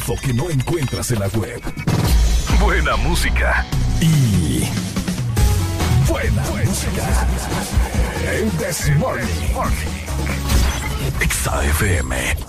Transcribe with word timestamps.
Info 0.00 0.16
que 0.16 0.32
no 0.32 0.48
encuentras 0.48 1.10
en 1.10 1.18
la 1.20 1.28
web. 1.28 1.60
Buena 2.58 2.96
música. 2.96 3.66
Y 4.00 4.64
buena 6.08 6.42
música. 6.64 7.26
This 8.58 8.90
Morning. 8.96 9.26
XAFM. 11.20 12.39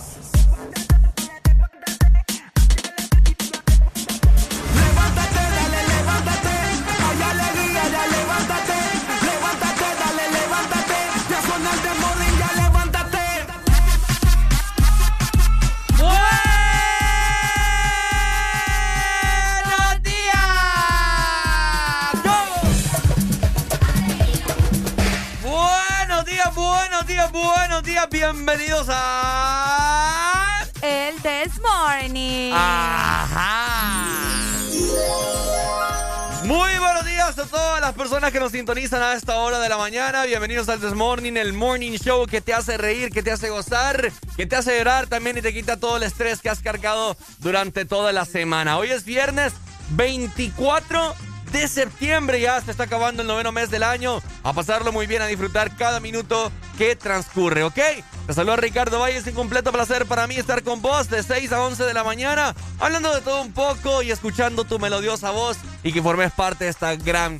Personas 38.02 38.32
que 38.32 38.40
nos 38.40 38.52
sintonizan 38.52 39.04
a 39.04 39.14
esta 39.14 39.36
hora 39.36 39.60
de 39.60 39.70
la 39.70 39.78
mañana. 39.78 40.24
Bienvenidos 40.24 40.68
al 40.70 40.80
This 40.80 40.96
Morning, 40.96 41.34
el 41.34 41.54
Morning 41.54 42.00
Show 42.00 42.26
que 42.26 42.42
te 42.42 42.52
hace 42.52 42.76
reír, 42.76 43.12
que 43.12 43.22
te 43.22 43.32
hace 43.32 43.52
gozar, 43.52 44.12
que 44.36 44.48
te 44.48 44.56
hace 44.56 44.76
llorar 44.76 45.06
también 45.06 45.38
y 45.38 45.44
te 45.44 45.54
quita 45.54 45.78
todo 45.78 45.98
el 45.98 46.04
estrés 46.04 46.42
que 46.42 46.50
has 46.50 46.62
cargado 46.62 47.16
durante 47.42 47.86
toda 47.86 48.12
la 48.12 48.26
semana. 48.26 48.80
Hoy 48.80 48.90
es 48.90 49.06
viernes 49.06 49.54
24 49.92 51.14
de 51.52 51.68
septiembre. 51.68 52.42
Ya 52.42 52.60
se 52.62 52.72
está 52.72 52.86
acabando 52.86 53.22
el 53.22 53.28
noveno 53.28 53.52
mes 53.52 53.70
del 53.70 53.84
año. 53.84 54.20
A 54.42 54.52
pasarlo 54.52 54.92
muy 54.92 55.06
bien, 55.06 55.22
a 55.22 55.28
disfrutar 55.28 55.76
cada 55.78 56.00
minuto 56.00 56.52
que 56.80 56.96
transcurre, 56.96 57.64
¿ok? 57.64 57.80
Te 58.26 58.34
saluda 58.34 58.56
Ricardo 58.56 59.00
Valle. 59.00 59.18
Es 59.18 59.28
un 59.28 59.34
completo 59.34 59.72
placer 59.72 60.08
para 60.08 60.26
mí 60.26 60.38
estar 60.38 60.64
con 60.64 60.82
vos 60.82 61.08
de 61.08 61.22
6 61.22 61.52
a 61.52 61.62
11 61.62 61.84
de 61.84 61.94
la 61.94 62.04
mañana, 62.04 62.56
hablando 62.80 63.14
de 63.14 63.22
todo 63.22 63.44
un 63.44 63.52
poco 63.52 64.02
y 64.02 64.10
escuchando 64.10 64.64
tu 64.64 64.80
melodiosa 64.80 65.30
voz 65.30 65.58
y 65.84 65.92
que 65.92 66.02
formes 66.02 66.32
parte 66.32 66.64
de 66.64 66.72
esta 66.72 66.96
gran 66.96 67.40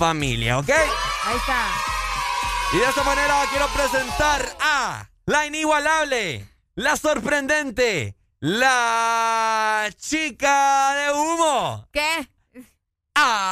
familia, 0.00 0.58
¿ok? 0.58 0.70
Ahí 0.70 1.36
está. 1.36 1.66
Y 2.72 2.78
de 2.78 2.84
esta 2.86 3.02
manera 3.02 3.34
quiero 3.50 3.68
presentar 3.68 4.56
a 4.58 5.10
la 5.26 5.44
inigualable, 5.44 6.48
la 6.74 6.96
sorprendente, 6.96 8.16
la 8.40 9.90
chica 9.98 10.94
de 10.94 11.12
humo. 11.12 11.86
¿Qué? 11.92 12.30
¡Alegría! 13.14 13.44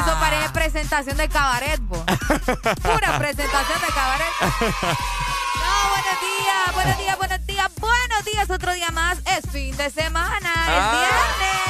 Eso 0.00 0.18
parece 0.18 0.48
presentación 0.50 1.16
de 1.18 1.28
cabaret, 1.28 1.80
bo. 1.82 2.04
Pura 2.82 3.16
presentación 3.16 3.80
de 3.80 3.92
cabaret. 3.94 4.26
No, 4.40 5.88
buenos 5.90 6.20
días, 6.20 6.74
buenos 6.74 6.98
días, 6.98 7.16
buenos 7.16 7.46
días, 7.46 7.49
buenos 7.78 8.24
días. 8.24 8.48
Otro 8.50 8.72
día 8.72 8.90
más. 8.90 9.18
Es 9.26 9.50
fin 9.50 9.76
de 9.76 9.90
semana, 9.90 10.38
es 10.38 10.82
Ah. 10.82 10.92
viernes. 10.92 11.60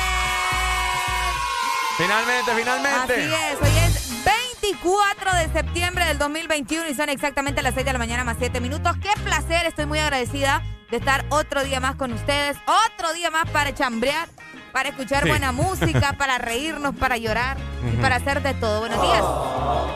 Finalmente, 1.96 2.54
finalmente. 2.54 3.14
Así 3.14 3.34
es, 3.34 3.60
hoy 3.60 3.78
es 3.78 4.24
24 4.24 5.34
de 5.34 5.52
septiembre 5.52 6.04
del 6.06 6.16
2021 6.18 6.88
y 6.88 6.94
son 6.94 7.08
exactamente 7.10 7.62
las 7.62 7.74
6 7.74 7.84
de 7.84 7.92
la 7.92 7.98
mañana 7.98 8.24
más 8.24 8.36
7 8.38 8.60
minutos. 8.60 8.96
Qué 9.02 9.10
placer, 9.22 9.66
estoy 9.66 9.84
muy 9.86 9.98
agradecida 9.98 10.62
de 10.90 10.96
estar 10.96 11.26
otro 11.28 11.62
día 11.62 11.78
más 11.78 11.96
con 11.96 12.12
ustedes, 12.12 12.56
otro 12.94 13.12
día 13.12 13.30
más 13.30 13.48
para 13.50 13.74
chambrear, 13.74 14.28
para 14.72 14.88
escuchar 14.90 15.22
Sí. 15.24 15.28
buena 15.28 15.52
música, 15.52 16.12
para 16.14 16.38
reírnos, 16.38 16.94
para 16.94 17.16
llorar 17.16 17.56
y 17.92 17.96
para 17.96 18.16
hacer 18.16 18.42
de 18.42 18.54
todo. 18.54 18.80
Buenos 18.80 19.00
días. 19.02 19.22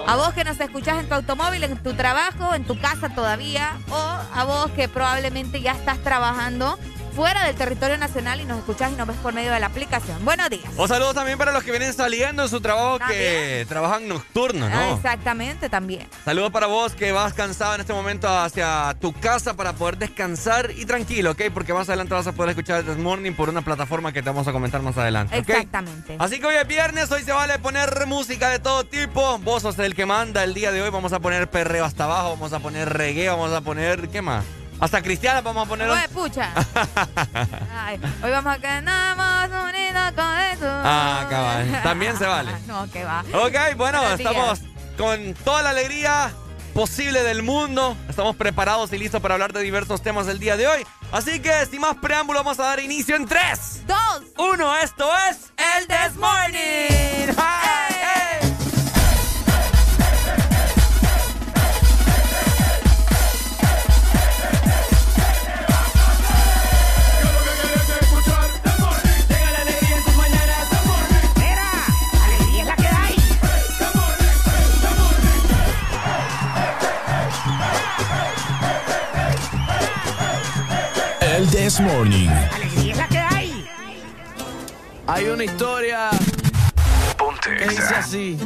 A 0.07 0.17
vos 0.17 0.33
que 0.35 0.45
nos 0.45 0.59
escuchás 0.61 0.99
en 1.01 1.09
tu 1.09 1.15
automóvil, 1.15 1.65
en 1.65 1.77
tu 1.79 1.95
trabajo, 1.95 2.55
en 2.55 2.65
tu 2.65 2.79
casa 2.79 3.09
todavía, 3.11 3.73
o 3.91 3.97
a 3.97 4.45
vos 4.45 4.71
que 4.73 4.89
probablemente 4.89 5.61
ya 5.61 5.73
estás 5.73 5.99
trabajando 5.99 6.79
fuera 7.15 7.45
del 7.47 7.55
territorio 7.55 7.97
nacional 7.99 8.41
y 8.41 8.45
nos 8.45 8.59
escuchás 8.59 8.93
y 8.93 8.97
nos 8.97 9.07
ves 9.07 9.17
por 9.19 9.33
medio 9.33 9.53
de 9.53 9.61
la 9.61 9.67
aplicación. 9.67 10.25
Buenos 10.25 10.51
días. 10.51 10.65
Un 10.77 10.89
saludo 10.89 11.15
también 11.15 11.39
para 11.39 11.53
los 11.53 11.63
que 11.63 11.71
vienen 11.71 11.93
saliendo 11.93 12.43
en 12.43 12.49
su 12.49 12.61
trabajo 12.61 12.99
que 13.09 13.65
trabajan 13.69 14.09
nocturno, 14.09 14.67
Ah, 14.67 14.71
¿no? 14.89 14.97
exactamente, 14.97 15.69
también. 15.69 16.09
Saludos 16.25 16.51
para 16.51 16.67
vos 16.67 16.95
que 16.95 17.13
vas 17.13 17.33
cansado 17.33 17.75
en 17.77 17.81
este 17.83 17.93
momento 17.93 18.29
hacia 18.29 18.97
tu 19.01 19.13
casa 19.13 19.55
para 19.55 19.73
poder 19.75 19.99
descansar 19.99 20.71
y 20.77 20.85
tranquilo, 20.87 21.31
¿ok? 21.33 21.43
Porque 21.53 21.73
más 21.73 21.89
adelante 21.89 22.15
vas 22.15 22.27
a 22.27 22.33
poder 22.33 22.51
escuchar 22.51 22.83
This 22.83 22.97
Morning 22.99 23.33
por 23.33 23.49
una 23.49 23.63
plataforma 23.63 24.13
que 24.13 24.23
te 24.23 24.31
vamos 24.31 24.49
a 24.49 24.53
comentar 24.53 24.83
más 24.83 24.97
adelante, 24.99 25.39
¿ok? 25.39 25.49
Exactamente. 25.49 26.17
Así 26.19 26.41
que 26.41 26.47
hoy 26.47 26.57
es 26.57 26.67
viernes, 26.67 27.11
hoy 27.13 27.23
se 27.23 27.33
vale 27.33 27.59
poner 27.59 28.07
música 28.07 28.49
de 28.49 28.59
todo 28.59 28.85
tipo. 28.85 29.39
Vos 29.39 29.63
sos 29.63 29.79
el 29.79 29.95
que 29.95 30.07
manda 30.07 30.43
el 30.45 30.55
día 30.55 30.73
de 30.73 30.83
hoy. 30.83 30.91
Vamos 30.91 31.13
a 31.13 31.21
poner 31.21 31.49
perreo 31.49 31.85
hasta 31.85 32.05
abajo, 32.05 32.31
vamos 32.31 32.53
a 32.53 32.59
poner 32.61 32.89
reggae, 32.93 33.29
vamos 33.29 33.53
a 33.53 33.61
poner, 33.61 34.09
¿qué 34.09 34.23
más? 34.23 34.45
Hasta 34.81 35.01
cristiana 35.03 35.41
vamos 35.41 35.67
a 35.67 35.69
poner. 35.69 35.89
hoy. 35.89 35.99
Pucha. 36.13 36.51
Ay, 37.75 37.99
hoy 38.23 38.31
vamos 38.31 38.55
a 38.55 38.59
quedarnos 38.59 39.71
unidos 39.71 40.13
con 40.15 40.39
eso. 40.41 40.67
Ah, 40.69 41.27
cabal. 41.31 41.81
También 41.83 42.17
se 42.19 42.27
vale. 42.27 42.53
No, 42.67 42.91
que 42.91 43.05
va. 43.05 43.21
Ok, 43.33 43.77
bueno, 43.77 44.01
Buenos 44.01 44.19
días. 44.19 44.31
estamos 44.31 44.61
con 44.99 45.35
toda 45.45 45.63
la 45.63 45.71
alegría 45.71 46.33
posible 46.75 47.23
del 47.23 47.43
mundo. 47.43 47.97
Estamos 48.09 48.35
preparados 48.37 48.93
y 48.93 48.99
listos 48.99 49.21
para 49.23 49.35
hablar 49.35 49.53
de 49.53 49.61
diversos 49.61 50.03
temas 50.03 50.27
el 50.29 50.39
día 50.39 50.57
de 50.57 50.67
hoy. 50.67 50.85
Así 51.13 51.39
que, 51.41 51.67
sin 51.67 51.81
más 51.81 51.97
preámbulo, 51.97 52.41
vamos 52.41 52.59
a 52.59 52.65
dar 52.65 52.81
inicio 52.81 53.15
en 53.17 53.27
3, 53.27 53.87
Dos. 53.87 54.23
1. 54.37 54.77
Esto 54.79 55.09
es 55.31 55.53
El 55.79 55.87
This 55.87 56.17
Morning. 56.17 57.35
¡Hey! 57.37 58.14
This 81.65 81.81
Morning. 81.81 82.29
Alegría 82.29 82.93
es 82.93 82.99
la 82.99 83.09
que 83.09 83.19
hay. 83.19 83.67
Hay 85.07 85.25
una 85.29 85.45
historia 85.45 86.11
que 87.43 87.69
dice 87.69 87.95
así. 87.95 88.37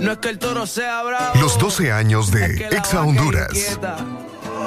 No 0.00 0.12
es 0.12 0.18
que 0.20 0.30
el 0.30 0.38
toro 0.38 0.66
sea 0.66 1.02
bravo. 1.02 1.38
Los 1.38 1.58
12 1.58 1.92
años 1.92 2.28
es 2.28 2.32
de 2.32 2.54
que 2.54 2.70
la 2.70 2.78
Exa 2.78 3.02
es 3.02 3.06
Honduras. 3.06 3.78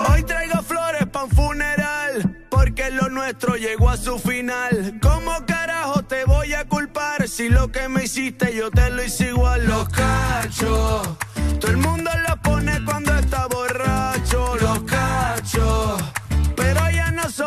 Hoy 0.08 0.22
traigo 0.22 0.62
flores 0.62 1.08
pa' 1.08 1.24
un 1.24 1.32
funeral. 1.32 2.46
Porque 2.52 2.92
lo 2.92 3.10
nuestro 3.10 3.56
llegó 3.56 3.90
a 3.90 3.98
su 3.98 4.20
final. 4.20 5.00
¿Cómo 5.02 5.44
carajo 5.48 6.04
te 6.04 6.26
voy 6.26 6.54
a 6.54 6.64
culpar? 6.66 7.28
Si 7.28 7.50
lo 7.50 7.72
que 7.72 7.90
me 7.90 8.04
hiciste 8.04 8.56
yo 8.56 8.70
te 8.70 8.92
lo 8.92 9.04
hice 9.04 9.30
igual. 9.30 9.66
Los 9.66 9.90
cachos. 9.90 11.10
Todo 11.60 11.72
el 11.72 11.78
mundo 11.78 12.12
lo 12.30 12.40
pone 12.44 12.86
cuando 12.86 13.16
está 13.18 13.48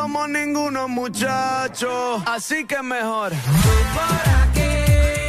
ya 0.08 0.14
no 0.14 0.18
somos 0.18 0.28
ningunos 0.28 0.88
muchachos. 0.88 2.22
Así 2.26 2.64
que 2.64 2.82
mejor. 2.82 3.30
Tú 3.30 3.36
por 3.94 4.34
aquí, 4.42 5.27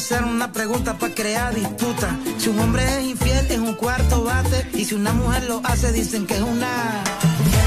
hacer 0.00 0.24
una 0.24 0.50
pregunta 0.50 0.96
para 0.96 1.14
crear 1.14 1.54
disputa. 1.54 2.18
Si 2.38 2.48
un 2.48 2.58
hombre 2.58 2.82
es 2.98 3.04
infiel, 3.04 3.46
es 3.50 3.58
un 3.58 3.74
cuarto 3.74 4.24
bate. 4.24 4.66
Y 4.72 4.86
si 4.86 4.94
una 4.94 5.12
mujer 5.12 5.44
lo 5.44 5.60
hace, 5.62 5.92
dicen 5.92 6.26
que 6.26 6.34
es 6.34 6.40
una. 6.40 7.02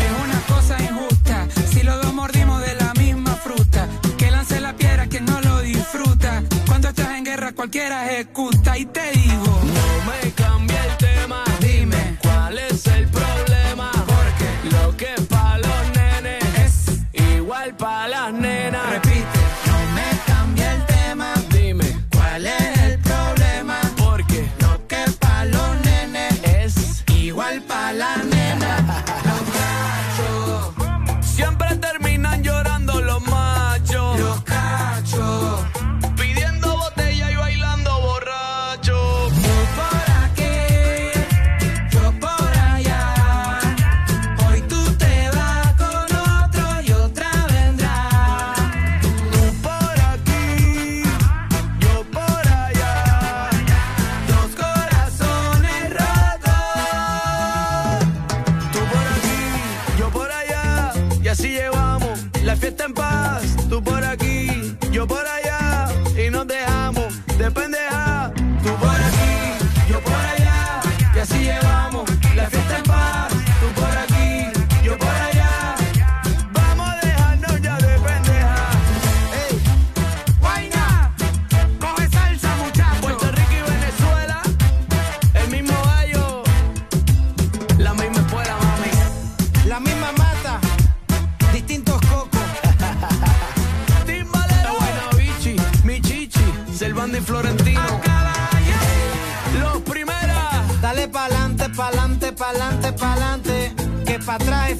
Es 0.08 0.24
una 0.24 0.40
cosa 0.48 0.82
injusta. 0.82 1.48
Si 1.72 1.84
los 1.84 2.02
dos 2.02 2.12
mordimos 2.14 2.60
de 2.62 2.74
la 2.76 2.92
misma 2.96 3.36
fruta, 3.36 3.88
que 4.18 4.32
lance 4.32 4.60
la 4.60 4.76
piedra 4.76 5.08
que 5.08 5.22
no 5.22 5.40
lo 5.42 5.60
disfruta. 5.62 6.44
Cuando 6.66 6.88
estás 6.90 7.10
en 7.18 7.24
guerra, 7.24 7.54
cualquiera 7.54 8.12
ejecuta. 8.12 8.80
Y 8.80 8.86
te 8.86 9.12
digo, 9.12 9.62
No 9.76 10.12
me 10.12 10.23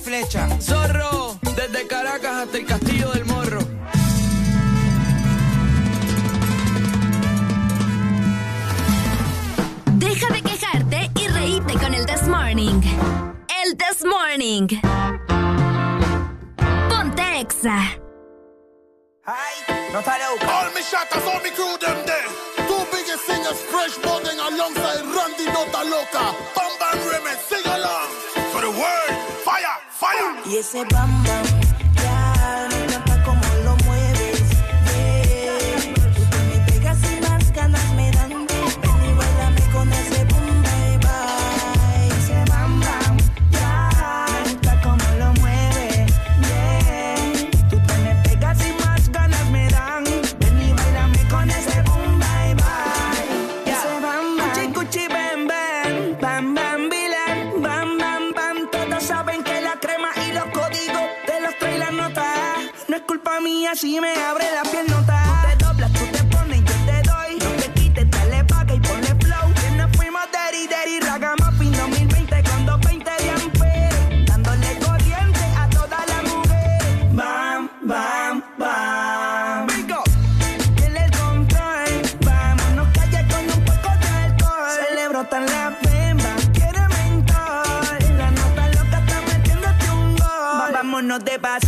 flecha. 0.04 0.48
Zorro, 0.60 1.40
desde 1.56 1.88
Caracas 1.88 2.44
hasta 2.44 2.58
el 2.58 2.66
Castillo 2.66 3.10
del 3.12 3.26
Morro. 3.26 3.60
Deja 9.94 10.28
de 10.34 10.42
quejarte 10.42 11.12
y 11.16 11.28
reíte 11.30 11.74
con 11.76 11.94
el 11.94 12.06
This 12.06 12.28
Morning. 12.28 12.82
El 13.64 13.78
This 13.78 14.04
Morning. 14.04 14.68
Ponte 16.90 17.40
Exa. 17.40 17.98
No 19.94 20.00
All 20.00 20.74
me 20.74 20.82
shatters, 20.82 21.24
all 21.24 21.42
me 21.44 21.52
crew 21.52 21.78
them 21.80 22.06
there. 22.06 22.28
Two 22.68 22.84
biggest 22.92 23.26
singers, 23.26 23.62
fresh 23.72 23.96
morning 24.04 24.38
alongside 24.40 25.06
Randy 25.16 25.46
Nota 25.46 25.84
Loca. 25.88 26.36
Bam 26.56 26.72
Bam 26.80 26.98
Remix, 27.10 27.38
sing 27.48 27.66
along. 27.66 28.10
For 28.52 28.62
the 28.62 28.72
world. 28.72 29.03
Y 30.46 30.58
ese 30.58 30.84
bam 30.92 31.53
si 63.76 64.00
me 64.00 64.14
abre 64.14 64.46
la 64.54 64.62
piel 64.70 64.86
nota. 64.88 65.24
Tú 65.24 65.48
te 65.48 65.66
doblas, 65.66 65.92
tú 65.94 66.06
te 66.12 66.24
pones, 66.26 66.60
yo 66.60 66.76
te 66.86 67.02
doy. 67.10 67.38
No 67.40 67.50
te 67.62 67.72
quites, 67.74 68.12
dale 68.12 68.44
paga 68.46 68.74
y 68.74 68.80
ponle 68.80 69.16
flow. 69.16 69.54
Que 69.56 69.72
nos 69.72 69.92
fuimos 69.98 70.22
daddy, 70.32 70.68
daddy, 70.68 71.00
ragamuffin 71.00 71.72
2020 71.72 72.44
con 72.44 72.66
220 72.66 73.24
de 73.24 73.30
amper. 73.32 74.26
Dándole 74.26 74.78
corriente 74.80 75.46
a 75.58 75.70
toda 75.70 76.06
la 76.06 76.22
mujer. 76.22 76.82
Bam, 77.14 77.70
bam, 77.82 78.44
bam. 78.58 79.68
Pico, 79.68 80.04
tiene 80.76 81.06
el 81.06 81.12
control. 81.12 82.02
Vámonos 82.26 82.88
calle 82.94 83.26
con 83.28 83.58
un 83.58 83.66
poco 83.66 83.90
de 84.02 84.08
alcohol. 84.08 84.70
Quiere 86.54 86.80
mentor. 86.90 87.54
La 90.70 91.20
de 91.20 91.40
paseo 91.40 91.63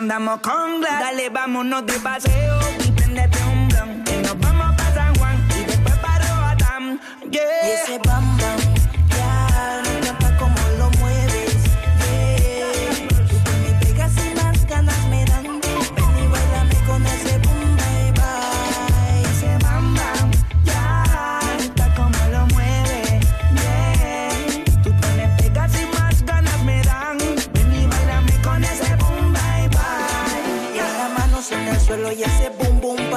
andamos 0.00 0.40
con 0.40 0.80
glass. 0.80 1.00
Dale, 1.00 1.28
vámonos 1.28 1.84
de 1.84 1.92
paseo 2.00 2.58
y 2.78 2.88
un 2.88 3.68
blunt. 3.68 4.08
Que 4.08 4.16
nos 4.22 4.38
vamos 4.38 4.74
pa' 4.76 4.94
San 4.94 5.14
Juan 5.16 5.36
y 5.60 5.64
después 5.64 5.98
para 5.98 6.26
Roatán. 6.36 7.00
Yeah. 7.30 7.42
Y 7.66 7.70
ese 7.72 7.98
bam 8.06 8.29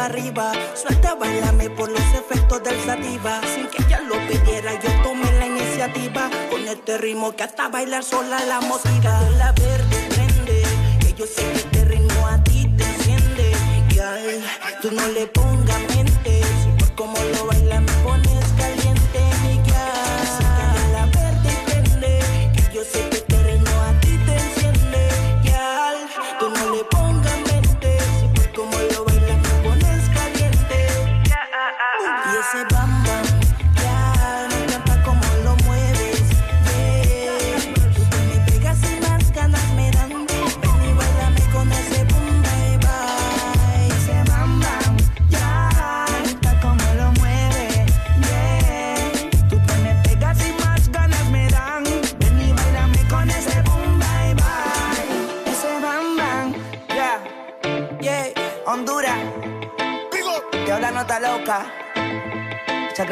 arriba. 0.03 0.51
Suelta, 0.75 1.15
bailame 1.15 1.69
por 1.69 1.89
los 1.89 2.07
efectos 2.13 2.63
del 2.63 2.79
sativa. 2.81 3.41
Sin 3.53 3.67
que 3.67 3.83
ella 3.83 4.01
lo 4.01 4.15
pidiera, 4.27 4.71
yo 4.81 4.89
tomé 5.03 5.31
la 5.39 5.47
iniciativa. 5.47 6.29
Con 6.49 6.67
este 6.67 6.97
ritmo 6.97 7.35
que 7.35 7.43
hasta 7.43 7.69
bailar 7.69 8.03
sola 8.03 8.39
la 8.45 8.61
motiva. 8.61 9.21
La 9.37 9.51
verde 9.53 9.97
prende, 10.09 10.63
que 10.99 11.13
yo 11.13 11.25
sé 11.25 11.43
que 11.51 11.59
este 11.59 11.85
ritmo 11.85 12.27
a 12.27 12.43
ti 12.43 12.67
te 12.77 12.83
enciende. 12.83 13.53
Girl, 13.89 14.43
tú 14.81 14.91
no 14.91 15.07
le 15.07 15.27
pongas 15.27 15.92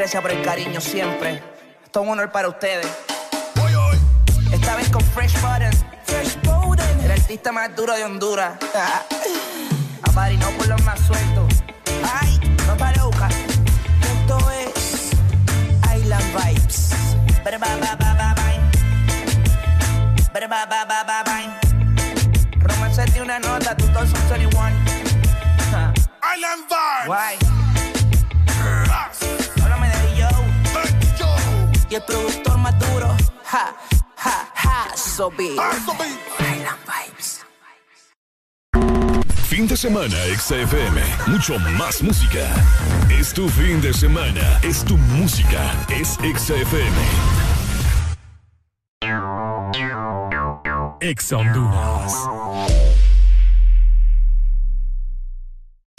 gracias 0.01 0.23
por 0.23 0.31
el 0.31 0.41
cariño 0.41 0.81
siempre. 0.81 1.43
Esto 1.85 2.01
es 2.01 2.07
un 2.07 2.13
honor 2.13 2.31
para 2.31 2.47
ustedes. 2.47 2.87
Esta 4.51 4.75
vez 4.75 4.89
con 4.89 5.03
Fresh 5.03 5.39
Button. 5.39 5.71
Fresh 6.05 6.41
Button. 6.41 7.01
El 7.03 7.11
artista 7.11 7.51
más 7.51 7.75
duro 7.75 7.93
de 7.93 8.03
Honduras. 8.03 8.53
Apadrinó 10.01 10.49
por 10.57 10.67
los 10.67 10.83
más 10.85 10.99
sueltos. 11.01 11.53
Ay, 12.19 12.39
nota 12.65 12.91
loca. 12.93 13.29
Esto 14.01 14.39
es 14.49 15.11
Island 15.95 16.35
Vibes. 16.35 16.95
Ba, 17.43 17.57
ba, 17.59 17.67
ba, 17.77 17.95
ba, 17.95 18.15
ba. 18.15 18.35
Ba, 20.33 20.65
ba, 20.65 21.03
ba, 21.05 21.23
ba. 21.23 21.59
Romance 22.57 23.05
de 23.05 23.21
una 23.21 23.37
nota, 23.37 23.77
tú 23.77 23.85
todos 23.89 24.09
son 24.09 24.29
21. 24.29 24.61
Ja. 25.69 25.93
Island 26.35 26.63
Vibes. 26.67 27.05
Guay. 27.05 27.61
Y 31.91 31.95
el 31.95 32.01
productor 32.04 32.58
más 32.58 32.80
duro. 32.80 33.17
Ja, 33.43 33.75
ja, 34.15 34.49
ja. 34.56 34.95
So 34.95 35.30
big. 35.30 35.60
Island 36.39 36.80
Vibes. 36.88 37.41
Fin 39.49 39.67
de 39.67 39.75
semana, 39.75 40.15
XFM. 40.38 41.01
Mucho 41.27 41.60
más 41.77 42.01
música. 42.01 42.47
Es 43.10 43.34
tu 43.34 43.49
fin 43.49 43.82
de 43.82 43.91
semana. 43.91 44.62
Es 44.63 44.86
tu 44.86 44.97
música. 45.19 45.73
Es 45.89 46.17
XFM. 46.23 46.95
Ex 51.01 51.34
Honduras. 51.34 52.13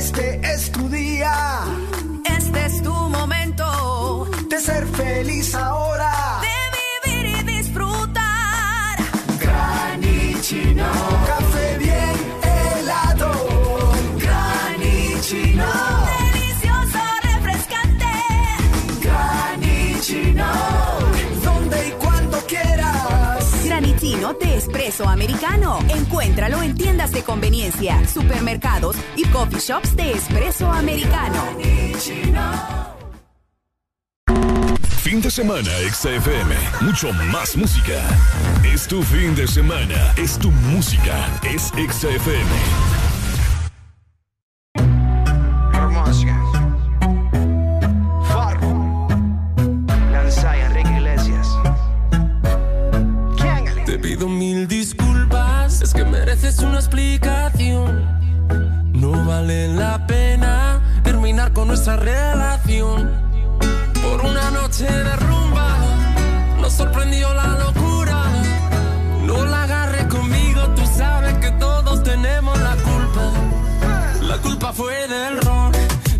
Este 0.00 0.40
es 0.42 0.72
tu 0.72 0.88
día. 0.88 1.79
de 24.38 24.56
espresso 24.56 25.08
americano. 25.08 25.78
Encuéntralo 25.88 26.62
en 26.62 26.74
tiendas 26.74 27.12
de 27.12 27.22
conveniencia, 27.22 28.06
supermercados 28.06 28.96
y 29.16 29.24
coffee 29.26 29.60
shops 29.60 29.96
de 29.96 30.12
espresso 30.12 30.70
americano. 30.70 31.42
Fin 35.02 35.20
de 35.20 35.30
semana, 35.30 35.70
XFM. 35.90 36.54
Mucho 36.82 37.12
más 37.32 37.56
música. 37.56 38.00
Es 38.62 38.86
tu 38.86 39.02
fin 39.02 39.34
de 39.34 39.46
semana. 39.48 40.14
Es 40.16 40.38
tu 40.38 40.50
música. 40.50 41.26
Es 41.42 41.72
XFM. 41.72 42.89
relación. 61.96 63.10
Por 64.02 64.24
una 64.24 64.50
noche 64.50 64.84
de 64.84 65.16
rumba, 65.16 65.76
nos 66.60 66.72
sorprendió 66.72 67.32
la 67.34 67.48
locura. 67.58 68.24
No 69.24 69.44
la 69.44 69.64
agarres 69.64 70.06
conmigo, 70.06 70.62
tú 70.76 70.82
sabes 70.96 71.34
que 71.38 71.50
todos 71.52 72.02
tenemos 72.02 72.58
la 72.60 72.76
culpa. 72.76 73.32
La 74.22 74.36
culpa 74.38 74.72
fue 74.72 75.08
del 75.08 75.40
ron, 75.42 75.72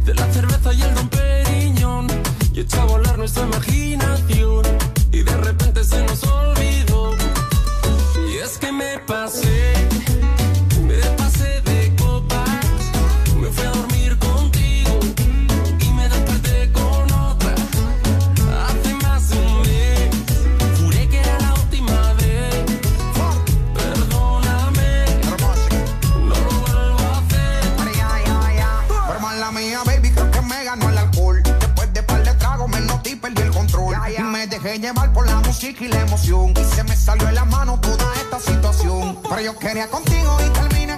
de 0.04 0.14
la 0.14 0.32
cerveza 0.32 0.72
y 0.72 0.82
el 0.82 0.94
don 0.94 1.08
Periñón. 1.08 2.06
Y 2.52 2.60
echó 2.60 2.80
a 2.82 2.84
volar 2.84 3.18
nuestra 3.18 3.44
imaginación. 3.44 3.99
chica 35.60 35.84
y 35.84 35.88
la 35.88 36.00
emoción. 36.00 36.54
Y 36.56 36.64
se 36.74 36.82
me 36.84 36.96
salió 36.96 37.28
en 37.28 37.34
la 37.34 37.44
mano 37.44 37.78
toda 37.80 38.14
esta 38.14 38.40
situación. 38.40 39.18
Pero 39.28 39.40
yo 39.42 39.58
quería 39.58 39.88
contigo 39.88 40.38
y 40.44 40.48
terminé 40.50 40.89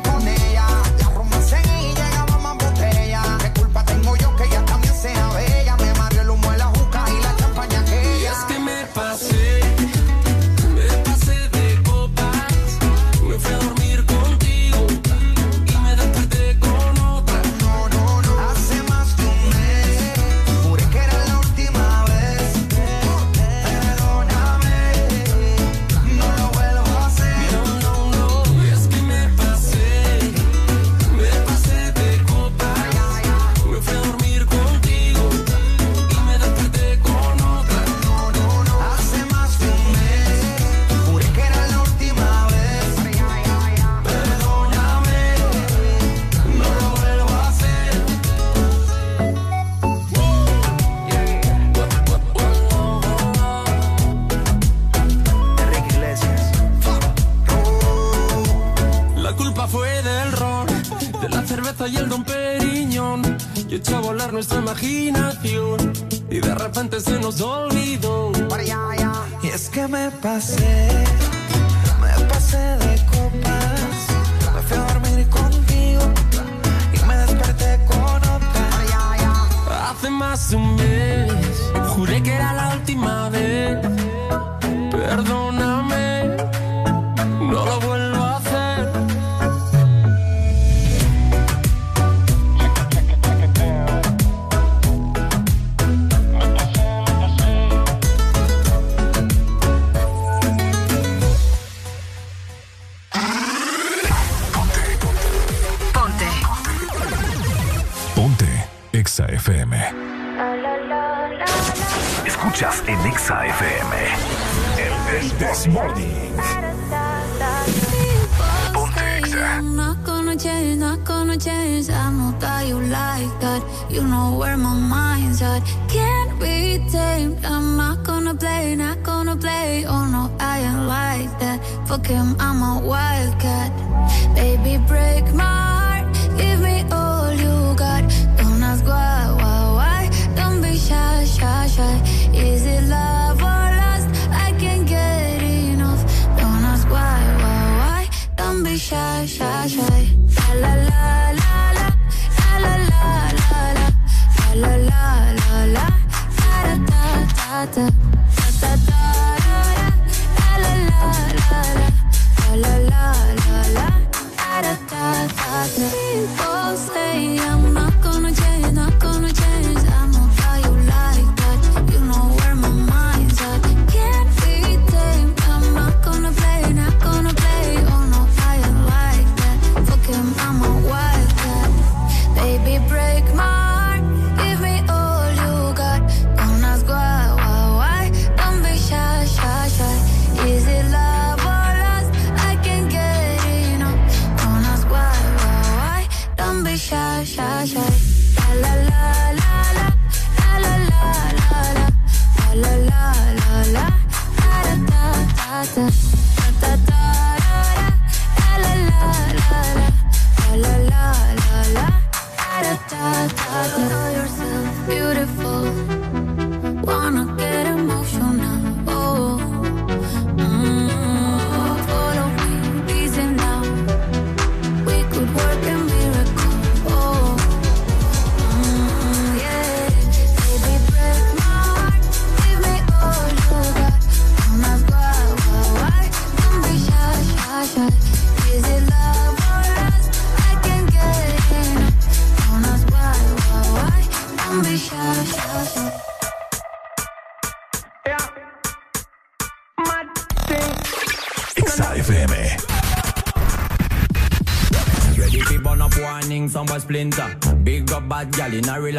me 69.92 70.10
pasé. 70.22 71.11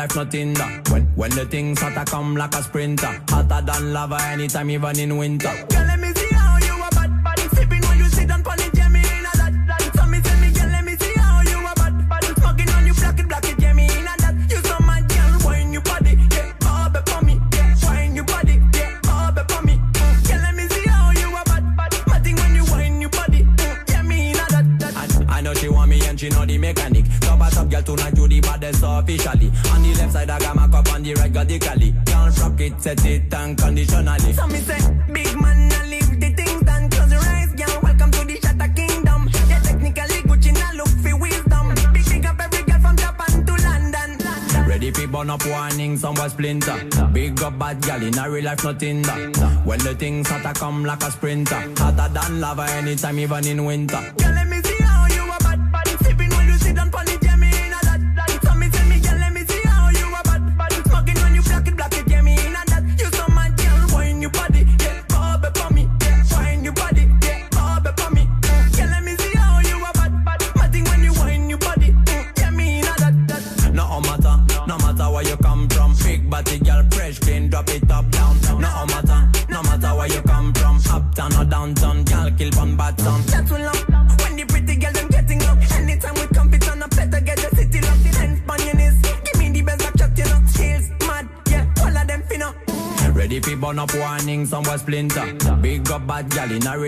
Life. 0.07 0.91
When 0.91 1.03
when 1.15 1.31
the 1.31 1.45
things 1.45 1.81
hotter 1.81 2.03
come 2.05 2.35
like 2.35 2.55
a 2.55 2.63
sprinter. 2.63 3.21
Hotter 3.29 3.61
than 3.65 3.93
lava 3.93 4.21
anytime, 4.23 4.69
even 4.69 4.99
in 4.99 5.17
winter. 5.17 5.92
Bad 47.53 47.81
gal 47.81 48.01
in 48.01 48.17
a 48.17 48.29
real 48.29 48.45
life, 48.45 48.63
nothing 48.63 49.01
that. 49.03 49.61
When 49.65 49.79
the 49.79 49.95
things 49.95 50.29
hotter 50.29 50.53
come 50.53 50.83
like 50.85 51.03
a 51.03 51.11
sprinter. 51.11 51.73
Hotter 51.77 52.13
than 52.13 52.41
lava 52.41 52.63
anytime, 52.63 53.19
even 53.19 53.47
in 53.47 53.65
winter. 53.65 54.22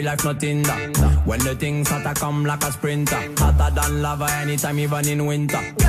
Life, 0.06 0.24
nothing 0.24 0.64
that. 0.64 1.22
When 1.26 1.40
the 1.40 1.56
things 1.56 1.90
hotter 1.90 2.14
come 2.14 2.46
like 2.46 2.64
a 2.64 2.72
sprinter. 2.72 3.20
Hotter 3.38 3.74
than 3.76 4.02
lava 4.02 4.32
anytime, 4.32 4.80
even 4.80 5.08
in 5.08 5.26
winter. 5.26 5.85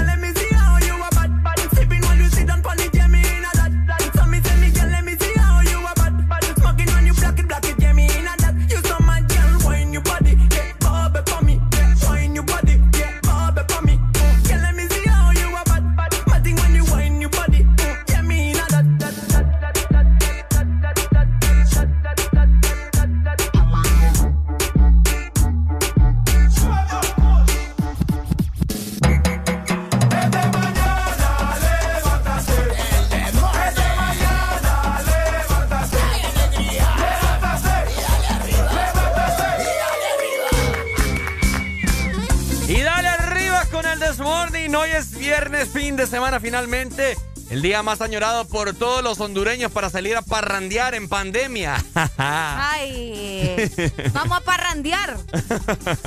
El 47.57 47.63
día 47.63 47.83
más 47.83 48.03
añorado 48.03 48.47
por 48.47 48.75
todos 48.75 49.03
los 49.03 49.19
hondureños 49.19 49.73
para 49.73 49.89
salir 49.89 50.15
a 50.15 50.21
parrandear 50.21 50.95
en 50.95 51.09
pandemia. 51.09 51.83
Ay, 52.19 53.73
vamos 54.13 54.37
a 54.37 54.41
parrandear. 54.43 55.17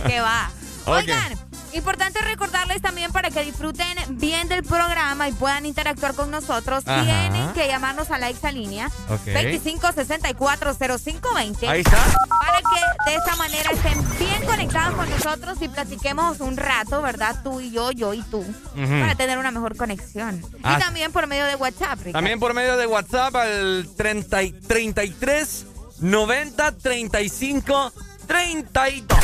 ¿Qué 0.06 0.22
va? 0.22 0.52
Oigan, 0.86 1.40
Importante 1.74 2.22
recordarles 2.22 2.82
también 2.82 3.12
para 3.12 3.30
que 3.30 3.44
disfruten 3.44 3.96
bien 4.10 4.48
del 4.48 4.64
programa 4.64 5.30
y 5.30 5.34
puedan 5.34 5.68
interactuar 5.68 6.16
con 6.16 6.32
nosotros, 6.32 6.84
tienen 6.84 7.54
que 7.54 7.68
llamarnos 7.68 8.10
a 8.10 8.18
la 8.18 8.30
exalínea 8.30 8.90
okay. 9.08 9.60
25640520. 9.60 11.68
Ahí 11.68 11.82
está. 11.82 12.04
Para 12.40 12.58
que 12.58 12.66
de 13.12 13.18
esta 13.18 13.36
manera 13.36 13.70
estén 13.72 14.04
bien 14.18 14.44
conectados 14.46 14.96
con 14.96 15.08
nosotros 15.10 15.39
y 15.62 15.68
platiquemos 15.68 16.40
un 16.40 16.58
rato, 16.58 17.02
¿verdad? 17.02 17.42
Tú 17.44 17.60
y 17.62 17.72
yo, 17.72 17.92
yo 17.92 18.14
y 18.14 18.22
tú, 18.24 18.46
para 18.76 19.16
tener 19.16 19.38
una 19.38 19.52
mejor 19.52 19.76
conexión. 19.76 20.42
y 20.58 20.62
ah. 20.64 20.80
también 20.80 21.12
por 21.12 21.28
medio 21.28 21.46
de 21.46 21.56
WhatsApp, 21.56 22.00
También 22.12 22.40
por 22.40 22.54
medio 22.54 22.78
de 22.78 22.88
WhatsApp 22.88 23.36
al 23.36 23.88
30, 23.96 24.38
33 24.68 25.66
90 26.00 26.72
35 26.74 27.94
32. 28.28 29.20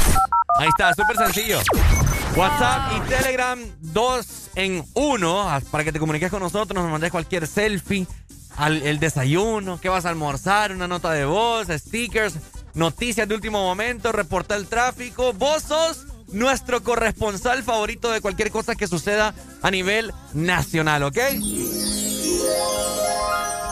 Ahí 0.58 0.67
está, 0.67 0.93
súper 0.93 1.17
sencillo. 1.17 1.60
WhatsApp 2.36 2.91
y 2.98 3.10
Telegram, 3.10 3.60
dos 3.80 4.50
en 4.56 4.84
uno, 4.93 5.48
para 5.71 5.84
que 5.84 5.91
te 5.91 6.00
comuniques 6.00 6.32
con 6.32 6.41
nosotros, 6.41 6.82
nos 6.82 6.91
mandes 6.91 7.12
cualquier 7.12 7.48
selfie, 7.48 8.08
el 8.67 9.00
desayuno, 9.00 9.80
qué 9.80 9.89
vas 9.89 10.06
a 10.06 10.10
almorzar, 10.10 10.71
una 10.71 10.88
nota 10.88 11.12
de 11.12 11.26
voz, 11.26 11.67
stickers, 11.69 12.36
noticias 12.74 13.28
de 13.28 13.36
último 13.36 13.63
momento, 13.63 14.12
reportar 14.12 14.58
el 14.58 14.67
tráfico. 14.67 15.34
Vos 15.34 15.63
sos 15.63 16.06
nuestro 16.32 16.84
corresponsal 16.84 17.64
favorito 17.64 18.12
de 18.12 18.22
cualquier 18.22 18.52
cosa 18.52 18.76
que 18.76 18.88
suceda 18.88 19.34
a 19.62 19.72
nivel 19.72 20.12
nacional, 20.34 21.04
¿ok? 21.04 21.18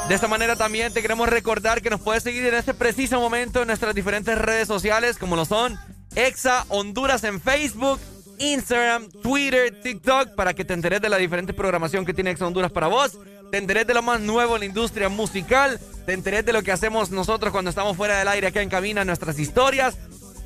De 0.10 0.16
esta 0.16 0.28
manera 0.28 0.56
también 0.56 0.94
te 0.94 1.02
queremos 1.02 1.30
recordar 1.30 1.82
que 1.82 1.90
nos 1.90 2.02
puedes 2.02 2.24
seguir 2.24 2.46
en 2.46 2.56
este 2.56 2.74
preciso 2.74 3.20
momento 3.20 3.62
en 3.62 3.68
nuestras 3.68 3.96
diferentes 3.96 4.38
redes 4.38 4.68
sociales, 4.68 5.18
como 5.18 5.36
lo 5.36 5.46
son 5.46 5.80
Exa 6.16 6.66
Honduras 6.70 7.24
en 7.24 7.40
Facebook, 7.40 8.00
Instagram, 8.38 9.10
Twitter, 9.10 9.82
TikTok, 9.82 10.36
para 10.36 10.54
que 10.54 10.66
te 10.66 10.74
enteres 10.74 11.02
de 11.02 11.10
la 11.10 11.18
diferente 11.18 11.54
programación 11.54 12.06
que 12.06 12.14
tiene 12.14 12.32
Ex 12.32 12.42
Honduras 12.42 12.72
para 12.72 12.88
vos. 12.88 13.18
Te 13.52 13.58
enteres 13.58 13.86
de 13.86 13.94
lo 13.94 14.02
más 14.02 14.20
nuevo 14.20 14.56
en 14.56 14.62
la 14.62 14.66
industria 14.66 15.10
musical. 15.10 15.80
Te 16.06 16.14
enteres 16.14 16.46
de 16.46 16.54
lo 16.54 16.64
que 16.64 16.72
hacemos 16.72 17.12
nosotros 17.12 17.52
cuando 17.52 17.70
estamos 17.70 17.96
fuera 17.96 18.18
del 18.18 18.28
aire 18.28 18.48
acá 18.48 18.62
en 18.62 18.70
cabina, 18.70 19.06
nuestras 19.06 19.38
historias. 19.40 19.96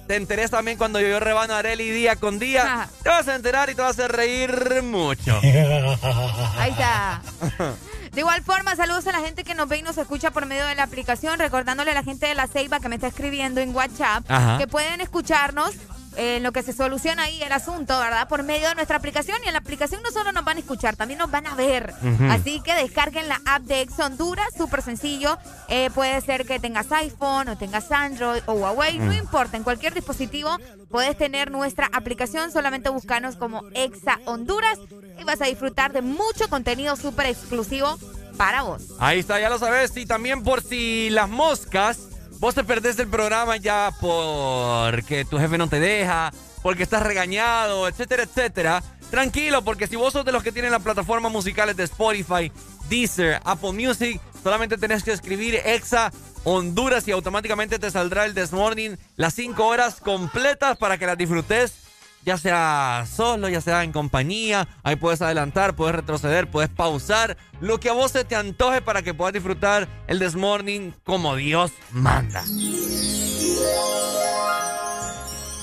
Te 0.08 0.15
enteres 0.15 0.52
también 0.52 0.78
cuando 0.78 1.02
yo 1.02 1.20
rebano 1.20 1.54
a 1.54 1.60
Areli 1.60 1.89
día 1.89 2.15
con 2.15 2.39
día. 2.39 2.88
Te 3.04 3.10
vas 3.10 3.28
a 3.28 3.36
enterar 3.36 3.70
y 3.70 3.76
te 3.76 3.82
vas 3.82 4.00
a 4.00 4.08
reír 4.08 4.82
mucho. 4.82 5.38
Ahí 6.58 6.72
está. 6.72 7.22
De 8.13 8.22
igual 8.22 8.41
forma, 8.41 8.76
saludos 8.76 9.06
a 9.06 9.12
la 9.12 9.20
gente 9.20 9.43
que 9.43 9.54
nos 9.54 9.67
ve 9.67 9.78
y 9.78 9.82
nos 9.84 9.98
escucha 9.98 10.32
por 10.32 10.48
medio 10.48 10.65
de 10.65 10.74
la 10.74 10.84
aplicación, 10.84 11.38
recordándole 11.38 11.91
a 11.91 11.93
la 11.93 12.04
gente 12.04 12.26
de 12.26 12.34
la 12.34 12.48
Ceiba 12.48 12.80
que 12.80 12.89
me 12.89 12.96
está 12.96 13.08
escribiendo 13.08 13.62
en 13.62 13.76
WhatsApp 13.76 14.24
que 14.58 14.65
pueden 14.65 15.02
escucharnos 15.02 15.76
en 16.17 16.43
lo 16.43 16.51
que 16.51 16.63
se 16.63 16.73
soluciona 16.73 17.23
ahí 17.23 17.41
el 17.41 17.51
asunto, 17.51 17.97
¿verdad? 17.97 18.27
Por 18.27 18.43
medio 18.43 18.69
de 18.69 18.75
nuestra 18.75 18.97
aplicación. 18.97 19.38
Y 19.43 19.47
en 19.47 19.53
la 19.53 19.60
aplicación 19.60 20.01
no 20.03 20.12
solo 20.12 20.32
nos 20.32 20.43
van 20.43 20.58
a 20.58 20.60
escuchar, 20.60 20.95
también 20.95 21.19
nos 21.19 21.32
van 21.32 21.47
a 21.47 21.56
ver. 21.56 21.93
Así 22.30 22.62
que 22.62 22.73
descarguen 22.75 23.27
la 23.27 23.39
app 23.45 23.63
de 23.63 23.82
Ex 23.82 23.99
Honduras, 23.99 24.47
súper 24.58 24.82
sencillo. 24.82 25.38
Eh, 25.69 25.89
puede 25.93 26.19
ser 26.21 26.45
que 26.45 26.60
tengas 26.60 26.91
iPhone 26.91 27.49
o 27.49 27.58
tengas 27.58 27.91
Android 27.91 28.41
o 28.47 28.53
Huawei, 28.53 28.99
no 28.99 29.13
importa, 29.13 29.58
en 29.58 29.63
cualquier 29.63 29.93
dispositivo 29.93 30.58
puedes 30.89 31.17
tener 31.17 31.51
nuestra 31.51 31.89
aplicación. 31.93 32.51
Solamente 32.51 32.89
buscanos 32.89 33.36
como 33.36 33.63
Exa 33.73 34.19
Honduras 34.25 34.80
y 35.19 35.23
vas 35.23 35.41
a 35.41 35.45
disfrutar 35.45 35.93
de 35.93 36.01
mucho 36.01 36.49
contenido 36.49 36.95
súper 36.95 37.27
exclusivo 37.27 37.97
para 38.38 38.63
vos. 38.63 38.84
Ahí 38.99 39.19
está, 39.19 39.39
ya 39.39 39.49
lo 39.49 39.60
sabes. 39.60 39.95
Y 39.97 40.06
también 40.06 40.43
por 40.43 40.63
si 40.63 41.10
las 41.10 41.30
moscas 41.30 41.99
vos 42.39 42.56
te 42.56 42.63
perdés 42.63 42.97
el 43.00 43.08
programa 43.08 43.58
ya 43.58 43.91
porque 44.00 45.26
tu 45.26 45.38
jefe 45.38 45.58
no 45.58 45.67
te 45.67 45.80
deja, 45.80 46.32
porque 46.62 46.84
estás 46.84 47.04
regañado, 47.04 47.88
etcétera, 47.88 48.23
etcétera. 48.23 48.84
Tranquilo, 49.10 49.63
porque 49.63 49.88
si 49.88 49.95
vos 49.95 50.13
sos 50.13 50.26
de 50.26 50.32
los 50.32 50.43
que 50.43 50.52
tienen 50.52 50.71
las 50.71 50.82
plataformas 50.82 51.32
musicales 51.32 51.78
de 51.78 51.84
Spotify, 51.86 52.52
Deezer, 52.89 53.39
Apple 53.45 53.71
Music, 53.71 54.19
solamente 54.43 54.78
tenés 54.78 55.04
que 55.04 55.13
escribir 55.13 55.56
Exa 55.63 56.12
Honduras 56.43 57.08
y 57.08 57.12
automáticamente 57.12 57.80
te 57.80 57.91
saldrá 57.91 58.26
el 58.26 58.34
This 58.34 58.52
Morning 58.52 58.95
las 59.15 59.34
5 59.34 59.65
horas 59.65 59.95
completas 60.02 60.78
para 60.78 60.97
que 60.97 61.06
las 61.06 61.17
disfrutes 61.17 61.87
ya 62.28 62.38
sea 62.38 63.06
solo, 63.10 63.48
ya 63.48 63.62
sea 63.62 63.86
en 63.86 63.94
compañía. 63.94 64.68
Ahí 64.84 64.98
puedes 64.98 65.22
adelantar, 65.22 65.78
puedes 65.78 65.96
retroceder, 65.96 66.52
puedes 66.52 66.70
pausar. 66.70 67.38
Lo 67.62 67.80
que 67.80 67.88
a 67.90 67.94
vos 67.94 68.12
se 68.12 68.26
te 68.26 68.36
antoje 68.36 68.82
para 68.82 69.02
que 69.02 69.13
puedas 69.13 69.34
disfrutar 69.34 69.88
el 70.08 70.20
This 70.20 70.36
Morning 70.36 70.92
como 71.06 71.38
Dios 71.38 71.72
manda. 71.92 72.44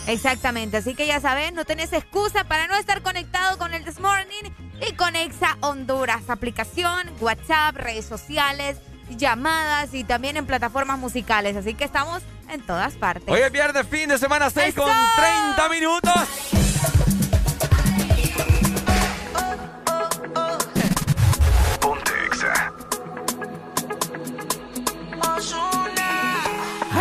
Exactamente, 0.07 0.79
así 0.79 0.95
que 0.95 1.07
ya 1.07 1.21
sabes, 1.21 1.53
no 1.53 1.67
tenés 1.67 1.93
excusa 1.93 2.45
para 2.45 2.67
no 2.67 2.77
estar 2.77 3.03
conectado 3.03 3.59
con 3.59 3.75
el 3.75 3.85
This 3.85 4.01
Morning 4.01 4.51
y 4.89 4.95
con 4.95 5.17
Exa 5.17 5.59
Honduras, 5.61 6.31
aplicación, 6.31 7.11
WhatsApp, 7.21 7.77
redes 7.77 8.07
sociales, 8.07 8.79
llamadas 9.11 9.95
y 9.95 10.05
también 10.05 10.37
en 10.37 10.47
plataformas 10.47 10.99
musicales, 10.99 11.57
así 11.57 11.75
que 11.75 11.85
estamos 11.85 12.23
en 12.49 12.61
todas 12.63 12.95
partes. 12.95 13.29
Hoy 13.29 13.41
es 13.41 13.53
viernes, 13.53 13.87
fin 13.89 14.09
de 14.09 14.19
semana 14.19 14.51
6 14.51 14.75
con 14.75 14.91
30 15.17 15.69
minutos. 15.69 16.13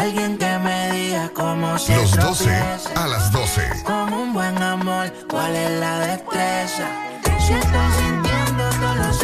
Alguien 0.03 0.37
que 0.37 0.57
me 0.59 0.91
diga 0.91 1.29
cómo 1.33 1.79
se 1.79 1.95
Los 1.95 2.11
12 2.17 2.49
a 2.95 3.07
las 3.07 3.31
12. 3.31 3.83
Con 3.85 4.11
un 4.11 4.33
buen 4.33 4.61
amor, 4.61 5.09
¿cuál 5.29 5.55
es 5.55 5.71
la 5.79 5.99
destreza? 5.99 6.87
Si 7.39 7.53
estoy 7.53 7.91
sintiendo 7.97 8.69
todos 8.81 9.23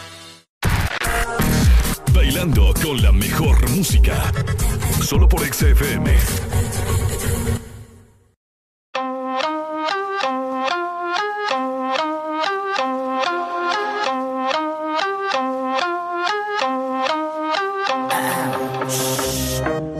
Bailando 2.23 2.71
con 2.83 3.01
la 3.01 3.11
mejor 3.11 3.67
música. 3.71 4.31
Solo 5.01 5.27
por 5.27 5.41
XFM. 5.41 6.15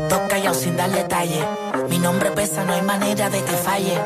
Toca 0.07 0.37
yo 0.37 0.53
sin 0.53 0.77
dar 0.77 0.91
detalle. 0.91 1.43
Mi 1.89 1.97
nombre 1.97 2.29
pesa, 2.33 2.63
no 2.65 2.73
hay 2.73 2.83
manera 2.83 3.31
de 3.31 3.43
que 3.43 3.53
falle. 3.53 3.99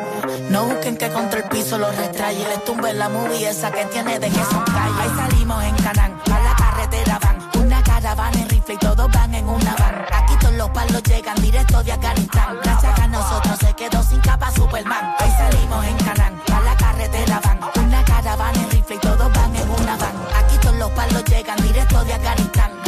No 0.50 0.68
busquen 0.68 0.96
que 0.96 1.10
contra 1.10 1.42
el 1.42 1.50
piso 1.50 1.78
lo 1.78 1.92
retraye. 1.92 2.48
Les 2.48 2.64
tumbe 2.64 2.94
la 2.94 3.10
movie 3.10 3.50
esa 3.50 3.72
que 3.72 3.84
tiene 3.88 4.20
de 4.20 4.30
que 4.30 4.44
son 4.46 4.64
calle. 4.64 5.02
Ahí 5.02 5.10
salimos 5.18 5.62
en 5.66 5.76
Canán, 5.76 6.22
a 6.32 6.40
la 6.40 6.56
carretera 6.56 7.25
rifle 8.66 8.74
y 8.74 8.78
todos 8.78 9.12
van 9.12 9.34
en 9.34 9.48
una 9.48 9.76
van. 9.76 10.06
Aquí 10.14 10.36
todos 10.40 10.56
los 10.56 10.70
palos 10.70 11.04
llegan 11.04 11.36
directo 11.42 11.84
de 11.84 11.92
Afganistán. 11.92 12.58
Gracias 12.64 13.00
a 13.00 13.08
nosotros 13.08 13.60
se 13.60 13.74
quedó 13.74 14.04
sin 14.04 14.20
capa 14.22 14.52
Superman. 14.52 15.16
Ahí 15.20 15.32
salimos 15.32 15.86
en 15.86 15.98
Canán, 15.98 16.42
a 16.54 16.60
la 16.62 16.76
carretera 16.76 17.40
van. 17.44 17.60
Una 17.86 18.04
caravana 18.04 18.60
en 18.60 18.72
rifle 18.72 18.96
y 18.96 19.00
todos 19.00 19.34
van 19.34 19.56
en 19.56 19.70
una 19.70 19.98
van. 19.98 20.16
Aquí 20.44 20.58
todos 20.62 20.76
los 20.76 20.92
palos 20.92 21.24
llegan 21.26 21.58
directo 21.58 22.04
de 22.04 22.14
Afganistán. 22.14 22.85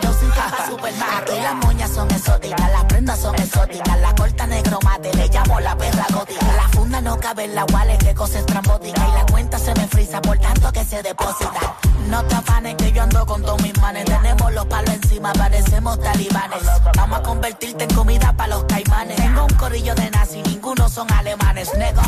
Quedó 0.00 0.12
sin 0.12 0.30
capa 0.30 0.66
Superman. 0.68 1.08
Aquí 1.18 1.40
las 1.40 1.54
moñas 1.54 1.90
son 1.90 2.10
exóticas, 2.10 2.72
las 2.72 2.84
prendas 2.84 3.18
son 3.18 3.34
exóticas. 3.36 4.00
La 4.00 4.14
corta 4.14 4.46
negro 4.46 4.78
mate, 4.82 5.12
le 5.14 5.28
llamo 5.28 5.60
la 5.60 5.76
perra 5.76 6.06
gótica. 6.12 6.46
La 6.56 6.68
funda 6.68 7.00
no 7.00 7.18
cabe 7.18 7.44
en 7.44 7.54
la 7.54 7.64
wallet, 7.64 7.98
que 7.98 8.14
cosa 8.14 8.38
estrambótica. 8.38 9.08
Y 9.08 9.12
la 9.12 9.26
cuenta 9.26 9.58
se 9.58 9.74
me 9.74 9.86
frisa 9.88 10.20
por 10.20 10.38
tanto 10.38 10.72
que 10.72 10.84
se 10.84 11.02
deposita. 11.02 11.76
No 12.08 12.24
te 12.24 12.34
afanes 12.34 12.74
que 12.76 12.92
yo 12.92 13.02
ando 13.02 13.26
con 13.26 13.42
todos 13.42 13.62
mis 13.62 13.78
manes. 13.80 14.04
Tenemos 14.04 14.52
los 14.52 14.66
palos 14.66 14.94
encima, 14.94 15.32
parecemos 15.32 16.00
talibanes. 16.00 16.62
Vamos 16.96 17.18
a 17.18 17.22
convertirte 17.22 17.84
en 17.84 17.94
comida 17.94 18.32
para 18.36 18.54
los 18.54 18.64
caimanes. 18.64 19.16
Tengo 19.16 19.44
un 19.44 19.54
corrillo 19.54 19.94
de 19.94 20.10
nazi, 20.10 20.42
ninguno 20.42 20.88
son 20.88 21.10
alemanes, 21.12 21.72
nego. 21.76 22.02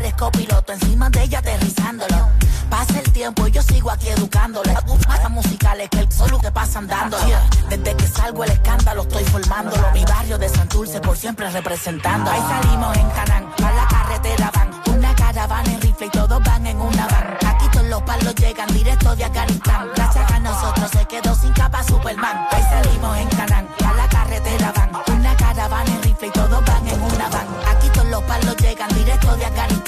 Yo 0.00 0.06
parezco 0.06 0.30
piloto 0.30 0.72
encima 0.72 1.10
de 1.10 1.24
ella 1.24 1.38
aterrizándolo. 1.40 2.28
Pasa 2.70 3.00
el 3.00 3.12
tiempo 3.12 3.46
y 3.46 3.50
yo 3.50 3.62
sigo 3.62 3.90
aquí 3.90 4.08
educándole. 4.08 4.72
Más 4.72 5.30
musicales 5.30 5.90
que 5.90 5.98
el 5.98 6.10
solo 6.10 6.38
que 6.38 6.50
pasan 6.50 6.86
dándolo. 6.86 7.22
Desde 7.68 7.94
que 7.96 8.06
salgo 8.06 8.44
el 8.44 8.50
escándalo 8.50 9.02
estoy 9.02 9.24
formándolo. 9.24 9.90
Mi 9.92 10.02
barrio 10.06 10.38
de 10.38 10.48
Santurce 10.48 11.00
por 11.02 11.18
siempre 11.18 11.50
representando. 11.50 12.30
Ahí 12.30 12.40
salimos 12.40 12.96
en 12.96 13.10
Canán, 13.10 13.52
a 13.62 13.72
la 13.72 13.86
carretera 13.88 14.50
van. 14.54 14.70
Una 14.96 15.14
caravana 15.14 15.70
en 15.70 15.80
rifle 15.82 16.06
y 16.06 16.10
todos 16.10 16.42
van 16.44 16.66
en 16.66 16.80
una 16.80 17.06
van. 17.06 17.36
Aquí 17.46 17.68
todos 17.70 17.86
los 17.86 18.02
palos 18.02 18.34
llegan 18.36 18.68
directo 18.72 19.14
de 19.14 19.24
Afganistán. 19.24 19.88
Gracias 19.94 20.30
a 20.32 20.38
nosotros 20.38 20.90
se 20.92 21.04
quedó 21.04 21.34
sin 21.34 21.52
capa 21.52 21.84
Superman. 21.84 22.48
Ahí 22.52 22.62
salimos 22.62 23.18
en 23.18 23.28
Canán, 23.28 23.68
a 23.84 23.92
la 23.92 24.08
carretera 24.08 24.72
van. 24.74 24.90
Una 25.14 25.36
caravana 25.36 25.90
en 25.90 26.02
rifle 26.04 26.28
y 26.28 26.30
todos 26.30 26.64
van 26.64 26.88
en 26.88 27.02
una 27.02 27.28
van. 27.28 27.46
Aquí 27.70 27.88
todos 27.90 28.08
los 28.08 28.22
palos 28.22 28.56
llegan 28.56 28.88
directo 28.94 29.36
de 29.36 29.44
Afganistán. 29.44 29.79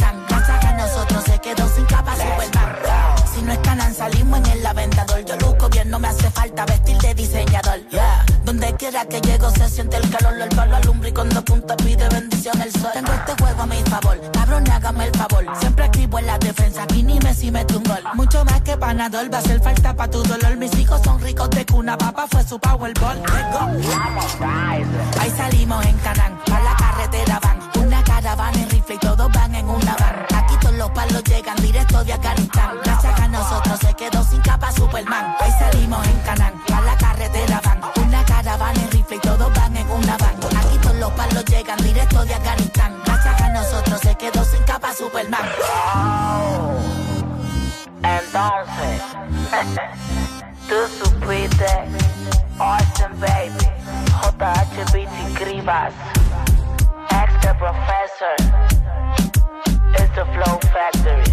Salimos 4.02 4.38
en 4.40 4.46
el 4.46 4.66
aventador. 4.66 5.24
Yo 5.24 5.36
luzco 5.36 5.68
bien, 5.68 5.88
no 5.90 5.98
me 5.98 6.08
hace 6.08 6.28
falta 6.30 6.66
vestir 6.66 6.98
de 6.98 7.14
diseñador. 7.14 7.78
Yeah. 7.90 8.24
Donde 8.44 8.74
quiera 8.74 9.04
que 9.06 9.20
llego 9.20 9.50
se 9.50 9.68
siente 9.68 9.96
el 9.96 10.10
calor. 10.10 10.40
El 10.40 10.48
palo 10.56 10.76
alumbra 10.76 11.08
y 11.08 11.12
cuando 11.12 11.44
punta 11.44 11.76
pide 11.76 12.08
bendición 12.08 12.60
el 12.60 12.72
sol. 12.72 12.90
Tengo 12.92 13.12
este 13.12 13.32
juego 13.40 13.62
a 13.62 13.66
mi 13.66 13.80
favor, 13.82 14.18
cabrón, 14.32 14.70
hágame 14.70 15.04
el 15.06 15.12
favor. 15.12 15.44
Siempre 15.60 15.84
escribo 15.84 16.18
en 16.18 16.26
la 16.26 16.38
defensa, 16.38 16.82
aquí 16.82 17.02
ni 17.02 17.18
Messi 17.20 17.50
mete 17.50 17.76
un 17.76 17.84
gol. 17.84 18.02
Mucho 18.14 18.44
más 18.44 18.60
que 18.62 18.76
panador, 18.76 19.32
va 19.32 19.38
a 19.38 19.40
hacer 19.40 19.60
falta 19.62 19.94
pa' 19.94 20.08
tu 20.08 20.22
dolor. 20.24 20.56
Mis 20.56 20.74
hijos 20.78 21.00
son 21.04 21.20
ricos 21.20 21.50
de 21.50 21.64
cuna, 21.64 21.96
papá 21.96 22.26
fue 22.28 22.42
su 22.42 22.58
powerball. 22.58 23.22
Ahí 25.20 25.30
salimos 25.36 25.86
en 25.86 25.96
Canán, 25.98 26.40
a 26.50 26.60
la 26.60 26.74
carretera 26.76 27.38
van. 27.40 27.58
Una 27.84 28.02
caravana 28.02 28.58
en 28.58 28.70
rifle 28.70 28.96
y 28.96 28.98
todos 28.98 29.30
van 29.32 29.54
en 29.54 29.68
una 29.68 29.94
van. 29.96 30.26
Aquí 30.34 30.54
todos 30.60 30.74
los 30.74 30.90
palos 30.90 31.22
llegan 31.24 31.56
directo 31.56 32.02
de 32.02 32.12
Afganistán. 32.14 32.91
Nosotros 33.72 33.90
se 33.90 33.96
quedó 33.96 34.22
sin 34.22 34.40
capa 34.42 34.70
Superman. 34.70 35.34
Ahí 35.40 35.50
salimos 35.52 36.06
en 36.06 36.18
Canán, 36.20 36.52
a 36.74 36.80
la 36.82 36.94
carretera 36.94 37.58
van. 37.64 37.80
Una 38.06 38.22
caravana 38.22 38.78
en 38.78 38.90
rifle 38.90 39.16
y 39.16 39.20
todos 39.20 39.50
van 39.54 39.74
en 39.74 39.90
una 39.90 40.14
van. 40.18 40.36
Aquí 40.58 40.76
todos 40.82 40.96
los 40.96 41.10
palos 41.12 41.42
llegan 41.46 41.78
directo 41.78 42.22
de 42.22 42.34
Afganistán. 42.34 43.00
Gracias 43.06 43.40
a 43.40 43.48
nosotros 43.48 44.00
se 44.00 44.14
quedó 44.16 44.44
sin 44.44 44.62
capa 44.64 44.92
Superman. 44.92 45.48
Entonces, 48.02 49.02
tú 50.68 51.04
supiste, 51.04 51.66
Austin 52.58 53.20
Baby, 53.20 53.70
JHBT 54.20 55.38
Grivas, 55.40 55.94
ex 57.08 57.32
the 57.40 57.54
professor, 57.54 58.36
it's 59.94 60.14
the 60.14 60.26
Flow 60.26 60.60
Factory. 60.74 61.31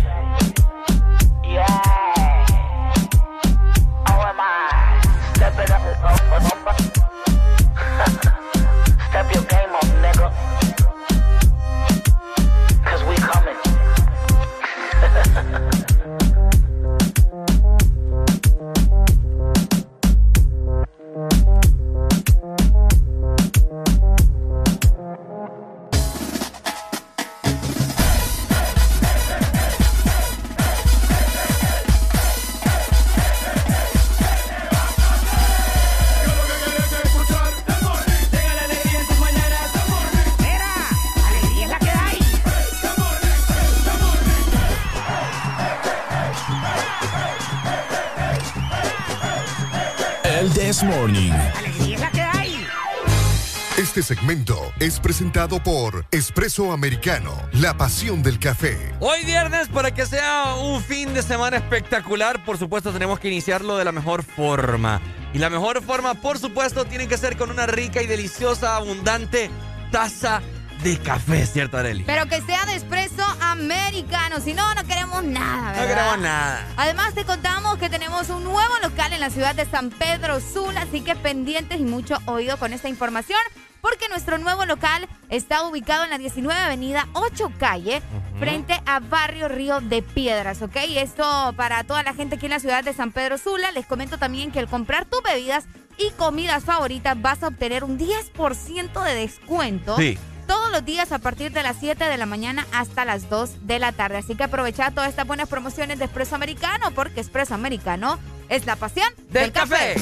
Este 53.99 54.15
segmento 54.15 54.71
es 54.79 54.97
presentado 54.97 55.61
por 55.61 56.05
Espresso 56.11 56.71
Americano, 56.71 57.33
la 57.51 57.75
pasión 57.75 58.23
del 58.23 58.39
café. 58.39 58.93
Hoy 59.01 59.25
viernes, 59.25 59.67
para 59.67 59.93
que 59.93 60.05
sea 60.05 60.55
un 60.55 60.81
fin 60.81 61.13
de 61.13 61.21
semana 61.21 61.57
espectacular, 61.57 62.45
por 62.45 62.57
supuesto 62.57 62.93
tenemos 62.93 63.19
que 63.19 63.27
iniciarlo 63.27 63.75
de 63.75 63.83
la 63.83 63.91
mejor 63.91 64.23
forma. 64.23 65.01
Y 65.33 65.39
la 65.39 65.49
mejor 65.49 65.83
forma, 65.83 66.13
por 66.13 66.39
supuesto, 66.39 66.85
tiene 66.85 67.09
que 67.09 67.17
ser 67.17 67.35
con 67.35 67.49
una 67.49 67.65
rica 67.65 68.01
y 68.01 68.07
deliciosa, 68.07 68.77
abundante 68.77 69.51
taza 69.91 70.41
de 70.81 70.97
café, 70.97 71.45
¿cierto, 71.45 71.77
Areli? 71.77 72.05
Pero 72.05 72.25
que 72.27 72.41
sea 72.43 72.65
de 72.67 72.75
espresso 72.75 73.25
americano, 73.59 74.39
si 74.39 74.53
no, 74.53 74.73
no 74.73 74.83
queremos 74.85 75.23
nada, 75.23 75.71
¿verdad? 75.71 75.81
No 75.81 75.87
queremos 75.87 76.19
nada. 76.19 76.67
Además, 76.77 77.13
te 77.13 77.25
contamos 77.25 77.77
que 77.77 77.89
tenemos 77.89 78.29
un 78.29 78.43
nuevo 78.43 78.73
local 78.81 79.13
en 79.13 79.19
la 79.19 79.29
ciudad 79.29 79.55
de 79.55 79.65
San 79.65 79.89
Pedro 79.89 80.39
Sula, 80.39 80.81
así 80.81 81.01
que 81.01 81.15
pendientes 81.15 81.79
y 81.79 81.83
mucho 81.83 82.17
oído 82.25 82.57
con 82.57 82.73
esta 82.73 82.89
información, 82.89 83.39
porque 83.81 84.09
nuestro 84.09 84.37
nuevo 84.37 84.65
local 84.65 85.07
está 85.29 85.63
ubicado 85.63 86.03
en 86.03 86.09
la 86.09 86.17
19 86.17 86.59
Avenida 86.59 87.07
8 87.13 87.51
Calle, 87.59 88.01
frente 88.39 88.79
a 88.85 88.99
Barrio 88.99 89.47
Río 89.47 89.81
de 89.81 90.01
Piedras, 90.01 90.61
¿ok? 90.61 90.75
Esto 90.95 91.53
para 91.55 91.83
toda 91.83 92.03
la 92.03 92.13
gente 92.13 92.35
aquí 92.35 92.45
en 92.45 92.51
la 92.51 92.59
ciudad 92.59 92.83
de 92.83 92.93
San 92.93 93.11
Pedro 93.11 93.37
Sula. 93.37 93.71
Les 93.71 93.85
comento 93.85 94.17
también 94.17 94.51
que 94.51 94.59
al 94.59 94.67
comprar 94.67 95.05
tus 95.05 95.21
bebidas 95.21 95.65
y 95.97 96.11
comidas 96.11 96.63
favoritas 96.63 97.21
vas 97.21 97.43
a 97.43 97.47
obtener 97.47 97.83
un 97.83 97.99
10% 97.99 99.03
de 99.03 99.15
descuento. 99.15 99.97
Sí 99.97 100.17
todos 100.49 100.71
los 100.71 100.83
días 100.83 101.11
a 101.11 101.19
partir 101.19 101.51
de 101.51 101.61
las 101.61 101.77
7 101.79 102.05
de 102.05 102.17
la 102.17 102.25
mañana 102.25 102.65
hasta 102.71 103.05
las 103.05 103.29
2 103.29 103.67
de 103.67 103.77
la 103.77 103.91
tarde. 103.91 104.17
Así 104.17 104.33
que 104.33 104.45
aprovecha 104.45 104.89
todas 104.89 105.11
estas 105.11 105.27
buenas 105.27 105.47
promociones 105.47 105.99
de 105.99 106.05
Espresso 106.05 106.33
Americano 106.33 106.89
porque 106.95 107.19
Espresso 107.19 107.53
Americano 107.53 108.17
es 108.49 108.65
la 108.65 108.75
pasión 108.75 109.13
del, 109.29 109.51
café. 109.51 109.93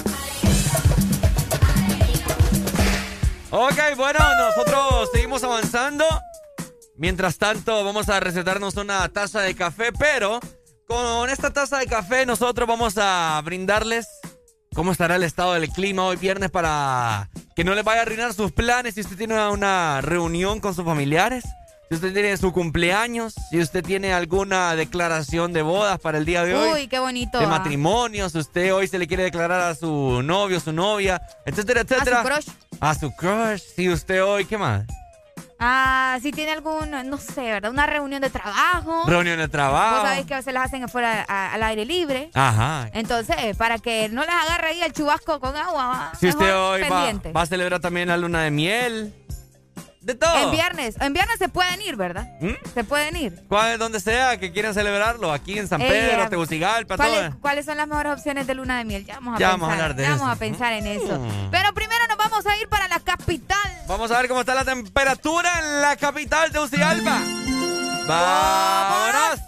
Ok, 3.51 3.77
bueno, 3.97 4.19
nosotros 4.37 5.09
seguimos 5.11 5.43
avanzando. 5.43 6.05
Mientras 6.95 7.37
tanto, 7.37 7.83
vamos 7.83 8.07
a 8.07 8.21
recetarnos 8.21 8.75
una 8.77 9.09
taza 9.09 9.41
de 9.41 9.53
café, 9.53 9.91
pero 9.91 10.39
con 10.87 11.29
esta 11.29 11.51
taza 11.51 11.77
de 11.79 11.87
café 11.87 12.25
nosotros 12.25 12.65
vamos 12.65 12.93
a 12.97 13.41
brindarles 13.43 14.07
cómo 14.77 14.91
estará 14.91 15.15
el 15.15 15.23
estado 15.23 15.53
del 15.53 15.69
clima 15.69 16.05
hoy 16.05 16.17
viernes 16.17 16.51
para 16.51 17.29
que 17.55 17.63
no 17.63 17.73
les 17.73 17.83
vaya 17.83 18.01
a 18.01 18.03
arruinar 18.03 18.35
sus 18.35 18.51
planes 18.51 18.93
si 18.93 19.01
usted 19.01 19.17
tiene 19.17 19.49
una 19.49 20.01
reunión 20.01 20.59
con 20.59 20.75
sus 20.75 20.85
familiares, 20.85 21.45
si 21.89 21.95
usted 21.95 22.13
tiene 22.13 22.37
su 22.37 22.53
cumpleaños, 22.53 23.33
si 23.49 23.59
usted 23.59 23.83
tiene 23.83 24.13
alguna 24.13 24.75
declaración 24.75 25.51
de 25.51 25.63
bodas 25.63 25.99
para 25.99 26.19
el 26.19 26.25
día 26.25 26.43
de 26.43 26.53
hoy. 26.53 26.69
Uy, 26.73 26.87
qué 26.87 26.99
bonito. 26.99 27.39
De 27.39 27.47
matrimonio, 27.47 28.29
si 28.29 28.37
usted 28.37 28.71
hoy 28.71 28.87
se 28.87 28.99
le 28.99 29.07
quiere 29.07 29.23
declarar 29.23 29.61
a 29.61 29.73
su 29.73 30.21
novio, 30.21 30.59
su 30.59 30.71
novia, 30.71 31.23
etcétera, 31.43 31.81
etcétera. 31.81 32.19
A 32.19 32.21
su 32.21 32.27
crush. 32.27 32.47
A 32.79 32.93
su 32.93 33.11
crush. 33.15 33.61
Si 33.75 33.89
usted 33.89 34.23
hoy, 34.23 34.45
¿qué 34.45 34.59
más? 34.59 34.85
Ah, 35.59 36.19
si 36.21 36.31
tiene 36.31 36.51
algún, 36.51 36.91
no 37.09 37.17
sé, 37.17 37.41
¿verdad? 37.41 37.71
Una 37.71 37.87
reunión 37.87 38.21
de 38.21 38.29
trabajo. 38.29 39.03
Reunión 39.07 39.37
de 39.39 39.47
trabajo. 39.47 40.05
Vos 40.05 40.25
que 40.25 40.33
a 40.35 40.37
veces 40.37 40.53
las 40.53 40.65
hacen 40.65 40.83
afuera 40.83 41.25
a- 41.27 41.53
al 41.53 41.63
aire 41.63 41.83
libre. 41.85 42.29
Ajá. 42.35 42.89
Entonces, 42.93 43.35
eh, 43.39 43.55
para 43.55 43.79
que 43.79 44.07
no 44.09 44.21
les 44.21 44.35
agarre 44.35 44.67
ahí 44.69 44.81
el 44.83 44.93
chubasco 44.93 45.39
con 45.39 45.55
agua, 45.55 46.11
Si 46.19 46.27
usted 46.27 46.55
hoy 46.55 46.81
va, 46.83 47.11
va 47.35 47.41
a 47.41 47.45
celebrar 47.47 47.79
también 47.79 48.07
la 48.09 48.17
luna 48.17 48.41
de 48.43 48.51
miel. 48.51 49.13
De 50.01 50.15
todo. 50.15 50.37
En 50.41 50.51
viernes, 50.51 50.95
en 51.01 51.11
viernes 51.11 51.37
se 51.37 51.49
pueden 51.49 51.81
ir, 51.81 51.97
¿verdad? 51.97 52.25
¿Mm? 52.39 52.51
Se 52.73 52.83
pueden 52.85 53.17
ir. 53.17 53.43
¿Cuál, 53.49 53.77
donde 53.77 53.99
sea 53.99 54.37
que 54.39 54.53
quieran 54.53 54.73
celebrarlo, 54.73 55.33
aquí 55.33 55.59
en 55.59 55.67
San 55.67 55.81
Ey, 55.81 55.89
Pedro, 55.89 56.23
eh, 56.23 56.29
Tegucigalpa, 56.29 56.95
¿Cuáles, 56.95 57.29
todo. 57.31 57.39
cuáles 57.41 57.65
son 57.65 57.75
las 57.75 57.87
mejores 57.89 58.13
opciones 58.13 58.47
de 58.47 58.53
luna 58.53 58.77
de 58.77 58.85
miel? 58.85 59.05
Ya 59.05 59.15
vamos 59.15 59.35
a 59.35 59.39
Ya 59.39 59.47
pensar. 59.49 59.59
vamos 59.59 59.69
a 59.69 59.73
hablar 59.73 59.95
de 59.97 60.03
ya 60.03 60.09
eso. 60.11 60.19
vamos 60.19 60.35
a 60.35 60.39
pensar 60.39 60.71
en 60.73 60.87
eso. 60.87 61.19
Mm. 61.19 61.49
Pero 61.51 61.73
primero 61.73 62.07
nos 62.07 62.17
vamos 62.17 62.45
a 62.45 62.55
ir 62.55 62.69
para 62.69 62.87
la 62.87 63.01
capital. 63.01 63.57
Vamos 63.87 64.11
a 64.11 64.17
ver 64.19 64.27
cómo 64.27 64.41
está 64.41 64.53
la 64.53 64.65
temperatura 64.65 65.49
en 65.59 65.81
la 65.81 65.95
capital 65.95 66.47
de 66.49 66.53
Tegucigalpa. 66.53 67.21
¡Vámonos! 68.07 69.39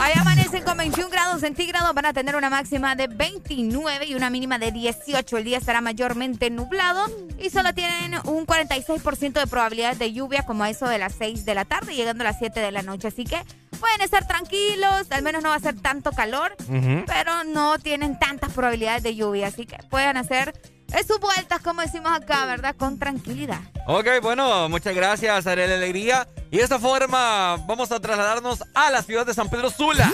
Ahí 0.00 0.12
amanecen 0.18 0.62
con 0.64 0.76
21 0.76 1.08
grados 1.10 1.40
centígrados, 1.40 1.94
van 1.94 2.06
a 2.06 2.12
tener 2.12 2.36
una 2.36 2.50
máxima 2.50 2.94
de 2.96 3.06
29 3.06 4.06
y 4.06 4.14
una 4.14 4.28
mínima 4.30 4.58
de 4.58 4.72
18. 4.72 5.36
El 5.38 5.44
día 5.44 5.58
estará 5.58 5.80
mayormente 5.80 6.50
nublado 6.50 7.06
y 7.38 7.50
solo 7.50 7.72
tienen 7.74 8.14
un 8.24 8.46
46% 8.46 9.32
de 9.32 9.46
probabilidad 9.46 9.96
de 9.96 10.12
lluvia 10.12 10.44
como 10.44 10.64
a 10.64 10.70
eso 10.70 10.86
de 10.88 10.98
las 10.98 11.14
6 11.14 11.44
de 11.44 11.54
la 11.54 11.64
tarde, 11.64 11.94
llegando 11.94 12.22
a 12.24 12.28
las 12.28 12.38
7 12.38 12.60
de 12.60 12.72
la 12.72 12.82
noche. 12.82 13.08
Así 13.08 13.24
que 13.24 13.40
pueden 13.78 14.00
estar 14.02 14.26
tranquilos, 14.26 15.06
al 15.10 15.22
menos 15.22 15.42
no 15.42 15.50
va 15.50 15.56
a 15.56 15.60
ser 15.60 15.78
tanto 15.80 16.12
calor, 16.12 16.56
Ujú. 16.68 17.04
pero 17.06 17.44
no 17.44 17.78
tienen 17.78 18.18
tantas 18.18 18.52
probabilidades 18.52 19.02
de 19.02 19.14
lluvia. 19.14 19.46
Así 19.48 19.64
que 19.66 19.76
pueden 19.90 20.16
hacer 20.16 20.52
eh, 20.96 21.04
sus 21.06 21.20
vueltas, 21.20 21.60
como 21.62 21.82
decimos 21.82 22.12
acá, 22.12 22.46
¿verdad? 22.46 22.74
Con 22.76 22.98
tranquilidad. 22.98 23.60
Ok, 23.86 24.06
bueno, 24.22 24.68
muchas 24.68 24.94
gracias, 24.94 25.46
Ariel 25.46 25.72
Alegría. 25.72 26.28
Y 26.50 26.58
de 26.58 26.62
esta 26.62 26.78
forma 26.78 27.56
vamos 27.66 27.90
a 27.92 28.00
trasladarnos 28.00 28.62
a 28.74 28.90
la 28.90 29.02
ciudad 29.02 29.26
de 29.26 29.34
San 29.34 29.48
Pedro 29.48 29.70
Sula. 29.70 30.10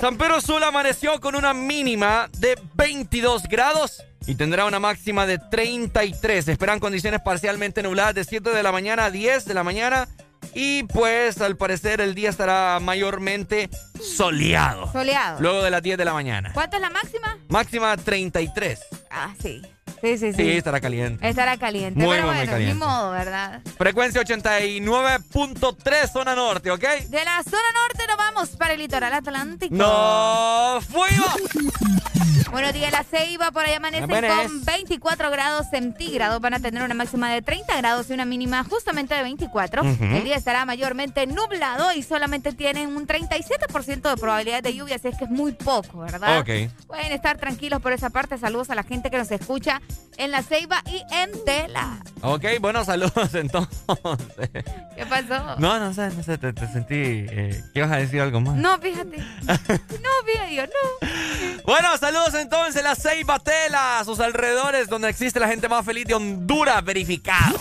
San 0.00 0.18
Pedro 0.18 0.40
Sula 0.40 0.68
amaneció 0.68 1.20
con 1.20 1.36
una 1.36 1.54
mínima 1.54 2.28
de 2.38 2.58
22 2.74 3.44
grados 3.44 4.02
y 4.26 4.34
tendrá 4.34 4.66
una 4.66 4.80
máxima 4.80 5.24
de 5.24 5.38
33. 5.38 6.44
Se 6.44 6.52
esperan 6.52 6.80
condiciones 6.80 7.20
parcialmente 7.20 7.82
nubladas 7.82 8.14
de 8.14 8.24
7 8.24 8.50
de 8.50 8.62
la 8.62 8.72
mañana 8.72 9.06
a 9.06 9.10
10 9.10 9.44
de 9.44 9.54
la 9.54 9.64
mañana. 9.64 10.08
Y 10.54 10.84
pues 10.84 11.40
al 11.40 11.56
parecer 11.56 12.00
el 12.00 12.14
día 12.14 12.30
estará 12.30 12.78
mayormente 12.80 13.68
soleado. 14.00 14.90
Soleado. 14.92 15.40
Luego 15.40 15.62
de 15.62 15.70
las 15.70 15.82
10 15.82 15.98
de 15.98 16.04
la 16.04 16.12
mañana. 16.12 16.50
¿Cuánto 16.52 16.76
es 16.76 16.82
la 16.82 16.90
máxima? 16.90 17.38
Máxima 17.48 17.96
33. 17.96 18.80
Ah, 19.10 19.34
sí. 19.40 19.62
Sí, 20.02 20.18
sí, 20.18 20.32
sí. 20.32 20.42
Sí, 20.42 20.50
estará 20.58 20.80
caliente. 20.80 21.26
Estará 21.28 21.56
caliente. 21.56 21.98
Muy, 21.98 22.16
pero 22.16 22.26
muy, 22.26 22.36
muy 22.36 22.46
bueno, 22.46 22.52
caliente. 22.52 22.74
ni 22.74 22.78
modo, 22.80 23.10
¿verdad? 23.12 23.60
Frecuencia 23.78 24.20
89.3 24.22 26.12
zona 26.12 26.34
norte, 26.34 26.70
¿ok? 26.70 26.82
De 27.08 27.24
la 27.24 27.42
zona 27.42 27.62
norte 27.74 28.06
nos 28.06 28.16
vamos 28.16 28.48
para 28.50 28.74
el 28.74 28.80
litoral 28.80 29.12
atlántico. 29.12 29.74
¡No 29.74 30.80
fuimos! 30.88 31.36
Buenos 32.52 32.72
días, 32.72 32.92
la 32.92 33.02
Ceiba 33.02 33.50
por 33.50 33.64
ahí 33.64 33.74
amanece 33.74 34.06
Buenas. 34.06 34.46
con 34.46 34.64
24 34.64 35.30
grados 35.30 35.66
centígrados. 35.68 36.40
Van 36.40 36.54
a 36.54 36.60
tener 36.60 36.82
una 36.82 36.94
máxima 36.94 37.30
de 37.30 37.42
30 37.42 37.76
grados 37.76 38.08
y 38.08 38.12
una 38.12 38.24
mínima 38.24 38.64
justamente 38.64 39.14
de 39.14 39.22
24. 39.24 39.82
Ujú. 39.82 40.04
El 40.04 40.24
día 40.24 40.36
estará 40.36 40.64
mayormente 40.64 41.26
nublado 41.26 41.92
y 41.92 42.02
solamente 42.02 42.52
tienen 42.52 42.96
un 42.96 43.06
37% 43.06 44.10
de 44.10 44.16
probabilidad 44.16 44.62
de 44.62 44.74
lluvia, 44.74 44.94
así 44.96 45.08
es 45.08 45.18
que 45.18 45.24
es 45.24 45.30
muy 45.30 45.52
poco, 45.52 45.98
¿verdad? 46.00 46.38
Ok. 46.38 46.70
Pueden 46.86 47.12
estar 47.12 47.36
tranquilos 47.36 47.82
por 47.82 47.92
esa 47.92 48.10
parte. 48.10 48.38
Saludos 48.38 48.70
a 48.70 48.74
la 48.74 48.84
gente 48.84 49.10
que 49.10 49.18
nos 49.18 49.30
escucha 49.32 49.75
en 50.18 50.30
la 50.30 50.42
Ceiba 50.42 50.82
y 50.86 51.02
en 51.14 51.44
Tela. 51.44 51.98
Ok, 52.22 52.44
bueno, 52.60 52.84
saludos 52.84 53.34
entonces. 53.34 54.50
¿Qué 54.96 55.06
pasó? 55.08 55.56
No, 55.58 55.78
no 55.78 55.92
sé, 55.92 56.08
no 56.10 56.22
sé, 56.22 56.38
te, 56.38 56.52
te 56.52 56.66
sentí. 56.68 56.94
Eh, 56.94 57.62
¿Qué 57.72 57.80
ibas 57.80 57.92
a 57.92 57.96
decir 57.96 58.20
algo 58.20 58.40
más? 58.40 58.56
No, 58.56 58.78
fíjate. 58.78 59.18
No, 59.46 60.10
fíjate, 60.26 60.54
yo 60.54 60.64
no. 60.66 61.08
Bueno, 61.64 61.96
saludos 61.98 62.34
entonces, 62.34 62.82
la 62.82 62.94
Ceiba 62.94 63.38
Tela, 63.38 63.98
a 64.00 64.04
sus 64.04 64.20
alrededores, 64.20 64.88
donde 64.88 65.08
existe 65.08 65.40
la 65.40 65.48
gente 65.48 65.68
más 65.68 65.84
feliz 65.84 66.06
de 66.06 66.14
Honduras, 66.14 66.82
verificado. 66.84 67.58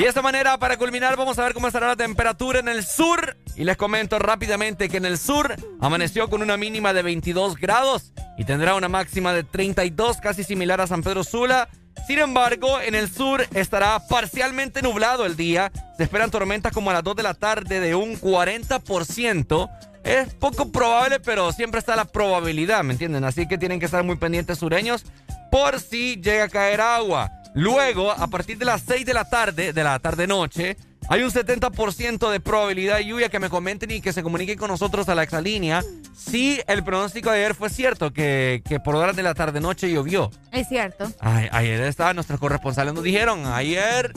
Y 0.00 0.04
de 0.04 0.08
esta 0.08 0.22
manera, 0.22 0.56
para 0.56 0.78
culminar, 0.78 1.14
vamos 1.18 1.38
a 1.38 1.44
ver 1.44 1.52
cómo 1.52 1.66
estará 1.66 1.88
la 1.88 1.96
temperatura 1.96 2.58
en 2.58 2.68
el 2.68 2.86
sur. 2.86 3.36
Y 3.54 3.64
les 3.64 3.76
comento 3.76 4.18
rápidamente 4.18 4.88
que 4.88 4.96
en 4.96 5.04
el 5.04 5.18
sur 5.18 5.54
amaneció 5.78 6.30
con 6.30 6.40
una 6.40 6.56
mínima 6.56 6.94
de 6.94 7.02
22 7.02 7.56
grados 7.56 8.14
y 8.38 8.46
tendrá 8.46 8.74
una 8.76 8.88
máxima 8.88 9.34
de 9.34 9.44
32, 9.44 10.16
casi 10.22 10.42
similar 10.42 10.80
a 10.80 10.86
San 10.86 11.02
Pedro 11.02 11.22
Sula. 11.22 11.68
Sin 12.06 12.18
embargo, 12.18 12.80
en 12.80 12.94
el 12.94 13.10
sur 13.10 13.46
estará 13.52 14.00
parcialmente 14.08 14.80
nublado 14.80 15.26
el 15.26 15.36
día. 15.36 15.70
Se 15.98 16.04
esperan 16.04 16.30
tormentas 16.30 16.72
como 16.72 16.88
a 16.88 16.94
las 16.94 17.04
2 17.04 17.16
de 17.16 17.22
la 17.22 17.34
tarde 17.34 17.78
de 17.78 17.94
un 17.94 18.18
40%. 18.18 19.70
Es 20.02 20.32
poco 20.32 20.72
probable, 20.72 21.20
pero 21.20 21.52
siempre 21.52 21.78
está 21.78 21.94
la 21.94 22.06
probabilidad, 22.06 22.82
¿me 22.84 22.94
entienden? 22.94 23.24
Así 23.24 23.46
que 23.46 23.58
tienen 23.58 23.78
que 23.78 23.84
estar 23.84 24.02
muy 24.02 24.16
pendientes 24.16 24.56
sureños 24.56 25.04
por 25.50 25.78
si 25.78 26.16
llega 26.22 26.44
a 26.44 26.48
caer 26.48 26.80
agua. 26.80 27.30
Luego, 27.54 28.10
a 28.12 28.26
partir 28.28 28.58
de 28.58 28.64
las 28.64 28.82
6 28.86 29.04
de 29.04 29.14
la 29.14 29.24
tarde, 29.28 29.72
de 29.72 29.84
la 29.84 29.98
tarde-noche, 29.98 30.76
hay 31.08 31.22
un 31.22 31.30
70% 31.30 32.30
de 32.30 32.38
probabilidad 32.40 32.96
de 32.98 33.06
lluvia 33.06 33.28
que 33.28 33.38
me 33.40 33.48
comenten 33.50 33.90
y 33.90 34.00
que 34.00 34.12
se 34.12 34.22
comuniquen 34.22 34.56
con 34.58 34.68
nosotros 34.68 35.08
a 35.08 35.14
la 35.16 35.22
exalínea 35.24 35.82
si 36.16 36.60
el 36.68 36.84
pronóstico 36.84 37.30
de 37.30 37.38
ayer 37.38 37.54
fue 37.54 37.68
cierto, 37.70 38.12
que, 38.12 38.62
que 38.68 38.78
por 38.78 38.94
horas 38.94 39.16
de 39.16 39.22
la 39.24 39.34
tarde-noche 39.34 39.90
llovió. 39.90 40.30
Es 40.52 40.68
cierto. 40.68 41.10
Ay, 41.20 41.48
ayer 41.50 41.80
estaban 41.82 42.14
nuestros 42.16 42.38
corresponsales, 42.38 42.94
nos 42.94 43.02
dijeron, 43.02 43.44
ayer 43.46 44.12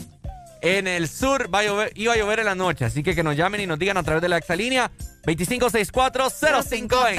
en 0.61 0.87
el 0.87 1.07
sur 1.09 1.49
va 1.53 1.59
a 1.59 1.63
llover- 1.63 1.91
iba 1.95 2.13
a 2.13 2.17
llover 2.17 2.39
en 2.39 2.45
la 2.45 2.55
noche, 2.55 2.85
así 2.85 3.01
que 3.01 3.15
que 3.15 3.23
nos 3.23 3.35
llamen 3.35 3.61
y 3.61 3.65
nos 3.67 3.79
digan 3.79 3.97
a 3.97 4.03
través 4.03 4.21
de 4.21 4.29
la 4.29 4.37
exalínea 4.37 4.91
25640520. 5.25 7.17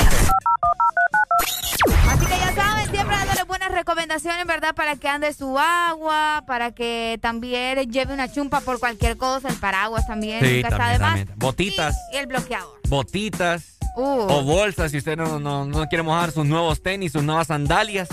Así 2.09 2.27
que 2.27 2.39
ya 2.39 2.55
saben, 2.55 2.91
siempre 2.91 3.17
dándole 3.17 3.43
buenas 3.45 3.71
recomendaciones, 3.73 4.47
¿verdad? 4.47 4.75
Para 4.75 4.97
que 4.97 5.09
ande 5.09 5.33
su 5.33 5.59
agua, 5.59 6.45
para 6.47 6.71
que 6.73 7.19
también 7.21 7.91
lleve 7.91 8.15
una 8.15 8.31
chumpa 8.31 8.61
por 8.61 8.79
cualquier 8.79 9.17
cosa, 9.17 9.49
el 9.49 9.57
paraguas 9.57 10.07
también, 10.07 10.41
Sí, 10.45 10.57
nunca 10.57 10.69
está 10.69 10.79
también, 10.79 10.93
de 10.93 10.99
más. 10.99 11.15
también. 11.17 11.39
Botitas, 11.39 11.97
Y 12.13 12.17
el 12.17 12.27
bloqueador. 12.27 12.81
botitas 12.89 13.65
Uh. 13.97 14.27
o 14.29 14.43
bolsas 14.43 14.91
si 14.91 14.99
usted 14.99 15.17
no, 15.17 15.39
no, 15.39 15.65
no 15.67 15.87
quiere 15.87 16.03
mojar 16.03 16.33
sus 16.33 16.45
nuevos 16.45 16.83
tenis, 16.83 17.13
sus 17.13 17.23
nuevas 17.23 17.47
sandalias. 17.47 18.09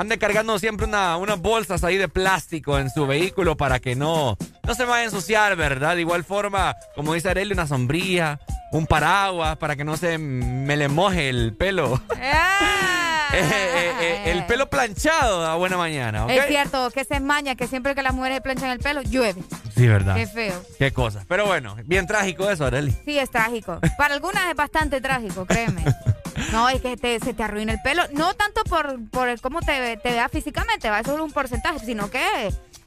Ande 0.00 0.16
cargando 0.16 0.58
siempre 0.58 0.86
una, 0.86 1.18
unas 1.18 1.38
bolsas 1.42 1.84
ahí 1.84 1.98
de 1.98 2.08
plástico 2.08 2.78
en 2.78 2.88
su 2.88 3.06
vehículo 3.06 3.58
para 3.58 3.80
que 3.80 3.94
no, 3.94 4.38
no 4.62 4.74
se 4.74 4.86
vaya 4.86 5.02
a 5.02 5.04
ensuciar, 5.04 5.56
¿verdad? 5.56 5.94
De 5.94 6.00
igual 6.00 6.24
forma, 6.24 6.74
como 6.96 7.12
dice 7.12 7.28
Arely, 7.28 7.52
una 7.52 7.66
sombrilla, 7.66 8.40
un 8.72 8.86
paraguas 8.86 9.58
para 9.58 9.76
que 9.76 9.84
no 9.84 9.98
se 9.98 10.16
me 10.16 10.74
le 10.78 10.88
moje 10.88 11.28
el 11.28 11.54
pelo. 11.54 12.00
¡Ah! 12.16 13.28
el 14.24 14.46
pelo 14.46 14.70
planchado 14.70 15.46
a 15.46 15.56
buena 15.56 15.76
mañana, 15.76 16.24
¿ok? 16.24 16.30
Es 16.30 16.46
cierto, 16.46 16.90
que 16.92 17.04
se 17.04 17.16
esmaña, 17.16 17.54
que 17.54 17.66
siempre 17.66 17.94
que 17.94 18.02
las 18.02 18.14
mujeres 18.14 18.40
planchan 18.40 18.70
el 18.70 18.78
pelo, 18.78 19.02
llueve. 19.02 19.42
Sí, 19.76 19.86
¿verdad? 19.86 20.16
Qué 20.16 20.26
feo. 20.26 20.64
Qué 20.78 20.92
cosa. 20.94 21.26
Pero 21.28 21.44
bueno, 21.44 21.76
bien 21.84 22.06
trágico 22.06 22.50
eso, 22.50 22.64
Arely. 22.64 22.96
Sí, 23.04 23.18
es 23.18 23.30
trágico. 23.30 23.78
Para 23.98 24.14
algunas 24.14 24.48
es 24.48 24.56
bastante 24.56 24.98
trágico, 25.02 25.44
créeme. 25.44 25.84
No, 26.52 26.68
es 26.68 26.80
que 26.80 26.96
se 27.22 27.34
te 27.34 27.42
arruina 27.42 27.72
el 27.72 27.80
pelo. 27.82 28.02
No 28.12 28.34
tanto 28.34 28.64
por, 28.64 29.08
por 29.10 29.40
cómo 29.40 29.60
te, 29.60 29.96
te 29.96 30.10
veas 30.10 30.30
físicamente, 30.30 30.90
va, 30.90 31.00
eso 31.00 31.14
es 31.14 31.20
un 31.20 31.32
porcentaje, 31.32 31.78
sino 31.84 32.10
que 32.10 32.20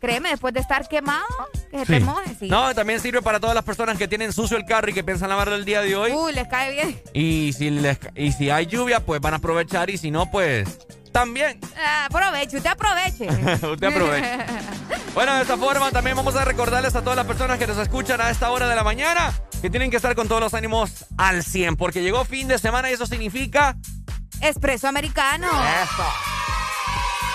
créeme, 0.03 0.31
después 0.31 0.53
de 0.53 0.59
estar 0.59 0.85
quemado, 0.89 1.23
que 1.71 1.79
se 1.79 1.85
te 1.85 1.99
moje. 2.01 2.35
Sí. 2.37 2.49
No, 2.49 2.75
también 2.75 2.99
sirve 2.99 3.21
para 3.21 3.39
todas 3.39 3.55
las 3.55 3.63
personas 3.63 3.97
que 3.97 4.05
tienen 4.05 4.33
sucio 4.33 4.57
el 4.57 4.65
carro 4.65 4.89
y 4.89 4.93
que 4.93 5.01
piensan 5.01 5.29
lavarlo 5.29 5.55
el 5.55 5.63
día 5.63 5.81
de 5.81 5.95
hoy. 5.95 6.11
Uy, 6.11 6.33
les 6.33 6.45
cae 6.49 6.73
bien. 6.73 7.01
Y 7.13 7.53
si, 7.53 7.69
les, 7.69 7.97
y 8.13 8.33
si 8.33 8.49
hay 8.49 8.65
lluvia, 8.65 8.99
pues 8.99 9.21
van 9.21 9.33
a 9.33 9.37
aprovechar 9.37 9.89
y 9.89 9.97
si 9.97 10.11
no, 10.11 10.29
pues 10.29 10.77
también. 11.13 11.57
Ah, 11.77 12.07
aproveche, 12.07 12.57
usted 12.57 12.69
aproveche. 12.71 13.27
usted 13.71 13.87
aproveche. 13.87 14.37
bueno, 15.13 15.35
de 15.35 15.43
esta 15.43 15.55
forma 15.55 15.89
también 15.91 16.17
vamos 16.17 16.35
a 16.35 16.43
recordarles 16.43 16.93
a 16.95 17.01
todas 17.01 17.15
las 17.15 17.25
personas 17.25 17.57
que 17.57 17.65
nos 17.65 17.77
escuchan 17.77 18.19
a 18.19 18.29
esta 18.29 18.51
hora 18.51 18.67
de 18.67 18.75
la 18.75 18.83
mañana 18.83 19.31
que 19.63 19.69
tienen 19.69 19.89
que 19.89 19.95
estar 19.95 20.13
con 20.13 20.27
todos 20.27 20.41
los 20.41 20.53
ánimos 20.55 21.05
al 21.15 21.41
100 21.41 21.77
porque 21.77 22.01
llegó 22.01 22.25
fin 22.25 22.49
de 22.49 22.57
semana 22.59 22.89
y 22.89 22.95
eso 22.95 23.05
significa... 23.05 23.77
Espresso 24.41 24.89
americano. 24.89 25.47
Eso. 25.47 26.52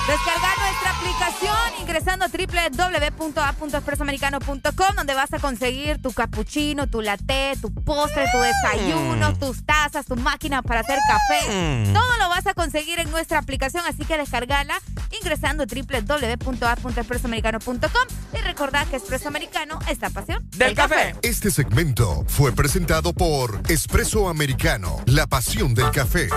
Descargar 0.09 0.59
nuestra 0.59 0.91
aplicación 0.91 1.55
ingresando 1.83 2.25
a 2.25 2.29
www.a.expresoamericano.com 2.29 4.97
donde 4.97 5.15
vas 5.15 5.33
a 5.35 5.39
conseguir 5.39 6.01
tu 6.01 6.13
cappuccino, 6.13 6.87
tu 6.87 7.03
latte, 7.03 7.59
tu 7.61 7.71
postre, 7.75 8.25
tu 8.33 8.39
desayuno, 8.39 9.33
mm. 9.33 9.39
tus 9.39 9.67
tazas, 9.67 10.07
tu 10.07 10.17
máquina 10.17 10.63
para 10.63 10.81
hacer 10.81 10.99
café. 11.07 11.51
Mm. 11.51 11.93
Todo 11.93 12.17
lo 12.21 12.31
vas 12.31 12.47
a 12.47 12.55
conseguir 12.55 13.01
en 13.01 13.11
nuestra 13.11 13.39
aplicación, 13.39 13.85
así 13.87 14.07
que 14.07 14.17
descargala 14.17 14.81
ingresando 15.21 15.65
a 15.65 15.67
www.a.expresoamericano.com 15.67 18.07
y 18.33 18.39
recordad 18.39 18.87
que 18.87 18.97
Espresso 18.97 19.29
Americano 19.29 19.79
es 19.91 20.01
la 20.01 20.09
pasión 20.09 20.49
del, 20.57 20.75
café. 20.75 21.17
Este 21.21 21.51
segmento 21.51 22.25
fue 22.29 22.53
presentado 22.53 23.13
por 23.13 23.61
Espresso 23.69 24.31
Americano, 24.31 25.03
la 25.05 25.27
pasión 25.27 25.75
del 25.75 25.91
café. 25.91 26.31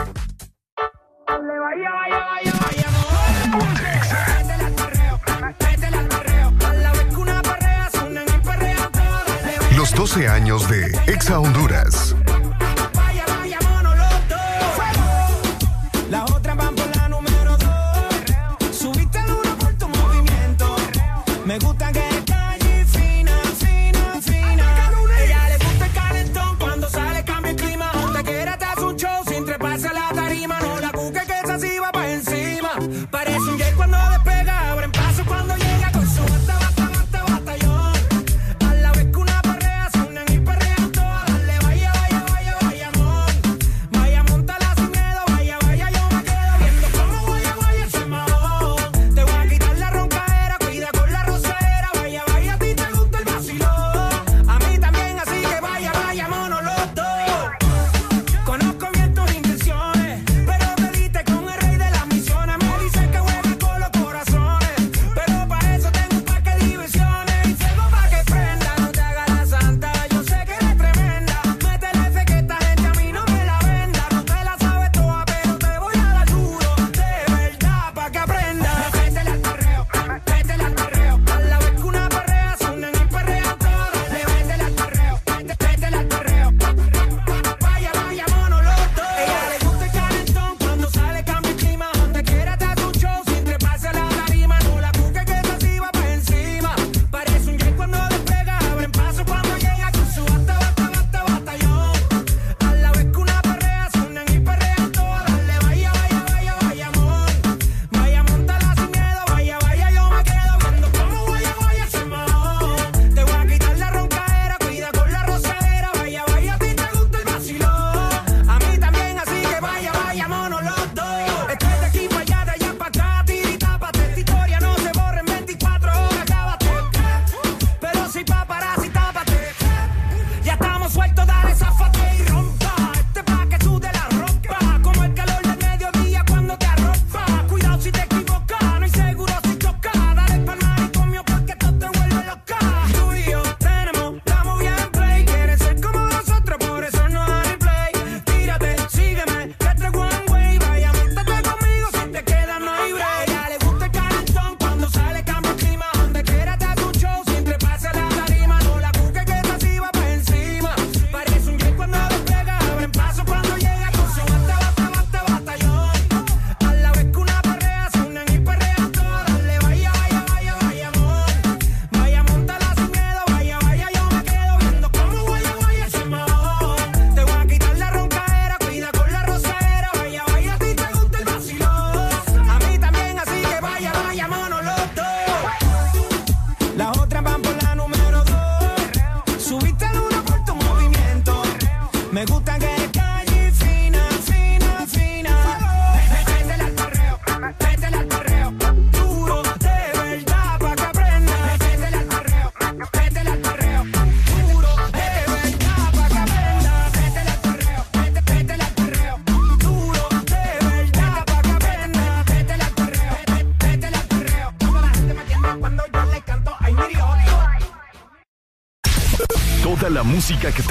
Los 9.91 10.11
12 10.11 10.27
años 10.29 10.69
de 10.69 10.85
Exa 11.07 11.37
Honduras. 11.39 12.15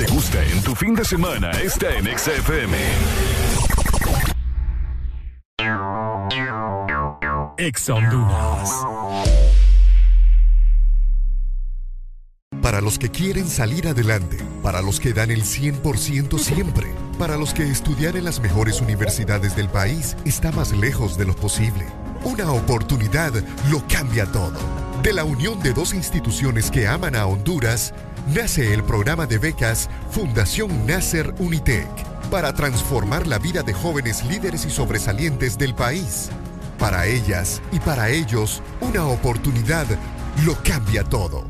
Te 0.01 0.07
gusta 0.07 0.43
en 0.43 0.63
tu 0.63 0.75
fin 0.75 0.95
de 0.95 1.05
semana 1.05 1.51
está 1.51 1.95
en 1.95 2.07
XFM. 2.07 2.75
Ex. 7.59 7.91
Para 12.63 12.81
los 12.81 12.99
que 12.99 13.11
quieren 13.11 13.47
salir 13.47 13.89
adelante, 13.89 14.39
para 14.63 14.81
los 14.81 15.01
que 15.01 15.13
dan 15.13 15.31
el 15.31 15.43
100% 15.43 16.39
siempre, 16.39 16.87
para 17.19 17.37
los 17.37 17.53
que 17.53 17.65
estudiar 17.65 18.17
en 18.17 18.25
las 18.25 18.41
mejores 18.41 18.81
universidades 18.81 19.55
del 19.55 19.69
país 19.69 20.17
está 20.25 20.51
más 20.51 20.73
lejos 20.73 21.19
de 21.19 21.27
lo 21.27 21.37
posible. 21.37 21.85
Una 22.25 22.51
oportunidad 22.53 23.35
lo 23.71 23.87
cambia 23.87 24.25
todo. 24.33 24.59
De 25.03 25.15
la 25.15 25.25
unión 25.25 25.61
de 25.61 25.73
dos 25.73 25.95
instituciones 25.95 26.71
que 26.71 26.87
aman 26.87 27.17
a 27.17 27.25
Honduras, 27.25 27.95
nace 28.35 28.73
el 28.73 28.85
programa 28.85 29.27
de 29.27 29.39
becas 29.39 29.89
Fundación 30.11 30.87
Nasser 30.87 31.35
Unitec 31.39 31.89
para 32.31 32.53
transformar 32.53 33.27
la 33.27 33.39
vida 33.39 33.63
de 33.63 33.73
jóvenes 33.73 34.25
líderes 34.25 34.65
y 34.65 34.71
sobresalientes 34.71 35.59
del 35.59 35.75
país. 35.75 36.31
Para 36.79 37.07
ellas 37.07 37.61
y 37.73 37.81
para 37.81 38.09
ellos, 38.09 38.63
una 38.81 39.05
oportunidad 39.07 39.87
lo 40.45 40.55
cambia 40.63 41.03
todo. 41.03 41.50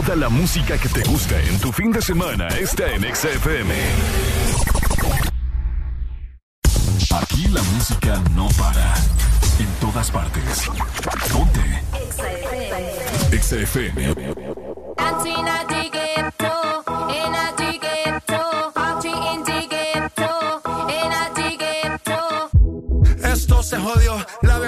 Toda 0.00 0.16
la 0.16 0.30
música 0.30 0.78
que 0.78 0.88
te 0.88 1.02
gusta 1.02 1.38
en 1.42 1.60
tu 1.60 1.70
fin 1.72 1.92
de 1.92 2.00
semana 2.00 2.48
está 2.48 2.90
en 2.90 3.02
XFM. 3.14 3.74
Aquí 7.20 7.48
la 7.48 7.62
música 7.74 8.22
no 8.34 8.48
para. 8.58 8.94
En 9.58 9.66
todas 9.78 10.10
partes. 10.10 10.70
Ponte. 11.30 11.82
XFM. 13.30 14.14
Esto 14.96 15.79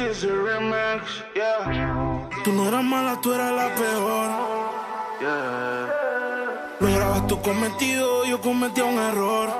This 0.00 0.16
is 0.16 0.24
a 0.24 0.32
remix, 0.32 1.02
yeah. 1.36 2.30
Tú 2.42 2.52
no 2.54 2.68
eras 2.68 2.82
mala, 2.82 3.20
tú 3.20 3.34
eras 3.34 3.52
la 3.52 3.68
peor. 3.74 4.30
Yeah. 5.20 6.76
Lograbas 6.80 7.26
tu 7.26 7.38
cometido, 7.42 8.24
yo 8.24 8.40
cometí 8.40 8.80
un 8.80 8.98
error. 8.98 9.50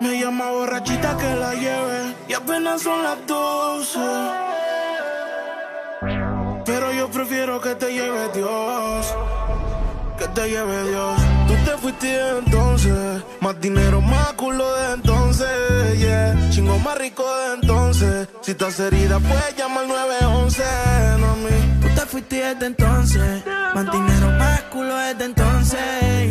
Me 0.00 0.18
llama 0.18 0.52
borrachita 0.52 1.18
que 1.18 1.36
la 1.36 1.52
lleve 1.52 2.14
y 2.28 2.32
apenas 2.32 2.80
son 2.80 3.02
las 3.02 3.26
12. 3.26 3.98
Pero 6.64 6.90
yo 6.90 7.10
prefiero 7.10 7.60
que 7.60 7.74
te 7.74 7.92
lleve 7.92 8.30
Dios. 8.32 9.14
Que 10.18 10.26
te 10.28 10.48
lleve 10.50 10.88
Dios. 10.90 11.20
Tú 11.46 11.54
te 11.64 11.78
fuiste 11.78 12.38
entonces. 12.38 13.22
Más 13.40 13.60
dinero, 13.60 14.00
más 14.00 14.32
culo 14.32 14.74
de 14.76 14.94
entonces. 14.94 15.98
Yeah. 15.98 16.50
Chingo 16.50 16.76
más 16.80 16.98
rico 16.98 17.22
de 17.22 17.54
entonces. 17.54 18.28
Si 18.40 18.50
estás 18.50 18.80
herida, 18.80 19.20
puedes 19.20 19.56
llamar 19.56 19.84
al 19.84 19.88
911. 19.88 20.62
No 21.20 21.26
a 21.26 21.36
mí. 21.36 21.78
Tú 21.80 21.88
te 21.94 22.00
fuiste 22.06 22.36
desde 22.36 22.66
entonces. 22.66 23.44
Más 23.74 23.92
dinero, 23.92 24.30
más 24.38 24.62
culo 24.72 24.96
desde 24.96 25.24
entonces. 25.24 25.80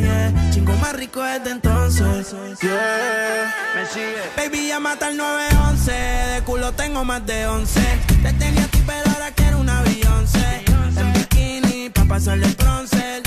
Yeah. 0.01 0.51
Chingo 0.51 0.73
más 0.73 0.93
rico 0.93 1.21
desde 1.21 1.51
entonces. 1.51 2.35
Yeah. 2.61 3.55
Me 3.75 3.85
sigue. 3.85 4.21
Baby, 4.35 4.67
ya 4.67 4.79
mata 4.81 5.07
al 5.07 5.15
911. 5.15 5.91
De 5.91 6.41
culo 6.41 6.73
tengo 6.73 7.05
más 7.05 7.25
de 7.25 7.47
11. 7.47 7.79
Te 8.21 8.33
tenía 8.33 8.65
a 8.65 8.67
ti, 8.67 8.83
pero 8.85 9.09
ahora 9.13 9.31
quiero 9.31 9.59
una 9.59 9.81
Beyoncé. 9.83 10.65
En 10.97 11.13
bikini, 11.13 11.89
pa' 11.89 12.03
pasarle 12.03 12.47
el 12.47 12.55
bronce. 12.55 13.26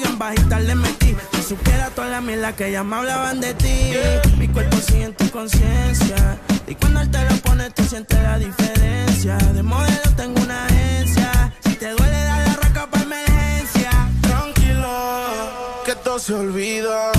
amigas 0.11 0.13
en 0.13 0.19
bajita 0.19 0.59
le 0.59 0.75
metí. 0.75 1.15
Si 1.33 1.43
supiera 1.43 1.89
toda 1.89 2.07
la 2.07 2.21
mierda 2.21 2.55
que 2.55 2.71
ya 2.71 2.83
me 2.83 2.95
hablaban 2.95 3.39
de 3.39 3.53
ti. 3.53 3.93
Mi 4.37 4.47
cuerpo 4.47 4.77
sigue 4.77 5.03
en 5.03 5.13
tu 5.13 5.29
conciencia. 5.29 6.37
Y 6.67 6.75
cuando 6.75 7.01
él 7.01 7.11
te 7.11 7.23
lo 7.29 7.35
pone, 7.37 7.69
tú 7.71 7.83
sientes 7.83 8.21
la 8.21 8.37
diferencia. 8.37 9.37
De 9.37 9.63
modelo 9.63 10.11
tengo 10.15 10.41
una 10.41 10.65
agencia. 10.65 11.53
Si 11.63 11.75
te 11.75 11.89
duele, 11.91 12.23
dale 12.23 12.45
la 12.47 12.55
raca 12.55 12.87
para 12.89 13.03
emergencia. 13.03 13.91
Tranquilo, 14.21 15.83
que 15.85 15.95
todo 15.95 16.19
se 16.19 16.33
olvida. 16.33 17.11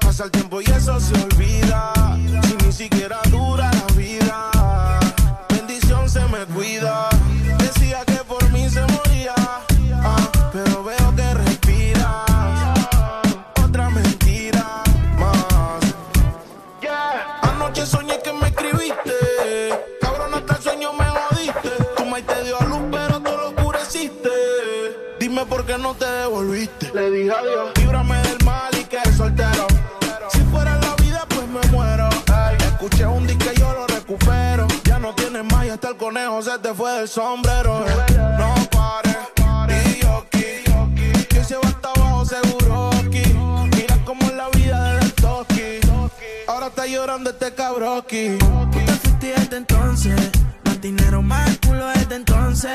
Pasa 0.00 0.24
el 0.24 0.30
tiempo 0.30 0.60
y 0.60 0.64
eso 0.64 1.00
se 1.00 1.14
olvida. 1.14 1.92
Si 2.42 2.66
ni 2.66 2.72
siquiera 2.72 3.20
adiós. 27.28 27.70
Líbrame 27.76 28.16
del 28.22 28.44
mal 28.44 28.72
y 28.78 28.84
que 28.84 29.00
soltero. 29.12 29.66
Si 30.32 30.40
fuera 30.44 30.76
la 30.76 30.94
vida, 30.96 31.26
pues 31.28 31.46
me 31.48 31.60
muero. 31.70 32.08
Ey, 32.28 32.56
escuché 32.66 33.06
un 33.06 33.26
disco 33.26 33.44
y 33.54 33.58
yo 33.58 33.72
lo 33.72 33.86
recupero. 33.86 34.66
Ya 34.84 34.98
no 34.98 35.14
tienes 35.14 35.44
más 35.44 35.66
y 35.66 35.70
hasta 35.70 35.88
el 35.88 35.96
conejo 35.96 36.42
se 36.42 36.58
te 36.58 36.74
fue 36.74 36.92
del 36.92 37.08
sombrero. 37.08 37.84
No 38.38 38.54
pares. 38.70 39.16
Y 39.96 40.02
yo 40.02 40.24
aquí. 40.26 41.24
Que 41.28 41.44
se 41.44 41.56
va 41.56 41.68
hasta 41.68 41.88
abajo 41.90 42.24
seguro 42.24 42.90
aquí. 42.90 43.22
Mira 43.76 43.96
cómo 44.04 44.22
es 44.22 44.34
la 44.34 44.48
vida 44.50 44.94
del 44.94 45.12
toki. 45.14 45.80
Ahora 46.46 46.66
está 46.66 46.86
llorando 46.86 47.30
este 47.30 47.54
cabroki. 47.54 48.38
Tú 48.38 48.70
te 48.70 48.92
fuiste 48.92 49.34
desde 49.36 49.56
entonces. 49.56 50.30
Más 50.64 50.80
dinero, 50.80 51.22
más 51.22 51.58
culo 51.66 51.86
desde 51.88 52.16
entonces. 52.16 52.72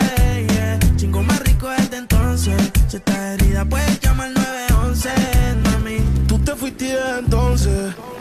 Yeah. 0.47 0.80
Chingo 0.95 1.22
más 1.24 1.39
rico 1.41 1.70
desde 1.70 1.97
entonces. 1.97 2.72
Si 2.88 2.97
estás 2.97 3.18
herida, 3.18 3.66
puedes 3.66 4.00
llamar 4.00 4.38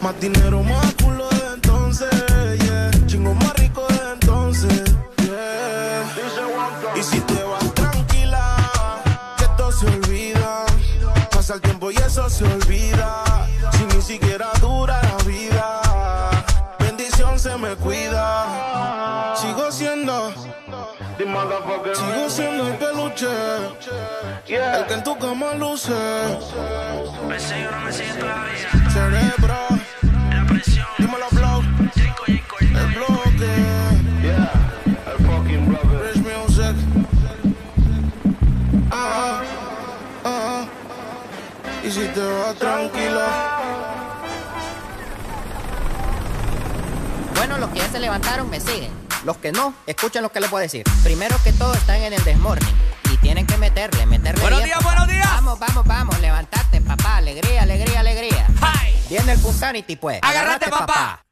Más 0.02 0.20
dinero, 0.20 0.64
más 0.64 0.94
culo 0.94 1.28
desde 1.28 1.54
entonces. 1.54 2.08
Chingo 3.06 3.34
más 3.34 3.54
rico 3.54 3.86
desde 3.88 4.12
entonces. 4.14 4.82
Y 6.96 7.02
si 7.02 7.20
te 7.20 7.42
vas 7.44 7.72
tranquila, 7.74 8.56
que 9.38 9.44
todo 9.56 9.70
se 9.70 9.86
olvida. 9.86 10.66
Pasa 11.30 11.54
el 11.54 11.60
tiempo 11.60 11.90
y 11.92 11.96
eso 11.96 12.28
se 12.28 12.44
olvida. 12.44 13.27
Sigo 21.38 22.28
siendo 22.28 22.66
el 22.66 22.74
peluche. 22.78 23.28
El 24.48 24.86
que 24.86 24.94
en 24.94 25.04
tu 25.04 25.16
cama 25.18 25.54
luce. 25.54 25.92
Cerebro. 28.92 29.68
Dímelo, 30.98 31.26
blow. 31.30 31.62
El 32.60 32.86
bloque. 32.94 33.78
Rich 36.02 36.22
music. 36.24 36.76
Ah, 38.90 39.42
ah. 40.24 40.64
Y 41.84 41.90
si 41.90 42.04
te 42.08 42.20
vas 42.20 42.54
tranquilo. 42.56 43.20
Bueno, 47.36 47.58
los 47.58 47.70
que 47.70 47.78
ya 47.78 47.88
se 47.88 48.00
levantaron 48.00 48.50
me 48.50 48.58
siguen. 48.58 49.07
Los 49.28 49.36
que 49.36 49.52
no, 49.52 49.74
escuchen 49.86 50.22
lo 50.22 50.32
que 50.32 50.40
les 50.40 50.50
voy 50.50 50.60
a 50.60 50.62
decir. 50.62 50.84
Primero 51.04 51.36
que 51.44 51.52
todo, 51.52 51.74
están 51.74 52.00
en 52.00 52.14
el 52.14 52.24
desmorning. 52.24 52.74
Y 53.12 53.18
tienen 53.18 53.46
que 53.46 53.58
meterle, 53.58 54.06
meterle 54.06 54.40
Buenos 54.40 54.64
días, 54.64 54.78
papá. 54.78 54.88
buenos 54.88 55.08
días. 55.08 55.28
Vamos, 55.32 55.58
vamos, 55.58 55.84
vamos, 55.84 56.20
levantate, 56.20 56.80
papá. 56.80 57.18
Alegría, 57.18 57.64
alegría, 57.64 58.00
alegría. 58.00 58.46
Viene 59.10 59.32
el 59.32 59.38
Punsanity, 59.38 59.96
pues. 59.96 60.18
Agárrate, 60.22 60.70
papá. 60.70 61.26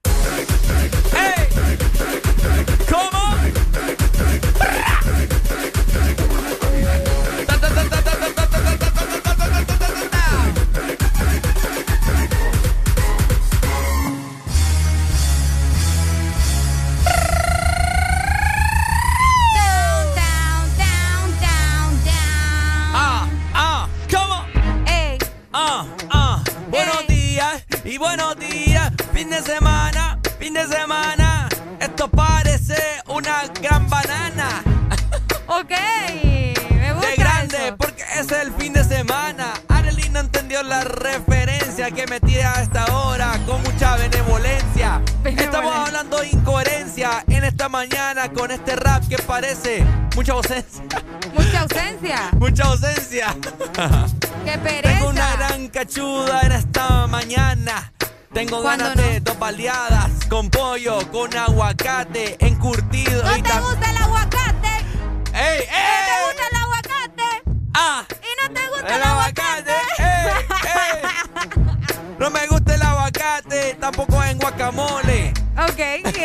¿Cómo? 2.90 3.36
Y 27.96 27.98
buenos 27.98 28.36
días. 28.38 28.92
Fin 29.14 29.30
de 29.30 29.40
semana, 29.42 30.18
fin 30.38 30.52
de 30.52 30.66
semana. 30.66 31.48
Esto 31.80 32.08
parece 32.08 32.76
una 33.08 33.44
gran 33.62 33.88
banana. 33.88 34.62
ok. 35.46 35.70
Me 36.74 36.92
gusta 36.92 37.08
De 37.08 37.16
grande, 37.16 37.56
eso. 37.68 37.76
porque 37.78 38.04
es 38.18 38.30
el 38.32 38.52
fin 38.52 38.74
de 38.74 38.84
semana. 38.84 39.54
Arely 39.68 40.10
no 40.10 40.20
entendió 40.20 40.62
la 40.62 40.84
referencia 40.84 41.90
que 41.90 42.06
metí 42.06 42.36
a 42.36 42.62
esta 42.62 42.84
hora 42.94 43.38
con 43.46 43.62
mucha 43.62 43.96
benevolencia. 43.96 45.00
Estamos 45.24 45.74
hablando 45.74 46.20
de 46.20 46.28
incoherencia 46.28 47.24
en 47.28 47.44
esta 47.44 47.70
mañana 47.70 48.30
con 48.30 48.50
este 48.50 48.76
rap 48.76 49.08
que 49.08 49.16
parece 49.18 49.84
mucha 50.14 50.32
ausencia. 50.32 50.84
Mucha 51.34 51.60
ausencia. 51.60 52.18
Mucha 52.38 52.64
ausencia. 52.64 53.36
Qué 54.44 54.58
pereza. 54.58 54.94
Tengo 54.98 55.05
cachuda 55.76 56.40
en 56.40 56.52
esta 56.52 57.06
mañana. 57.06 57.92
Tengo 58.32 58.62
¿Cuándo 58.62 58.84
ganas 58.86 58.96
de 58.96 59.20
dos 59.20 59.38
baleadas 59.38 60.10
con 60.26 60.48
pollo, 60.48 61.00
con 61.12 61.36
aguacate, 61.36 62.38
encurtido. 62.40 63.22
¿No 63.22 63.36
y 63.36 63.42
te 63.42 63.60
gusta 63.60 63.90
el 63.90 63.96
aguacate? 63.98 64.68
¡Ey, 65.34 65.58
¿No 65.68 66.06
te 66.06 66.16
gusta 66.24 66.48
el 66.50 66.56
aguacate? 66.56 67.42
¡Ah! 67.74 68.04
¿Y 68.08 68.42
no 68.42 68.54
te 68.54 68.68
gusta 68.68 68.96
El 68.96 69.02
aguacate. 69.02 69.72
¡Ey, 69.98 70.46
ey! 70.64 71.02
No 72.18 72.30
me 72.30 72.46
gusta 72.46 72.74
el 72.74 72.82
aguacate, 72.82 73.74
tampoco 73.78 74.24
en 74.24 74.38
guacamole. 74.38 75.34
Ok. 75.58 75.80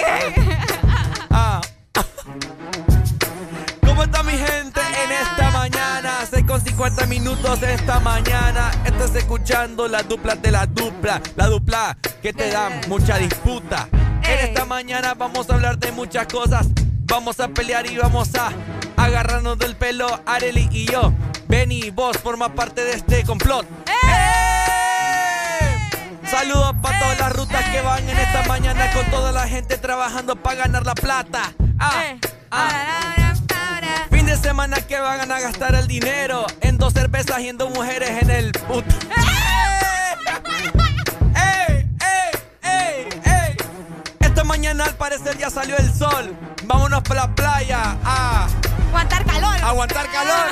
Ah. 0.07 0.77
50 6.81 7.05
minutos 7.05 7.61
esta 7.61 7.99
mañana. 7.99 8.71
Estás 8.83 9.13
escuchando 9.13 9.87
la 9.87 10.01
dupla 10.01 10.33
de 10.33 10.49
la 10.49 10.65
dupla. 10.65 11.21
La 11.35 11.45
dupla 11.45 11.95
que 12.23 12.33
te 12.33 12.49
da 12.49 12.71
mucha 12.87 13.19
disputa. 13.19 13.87
En 14.23 14.39
esta 14.39 14.65
mañana 14.65 15.13
vamos 15.13 15.47
a 15.51 15.53
hablar 15.53 15.77
de 15.77 15.91
muchas 15.91 16.25
cosas. 16.25 16.65
Vamos 17.03 17.39
a 17.39 17.49
pelear 17.49 17.85
y 17.85 17.97
vamos 17.97 18.33
a 18.33 18.51
agarrarnos 18.97 19.59
del 19.59 19.75
pelo, 19.75 20.07
Areli 20.25 20.69
y 20.71 20.87
yo. 20.87 21.13
Benny, 21.47 21.91
vos 21.91 22.17
forma 22.17 22.55
parte 22.55 22.83
de 22.83 22.93
este 22.93 23.23
complot. 23.25 23.67
Saludos 26.31 26.73
para 26.81 26.99
todas 26.99 27.19
las 27.19 27.33
rutas 27.33 27.63
que 27.69 27.81
van 27.81 28.09
en 28.09 28.17
esta 28.17 28.43
mañana 28.47 28.91
con 28.91 29.05
toda 29.11 29.31
la 29.31 29.47
gente 29.47 29.77
trabajando 29.77 30.35
para 30.35 30.55
ganar 30.55 30.83
la 30.83 30.95
plata. 30.95 31.53
Ah, 31.77 32.15
ah. 32.49 33.30
De 34.31 34.37
semana 34.37 34.79
que 34.79 34.97
van 34.97 35.29
a 35.29 35.39
gastar 35.41 35.75
el 35.75 35.87
dinero 35.87 36.45
en 36.61 36.77
dos 36.77 36.93
cervezas 36.93 37.41
y 37.41 37.49
en 37.49 37.57
dos 37.57 37.69
mujeres 37.71 38.11
en 38.21 38.29
el 38.29 38.53
puto. 38.53 38.95
¡Ey! 39.17 40.23
¡Ey! 41.35 42.31
¡Ey! 42.63 43.09
¡Ey! 43.25 43.57
Esta 44.21 44.45
mañana 44.45 44.85
al 44.85 44.95
parecer 44.95 45.37
ya 45.37 45.49
salió 45.49 45.75
el 45.77 45.93
sol. 45.93 46.33
Vámonos 46.63 47.01
para 47.03 47.27
la 47.27 47.35
playa 47.35 47.97
a 48.05 48.47
Aguantar 48.87 49.25
calor. 49.25 49.63
aguantar 49.65 50.09
calor. 50.09 50.47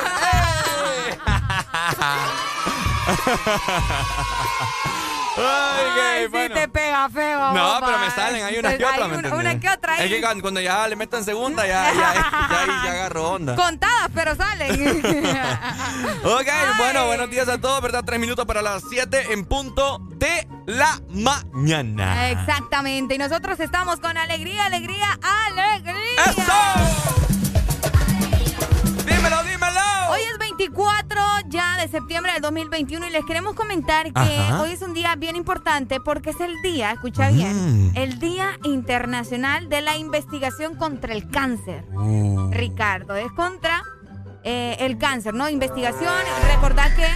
Ay, 5.36 5.42
Ay, 5.44 6.18
qué 6.18 6.22
sí 6.24 6.28
bueno. 6.30 6.54
te 6.54 6.68
pega 6.68 7.08
feo. 7.08 7.52
No, 7.52 7.54
papá. 7.54 7.86
pero 7.86 7.98
me 7.98 8.10
salen, 8.10 8.44
hay 8.44 8.58
unas 8.58 8.74
que 8.76 8.84
otras, 8.84 9.08
¿me 9.08 9.16
una-? 9.18 9.34
Una 9.36 9.60
que 9.60 9.68
otra 9.70 9.94
ahí. 9.94 10.04
Es 10.04 10.10
que 10.10 10.20
cuando- 10.20 10.42
cuando 10.42 10.60
ya 10.60 10.88
le 10.88 10.96
meto 10.96 11.16
en 11.16 11.24
segunda, 11.24 11.66
ya, 11.66 11.92
ya, 11.92 12.14
ya, 12.14 12.66
ya 12.84 12.90
agarro 12.90 13.30
onda. 13.32 13.54
Contadas, 13.56 14.08
pero 14.14 14.34
salen. 14.34 15.02
Ok, 16.24 16.46
bueno, 16.78 17.06
buenos 17.06 17.30
días 17.30 17.48
a 17.48 17.58
todos, 17.60 17.80
¿verdad? 17.80 18.02
Tres 18.04 18.18
minutos 18.20 18.44
para 18.46 18.60
las 18.62 18.82
siete 18.90 19.32
en 19.32 19.44
punto 19.44 19.98
de 20.16 20.46
la 20.66 21.00
mañana. 21.08 22.30
Exactamente. 22.30 23.14
Y 23.14 23.18
nosotros 23.18 23.58
estamos 23.60 24.00
con 24.00 24.16
alegría, 24.16 24.66
alegría, 24.66 25.18
alegría. 25.22 26.24
¡Eso! 26.26 27.09
24 30.60 31.16
ya 31.48 31.78
de 31.78 31.88
septiembre 31.88 32.34
del 32.34 32.42
2021 32.42 33.06
y 33.06 33.10
les 33.10 33.24
queremos 33.24 33.54
comentar 33.54 34.12
que 34.12 34.20
Ajá. 34.20 34.60
hoy 34.60 34.72
es 34.72 34.82
un 34.82 34.92
día 34.92 35.16
bien 35.16 35.34
importante 35.34 36.00
porque 36.00 36.30
es 36.30 36.40
el 36.40 36.52
día, 36.60 36.92
escucha 36.92 37.30
bien, 37.30 37.92
el 37.94 38.18
Día 38.18 38.58
Internacional 38.64 39.70
de 39.70 39.80
la 39.80 39.96
Investigación 39.96 40.74
contra 40.74 41.14
el 41.14 41.30
Cáncer. 41.30 41.86
Uh. 41.94 42.50
Ricardo, 42.50 43.16
es 43.16 43.32
contra 43.32 43.82
eh, 44.44 44.76
el 44.80 44.98
cáncer, 44.98 45.32
¿no? 45.32 45.48
Investigación. 45.48 46.12
Recordad 46.54 46.94
que 46.94 47.06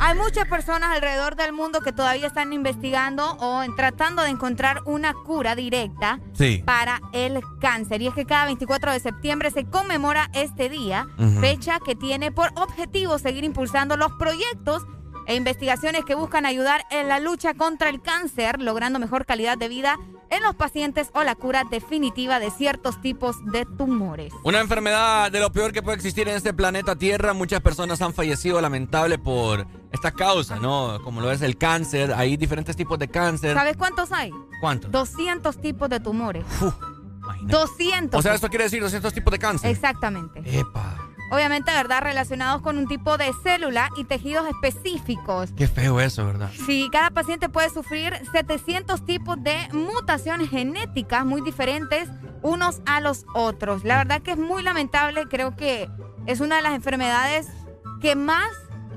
hay 0.00 0.16
muchas 0.16 0.46
personas 0.48 0.90
alrededor 0.90 1.36
del 1.36 1.52
mundo 1.52 1.80
que 1.80 1.92
todavía 1.92 2.26
están 2.26 2.52
investigando 2.52 3.32
o 3.34 3.62
en- 3.62 3.74
tratando 3.76 4.22
de 4.22 4.30
encontrar 4.30 4.82
una 4.84 5.14
cura 5.14 5.54
directa 5.54 6.20
Sí. 6.32 6.62
para 6.64 7.00
el 7.12 7.40
cáncer. 7.60 8.02
Y 8.02 8.08
es 8.08 8.14
que 8.14 8.26
cada 8.26 8.44
24 8.46 8.92
de 8.92 9.00
septiembre 9.00 9.50
se 9.50 9.64
conmemora 9.64 10.30
este 10.34 10.68
día, 10.68 11.06
fecha 11.40 11.78
que 11.84 11.94
tiene 11.94 12.32
por 12.32 12.50
objetivo 12.56 13.18
seguir 13.18 13.44
impulsando 13.44 13.96
los 13.96 14.12
proyectos 14.12 14.84
e 15.26 15.36
investigaciones 15.36 16.04
que 16.04 16.14
buscan 16.14 16.44
ayudar 16.44 16.84
en 16.90 17.08
la 17.08 17.18
lucha 17.18 17.54
contra 17.54 17.88
el 17.88 18.02
cáncer, 18.02 18.60
logrando 18.60 18.98
mejor 18.98 19.24
calidad 19.24 19.56
de 19.56 19.68
vida 19.68 19.98
en 20.36 20.42
los 20.42 20.54
pacientes 20.54 21.10
o 21.14 21.22
la 21.22 21.34
cura 21.34 21.64
definitiva 21.70 22.38
de 22.38 22.50
ciertos 22.50 23.00
tipos 23.00 23.36
de 23.52 23.64
tumores. 23.64 24.32
Una 24.42 24.60
enfermedad 24.60 25.30
de 25.30 25.40
lo 25.40 25.52
peor 25.52 25.72
que 25.72 25.82
puede 25.82 25.96
existir 25.96 26.28
en 26.28 26.36
este 26.36 26.52
planeta 26.52 26.96
Tierra. 26.96 27.32
Muchas 27.34 27.60
personas 27.60 28.02
han 28.02 28.14
fallecido 28.14 28.60
lamentable 28.60 29.18
por 29.18 29.66
esta 29.92 30.10
causa, 30.10 30.56
¿no? 30.56 30.98
Como 31.02 31.20
lo 31.20 31.30
es 31.30 31.42
el 31.42 31.56
cáncer. 31.56 32.12
Hay 32.14 32.36
diferentes 32.36 32.76
tipos 32.76 32.98
de 32.98 33.08
cáncer. 33.08 33.54
¿Sabes 33.54 33.76
cuántos 33.76 34.12
hay? 34.12 34.30
¿Cuántos? 34.60 34.90
200 34.90 35.60
tipos 35.60 35.88
de 35.88 36.00
tumores. 36.00 36.44
200. 37.42 38.18
O 38.18 38.22
sea, 38.22 38.34
esto 38.34 38.48
quiere 38.48 38.64
decir 38.64 38.82
200 38.82 39.12
tipos 39.12 39.30
de 39.30 39.38
cáncer. 39.38 39.70
Exactamente. 39.70 40.42
Epa, 40.44 40.96
Obviamente, 41.34 41.72
¿verdad? 41.72 42.00
Relacionados 42.02 42.62
con 42.62 42.78
un 42.78 42.86
tipo 42.86 43.16
de 43.18 43.32
célula 43.42 43.88
y 43.96 44.04
tejidos 44.04 44.46
específicos. 44.48 45.50
qué 45.56 45.66
feo 45.66 46.00
eso, 46.00 46.24
¿verdad? 46.24 46.50
Sí, 46.66 46.88
cada 46.92 47.10
paciente 47.10 47.48
puede 47.48 47.70
sufrir 47.70 48.14
700 48.32 49.04
tipos 49.04 49.42
de 49.42 49.56
mutaciones 49.72 50.48
genéticas 50.50 51.24
muy 51.26 51.40
diferentes 51.40 52.08
unos 52.42 52.80
a 52.86 53.00
los 53.00 53.26
otros. 53.34 53.82
La 53.84 53.96
verdad 53.96 54.22
que 54.22 54.32
es 54.32 54.38
muy 54.38 54.62
lamentable, 54.62 55.26
creo 55.28 55.56
que 55.56 55.88
es 56.26 56.40
una 56.40 56.56
de 56.56 56.62
las 56.62 56.74
enfermedades 56.74 57.48
que 58.00 58.14
más 58.14 58.48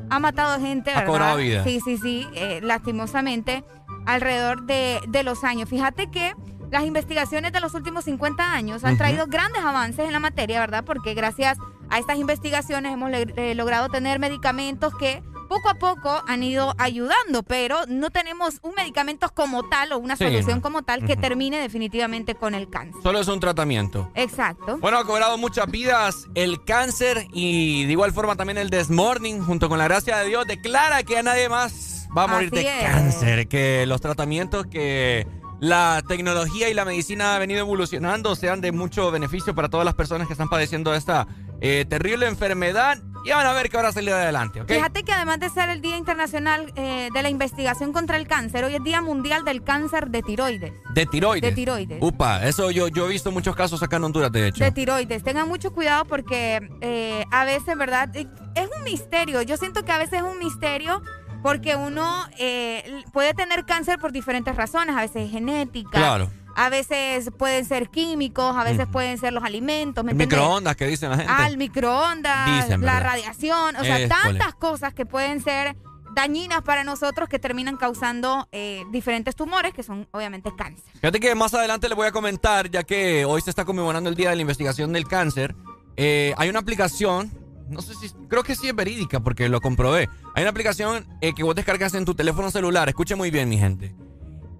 ha 0.09 0.19
matado 0.19 0.59
gente, 0.59 0.91
Ha 0.91 0.95
¿verdad? 0.99 1.07
cobrado 1.07 1.37
vida. 1.37 1.63
Sí, 1.63 1.79
sí, 1.83 1.97
sí, 1.97 2.27
eh, 2.35 2.59
lastimosamente, 2.61 3.63
alrededor 4.05 4.63
de, 4.67 4.99
de 5.07 5.23
los 5.23 5.43
años. 5.43 5.67
Fíjate 5.69 6.11
que 6.11 6.33
las 6.71 6.83
investigaciones 6.85 7.51
de 7.53 7.59
los 7.59 7.73
últimos 7.73 8.05
50 8.05 8.53
años 8.53 8.83
han 8.83 8.97
traído 8.97 9.25
grandes 9.27 9.61
avances 9.63 10.05
en 10.05 10.11
la 10.13 10.19
materia, 10.19 10.59
¿verdad? 10.59 10.83
Porque 10.85 11.13
gracias 11.13 11.57
a 11.89 11.99
estas 11.99 12.17
investigaciones 12.17 12.93
hemos 12.93 13.11
eh, 13.13 13.55
logrado 13.55 13.89
tener 13.89 14.19
medicamentos 14.19 14.93
que 14.99 15.23
poco 15.47 15.69
a 15.69 15.75
poco 15.75 16.21
han 16.27 16.43
ido 16.43 16.75
ayudando, 16.77 17.41
pero 17.43 17.77
no 17.87 18.09
tenemos 18.09 18.59
un 18.63 18.73
medicamento 18.75 19.29
como 19.33 19.63
tal 19.69 19.93
o 19.93 19.97
una 19.97 20.17
Sí, 20.17 20.25
solución 20.25 20.57
no. 20.57 20.61
como 20.61 20.81
tal 20.83 21.05
que 21.05 21.15
termine 21.15 21.57
definitivamente 21.61 22.35
con 22.35 22.53
el 22.53 22.69
cáncer. 22.69 23.01
Solo 23.01 23.19
es 23.21 23.29
un 23.29 23.39
tratamiento. 23.39 24.11
Exacto. 24.13 24.77
Bueno, 24.79 24.97
ha 24.97 25.05
cobrado 25.05 25.37
muchas 25.37 25.67
vidas 25.71 26.27
el 26.35 26.61
cáncer 26.65 27.27
y 27.31 27.85
de 27.85 27.91
igual 27.93 28.11
forma 28.11 28.35
también 28.35 28.57
el 28.57 28.69
Desmorning, 28.69 29.41
junto 29.41 29.69
con 29.69 29.77
la 29.77 29.85
gracia 29.85 30.17
de 30.17 30.27
Dios, 30.27 30.45
declara 30.45 31.03
que 31.03 31.17
a 31.17 31.23
nadie 31.23 31.47
más 31.47 32.09
va 32.17 32.23
a 32.23 32.27
morir 32.27 32.49
Así 32.53 32.63
de 32.65 32.79
es. 32.79 32.83
cáncer, 32.85 33.47
que 33.47 33.85
los 33.85 34.01
tratamientos 34.01 34.65
que 34.67 35.25
la 35.59 36.03
tecnología 36.07 36.69
y 36.69 36.73
la 36.73 36.85
medicina 36.85 37.35
ha 37.35 37.39
venido 37.39 37.59
evolucionando 37.61 38.35
sean 38.35 38.61
de 38.61 38.71
mucho 38.71 39.09
beneficio 39.11 39.55
para 39.55 39.69
todas 39.69 39.85
las 39.85 39.95
personas 39.95 40.27
que 40.27 40.33
están 40.33 40.49
padeciendo 40.49 40.93
esta 40.93 41.27
eh, 41.61 41.85
terrible 41.89 42.27
enfermedad 42.27 42.99
y 43.25 43.31
van 43.31 43.45
a 43.45 43.51
ver 43.51 43.69
que 43.69 43.75
ahora 43.75 43.91
salir 43.91 44.13
adelante, 44.13 44.61
¿ok? 44.61 44.69
Fíjate 44.69 45.03
que 45.03 45.11
además 45.11 45.39
de 45.41 45.49
ser 45.49 45.69
el 45.69 45.81
Día 45.81 45.97
Internacional 45.97 46.71
eh, 46.77 47.09
de 47.13 47.21
la 47.21 47.29
Investigación 47.29 47.91
contra 47.91 48.15
el 48.15 48.25
Cáncer, 48.25 48.63
hoy 48.63 48.75
es 48.75 48.83
Día 48.83 49.01
Mundial 49.01 49.43
del 49.43 49.63
Cáncer 49.63 50.09
de 50.09 50.21
Tiroides. 50.21 50.71
De 50.93 51.05
tiroides. 51.05 51.41
De 51.49 51.51
tiroides. 51.51 51.97
Upa, 52.01 52.47
eso 52.47 52.71
yo, 52.71 52.87
yo 52.87 53.05
he 53.05 53.09
visto 53.09 53.31
muchos 53.31 53.53
casos 53.53 53.83
acá 53.83 53.97
en 53.97 54.05
Honduras, 54.05 54.31
de 54.31 54.47
hecho. 54.47 54.63
De 54.63 54.71
tiroides. 54.71 55.23
Tengan 55.23 55.47
mucho 55.49 55.73
cuidado 55.73 56.05
porque 56.05 56.69
eh, 56.79 57.25
a 57.31 57.43
veces, 57.43 57.77
¿verdad? 57.77 58.15
Eh, 58.15 58.27
Es 58.55 58.69
un 58.77 58.83
misterio. 58.85 59.41
Yo 59.41 59.57
siento 59.57 59.83
que 59.83 59.91
a 59.91 59.97
veces 59.97 60.19
es 60.19 60.23
un 60.23 60.39
misterio 60.39 61.01
porque 61.47 61.77
uno 61.77 62.27
eh, 62.37 63.03
puede 63.13 63.33
tener 63.33 63.63
cáncer 63.63 63.99
por 63.99 64.11
diferentes 64.11 64.53
razones. 64.53 64.93
A 64.97 64.99
veces 64.99 65.27
es 65.27 65.31
genética. 65.31 65.91
Claro. 65.91 66.29
A 66.57 66.67
veces 66.67 67.29
pueden 67.37 67.63
ser 67.63 67.89
químicos, 67.89 68.53
a 68.57 68.65
veces 68.65 68.85
pueden 68.91 69.17
ser 69.17 69.31
los 69.31 69.45
alimentos. 69.45 70.03
¿me 70.03 70.11
El 70.11 70.17
microondas 70.17 70.75
que 70.75 70.87
dicen 70.87 71.09
la 71.09 71.15
gente. 71.15 71.31
Al 71.31 71.55
microondas, 71.55 72.63
Dicen, 72.63 72.81
la 72.81 72.99
radiación, 72.99 73.77
o 73.77 73.83
sea, 73.83 74.09
tantas 74.09 74.55
cosas 74.55 74.93
que 74.93 75.05
pueden 75.05 75.41
ser 75.41 75.77
dañinas 76.13 76.63
para 76.63 76.83
nosotros 76.83 77.29
que 77.29 77.39
terminan 77.39 77.77
causando 77.77 78.49
eh, 78.51 78.83
diferentes 78.91 79.33
tumores 79.33 79.71
que 79.73 79.83
son 79.83 80.05
obviamente 80.11 80.51
cáncer. 80.53 80.91
Fíjate 80.95 81.21
que 81.21 81.33
más 81.33 81.53
adelante 81.53 81.87
les 81.87 81.95
voy 81.95 82.07
a 82.07 82.11
comentar, 82.11 82.69
ya 82.69 82.83
que 82.83 83.23
hoy 83.23 83.39
se 83.39 83.51
está 83.51 83.63
conmemorando 83.63 84.09
el 84.09 84.17
Día 84.17 84.31
de 84.31 84.35
la 84.35 84.41
Investigación 84.41 84.91
del 84.91 85.07
Cáncer. 85.07 85.55
eh, 85.95 86.33
hay 86.37 86.49
una 86.49 86.59
aplicación, 86.59 87.31
no 87.69 87.81
sé 87.81 87.93
si, 87.95 88.09
creo 88.29 88.43
que 88.43 88.55
sí 88.55 88.67
es 88.67 88.75
verídica 88.75 89.19
porque 89.19 89.49
lo 89.49 89.61
comprobé. 89.61 90.09
Hay 90.35 90.43
una 90.43 90.49
aplicación 90.51 91.05
eh, 91.21 91.33
que 91.33 91.43
vos 91.43 91.55
descargas 91.55 91.93
en 91.93 92.05
tu 92.05 92.15
teléfono 92.15 92.51
celular, 92.51 92.87
escuche 92.89 93.15
muy 93.15 93.31
bien 93.31 93.49
mi 93.49 93.57
gente. 93.57 93.95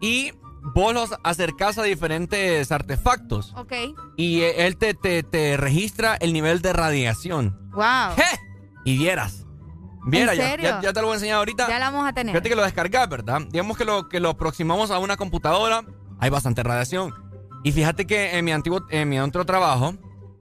Y 0.01 0.31
vos 0.75 0.93
los 0.93 1.13
acercás 1.23 1.77
a 1.77 1.83
diferentes 1.83 2.71
artefactos. 2.71 3.53
Ok. 3.55 3.73
Y 4.17 4.41
eh, 4.41 4.65
él 4.67 4.77
te, 4.77 4.93
te, 4.93 5.23
te 5.23 5.57
registra 5.57 6.15
el 6.15 6.33
nivel 6.33 6.61
de 6.61 6.73
radiación. 6.73 7.57
Wow. 7.73 8.15
Y 8.85 8.97
vieras. 8.97 9.45
Viera, 10.05 10.33
¿En 10.33 10.37
ya- 10.39 10.49
serio? 10.49 10.63
Ya, 10.69 10.81
ya 10.81 10.93
te 10.93 11.01
lo 11.01 11.07
voy 11.07 11.13
a 11.13 11.17
enseñar 11.17 11.37
ahorita. 11.37 11.67
Ya 11.67 11.79
la 11.79 11.89
vamos 11.91 12.07
a 12.07 12.13
tener. 12.13 12.33
Fíjate 12.33 12.49
que 12.49 12.55
lo 12.55 12.63
descargas, 12.63 13.09
¿verdad? 13.09 13.41
Digamos 13.49 13.77
que 13.77 13.83
lo, 13.85 14.07
que 14.07 14.19
lo 14.19 14.29
aproximamos 14.29 14.89
a 14.91 14.99
una 14.99 15.17
computadora, 15.17 15.83
hay 16.19 16.29
bastante 16.29 16.63
radiación. 16.63 17.13
Y 17.63 17.71
fíjate 17.73 18.05
que 18.07 18.37
en 18.37 18.45
mi 18.45 18.51
antiguo, 18.51 18.85
en 18.89 19.09
mi 19.09 19.19
otro 19.19 19.45
trabajo, 19.45 19.95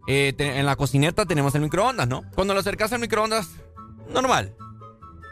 eh, 0.06 0.32
te- 0.36 0.58
en 0.58 0.66
la 0.66 0.76
cocineta 0.76 1.26
tenemos 1.26 1.54
el 1.54 1.62
microondas, 1.62 2.08
¿no? 2.08 2.22
Cuando 2.34 2.54
lo 2.54 2.60
acercas 2.60 2.92
al 2.92 3.00
microondas, 3.00 3.48
normal. 4.10 4.54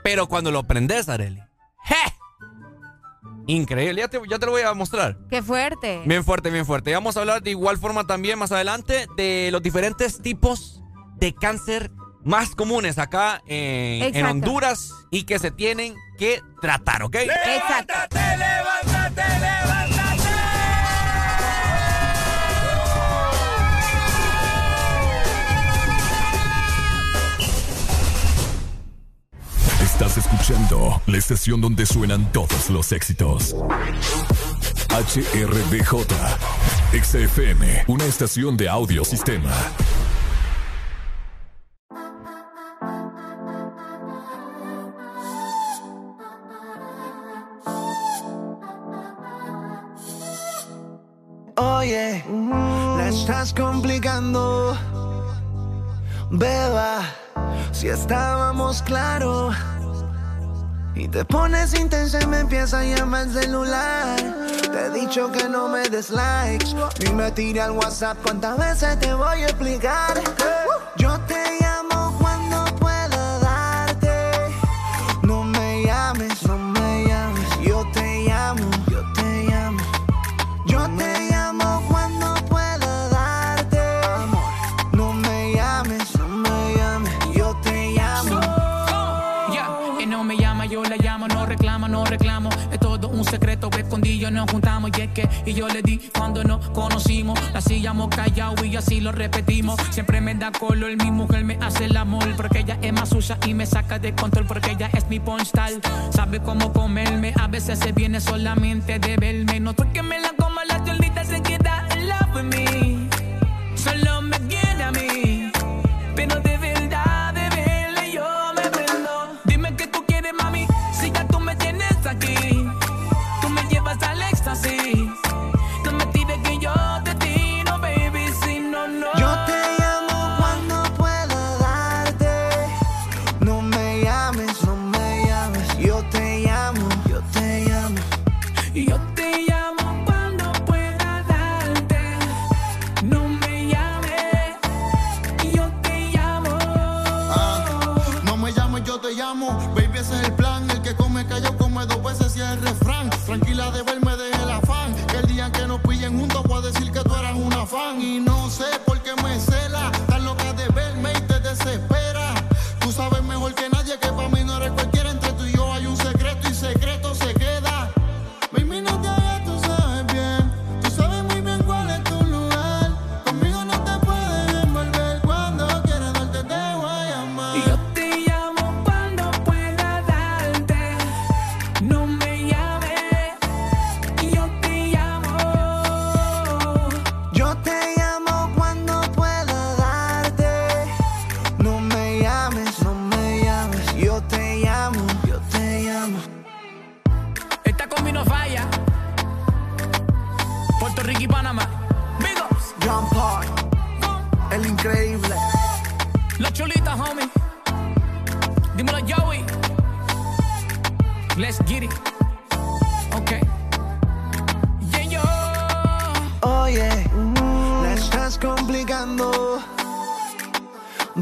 Pero 0.03 0.27
cuando 0.29 0.51
lo 0.51 0.64
prendes, 0.64 1.09
Areli, 1.09 1.41
¡je! 1.85 1.95
Increíble, 3.47 4.01
ya 4.01 4.09
te, 4.09 4.18
ya 4.29 4.39
te 4.39 4.47
lo 4.47 4.53
voy 4.53 4.62
a 4.62 4.72
mostrar. 4.75 5.18
Qué 5.29 5.43
fuerte. 5.43 6.03
Bien 6.07 6.25
fuerte, 6.25 6.51
bien 6.51 6.64
fuerte. 6.64 6.91
Y 6.91 6.95
vamos 6.95 7.16
a 7.16 7.20
hablar 7.20 7.43
de 7.43 7.51
igual 7.51 7.77
forma 7.79 8.07
también 8.07 8.39
más 8.39 8.53
adelante 8.53 9.07
de 9.16 9.51
los 9.53 9.62
diferentes 9.62 10.20
tipos 10.22 10.83
de 11.16 11.35
cáncer 11.35 11.91
más 12.25 12.55
comunes 12.55 12.99
acá 12.99 13.43
en, 13.47 14.14
en. 14.16 14.25
Honduras 14.27 14.91
y 15.11 15.25
que 15.25 15.39
se 15.39 15.51
tienen 15.51 15.95
que 16.18 16.41
tratar, 16.62 17.03
¿ok? 17.03 17.16
Exacto. 17.16 17.93
levántate, 18.12 19.22
levántate. 19.22 19.84
Estás 29.95 30.18
escuchando 30.18 31.01
la 31.07 31.18
estación 31.18 31.61
donde 31.61 31.86
suenan 31.86 32.32
todos 32.32 32.68
los 32.68 32.90
éxitos. 32.90 33.55
HRDJ, 34.90 36.05
XFM, 37.01 37.84
una 37.86 38.05
estación 38.05 38.57
de 38.57 38.68
audio 38.68 39.05
sistema. 39.05 39.53
Oye, 51.57 52.24
la 52.97 53.09
estás 53.11 53.55
complicando. 53.55 54.76
Beba, 56.32 56.99
si 57.70 57.86
estábamos 57.86 58.82
claros. 58.82 59.55
Y 60.95 61.09
te 61.09 61.24
pones 61.24 61.74
intensa 61.74 62.20
y 62.22 62.26
me 62.26 62.38
empieza 62.38 62.80
a 62.80 62.84
llamar 62.84 63.26
el 63.26 63.32
celular. 63.32 64.16
Te 64.72 64.86
he 64.86 64.90
dicho 64.90 65.30
que 65.32 65.49
no 65.49 65.68
me 65.68 65.88
des 65.88 66.11
likes. 66.11 66.74
Ni 67.05 67.12
me 67.12 67.30
tire 67.32 67.61
al 67.62 67.72
WhatsApp. 67.72 68.16
¿Cuántas 68.22 68.57
veces 68.57 69.01
te 69.01 69.12
voy 69.12 69.42
a 69.42 69.47
explicar? 69.47 70.20
Yo 70.97 71.18
te 71.26 71.59
llamo 71.61 71.74
un 93.65 93.73
secreto, 93.73 93.87
escondido 93.87 94.31
nos 94.31 94.51
juntamos. 94.51 94.91
Y 94.97 95.03
es 95.03 95.11
que, 95.11 95.29
y 95.47 95.55
yo 95.55 95.69
le 95.69 95.83
di 95.83 95.99
cuando 96.17 96.45
nos 96.45 96.69
conocimos. 96.71 97.39
Así 97.55 97.81
llamo 97.81 98.09
callado 98.09 98.65
y 98.65 98.77
así 98.77 99.01
lo 99.01 99.12
repetimos. 99.12 99.81
Siempre 99.91 100.21
me 100.21 100.35
da 100.35 100.53
color, 100.53 100.97
mi 100.97 101.11
mujer 101.11 101.45
me 101.45 101.59
hace 101.61 101.87
el 101.87 101.97
amor. 101.97 102.25
Porque 102.37 102.61
ella 102.61 102.79
es 102.83 102.93
más 102.93 103.09
sucia 103.09 103.39
y 103.47 103.55
me 103.55 103.67
saca 103.67 103.99
de 103.99 104.15
control. 104.15 104.47
Porque 104.47 104.73
ella 104.73 104.91
es 104.93 105.09
mi 105.09 105.21
postal. 105.21 105.81
Sabe 106.11 106.41
cómo 106.41 106.73
comerme, 106.73 107.33
a 107.39 107.47
veces 107.49 107.79
se 107.79 107.93
viene 107.93 108.21
solamente 108.21 108.99
de 108.99 109.17
verme. 109.17 109.61
No 109.61 109.75
que 109.75 110.03
me 110.03 110.19
la 110.21 110.33
coma, 110.37 110.54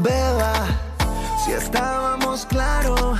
Beba, 0.03 0.53
si 1.43 1.53
estábamos 1.53 2.45
claros. 2.45 3.19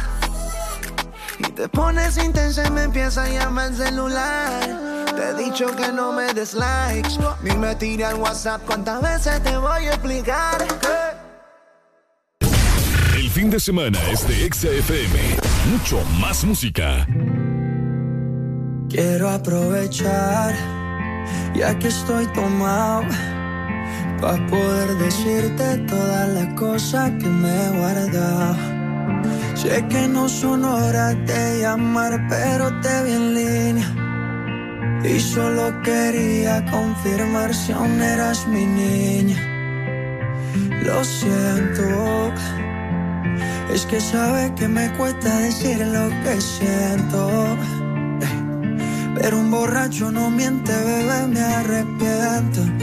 Y 1.39 1.43
te 1.43 1.67
pones 1.69 2.17
intensa 2.17 2.67
y 2.67 2.71
me 2.71 2.84
empieza 2.84 3.23
a 3.23 3.29
llamar 3.29 3.71
el 3.71 3.77
celular. 3.77 5.05
Te 5.15 5.29
he 5.29 5.34
dicho 5.45 5.73
que 5.75 5.91
no 5.91 6.11
me 6.11 6.34
des 6.34 6.53
likes. 6.53 7.17
Ni 7.41 7.55
me 7.55 7.75
tire 7.75 8.05
al 8.05 8.15
WhatsApp. 8.15 8.61
¿Cuántas 8.65 9.01
veces 9.01 9.41
te 9.43 9.55
voy 9.57 9.86
a 9.86 9.93
explicar? 9.93 10.65
El 13.15 13.29
fin 13.29 13.49
de 13.49 13.59
semana 13.59 13.99
es 14.11 14.27
de 14.27 14.45
Exa 14.45 14.69
FM. 14.69 15.38
Mucho 15.71 16.03
más 16.19 16.43
música. 16.43 17.07
Quiero 18.89 19.29
aprovechar, 19.29 20.53
ya 21.55 21.77
que 21.79 21.88
estoy 21.88 22.27
tomado, 22.27 23.05
para 24.24 24.47
poder 24.47 24.97
decirte 24.99 25.78
todas 25.80 26.30
las 26.30 26.53
cosas 26.53 27.11
que 27.19 27.28
me 27.28 27.49
he 27.49 27.69
guardado. 27.78 28.55
Sé 29.53 29.86
que 29.89 30.07
no 30.07 30.30
son 30.30 30.63
horas 30.63 31.15
de 31.28 31.59
llamar, 31.61 32.26
pero 32.30 32.65
te 32.80 33.03
vi 33.03 33.11
en 33.11 33.34
línea. 33.34 33.89
Y 35.03 35.19
solo 35.19 35.63
quería 35.82 36.63
confirmar 36.71 37.53
si 37.53 37.74
aún 37.74 38.01
eras 38.01 38.47
mi 38.47 38.65
niña. 38.65 39.39
Lo 40.86 41.03
siento, 41.03 42.32
es 43.74 43.86
que 43.86 43.99
sabe 43.99 44.53
que 44.55 44.69
me 44.69 44.89
cuesta 44.93 45.38
decir 45.39 45.80
lo 45.86 46.07
que 46.24 46.39
siento. 46.39 47.57
Pero 49.19 49.38
un 49.38 49.51
borracho 49.51 50.11
no 50.11 50.30
miente, 50.30 50.71
bebé, 50.71 51.28
me 51.28 51.41
arrepiento. 51.41 52.82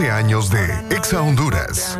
12 0.00 0.12
años 0.12 0.48
de 0.48 0.64
Exa 0.96 1.20
Honduras. 1.20 1.98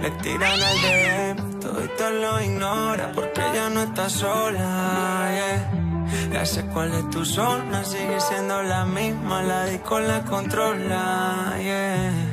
Le 0.00 0.10
tiran 0.22 0.62
al 0.62 0.82
DM, 0.82 1.58
todo 1.58 2.10
lo 2.10 2.40
ignora 2.40 3.10
porque 3.12 3.40
ya 3.52 3.68
no 3.70 3.82
está 3.82 4.08
sola. 4.08 5.32
Ya 6.32 6.46
sé 6.46 6.64
cuál 6.66 6.94
es 6.94 7.10
tu 7.10 7.24
zona, 7.24 7.82
sigue 7.84 8.20
siendo 8.20 8.62
la 8.62 8.84
misma, 8.84 9.42
la 9.42 9.64
disco 9.64 9.98
la 9.98 10.22
controla. 10.22 11.56
Yeah. 11.60 12.23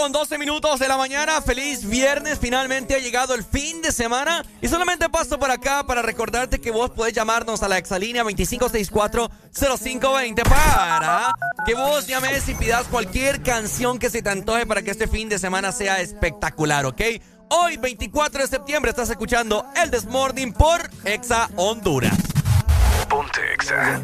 con 0.00 0.12
12 0.12 0.38
minutos 0.38 0.78
de 0.80 0.88
la 0.88 0.96
mañana. 0.96 1.42
Feliz 1.42 1.86
viernes. 1.86 2.38
Finalmente 2.38 2.94
ha 2.94 2.98
llegado 2.98 3.34
el 3.34 3.44
fin 3.44 3.82
de 3.82 3.92
semana. 3.92 4.42
Y 4.62 4.68
solamente 4.68 5.10
paso 5.10 5.38
por 5.38 5.50
acá 5.50 5.84
para 5.86 6.00
recordarte 6.00 6.58
que 6.58 6.70
vos 6.70 6.88
podés 6.90 7.12
llamarnos 7.12 7.62
a 7.62 7.68
la 7.68 7.76
exalínea 7.76 8.24
2564-0520 8.24 10.42
para 10.48 11.34
que 11.66 11.74
vos 11.74 12.06
llames 12.06 12.48
y 12.48 12.54
pidas 12.54 12.86
cualquier 12.86 13.42
canción 13.42 13.98
que 13.98 14.08
se 14.08 14.22
te 14.22 14.30
antoje 14.30 14.64
para 14.64 14.80
que 14.80 14.90
este 14.90 15.06
fin 15.06 15.28
de 15.28 15.38
semana 15.38 15.70
sea 15.70 16.00
espectacular, 16.00 16.86
¿ok? 16.86 17.02
Hoy, 17.50 17.76
24 17.76 18.40
de 18.40 18.48
septiembre, 18.48 18.90
estás 18.90 19.10
escuchando 19.10 19.66
El 19.76 19.90
Desmorning 19.90 20.54
por 20.54 20.88
Exa 21.04 21.50
Honduras. 21.56 22.16
Ponte 23.10 23.52
Exa 23.52 24.00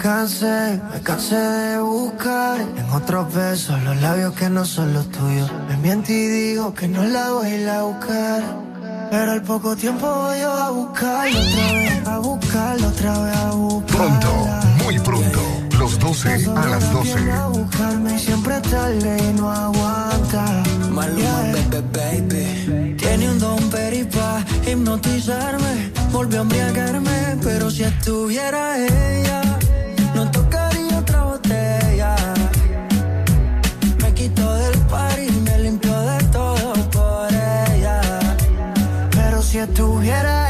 cansé, 0.00 0.80
me 0.92 1.00
cansé 1.02 1.36
de 1.36 1.80
buscar 1.80 2.60
en 2.60 2.90
otros 2.90 3.32
besos 3.34 3.82
los 3.82 4.00
labios 4.00 4.34
que 4.34 4.48
no 4.48 4.64
son 4.64 4.94
los 4.94 5.10
tuyos. 5.10 5.50
Me 5.68 5.76
miento 5.76 6.10
y 6.12 6.26
digo 6.26 6.74
que 6.74 6.88
no 6.88 7.04
la 7.04 7.30
voy 7.30 7.46
a 7.46 7.56
ir 7.56 7.68
a 7.68 7.82
buscar. 7.82 8.42
Pero 9.10 9.32
al 9.32 9.42
poco 9.42 9.76
tiempo 9.76 10.06
voy 10.06 10.40
yo 10.40 10.52
a 10.52 10.70
buscarla 10.70 11.40
otra 11.40 11.72
vez, 11.72 12.06
a 12.06 12.18
buscarla 12.18 12.88
otra 12.88 13.18
vez, 13.18 13.36
a 13.36 13.50
buscarla. 13.50 14.20
Pronto, 14.20 14.84
muy 14.84 14.98
pronto, 15.00 15.40
los 15.78 15.98
12 15.98 16.46
a 16.56 16.66
las 16.66 16.92
12. 16.92 17.32
A 17.32 17.46
buscarme 17.48 18.14
y 18.14 18.18
siempre 18.18 18.56
es 18.56 18.62
tarde 18.62 19.18
y 19.18 19.32
no 19.34 19.50
aguanta. 19.50 20.62
Maluma, 20.90 21.16
yeah. 21.16 21.82
baby, 21.92 22.96
Tiene 22.96 23.30
un 23.30 23.38
don 23.38 23.70
peripa, 23.70 24.44
hipnotizarme, 24.66 25.92
volvió 26.12 26.38
a 26.38 26.42
embriagarme, 26.42 27.36
pero 27.42 27.70
si 27.70 27.82
estuviera 27.82 28.78
ella 28.78 29.59
que 39.60 39.66
tuviera 39.74 40.49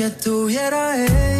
noche 0.00 0.06
estuviera. 0.06 1.39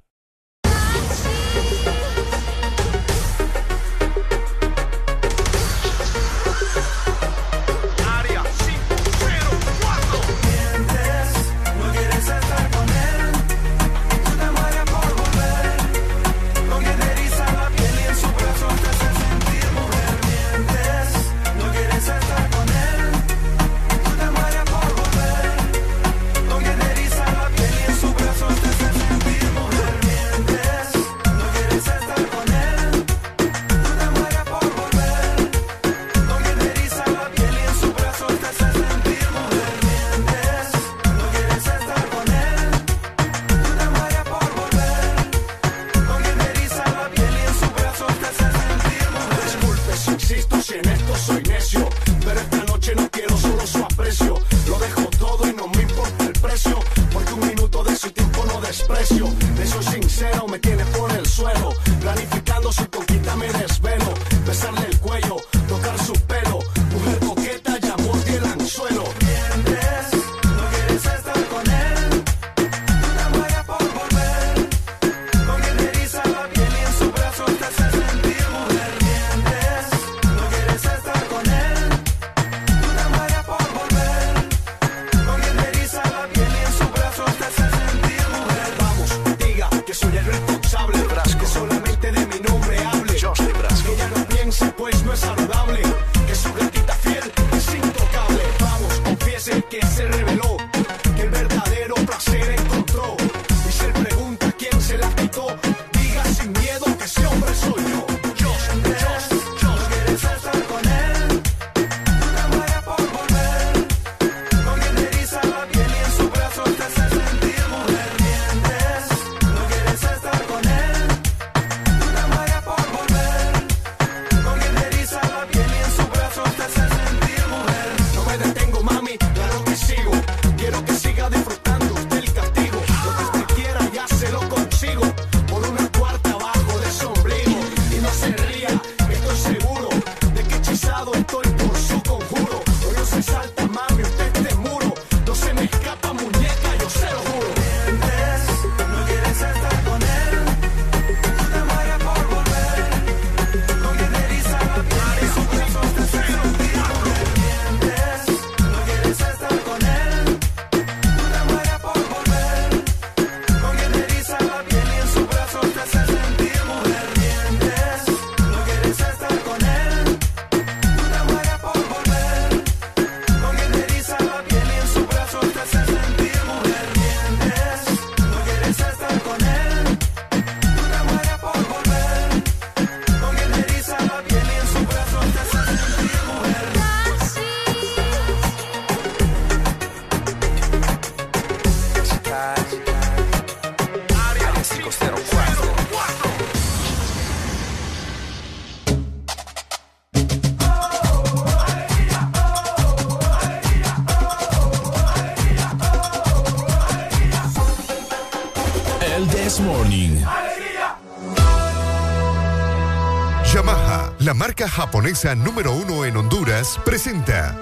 Japonesa 214.67 215.35
número 215.35 215.73
uno 215.73 216.05
en 216.05 216.17
Honduras, 216.17 216.79
presenta 216.85 217.55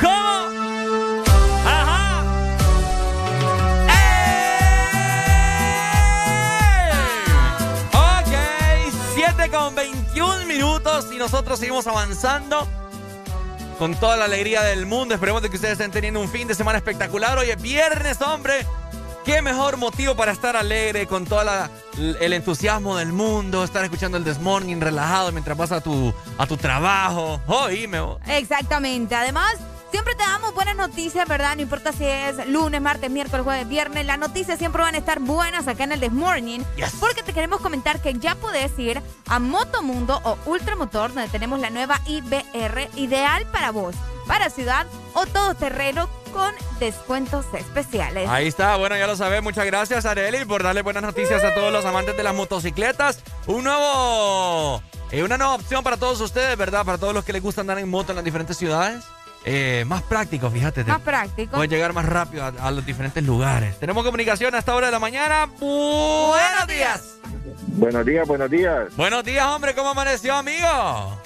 ¿Cómo? 0.00 1.22
¡Ajá! 1.66 2.24
Ok, 7.92 8.92
7 9.14 9.50
con 9.50 9.74
21 9.74 10.46
minutos 10.46 11.06
y 11.12 11.18
nosotros 11.18 11.58
seguimos 11.58 11.86
avanzando 11.86 12.66
con 13.78 13.94
toda 13.94 14.16
la 14.16 14.24
alegría 14.24 14.62
del 14.62 14.86
mundo. 14.86 15.14
Esperemos 15.14 15.42
de 15.42 15.50
que 15.50 15.56
ustedes 15.56 15.72
estén 15.72 15.90
teniendo 15.90 16.20
un 16.20 16.28
fin 16.28 16.48
de 16.48 16.54
semana 16.54 16.78
espectacular. 16.78 17.38
Hoy 17.38 17.50
es 17.50 17.60
viernes, 17.60 18.20
hombre. 18.22 18.66
Qué 19.24 19.42
mejor 19.42 19.76
motivo 19.76 20.16
para 20.16 20.32
estar 20.32 20.56
alegre 20.56 21.06
con 21.06 21.26
todo 21.26 21.42
el 21.98 22.32
entusiasmo 22.32 22.96
del 22.96 23.12
mundo, 23.12 23.64
estar 23.64 23.84
escuchando 23.84 24.16
el 24.16 24.24
This 24.24 24.40
Morning 24.40 24.80
relajado 24.80 25.30
mientras 25.30 25.56
vas 25.56 25.72
a 25.72 25.80
tu, 25.80 26.14
a 26.40 26.46
tu 26.46 26.56
trabajo. 26.56 27.38
Oíme, 27.46 28.00
vos. 28.00 28.18
Exactamente. 28.26 29.14
Además, 29.14 29.56
siempre 29.90 30.14
te 30.14 30.22
damos 30.22 30.54
buenas 30.54 30.74
noticias, 30.74 31.28
¿verdad? 31.28 31.54
No 31.54 31.60
importa 31.60 31.92
si 31.92 32.06
es 32.06 32.48
lunes, 32.48 32.80
martes, 32.80 33.10
miércoles, 33.10 33.44
jueves, 33.44 33.68
viernes. 33.68 34.06
Las 34.06 34.18
noticias 34.18 34.58
siempre 34.58 34.80
van 34.80 34.94
a 34.94 34.98
estar 34.98 35.20
buenas 35.20 35.68
acá 35.68 35.84
en 35.84 35.92
el 35.92 36.00
This 36.00 36.12
Morning. 36.12 36.60
Porque 36.98 37.22
te 37.22 37.34
queremos 37.34 37.60
comentar 37.60 38.00
que 38.00 38.14
ya 38.14 38.36
puedes 38.36 38.76
ir 38.78 39.02
a 39.28 39.38
Motomundo 39.38 40.18
o 40.24 40.38
Ultramotor, 40.46 41.12
donde 41.12 41.28
tenemos 41.28 41.60
la 41.60 41.68
nueva 41.68 42.00
IBR 42.06 42.88
ideal 42.96 43.44
para 43.52 43.70
vos, 43.70 43.94
para 44.26 44.48
ciudad 44.48 44.86
o 45.12 45.26
todoterreno 45.26 46.08
con 46.32 46.54
descuentos 46.78 47.44
especiales. 47.52 48.30
Ahí 48.30 48.46
está, 48.46 48.76
bueno, 48.76 48.96
ya 48.96 49.06
lo 49.06 49.16
sabes. 49.16 49.42
Muchas 49.42 49.66
gracias, 49.66 50.06
Areli, 50.06 50.46
por 50.46 50.62
darle 50.62 50.80
buenas 50.80 51.02
noticias 51.02 51.44
a 51.44 51.52
todos 51.52 51.70
los 51.70 51.84
amantes 51.84 52.16
de 52.16 52.22
las 52.22 52.34
motocicletas. 52.34 53.22
Un 53.46 53.64
nuevo. 53.64 54.82
Eh, 55.12 55.22
una 55.22 55.36
nueva 55.38 55.54
opción 55.54 55.82
para 55.82 55.96
todos 55.96 56.20
ustedes, 56.20 56.56
¿verdad? 56.56 56.84
Para 56.84 56.98
todos 56.98 57.12
los 57.14 57.24
que 57.24 57.32
les 57.32 57.42
gusta 57.42 57.60
andar 57.60 57.78
en 57.78 57.88
moto 57.88 58.12
en 58.12 58.16
las 58.16 58.24
diferentes 58.24 58.56
ciudades. 58.56 59.02
Eh, 59.44 59.84
más 59.86 60.02
práctico, 60.02 60.50
fíjate. 60.50 60.84
te- 60.84 60.90
Más 60.90 61.00
práctico. 61.00 61.56
Puedes 61.56 61.70
llegar 61.70 61.92
más 61.94 62.04
rápido 62.04 62.44
a, 62.44 62.48
a 62.48 62.70
los 62.70 62.84
diferentes 62.84 63.24
lugares. 63.24 63.78
Tenemos 63.78 64.04
comunicación 64.04 64.54
a 64.54 64.58
esta 64.58 64.74
hora 64.74 64.86
de 64.88 64.92
la 64.92 64.98
mañana. 64.98 65.46
Buenos 65.58 66.66
días. 66.68 67.14
Buenos 67.68 68.04
días, 68.04 68.28
buenos 68.28 68.50
días. 68.50 68.94
Buenos 68.96 69.24
días, 69.24 69.46
hombre. 69.46 69.74
¿Cómo 69.74 69.90
amaneció, 69.90 70.34
amigo? 70.34 71.18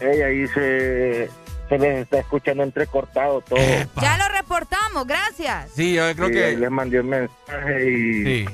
Ey, 0.00 0.20
ahí 0.22 0.48
se, 0.48 1.30
se 1.68 1.78
les 1.78 1.98
está 2.02 2.18
escuchando 2.18 2.64
entrecortado 2.64 3.40
todo. 3.42 3.58
Ya 4.00 4.18
lo 4.18 4.28
reportamos, 4.36 5.06
gracias. 5.06 5.70
Sí, 5.76 5.94
yo 5.94 6.12
creo 6.16 6.26
Sí, 6.28 6.34
que. 6.34 6.44
ahí 6.44 6.56
les 6.56 6.70
mandé 6.70 6.98
un 7.00 7.08
mensaje 7.10 7.90
y 7.90 8.44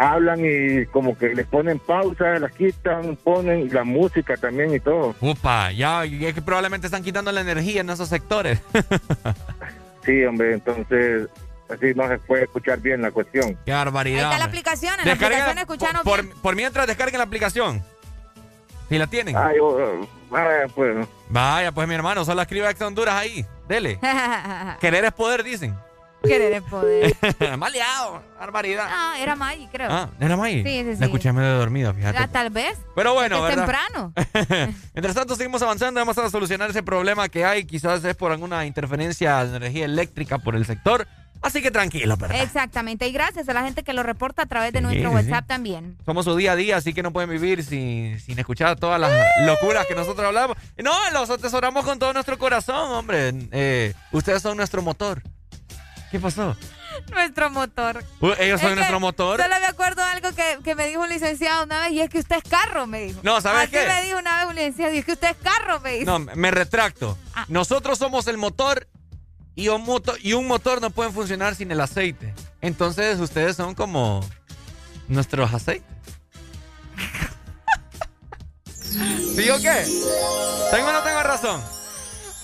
hablan 0.00 0.38
y 0.44 0.86
como 0.86 1.18
que 1.18 1.34
les 1.34 1.44
ponen 1.46 1.80
pausa, 1.80 2.38
las 2.38 2.52
quitan, 2.52 3.16
ponen 3.16 3.62
y 3.62 3.68
la 3.68 3.82
música 3.82 4.36
también 4.36 4.72
y 4.72 4.78
todo. 4.78 5.14
Upa, 5.20 5.72
ya, 5.72 6.06
y 6.06 6.24
es 6.24 6.32
que 6.34 6.40
probablemente 6.40 6.86
están 6.86 7.02
quitando 7.02 7.32
la 7.32 7.40
energía 7.40 7.80
en 7.82 7.90
esos 7.90 8.08
sectores. 8.08 8.60
Sí, 10.04 10.24
hombre, 10.24 10.54
entonces 10.54 11.28
así 11.68 11.92
no 11.94 12.08
se 12.08 12.16
puede 12.20 12.44
escuchar 12.44 12.80
bien 12.80 13.02
la 13.02 13.10
cuestión. 13.10 13.58
Qué 13.66 13.72
barbaridad. 13.72 14.20
Ahí 14.20 14.24
está 14.24 14.38
la 14.38 14.44
aplicación, 14.46 14.94
en 15.00 15.06
la 15.06 15.12
aplicación 15.12 15.92
la- 15.92 16.02
por, 16.02 16.22
bien. 16.22 16.34
por 16.40 16.56
mientras 16.56 16.86
descarguen 16.86 17.18
la 17.18 17.24
aplicación. 17.24 17.84
Si 18.88 18.96
la 18.96 19.06
tienen. 19.06 19.36
Ay, 19.36 19.56
oh, 19.60 20.08
vaya, 20.30 20.66
pues. 20.74 21.06
Vaya, 21.28 21.72
pues 21.72 21.86
mi 21.86 21.94
hermano, 21.94 22.24
solo 22.24 22.40
escribe 22.40 22.70
Ex 22.70 22.80
Honduras 22.80 23.16
ahí. 23.16 23.44
Dele. 23.68 23.98
Querer 24.80 25.04
es 25.04 25.12
poder, 25.12 25.42
dicen. 25.44 25.74
Querer 26.22 26.52
es 26.52 26.62
poder. 26.62 27.14
Maleado. 27.58 28.22
Barbaridad. 28.38 28.86
Ah, 28.88 29.16
era 29.18 29.36
Maggie, 29.36 29.68
creo. 29.70 29.88
Ah, 29.90 30.10
¿era 30.20 30.36
May? 30.36 30.62
Sí, 30.62 30.82
sí, 30.84 30.94
sí. 30.94 31.00
La 31.00 31.06
escuché 31.06 31.32
medio 31.32 31.58
dormido, 31.58 31.94
fíjate. 31.94 32.18
Ah, 32.18 32.28
tal 32.28 32.50
vez. 32.50 32.78
Pero 32.94 33.14
bueno, 33.14 33.36
Es 33.46 33.56
¿verdad? 33.56 34.12
temprano. 34.12 34.12
Mientras 34.94 35.14
tanto, 35.14 35.36
seguimos 35.36 35.62
avanzando. 35.62 36.00
Vamos 36.00 36.18
a 36.18 36.28
solucionar 36.30 36.70
ese 36.70 36.82
problema 36.82 37.28
que 37.28 37.44
hay. 37.44 37.64
Quizás 37.64 38.04
es 38.04 38.16
por 38.16 38.32
alguna 38.32 38.66
interferencia 38.66 39.44
de 39.44 39.56
energía 39.56 39.84
eléctrica 39.84 40.38
por 40.38 40.56
el 40.56 40.66
sector. 40.66 41.06
Así 41.40 41.62
que 41.62 41.70
tranquilo, 41.70 42.16
¿verdad? 42.16 42.42
Exactamente. 42.42 43.06
Y 43.06 43.12
gracias 43.12 43.48
a 43.48 43.52
la 43.52 43.62
gente 43.62 43.84
que 43.84 43.92
lo 43.92 44.02
reporta 44.02 44.42
a 44.42 44.46
través 44.46 44.72
de 44.72 44.80
nuestro 44.80 45.10
sí, 45.10 45.14
WhatsApp 45.14 45.44
sí. 45.44 45.48
también. 45.48 45.96
Somos 46.04 46.24
su 46.24 46.34
día 46.34 46.52
a 46.52 46.56
día, 46.56 46.76
así 46.76 46.92
que 46.92 47.02
no 47.02 47.12
pueden 47.12 47.30
vivir 47.30 47.62
sin, 47.62 48.18
sin 48.18 48.38
escuchar 48.38 48.76
todas 48.76 49.00
las 49.00 49.12
locuras 49.44 49.86
que 49.86 49.94
nosotros 49.94 50.26
hablamos. 50.26 50.56
No, 50.82 50.92
los 51.12 51.30
atesoramos 51.30 51.84
con 51.84 51.98
todo 52.00 52.12
nuestro 52.12 52.38
corazón, 52.38 52.90
hombre. 52.90 53.32
Eh, 53.52 53.94
ustedes 54.10 54.42
son 54.42 54.56
nuestro 54.56 54.82
motor. 54.82 55.22
¿Qué 56.10 56.18
pasó? 56.18 56.56
Nuestro 57.12 57.50
motor. 57.50 58.04
Uh, 58.20 58.32
ellos 58.38 58.60
son 58.60 58.70
Es 58.70 58.76
nuestro 58.76 59.00
motor. 59.00 59.40
Solo 59.40 59.54
me 59.60 59.66
acuerdo 59.66 60.02
algo 60.02 60.32
que, 60.32 60.58
que 60.64 60.74
me 60.74 60.86
dijo 60.86 61.00
un 61.02 61.08
licenciado 61.08 61.64
una 61.64 61.80
vez 61.80 61.92
y 61.92 62.00
es 62.00 62.10
que 62.10 62.18
usted 62.18 62.36
es 62.36 62.50
carro, 62.50 62.86
me 62.86 63.02
dijo. 63.02 63.20
No, 63.22 63.40
¿sabes 63.40 63.62
Así 63.62 63.72
qué? 63.72 63.86
me 63.86 64.04
dijo 64.04 64.18
una 64.18 64.38
vez 64.38 64.46
un 64.48 64.54
licenciado 64.56 64.94
y 64.94 64.98
es 64.98 65.04
que 65.04 65.12
usted 65.12 65.30
es 65.30 65.36
carro, 65.36 65.80
me 65.80 65.92
dijo. 65.92 66.04
No, 66.06 66.18
me 66.18 66.50
retracto. 66.50 67.16
Nosotros 67.48 67.98
somos 67.98 68.26
el 68.26 68.36
motor 68.36 68.88
y 69.54 69.68
un, 69.68 69.84
motor 69.84 70.18
y 70.22 70.32
un 70.32 70.46
motor 70.46 70.80
no 70.80 70.90
puede 70.90 71.10
funcionar 71.10 71.54
sin 71.54 71.70
el 71.70 71.80
aceite. 71.80 72.34
Entonces 72.60 73.18
ustedes 73.20 73.56
son 73.56 73.74
como 73.74 74.20
nuestros 75.08 75.52
aceites. 75.52 75.86
¿Sí 78.74 79.50
o 79.50 79.58
qué? 79.58 79.84
¿Tengo 80.70 80.88
o 80.88 80.92
no 80.92 81.02
tengo 81.02 81.22
razón? 81.22 81.60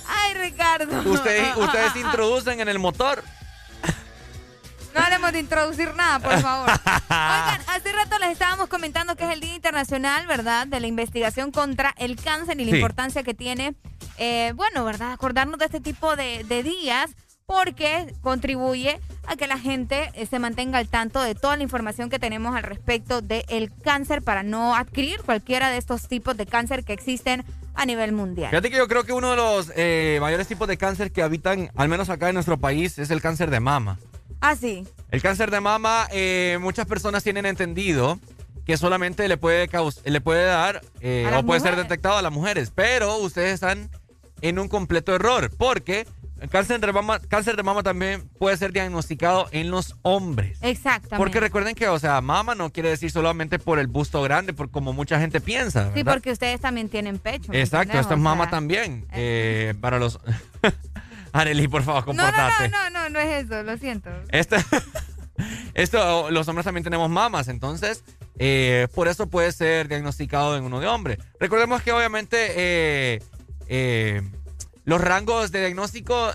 Ay, 0.07 0.35
Ricardo. 0.35 1.01
Ustedes, 1.11 1.57
ustedes 1.57 1.93
se 1.93 2.01
introducen 2.01 2.61
en 2.61 2.69
el 2.69 2.78
motor. 2.78 3.24
No 4.95 5.01
haremos 5.01 5.33
de 5.33 5.41
introducir 5.41 5.95
nada, 5.95 6.19
por 6.21 6.41
favor. 6.41 6.71
Oigan, 7.11 7.61
hace 7.66 7.93
rato 7.93 8.19
les 8.21 8.31
estábamos 8.31 8.69
comentando 8.69 9.16
que 9.16 9.25
es 9.25 9.31
el 9.33 9.41
Día 9.41 9.55
Internacional, 9.55 10.27
¿verdad? 10.27 10.66
De 10.66 10.79
la 10.81 10.87
investigación 10.87 11.51
contra 11.51 11.95
el 11.99 12.16
cáncer 12.16 12.61
y 12.61 12.65
la 12.65 12.71
Sí. 12.71 12.77
importancia 12.77 13.23
que 13.23 13.35
tiene, 13.35 13.75
eh, 14.19 14.53
bueno, 14.55 14.85
¿verdad? 14.85 15.12
Acordarnos 15.12 15.59
de 15.59 15.66
este 15.66 15.81
tipo 15.81 16.15
de, 16.16 16.45
de 16.45 16.62
días 16.62 17.11
porque 17.47 18.15
contribuye 18.23 18.99
a 19.27 19.37
que 19.37 19.47
la 19.47 19.59
gente 19.59 20.11
eh, 20.15 20.25
se 20.27 20.39
mantenga 20.39 20.79
al 20.79 20.89
tanto 20.89 21.21
de 21.21 21.35
toda 21.35 21.57
la 21.57 21.62
información 21.62 22.09
que 22.09 22.19
tenemos 22.19 22.57
al 22.57 22.62
respecto 22.62 23.21
del 23.21 23.71
cáncer 23.83 24.23
para 24.23 24.43
no 24.43 24.75
adquirir 24.75 25.21
cualquiera 25.23 25.69
de 25.71 25.77
estos 25.77 26.09
tipos 26.09 26.37
de 26.39 26.47
cáncer 26.47 26.85
que 26.85 26.93
existen 26.95 27.45
a 27.75 27.85
nivel 27.85 28.12
mundial. 28.12 28.49
Fíjate 28.51 28.71
que 28.71 28.77
yo 28.79 28.89
creo 28.89 29.05
que 29.05 29.12
uno 29.12 29.31
de 29.31 29.37
los 29.37 29.73
eh, 29.77 30.19
mayores 30.23 30.47
tipos 30.47 30.69
de 30.69 30.79
cáncer 30.79 31.11
que 31.12 31.21
habitan, 31.23 31.71
al 31.77 31.89
menos 31.89 32.09
acá 32.09 32.29
en 32.29 32.35
nuestro 32.35 32.57
país, 32.59 32.99
es 32.99 33.11
el 33.11 33.21
cáncer 33.21 33.51
de 33.51 33.61
mama. 33.61 33.99
Ah, 34.47 34.57
sí. 34.57 34.87
El 35.11 35.23
cáncer 35.23 35.51
de 35.51 35.59
mama, 35.59 36.07
eh, 36.12 36.59
muchas 36.61 36.87
personas 36.87 37.25
tienen 37.25 37.47
entendido 37.47 38.19
que 38.66 38.77
solamente 38.77 39.27
le 39.27 39.39
puede, 39.39 39.71
le 40.05 40.21
puede 40.21 40.45
dar 40.45 40.83
eh, 41.01 41.31
o 41.35 41.47
puede 41.47 41.61
ser 41.61 41.77
detectado 41.77 42.19
a 42.19 42.23
las 42.23 42.31
mujeres, 42.31 42.71
pero 42.75 43.16
ustedes 43.19 43.55
están 43.55 43.89
en 44.43 44.59
un 44.59 44.69
completo 44.69 45.15
error 45.15 45.51
porque 45.57 46.07
cáncer 46.51 46.79
de 46.79 46.93
mama, 46.93 47.21
cáncer 47.21 47.57
de 47.57 47.62
mama 47.62 47.83
también 47.83 48.29
puede 48.39 48.59
ser 48.59 48.73
diagnosticado 48.73 49.49
en 49.51 49.71
los 49.71 49.97
hombres. 50.03 50.59
Exactamente. 50.61 51.16
Porque 51.16 51.41
recuerden 51.41 51.75
que, 51.75 51.89
o 51.89 51.99
sea, 51.99 52.21
mama 52.21 52.55
no 52.55 52.71
quiere 52.71 52.91
decir 52.91 53.11
solamente 53.11 53.59
por 53.59 53.79
el 53.79 53.87
busto 53.87 54.21
grande, 54.21 54.53
por 54.53 54.71
como 54.71 54.93
mucha 54.93 55.19
gente 55.19 55.41
piensa. 55.41 55.91
Sí, 55.95 56.05
porque 56.05 56.31
ustedes 56.33 56.61
también 56.61 56.91
tienen 56.91 57.19
pecho. 57.19 57.51
Exacto, 57.55 57.99
esto 57.99 58.12
es 58.12 58.21
mama 58.21 58.51
también. 58.51 59.07
Eh, 59.12 59.73
para 59.81 59.99
los. 59.99 60.21
Arely, 61.35 61.66
por 61.69 61.82
favor, 61.82 62.05
comportate. 62.05 62.69
No, 62.69 62.85
no, 62.85 62.90
no, 62.90 63.01
no, 63.01 63.09
no 63.11 63.19
es 63.19 63.44
eso, 63.44 63.62
lo 63.62 63.77
siento. 63.77 64.11
Este... 64.31 64.56
Esto, 65.74 66.31
los 66.31 66.47
hombres 66.47 66.65
también 66.65 66.85
tenemos 66.85 67.11
mamas, 67.11 67.48
entonces 67.48 68.05
eh, 68.39 68.86
por 68.94 69.09
eso 69.09 69.28
puede 69.28 69.51
ser 69.51 69.89
diagnosticado 69.89 70.56
en 70.56 70.62
uno 70.62 70.78
de 70.78 70.86
hombre. 70.86 71.19
Recordemos 71.40 71.82
que 71.82 71.90
obviamente 71.90 72.36
eh, 72.55 73.23
eh, 73.66 74.23
los 74.85 75.01
rangos 75.01 75.51
de 75.51 75.61
diagnóstico 75.61 76.32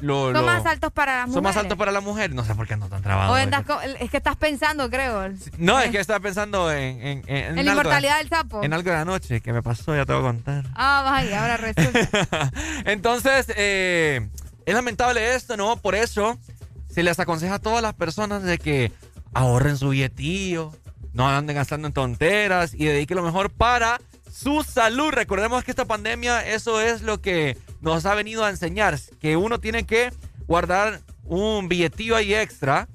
lo, 0.00 0.32
son 0.32 0.44
más 0.44 0.64
altos 0.64 0.90
para 0.92 1.16
la 1.16 1.26
mujer. 1.26 1.34
Son 1.34 1.42
más 1.42 1.56
altos 1.56 1.76
para 1.76 1.92
la 1.92 2.00
mujer. 2.00 2.34
No 2.34 2.44
sé 2.44 2.54
por 2.54 2.66
qué 2.66 2.76
no 2.76 2.88
tan 2.88 3.02
trabajo. 3.02 3.36
es 3.36 4.10
que 4.10 4.16
estás 4.16 4.36
pensando, 4.36 4.88
creo. 4.88 5.28
No, 5.58 5.78
es 5.78 5.90
que 5.90 6.00
estaba 6.00 6.20
pensando 6.20 6.72
en... 6.72 7.22
En, 7.26 7.54
la 7.56 7.62
inmortalidad 7.62 8.18
del 8.18 8.28
sapo. 8.28 8.62
En 8.62 8.72
algo 8.72 8.90
de 8.90 8.96
la 8.96 9.04
noche 9.04 9.40
que 9.40 9.52
me 9.52 9.62
pasó, 9.62 9.94
ya 9.94 10.06
te 10.06 10.12
voy 10.12 10.22
a 10.22 10.24
contar. 10.24 10.64
Ah, 10.74 11.02
vaya, 11.04 11.42
ahora 11.42 11.56
resulta. 11.58 12.50
entonces, 12.86 13.48
es 13.48 14.74
lamentable 14.74 15.34
esto, 15.34 15.56
¿no? 15.56 15.76
Por 15.76 15.94
eso 15.94 16.38
se 16.88 17.02
les 17.02 17.18
aconseja 17.20 17.56
a 17.56 17.58
todas 17.58 17.82
las 17.82 17.94
personas 17.94 18.42
de 18.42 18.58
que 18.58 18.92
ahorren 19.34 19.76
su 19.76 19.90
billetillo, 19.90 20.72
no 21.12 21.28
anden 21.28 21.56
gastando 21.56 21.86
en 21.88 21.92
tonteras 21.92 22.74
y 22.74 22.86
dediquen 22.86 23.16
lo 23.16 23.22
mejor 23.22 23.50
para 23.50 24.00
su 24.32 24.62
salud. 24.62 25.10
Recordemos 25.10 25.64
que 25.64 25.70
esta 25.70 25.84
pandemia, 25.84 26.46
eso 26.46 26.80
es 26.80 27.02
lo 27.02 27.20
que 27.20 27.56
nos 27.80 28.06
ha 28.06 28.14
venido 28.14 28.44
a 28.44 28.50
enseñar, 28.50 28.98
que 29.20 29.36
uno 29.36 29.60
tiene 29.60 29.84
que 29.84 30.12
guardar 30.46 31.00
un 31.24 31.68
billetillo 31.68 32.16
ahí 32.16 32.34
extra 32.34 32.88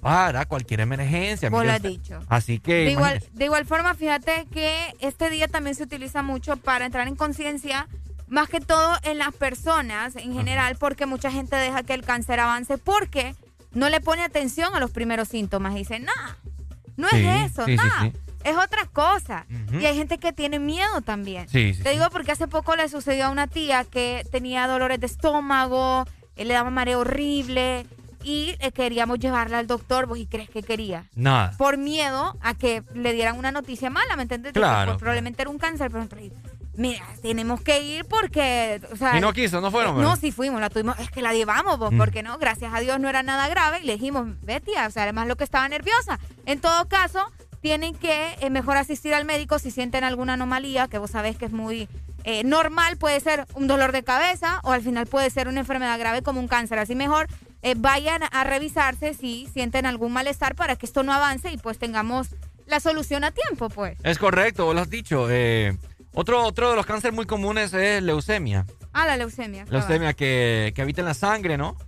para 0.00 0.46
cualquier 0.46 0.80
emergencia. 0.80 1.48
Vos 1.50 1.64
lo 1.64 1.72
has 1.72 1.82
dicho. 1.82 2.20
Así 2.28 2.58
que... 2.60 2.84
De 2.84 2.90
igual, 2.92 3.24
de 3.32 3.44
igual 3.46 3.64
forma, 3.64 3.94
fíjate 3.94 4.46
que 4.52 4.94
este 5.00 5.30
día 5.30 5.48
también 5.48 5.74
se 5.74 5.82
utiliza 5.82 6.22
mucho 6.22 6.56
para 6.56 6.84
entrar 6.84 7.08
en 7.08 7.16
conciencia 7.16 7.88
más 8.28 8.48
que 8.48 8.60
todo 8.60 8.98
en 9.02 9.18
las 9.18 9.34
personas 9.34 10.16
en 10.16 10.34
general, 10.34 10.76
porque 10.78 11.06
mucha 11.06 11.30
gente 11.30 11.56
deja 11.56 11.82
que 11.82 11.94
el 11.94 12.04
cáncer 12.04 12.40
avance 12.40 12.78
porque 12.78 13.34
no 13.72 13.88
le 13.88 14.00
pone 14.00 14.22
atención 14.22 14.74
a 14.74 14.80
los 14.80 14.90
primeros 14.90 15.28
síntomas 15.28 15.74
y 15.74 15.78
dice, 15.78 16.00
no, 16.00 16.12
no 16.96 17.08
es 17.08 17.50
eso, 17.52 17.66
no, 17.66 18.12
es 18.44 18.56
otra 18.56 18.86
cosa. 18.92 19.46
Y 19.72 19.84
hay 19.86 19.96
gente 19.96 20.18
que 20.18 20.32
tiene 20.32 20.58
miedo 20.58 21.00
también. 21.00 21.46
Te 21.46 21.90
digo 21.90 22.08
porque 22.12 22.32
hace 22.32 22.46
poco 22.46 22.76
le 22.76 22.88
sucedió 22.88 23.26
a 23.26 23.30
una 23.30 23.46
tía 23.46 23.84
que 23.84 24.26
tenía 24.30 24.66
dolores 24.66 25.00
de 25.00 25.06
estómago, 25.06 26.04
eh, 26.36 26.44
le 26.44 26.54
daba 26.54 26.70
mareo 26.70 27.00
horrible 27.00 27.86
y 28.22 28.56
eh, 28.58 28.72
queríamos 28.72 29.18
llevarla 29.18 29.58
al 29.58 29.66
doctor, 29.66 30.06
¿vos 30.06 30.18
y 30.18 30.26
crees 30.26 30.48
que 30.48 30.62
quería? 30.62 31.04
Nada. 31.14 31.54
Por 31.58 31.76
miedo 31.76 32.36
a 32.40 32.54
que 32.54 32.82
le 32.94 33.12
dieran 33.12 33.38
una 33.38 33.52
noticia 33.52 33.90
mala, 33.90 34.16
¿me 34.16 34.22
entiendes? 34.22 34.52
Claro. 34.52 34.96
probablemente 34.96 35.42
era 35.42 35.50
un 35.50 35.58
cáncer, 35.58 35.90
pero 35.90 36.08
mira, 36.76 37.04
tenemos 37.22 37.60
que 37.60 37.82
ir 37.82 38.04
porque, 38.06 38.80
o 38.92 38.96
sea, 38.96 39.16
y 39.16 39.20
no 39.20 39.32
quiso, 39.32 39.60
no 39.60 39.70
fueron. 39.70 40.00
No, 40.00 40.16
sí 40.16 40.32
fuimos, 40.32 40.60
la 40.60 40.70
tuvimos, 40.70 40.98
es 40.98 41.10
que 41.10 41.22
la 41.22 41.32
llevamos, 41.34 41.78
vos, 41.78 41.92
porque 41.96 42.22
no, 42.22 42.38
gracias 42.38 42.72
a 42.74 42.80
Dios 42.80 42.98
no 42.98 43.08
era 43.08 43.22
nada 43.22 43.48
grave 43.48 43.80
y 43.82 43.86
le 43.86 43.92
dijimos, 43.94 44.26
Betty, 44.42 44.72
o 44.86 44.90
sea, 44.90 45.04
además 45.04 45.28
lo 45.28 45.36
que 45.36 45.44
estaba 45.44 45.68
nerviosa. 45.68 46.18
En 46.46 46.60
todo 46.60 46.88
caso, 46.88 47.20
tienen 47.64 47.94
que 47.94 48.36
eh, 48.40 48.50
mejor 48.50 48.76
asistir 48.76 49.14
al 49.14 49.24
médico 49.24 49.58
si 49.58 49.70
sienten 49.70 50.04
alguna 50.04 50.34
anomalía, 50.34 50.86
que 50.86 50.98
vos 50.98 51.12
sabés 51.12 51.38
que 51.38 51.46
es 51.46 51.50
muy 51.50 51.88
eh, 52.24 52.44
normal, 52.44 52.98
puede 52.98 53.18
ser 53.20 53.46
un 53.54 53.66
dolor 53.66 53.92
de 53.92 54.02
cabeza 54.02 54.60
o 54.64 54.72
al 54.72 54.82
final 54.82 55.06
puede 55.06 55.30
ser 55.30 55.48
una 55.48 55.60
enfermedad 55.60 55.98
grave 55.98 56.20
como 56.20 56.40
un 56.40 56.46
cáncer. 56.46 56.78
Así 56.78 56.94
mejor 56.94 57.26
eh, 57.62 57.72
vayan 57.74 58.20
a 58.30 58.44
revisarse 58.44 59.14
si 59.14 59.48
sienten 59.50 59.86
algún 59.86 60.12
malestar 60.12 60.54
para 60.54 60.76
que 60.76 60.84
esto 60.84 61.04
no 61.04 61.14
avance 61.14 61.52
y 61.52 61.56
pues 61.56 61.78
tengamos 61.78 62.36
la 62.66 62.80
solución 62.80 63.24
a 63.24 63.30
tiempo, 63.30 63.70
pues. 63.70 63.96
Es 64.02 64.18
correcto, 64.18 64.66
vos 64.66 64.74
lo 64.74 64.82
has 64.82 64.90
dicho. 64.90 65.28
Eh 65.30 65.74
otro, 66.12 66.44
otro 66.44 66.68
de 66.68 66.76
los 66.76 66.84
cánceres 66.84 67.14
muy 67.14 67.24
comunes 67.24 67.72
es 67.72 68.02
leucemia. 68.02 68.66
Ah, 68.92 69.06
la 69.06 69.16
leucemia. 69.16 69.64
Leucemia 69.70 70.12
que, 70.12 70.72
que 70.76 70.82
habita 70.82 71.00
en 71.00 71.06
la 71.06 71.14
sangre, 71.14 71.56
¿no? 71.56 71.78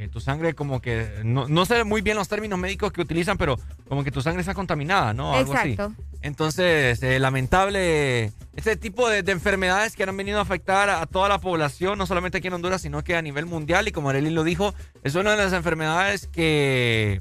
Eh, 0.00 0.08
tu 0.08 0.18
sangre 0.18 0.54
como 0.54 0.80
que, 0.80 1.20
no, 1.24 1.66
sé 1.66 1.84
muy 1.84 2.00
bien 2.00 2.16
los 2.16 2.26
términos 2.26 2.58
médicos 2.58 2.90
que 2.90 3.02
utilizan, 3.02 3.36
pero 3.36 3.58
como 3.86 4.02
que 4.02 4.10
tu 4.10 4.22
sangre 4.22 4.40
está 4.40 4.54
contaminada, 4.54 5.12
¿no? 5.12 5.34
Algo 5.34 5.52
Exacto. 5.52 5.92
Entonces, 6.22 7.02
eh, 7.02 7.18
lamentable 7.18 8.32
este 8.56 8.76
tipo 8.76 9.10
de, 9.10 9.18
enfermedades 9.30 9.96
que 9.96 10.04
han 10.04 10.16
venido 10.16 10.38
a 10.38 10.42
afectar 10.42 10.88
a, 10.88 11.04
toda 11.04 11.28
la 11.28 11.38
población, 11.38 11.98
no 11.98 12.06
solamente 12.06 12.38
aquí 12.38 12.46
en 12.48 12.54
Honduras, 12.54 12.80
sino 12.80 13.04
que 13.04 13.14
a 13.14 13.20
nivel 13.20 13.44
mundial. 13.44 13.88
Y 13.88 13.92
como 13.92 14.08
Arely 14.08 14.30
lo 14.30 14.42
dijo, 14.42 14.74
es 15.04 15.16
una 15.16 15.32
de 15.32 15.36
las 15.36 15.52
enfermedades 15.52 16.26
que 16.28 17.20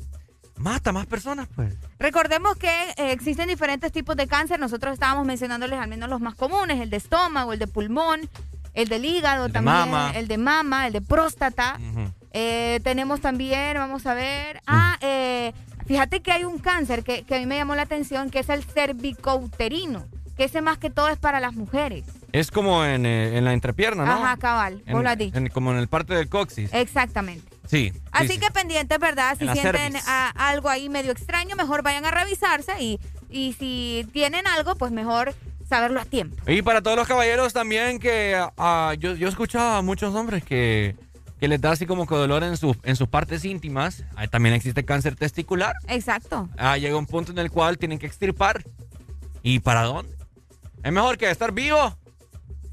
mata 0.55 0.93
más 0.93 1.05
personas, 1.05 1.49
pues. 1.53 1.75
Recordemos 1.99 2.55
que 2.55 2.69
eh, 2.95 3.11
existen 3.11 3.49
diferentes 3.49 3.91
tipos 3.91 4.15
de 4.15 4.25
cáncer. 4.25 4.57
Nosotros 4.57 4.93
estábamos 4.93 5.25
mencionándoles 5.25 5.79
al 5.79 5.89
menos 5.89 6.09
los 6.09 6.21
más 6.21 6.35
comunes, 6.35 6.79
el 6.79 6.89
de 6.89 6.95
estómago, 6.95 7.51
el 7.51 7.59
de 7.59 7.67
pulmón, 7.67 8.29
el 8.73 8.87
del 8.87 9.03
hígado 9.03 9.49
también, 9.49 10.15
el 10.15 10.29
de 10.29 10.37
mama, 10.37 10.87
el 10.87 10.93
de 10.93 11.01
próstata. 11.01 11.77
Eh, 12.31 12.79
tenemos 12.83 13.21
también, 13.21 13.75
vamos 13.75 14.05
a 14.05 14.13
ver, 14.13 14.61
ah, 14.67 14.97
eh, 15.01 15.53
fíjate 15.87 16.21
que 16.21 16.31
hay 16.31 16.43
un 16.43 16.59
cáncer 16.59 17.03
que, 17.03 17.25
a 17.29 17.39
mí 17.39 17.45
me 17.45 17.57
llamó 17.57 17.75
la 17.75 17.83
atención, 17.83 18.29
que 18.29 18.39
es 18.39 18.49
el 18.49 18.63
cervicouterino, 18.63 20.05
que 20.37 20.43
ese 20.43 20.61
más 20.61 20.77
que 20.77 20.89
todo 20.89 21.09
es 21.09 21.17
para 21.17 21.39
las 21.39 21.55
mujeres. 21.55 22.05
Es 22.31 22.51
como 22.51 22.85
en, 22.85 23.03
la 23.43 23.53
entrepierna, 23.53 24.05
¿no? 24.05 24.11
Ajá, 24.11 24.37
cabal, 24.37 24.83
vos 24.91 25.01
lo 25.01 25.09
has 25.09 25.17
dicho. 25.17 25.39
como 25.51 25.71
en 25.71 25.77
el 25.77 25.87
parte 25.87 26.13
del 26.13 26.29
coxis. 26.29 26.71
Exactamente. 26.73 27.49
Sí. 27.65 27.91
Así 28.11 28.37
que 28.37 28.49
pendientes, 28.51 28.99
¿verdad? 28.99 29.35
Si 29.37 29.47
sienten 29.47 29.95
algo 30.35 30.69
ahí 30.69 30.89
medio 30.89 31.11
extraño, 31.11 31.55
mejor 31.55 31.81
vayan 31.81 32.05
a 32.05 32.11
revisarse 32.11 32.73
y, 32.79 32.99
y 33.29 33.53
si 33.53 34.07
tienen 34.13 34.45
algo, 34.47 34.75
pues 34.75 34.91
mejor 34.91 35.33
saberlo 35.67 36.01
a 36.01 36.05
tiempo. 36.05 36.35
Y 36.47 36.61
para 36.61 36.81
todos 36.81 36.97
los 36.97 37.07
caballeros 37.07 37.53
también 37.53 37.99
que 37.99 38.43
uh, 38.57 38.93
yo, 38.93 39.15
yo 39.15 39.27
escuchaba 39.27 39.77
a 39.77 39.81
muchos 39.81 40.13
hombres 40.15 40.43
que, 40.43 40.95
que 41.39 41.47
les 41.47 41.61
da 41.61 41.71
así 41.71 41.85
como 41.85 42.05
que 42.07 42.15
dolor 42.15 42.43
en, 42.43 42.57
sus 42.57 42.77
en 42.83 42.95
sus 42.95 43.07
partes 43.07 43.45
íntimas. 43.45 44.03
también 44.29 44.55
existe 44.55 44.83
cáncer 44.85 45.15
testicular. 45.15 45.73
Exacto. 45.87 46.49
Ah, 46.57 46.77
llega 46.77 46.97
un 46.97 47.05
punto 47.05 47.31
en 47.31 47.39
el 47.39 47.51
cual 47.51 47.77
tienen 47.77 47.99
que 47.99 48.07
extirpar. 48.07 48.63
¿Y 49.41 49.59
para 49.59 49.83
dónde? 49.83 50.15
Es 50.83 50.91
mejor 50.91 51.17
que 51.17 51.29
estar 51.29 51.51
vivo 51.51 51.95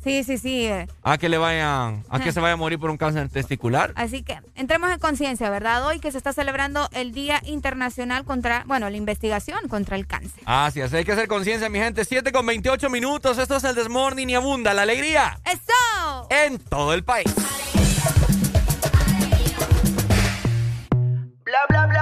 Sí, 0.06 0.22
sí, 0.22 0.38
sí. 0.38 0.68
A 1.02 1.18
que 1.18 1.28
le 1.28 1.36
vayan, 1.36 2.04
a 2.08 2.20
que 2.20 2.30
se 2.32 2.38
vaya 2.38 2.52
a 2.52 2.56
morir 2.56 2.78
por 2.78 2.90
un 2.90 2.96
cáncer 2.96 3.28
testicular. 3.28 3.92
Así 3.96 4.22
que 4.22 4.38
entremos 4.54 4.92
en 4.92 5.00
conciencia, 5.00 5.50
¿verdad? 5.50 5.84
Hoy 5.84 5.98
que 5.98 6.12
se 6.12 6.18
está 6.18 6.32
celebrando 6.32 6.88
el 6.92 7.10
Día 7.10 7.42
Internacional 7.44 8.24
contra, 8.24 8.62
bueno, 8.68 8.88
la 8.88 8.96
investigación 8.96 9.66
contra 9.66 9.96
el 9.96 10.06
cáncer. 10.06 10.44
Así 10.46 10.80
es, 10.80 10.94
hay 10.94 11.04
que 11.04 11.10
hacer 11.10 11.26
conciencia, 11.26 11.68
mi 11.70 11.80
gente. 11.80 12.04
7 12.04 12.30
con 12.30 12.46
28 12.46 12.88
minutos, 12.88 13.36
esto 13.38 13.56
es 13.56 13.64
el 13.64 13.74
Desmorning 13.74 14.30
y 14.30 14.36
abunda 14.36 14.74
la 14.74 14.82
alegría. 14.82 15.40
¡Eso! 15.44 16.28
En 16.30 16.60
todo 16.60 16.94
el 16.94 17.02
país. 17.02 17.26
Bla, 17.34 17.75
bla 21.68 21.86
bla. 21.86 21.96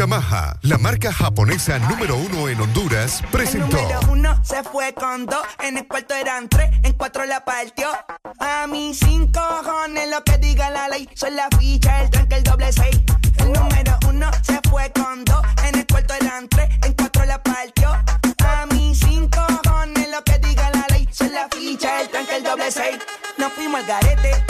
Yamaha, 0.00 0.56
la 0.62 0.78
marca 0.78 1.12
japonesa 1.12 1.78
número 1.78 2.16
uno 2.16 2.48
en 2.48 2.58
Honduras, 2.58 3.22
presentó. 3.30 3.76
El 3.76 3.82
número 3.82 4.00
uno 4.12 4.44
se 4.44 4.62
fue 4.62 4.94
con 4.94 5.26
dos, 5.26 5.42
en 5.58 5.76
el 5.76 5.86
cuarto 5.86 6.14
eran 6.14 6.48
tres, 6.48 6.70
en 6.84 6.94
cuatro 6.94 7.26
la 7.26 7.44
partió. 7.44 7.88
A 8.38 8.66
mis 8.66 8.98
cinco 8.98 9.40
cojones 9.62 10.08
lo 10.08 10.24
que 10.24 10.38
diga 10.38 10.70
la 10.70 10.88
ley, 10.88 11.06
son 11.14 11.36
la 11.36 11.48
ficha, 11.58 12.00
el 12.02 12.10
tanque, 12.10 12.36
el 12.36 12.44
doble 12.44 12.72
seis. 12.72 12.98
El 13.40 13.52
número 13.52 13.98
uno 14.08 14.30
se 14.42 14.58
fue 14.70 14.90
con 14.92 15.22
dos, 15.26 15.42
en 15.66 15.80
el 15.80 15.86
cuarto 15.86 16.14
eran 16.14 16.48
tres, 16.48 16.70
en 16.82 16.94
cuatro 16.94 17.24
la 17.26 17.42
partió. 17.42 17.90
A 17.90 18.66
mis 18.72 18.98
cinco 19.00 19.44
cojones 19.64 20.08
lo 20.10 20.24
que 20.24 20.38
diga 20.38 20.70
la 20.70 20.86
ley, 20.96 21.06
son 21.12 21.30
la 21.30 21.46
ficha, 21.50 22.00
el 22.00 22.08
tanque, 22.08 22.36
el 22.36 22.44
doble 22.44 22.70
seis. 22.70 22.96
Nos 23.36 23.52
fuimos 23.52 23.80
al 23.80 23.86
garete 23.86 24.49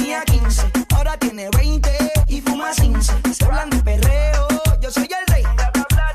Se 3.33 3.45
hablan 3.45 3.69
de 3.69 3.77
perreo, 3.77 4.47
yo 4.81 4.91
soy 4.91 5.03
el 5.05 5.33
rey. 5.33 5.43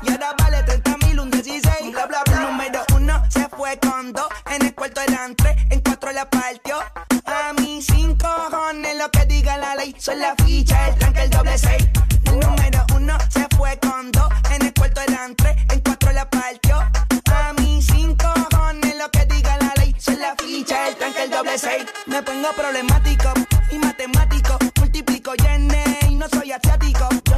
Y 0.03 0.11
ahora 0.11 0.35
vale 0.37 0.61
30 0.61 0.97
mil, 0.97 1.19
un 1.19 1.31
16. 1.31 1.91
Bla, 1.91 2.05
bla, 2.05 2.21
bla. 2.23 2.39
Número 2.41 2.85
uno 2.95 3.23
se 3.29 3.49
fue 3.49 3.79
con 3.79 4.13
dos. 4.13 4.27
En 4.51 4.63
el 4.63 4.75
cuarto 4.75 5.01
eran 5.01 5.35
tres, 5.35 5.55
en 5.71 5.81
cuatro 5.81 6.11
la 6.11 6.29
partió. 6.29 6.77
A 7.25 7.53
mis 7.59 7.87
cinco 7.87 8.27
cojones, 8.51 8.97
lo 8.97 9.09
que 9.09 9.25
diga 9.25 9.57
la 9.57 9.73
ley. 9.75 9.95
Son 9.97 10.19
la 10.19 10.35
ficha, 10.45 10.89
el 10.89 10.95
tanque, 10.99 11.23
el 11.23 11.29
doble 11.31 11.57
seis. 11.57 11.87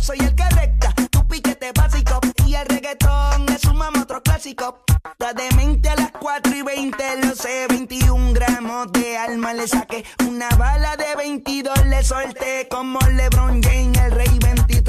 Soy 0.09 0.25
el 0.25 0.33
que 0.33 0.49
recta, 0.55 0.91
tu 1.11 1.27
piquete 1.27 1.71
básico. 1.71 2.19
Y 2.47 2.55
el 2.55 2.65
reggaetón 2.65 3.47
es 3.49 3.63
un 3.65 3.79
otro 3.79 4.23
clásico. 4.23 4.83
La 5.19 5.33
demente 5.33 5.87
a 5.89 5.95
las 5.95 6.11
4 6.19 6.55
y 6.55 6.61
20, 6.63 7.25
lo 7.27 7.35
sé, 7.35 7.67
21 7.69 8.33
gramos 8.33 8.91
de 8.91 9.17
alma 9.17 9.53
le 9.53 9.67
saqué. 9.67 10.03
Una 10.27 10.49
bala 10.57 10.97
de 10.97 11.15
22 11.15 11.85
le 11.85 12.03
solté 12.03 12.67
como 12.71 12.99
LeBron 13.01 13.61
James, 13.61 13.99
el 13.99 14.11
rey 14.11 14.39
23. 14.41 14.88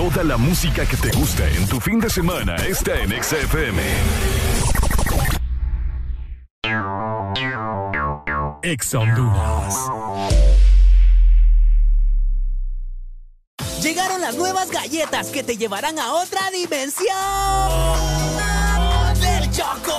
Toda 0.00 0.24
la 0.24 0.38
música 0.38 0.86
que 0.86 0.96
te 0.96 1.10
gusta 1.10 1.46
en 1.46 1.68
tu 1.68 1.78
fin 1.78 2.00
de 2.00 2.08
semana 2.08 2.56
está 2.56 2.98
en 3.02 3.22
XFM. 3.22 3.82
Ex. 8.62 8.96
Llegaron 13.82 14.22
las 14.22 14.36
nuevas 14.36 14.70
galletas 14.70 15.26
que 15.26 15.42
te 15.42 15.58
llevarán 15.58 15.98
a 15.98 16.14
otra 16.14 16.50
dimensión 16.50 17.06
del 19.20 19.50
chocolate. 19.50 19.89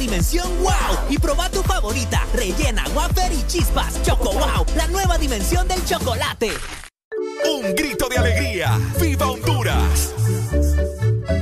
Dimensión 0.00 0.48
wow 0.62 0.98
y 1.08 1.18
proba 1.18 1.48
tu 1.50 1.62
favorita, 1.62 2.26
rellena, 2.34 2.84
wafer 2.94 3.32
y 3.32 3.46
chispas. 3.46 4.02
Choco 4.02 4.32
wow, 4.32 4.66
la 4.74 4.88
nueva 4.88 5.18
dimensión 5.18 5.68
del 5.68 5.84
chocolate. 5.84 6.50
Un 7.44 7.74
grito 7.74 8.08
de 8.08 8.16
alegría. 8.16 8.78
¡Viva 8.98 9.30
Honduras! 9.30 10.14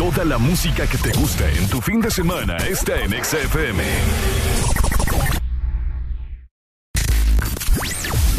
Toda 0.00 0.24
la 0.24 0.38
música 0.38 0.86
que 0.86 0.96
te 0.96 1.12
gusta 1.12 1.46
en 1.50 1.68
tu 1.68 1.78
fin 1.82 2.00
de 2.00 2.10
semana 2.10 2.56
está 2.56 2.98
en 3.02 3.22
XFM. 3.22 3.84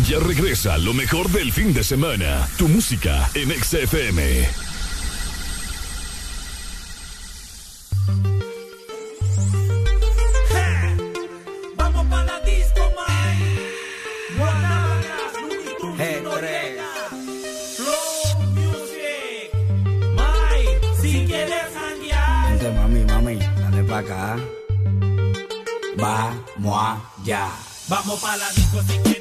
Ya 0.07 0.17
regresa 0.17 0.79
lo 0.79 0.95
mejor 0.95 1.29
del 1.29 1.51
fin 1.51 1.71
de 1.71 1.83
semana. 1.83 2.49
Tu 2.57 2.67
música 2.67 3.29
en 3.35 3.51
XFM. 3.51 4.49
Acá. 24.02 24.36
Vamos 25.98 26.98
allá. 27.19 27.49
Vamos 27.88 28.19
pa' 28.19 28.38
la 28.38 28.49
disco 28.52 28.82
si 28.88 28.98
quieres 28.99 29.20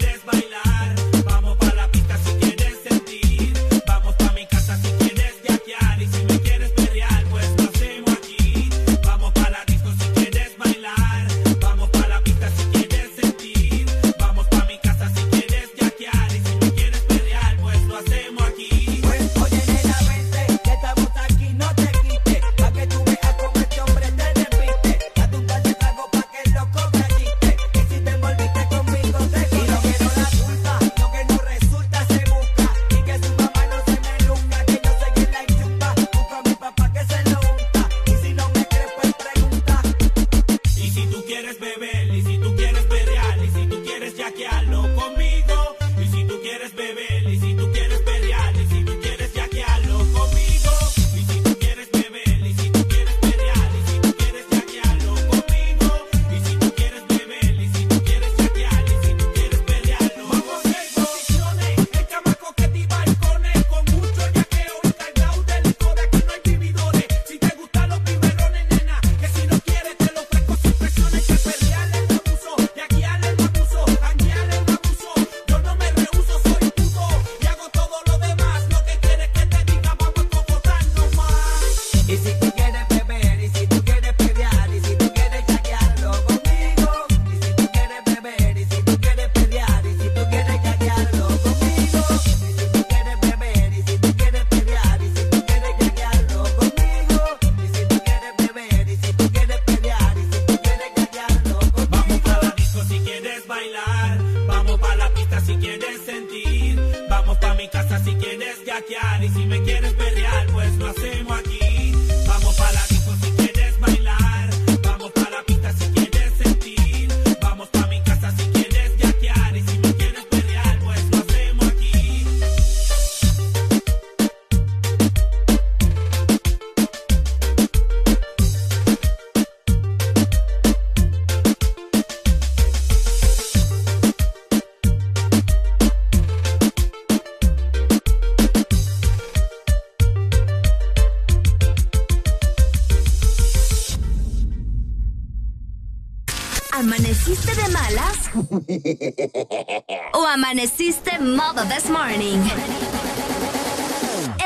¿O 150.13 150.27
amaneciste 150.27 151.19
modo 151.21 151.63
this 151.69 151.89
morning? 151.89 152.43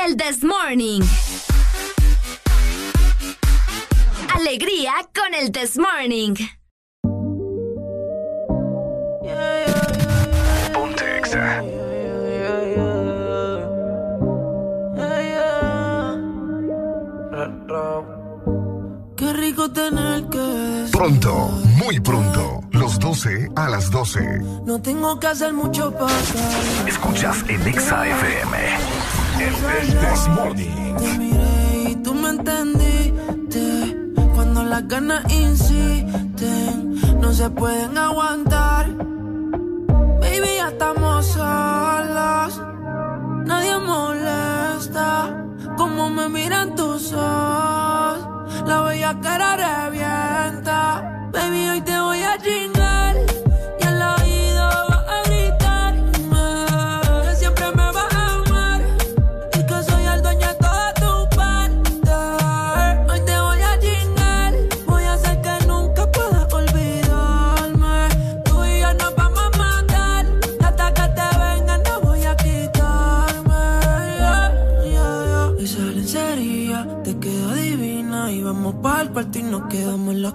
El 0.05 0.15
this 0.15 0.43
morning. 0.43 1.01
Alegría 4.35 4.93
con 5.13 5.33
el 5.33 5.51
this 5.51 5.77
morning. 5.77 6.35
12. 24.15 24.41
No 24.65 24.81
tengo 24.81 25.19
que 25.19 25.27
hacer 25.27 25.53
mucho 25.53 25.91
para 25.91 26.13
Escuchas 26.87 27.43
en 27.47 27.67
Exa 27.67 28.07
FM. 28.07 28.57
El 29.39 29.53
This 29.99 30.27
Morning. 30.29 30.95
Te 30.97 31.17
miré 31.17 31.89
y 31.91 31.95
tú 31.97 32.13
me 32.13 32.29
entendiste. 32.29 33.97
Cuando 34.33 34.63
las 34.63 34.87
ganas 34.87 35.23
insisten, 35.31 37.19
no 37.19 37.33
se 37.33 37.49
pueden 37.49 37.97
aguantar. 37.97 38.87
Baby, 40.21 40.55
ya 40.57 40.69
estamos 40.69 41.25
solos. 41.25 42.61
Nadie 43.45 43.77
molesta. 43.79 45.45
Como 45.77 46.09
me 46.09 46.29
miran 46.29 46.75
tus 46.75 47.11
ojos. 47.13 48.65
La 48.65 48.81
bella 48.81 49.19
cara 49.21 49.57
revienta. 49.57 50.64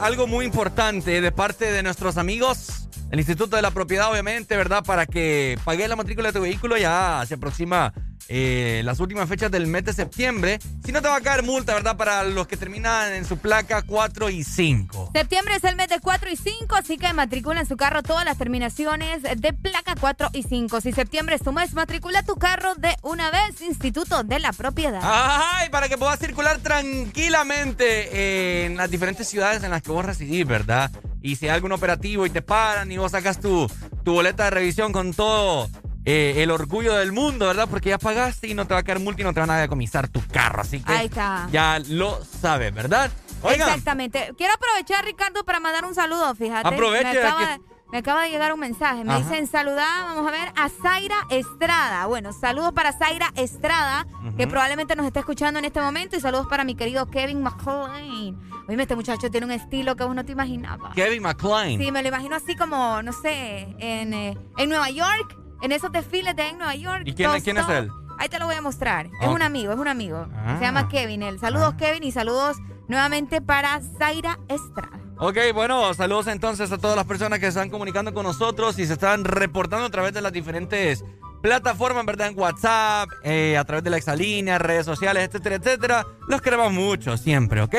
algo 0.00 0.26
muy 0.26 0.44
importante 0.44 1.20
de 1.20 1.32
parte 1.32 1.72
de 1.72 1.82
nuestros 1.82 2.16
amigos 2.16 2.88
del 3.10 3.20
Instituto 3.20 3.56
de 3.56 3.62
la 3.62 3.70
Propiedad, 3.70 4.10
obviamente, 4.10 4.56
¿verdad? 4.56 4.84
Para 4.84 5.06
que 5.06 5.58
pagues 5.64 5.88
la 5.88 5.96
matrícula 5.96 6.28
de 6.28 6.38
tu 6.38 6.42
vehículo 6.42 6.76
ya 6.76 7.24
se 7.26 7.34
aproxima 7.34 7.92
eh, 8.28 8.82
las 8.84 9.00
últimas 9.00 9.28
fechas 9.28 9.50
del 9.50 9.66
mes 9.66 9.84
de 9.84 9.94
septiembre. 9.94 10.58
Si 10.84 10.92
no 10.92 11.00
te 11.00 11.08
va 11.08 11.16
a 11.16 11.20
caer 11.20 11.42
multa, 11.42 11.74
¿verdad? 11.74 11.96
Para 11.96 12.22
los 12.24 12.46
que 12.46 12.56
terminan 12.56 13.14
en 13.14 13.24
su 13.24 13.38
placa 13.38 13.82
4 13.82 14.30
y 14.30 14.44
5. 14.44 15.10
Septiembre 15.14 15.56
es 15.56 15.64
el 15.64 15.76
mes 15.76 15.88
de 15.88 15.98
4 15.98 16.30
y 16.30 16.36
5, 16.36 16.76
así 16.76 16.98
que 16.98 17.12
matricula 17.14 17.60
en 17.60 17.66
su 17.66 17.76
carro 17.76 18.02
todas 18.02 18.26
las 18.26 18.36
terminaciones 18.36 19.22
de 19.22 19.52
placa 19.54 19.94
4 19.98 20.30
y 20.34 20.42
5. 20.42 20.80
Si 20.82 20.92
septiembre 20.92 21.36
es 21.36 21.42
tu 21.42 21.52
mes, 21.52 21.72
matricula 21.72 22.22
tu 22.22 22.36
carro 22.36 22.74
de 22.74 22.94
una 23.02 23.30
vez, 23.30 23.62
Instituto 23.62 24.22
de 24.22 24.38
la 24.38 24.52
Propiedad. 24.52 25.00
Ay, 25.02 25.70
para 25.70 25.88
que 25.88 25.96
puedas 25.96 26.18
circular 26.18 26.58
tranquilamente 26.58 28.66
en 28.66 28.76
las 28.76 28.90
diferentes 28.90 29.26
ciudades 29.26 29.62
en 29.62 29.70
las 29.70 29.82
que 29.82 29.90
vos 29.90 30.04
residís, 30.04 30.46
¿verdad? 30.46 30.90
Y 31.22 31.36
si 31.36 31.46
hay 31.46 31.54
algún 31.54 31.72
operativo 31.72 32.26
y 32.26 32.30
te 32.30 32.42
paran 32.42 32.92
y 32.92 32.98
vos 32.98 33.12
sacas 33.12 33.40
tu, 33.40 33.66
tu 34.04 34.12
boleta 34.12 34.44
de 34.44 34.50
revisión 34.50 34.92
con 34.92 35.14
todo 35.14 35.68
eh, 36.04 36.34
el 36.38 36.50
orgullo 36.50 36.94
del 36.94 37.12
mundo, 37.12 37.46
¿verdad? 37.46 37.68
Porque 37.68 37.90
ya 37.90 37.98
pagaste 37.98 38.48
y 38.48 38.54
no 38.54 38.66
te 38.66 38.74
va 38.74 38.80
a 38.80 38.82
caer 38.82 38.98
multa 39.00 39.20
y 39.22 39.24
no 39.24 39.34
te 39.34 39.40
van 39.40 39.50
a 39.50 39.58
decomisar 39.58 40.08
tu 40.08 40.20
carro. 40.26 40.62
Así 40.62 40.80
que 40.80 40.92
Ahí 40.92 41.06
está. 41.06 41.48
ya 41.52 41.78
lo 41.88 42.18
sabes, 42.24 42.72
¿verdad? 42.74 43.10
Oigan, 43.42 43.68
Exactamente. 43.68 44.32
Quiero 44.36 44.54
aprovechar, 44.54 45.04
Ricardo, 45.04 45.44
para 45.44 45.60
mandar 45.60 45.84
un 45.84 45.94
saludo, 45.94 46.34
fíjate. 46.34 46.66
Aproveche, 46.66 47.04
Me 47.12 47.18
acaba, 47.20 47.58
me 47.92 47.98
acaba 47.98 48.22
de 48.24 48.30
llegar 48.30 48.52
un 48.52 48.60
mensaje. 48.60 49.04
Me 49.04 49.12
Ajá. 49.12 49.20
dicen 49.22 49.46
saludar, 49.46 50.04
vamos 50.06 50.26
a 50.26 50.30
ver, 50.32 50.52
a 50.56 50.68
Zaira 50.68 51.16
Estrada. 51.30 52.06
Bueno, 52.06 52.32
saludos 52.32 52.72
para 52.72 52.92
Zaira 52.92 53.30
Estrada, 53.36 54.06
que 54.36 54.42
Ujú. 54.44 54.50
probablemente 54.50 54.96
nos 54.96 55.06
esté 55.06 55.20
escuchando 55.20 55.58
en 55.58 55.66
este 55.66 55.80
momento. 55.80 56.16
Y 56.16 56.20
saludos 56.20 56.46
para 56.48 56.64
mi 56.64 56.74
querido 56.74 57.06
Kevin 57.06 57.42
McLean. 57.42 58.36
Oye, 58.68 58.82
este 58.82 58.96
muchacho 58.96 59.30
tiene 59.30 59.46
un 59.46 59.52
estilo 59.52 59.94
que 59.96 60.04
vos 60.04 60.14
no 60.14 60.24
te 60.24 60.32
imaginabas. 60.32 60.94
Kevin 60.94 61.22
McClain. 61.22 61.78
Sí, 61.80 61.90
me 61.92 62.02
lo 62.02 62.08
imagino 62.08 62.36
así 62.36 62.54
como, 62.56 63.02
no 63.02 63.12
sé, 63.14 63.74
en, 63.78 64.12
eh, 64.12 64.36
en 64.58 64.68
Nueva 64.68 64.90
York, 64.90 65.37
en 65.62 65.72
esos 65.72 65.90
desfiles 65.92 66.34
de 66.36 66.48
en 66.48 66.58
Nueva 66.58 66.74
York. 66.74 67.02
¿Y 67.04 67.14
quién- 67.14 67.30
quién 67.42 67.58
es 67.58 67.68
él? 67.68 67.90
Ahí 68.18 68.28
te 68.28 68.38
lo 68.38 68.46
voy 68.46 68.56
a 68.56 68.62
mostrar. 68.62 69.08
Es 69.20 69.28
un 69.28 69.42
amigo, 69.42 69.72
es 69.72 69.78
un 69.78 69.86
amigo. 69.88 70.26
Ah. 70.34 70.56
Se 70.58 70.64
llama 70.64 70.88
Kevin. 70.88 71.22
Él. 71.22 71.38
Saludos, 71.38 71.74
Kevin, 71.74 72.02
y 72.02 72.10
saludos 72.12 72.56
nuevamente 72.88 73.40
para 73.40 73.80
Zaira 73.98 74.38
Estrada. 74.48 74.98
Ok, 75.20 75.36
bueno, 75.54 75.92
saludos 75.94 76.26
entonces 76.28 76.70
a 76.72 76.78
todas 76.78 76.96
las 76.96 77.04
personas 77.04 77.38
que 77.38 77.46
se 77.46 77.50
están 77.50 77.70
comunicando 77.70 78.14
con 78.14 78.24
nosotros 78.24 78.78
y 78.78 78.86
se 78.86 78.92
están 78.94 79.24
reportando 79.24 79.86
a 79.86 79.90
través 79.90 80.12
de 80.14 80.20
las 80.20 80.32
diferentes 80.32 81.04
plataformas, 81.42 82.04
¿verdad? 82.06 82.28
En 82.28 82.38
WhatsApp, 82.38 83.08
eh, 83.24 83.56
a 83.56 83.64
través 83.64 83.84
de 83.84 83.90
la 83.90 83.96
exalínea, 83.96 84.58
redes 84.58 84.86
sociales, 84.86 85.24
etcétera, 85.28 85.56
etcétera. 85.56 86.06
Los 86.28 86.40
queremos 86.40 86.72
mucho, 86.72 87.16
siempre, 87.16 87.62
¿ok? 87.62 87.74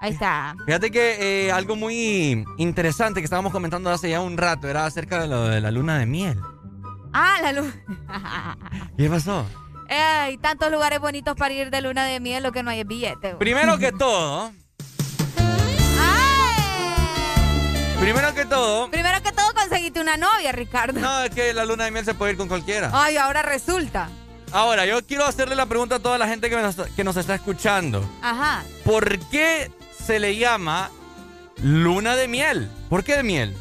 Ahí 0.00 0.12
está. 0.12 0.54
Fíjate 0.66 0.90
que 0.90 1.46
eh, 1.46 1.52
algo 1.52 1.76
muy 1.76 2.44
interesante 2.58 3.20
que 3.20 3.24
estábamos 3.24 3.52
comentando 3.52 3.90
hace 3.90 4.10
ya 4.10 4.20
un 4.20 4.36
rato 4.36 4.68
era 4.68 4.84
acerca 4.86 5.20
de 5.20 5.28
lo 5.28 5.44
de 5.48 5.60
la 5.62 5.70
luna 5.70 5.98
de 5.98 6.06
miel. 6.06 6.38
Ah, 7.14 7.38
la 7.42 7.52
luz. 7.52 7.72
¿Qué 8.98 9.08
pasó? 9.08 9.46
Hay 9.88 10.36
tantos 10.38 10.70
lugares 10.72 10.98
bonitos 10.98 11.36
para 11.36 11.54
ir 11.54 11.70
de 11.70 11.80
luna 11.80 12.04
de 12.04 12.18
miel, 12.18 12.42
lo 12.42 12.50
que 12.52 12.62
no 12.62 12.70
hay 12.70 12.80
es 12.80 12.86
billete. 12.86 13.36
Primero 13.36 13.78
que 13.78 13.92
todo, 13.98 14.50
primero 18.00 18.34
que 18.34 18.44
todo, 18.44 18.90
Primero 18.90 19.22
que 19.22 19.32
todo, 19.32 19.52
conseguiste 19.54 20.00
una 20.00 20.16
novia, 20.16 20.52
Ricardo. 20.52 21.00
no, 21.00 21.24
es 21.24 21.30
que 21.30 21.54
la 21.54 21.64
luna 21.64 21.84
de 21.84 21.90
miel 21.90 22.04
se 22.04 22.14
puede 22.14 22.32
ir 22.32 22.38
con 22.38 22.48
cualquiera. 22.48 22.90
Ay, 22.92 23.16
ahora 23.16 23.42
resulta. 23.42 24.08
ahora, 24.52 24.84
yo 24.86 25.04
quiero 25.06 25.24
hacerle 25.24 25.54
la 25.54 25.66
pregunta 25.66 25.96
a 25.96 25.98
toda 26.00 26.18
la 26.18 26.26
gente 26.28 26.50
que 26.50 26.56
nos, 26.56 26.76
que 26.76 27.04
nos 27.04 27.16
está 27.16 27.34
escuchando. 27.36 28.04
Ajá. 28.22 28.62
¿Por 28.84 29.18
qué 29.30 29.70
se 30.04 30.18
le 30.18 30.36
llama 30.36 30.90
luna 31.62 32.16
de 32.16 32.28
miel? 32.28 32.70
¿Por 32.90 33.04
qué 33.04 33.16
de 33.16 33.22
miel? 33.22 33.56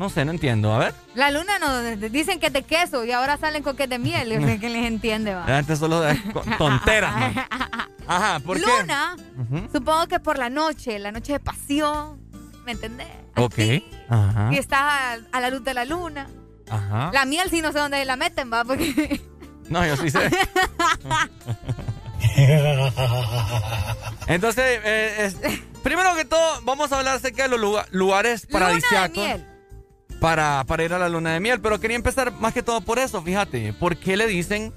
No 0.00 0.08
sé, 0.08 0.24
no 0.24 0.30
entiendo. 0.30 0.72
A 0.72 0.78
ver. 0.78 0.94
La 1.14 1.30
luna 1.30 1.58
no, 1.58 1.82
dicen 2.08 2.40
que 2.40 2.46
es 2.46 2.52
de 2.54 2.62
queso 2.62 3.04
y 3.04 3.12
ahora 3.12 3.36
salen 3.36 3.62
con 3.62 3.76
que 3.76 3.82
es 3.82 3.90
de 3.90 3.98
miel. 3.98 4.30
Yo 4.32 4.40
sé 4.46 4.58
que 4.58 4.70
les 4.70 4.86
entiende, 4.86 5.34
va. 5.34 5.44
Gente 5.46 5.76
solo 5.76 6.02
con 6.32 6.56
tonteras, 6.56 7.14
¿no? 7.34 7.42
Ajá, 8.06 8.40
¿por 8.40 8.56
qué? 8.58 8.62
Luna, 8.80 9.14
supongo 9.70 10.06
que 10.06 10.18
por 10.18 10.38
la 10.38 10.48
noche, 10.48 10.98
la 10.98 11.12
noche 11.12 11.34
de 11.34 11.40
pasión. 11.40 12.18
¿Me 12.64 12.72
entendés? 12.72 13.08
Ok. 13.36 13.58
Ajá. 14.08 14.48
Y 14.52 14.56
estás 14.56 14.80
a, 14.80 15.12
a 15.32 15.40
la 15.42 15.50
luz 15.50 15.62
de 15.64 15.74
la 15.74 15.84
luna. 15.84 16.28
Ajá. 16.70 17.10
La 17.12 17.26
miel 17.26 17.50
sí 17.50 17.60
no 17.60 17.70
sé 17.70 17.78
dónde 17.78 18.02
la 18.06 18.16
meten, 18.16 18.50
va, 18.50 18.64
porque... 18.64 19.20
No, 19.68 19.84
yo 19.86 19.96
sí 19.98 20.08
sé. 20.10 20.30
Entonces, 24.26 24.80
eh, 24.82 25.14
es- 25.18 25.36
primero 25.82 26.14
que 26.16 26.24
todo, 26.24 26.60
vamos 26.62 26.90
a 26.90 26.98
hablar 26.98 27.16
acerca 27.16 27.44
de 27.44 27.48
los 27.50 27.60
lugar- 27.60 27.86
lugares 27.90 28.46
paradisíacos 28.46 29.16
miel. 29.16 29.46
Para, 30.20 30.62
para 30.66 30.84
ir 30.84 30.92
a 30.94 30.98
la 30.98 31.08
luna 31.08 31.32
de 31.32 31.40
miel. 31.40 31.60
Pero 31.60 31.80
quería 31.80 31.96
empezar 31.96 32.32
más 32.32 32.52
que 32.54 32.62
todo 32.62 32.80
por 32.80 32.98
eso, 32.98 33.20
fíjate. 33.22 33.72
¿Por 33.72 33.96
qué 33.96 34.16
le 34.16 34.26
dicen 34.26 34.72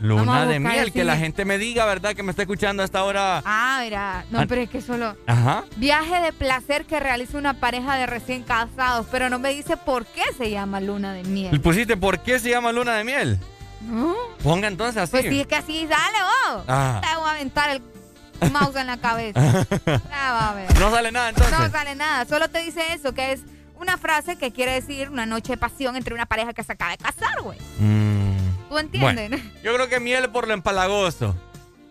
luna 0.00 0.44
de 0.46 0.60
miel? 0.60 0.78
el 0.78 0.92
Que 0.92 1.04
la 1.04 1.16
gente 1.16 1.44
me 1.44 1.58
diga, 1.58 1.84
¿verdad? 1.86 2.14
Que 2.14 2.22
me 2.22 2.30
está 2.30 2.42
escuchando 2.42 2.82
a 2.82 2.84
esta 2.84 3.02
hora. 3.04 3.42
Ah, 3.44 3.80
mira. 3.82 4.24
No, 4.30 4.40
Ah. 4.40 4.44
pero 4.48 4.60
es 4.60 4.68
que 4.70 4.80
solo... 4.82 5.16
Ajá. 5.26 5.64
Viaje 5.76 6.20
de 6.20 6.32
placer 6.32 6.84
que 6.84 7.00
realiza 7.00 7.38
una 7.38 7.54
pareja 7.54 7.94
de 7.96 8.06
recién 8.06 8.42
casados, 8.42 9.06
pero 9.10 9.30
no 9.30 9.38
me 9.38 9.50
dice 9.54 9.76
por 9.76 10.04
qué 10.06 10.22
se 10.36 10.50
llama 10.50 10.80
luna 10.80 11.12
de 11.14 11.20
Y 11.20 11.24
miel. 11.24 11.60
pusiste, 11.60 11.96
¿por 11.96 12.18
qué 12.20 12.38
se 12.38 12.50
llama 12.50 12.72
luna 12.72 12.94
de 12.94 13.04
miel? 13.04 13.38
¿No? 13.82 14.14
Ponga 14.42 14.68
entonces 14.68 15.00
así. 15.02 15.10
Pues 15.12 15.24
sí, 15.28 15.40
es 15.40 15.46
que 15.46 15.56
así 15.56 15.86
sale, 15.88 16.18
vos. 16.54 16.64
Ah. 16.68 17.00
Te 17.02 17.16
voy 17.18 17.28
a 17.28 17.30
aventar 17.32 17.70
el 17.70 18.50
mouse 18.52 18.76
en 18.76 18.86
la 18.88 18.96
cabeza. 18.98 19.40
Ya 19.86 20.32
va 20.32 20.50
a 20.50 20.54
ver. 20.54 20.78
no 20.80 20.90
sale 20.90 21.12
nada 21.12 21.28
entonces. 21.30 21.58
No 21.58 21.70
sale 21.70 21.94
nada, 21.94 22.24
solo 22.26 22.48
te 22.48 22.58
dice 22.60 22.80
eso, 22.92 23.12
que 23.14 23.32
es 23.32 23.40
una 23.78 23.96
frase 23.98 24.36
que 24.36 24.52
quiere 24.52 24.72
decir 24.72 25.10
una 25.10 25.26
noche 25.26 25.52
de 25.52 25.56
pasión 25.58 25.96
entre 25.96 26.14
una 26.14 26.26
pareja 26.26 26.52
que 26.52 26.62
se 26.64 26.72
acaba 26.72 26.92
de 26.92 26.98
casar, 26.98 27.40
güey. 27.42 27.58
Mm, 27.78 28.68
¿Tú 28.68 28.78
entiendes? 28.78 29.30
bueno, 29.30 29.50
yo 29.62 29.74
creo 29.74 29.88
que 29.88 30.00
miel 30.00 30.28
por 30.30 30.46
lo 30.48 30.54
empalagoso. 30.54 31.34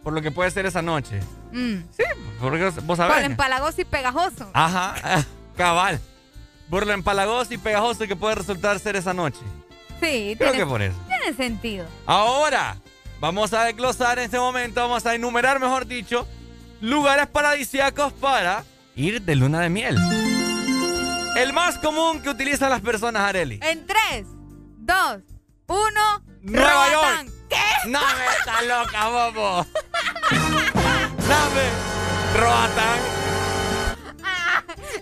Por 0.04 0.14
lo 0.14 0.22
que 0.22 0.30
puede 0.32 0.52
ser 0.52 0.66
esa 0.68 0.82
noche. 0.84 1.20
Mm. 1.52 1.78
Sí, 1.92 2.04
porque 2.40 2.66
vos 2.66 2.74
Por 2.86 2.98
sabés. 2.98 3.26
empalagoso 3.26 3.82
y 3.82 3.86
pegajoso. 3.86 4.50
Ajá, 4.54 5.26
cabal. 5.58 6.00
Por 6.70 6.86
lo 6.86 6.94
empalagoso 6.94 7.54
y 7.54 7.58
pegajoso 7.58 8.06
que 8.08 8.16
puede 8.16 8.36
resultar 8.36 8.80
ser 8.80 8.96
esa 8.96 9.14
noche. 9.14 9.40
Sí, 10.00 10.36
Creo 10.38 10.52
tiene, 10.52 10.58
que 10.58 10.66
por 10.66 10.82
eso. 10.82 10.96
tiene 11.08 11.36
sentido. 11.36 11.86
Ahora, 12.06 12.76
vamos 13.20 13.54
a 13.54 13.64
desglosar 13.64 14.20
en 14.20 14.26
este 14.26 14.38
momento, 14.38 14.80
vamos 14.82 15.06
a 15.06 15.16
enumerar, 15.16 15.60
mejor 15.60 15.88
dicho, 15.88 16.28
lugares 16.82 17.26
paradisíacos 17.28 18.14
para 18.14 18.64
ir 18.96 19.22
de 19.24 19.36
luna 19.36 19.62
de 19.62 19.70
miel. 19.70 19.98
El 21.36 21.54
más 21.54 21.78
común 21.78 22.22
que 22.22 22.30
utilizan 22.30 22.70
las 22.70 22.82
personas, 22.82 23.22
Areli. 23.24 23.60
En 23.62 23.86
3, 23.86 24.26
2, 24.78 24.98
1. 25.68 26.24
Nueva 26.42 26.92
York. 26.92 27.32
¿Qué? 27.50 27.90
No 27.90 28.00
me 28.00 28.26
está 28.40 28.62
loca, 28.64 29.08
bobo. 29.10 29.66
Dame. 31.28 31.70
Roatán. 32.40 33.00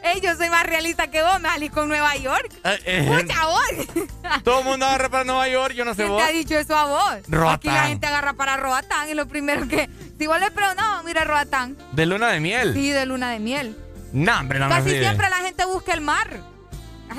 Ey, 0.03 0.19
yo 0.21 0.35
soy 0.35 0.49
más 0.49 0.63
realista 0.65 1.07
que 1.07 1.21
vos, 1.21 1.39
me 1.39 1.47
salís 1.49 1.71
con 1.71 1.87
Nueva 1.87 2.15
York. 2.17 2.51
Eh, 2.65 2.79
eh, 2.85 3.05
Pucha, 3.07 3.45
vos. 3.45 4.41
todo 4.43 4.59
el 4.59 4.65
mundo 4.65 4.85
agarra 4.85 5.09
para 5.09 5.23
Nueva 5.23 5.47
York, 5.47 5.73
yo 5.75 5.85
no 5.85 5.91
sé 5.93 6.03
¿Quién 6.03 6.09
vos. 6.09 6.21
te 6.21 6.29
ha 6.29 6.31
dicho 6.33 6.57
eso 6.57 6.75
a 6.75 6.85
vos? 6.85 7.19
Roatán. 7.27 7.55
Aquí 7.55 7.67
la 7.69 7.87
gente 7.87 8.07
agarra 8.07 8.33
para 8.33 8.57
Roatán 8.57 9.09
y 9.09 9.13
lo 9.13 9.27
primero 9.27 9.67
que... 9.67 9.89
Si 10.19 10.27
vos 10.27 10.39
le 10.39 10.51
preguntas, 10.51 10.85
no, 10.85 11.03
mira 11.03 11.23
Roatán. 11.23 11.77
De 11.93 12.05
luna 12.05 12.29
de 12.29 12.39
miel. 12.41 12.73
Sí, 12.73 12.89
de 12.91 13.05
luna 13.05 13.31
de 13.31 13.39
miel. 13.39 13.77
No, 14.13 14.39
hombre, 14.39 14.59
no 14.59 14.69
Casi 14.69 14.91
siempre 14.91 15.29
la 15.29 15.37
gente 15.37 15.65
busca 15.65 15.93
el 15.93 16.01
mar. 16.01 16.39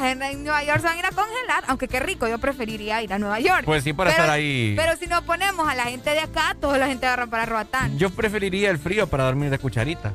En 0.03 0.23
en 0.23 0.43
Nueva 0.43 0.65
York 0.65 0.81
se 0.81 0.87
van 0.87 0.97
a 0.97 0.99
ir 0.99 1.07
a 1.07 1.11
congelar, 1.11 1.65
aunque 1.69 1.87
qué 1.87 2.01
rico, 2.01 2.27
yo 2.27 2.39
preferiría 2.39 3.03
ir 3.03 3.13
a 3.13 3.19
Nueva 3.19 3.39
York. 3.39 3.65
Pues 3.65 3.85
sí, 3.85 3.93
para 3.93 4.11
Pero- 4.11 4.23
estar 4.23 4.35
ahí. 4.35 4.75
Pero 4.77 4.97
si 4.97 5.07
nos 5.07 5.23
ponemos 5.23 5.69
a 5.69 5.75
la 5.75 5.85
gente 5.85 6.11
de 6.11 6.21
acá, 6.21 6.57
toda 6.61 6.79
la 6.79 6.87
gente 6.89 7.07
agarra 7.07 7.27
para 7.27 7.47
Roatán. 7.47 7.97
Yo 7.99 8.11
preferiría 8.11 8.71
el 8.71 8.79
frío 8.79 9.07
para 9.07 9.25
dormir 9.25 9.51
de 9.51 9.59
cucharita. 9.59 10.13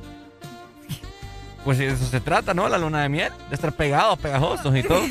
Pues 1.64 1.77
de 1.77 1.88
eso 1.88 2.06
se 2.06 2.19
trata, 2.19 2.53
¿no? 2.53 2.68
La 2.68 2.77
luna 2.77 3.01
de 3.03 3.10
miel. 3.10 3.31
De 3.49 3.56
estar 3.56 3.72
pegados, 3.73 4.18
pegajosos 4.19 4.76
y 4.76 4.84
todo. 4.84 5.03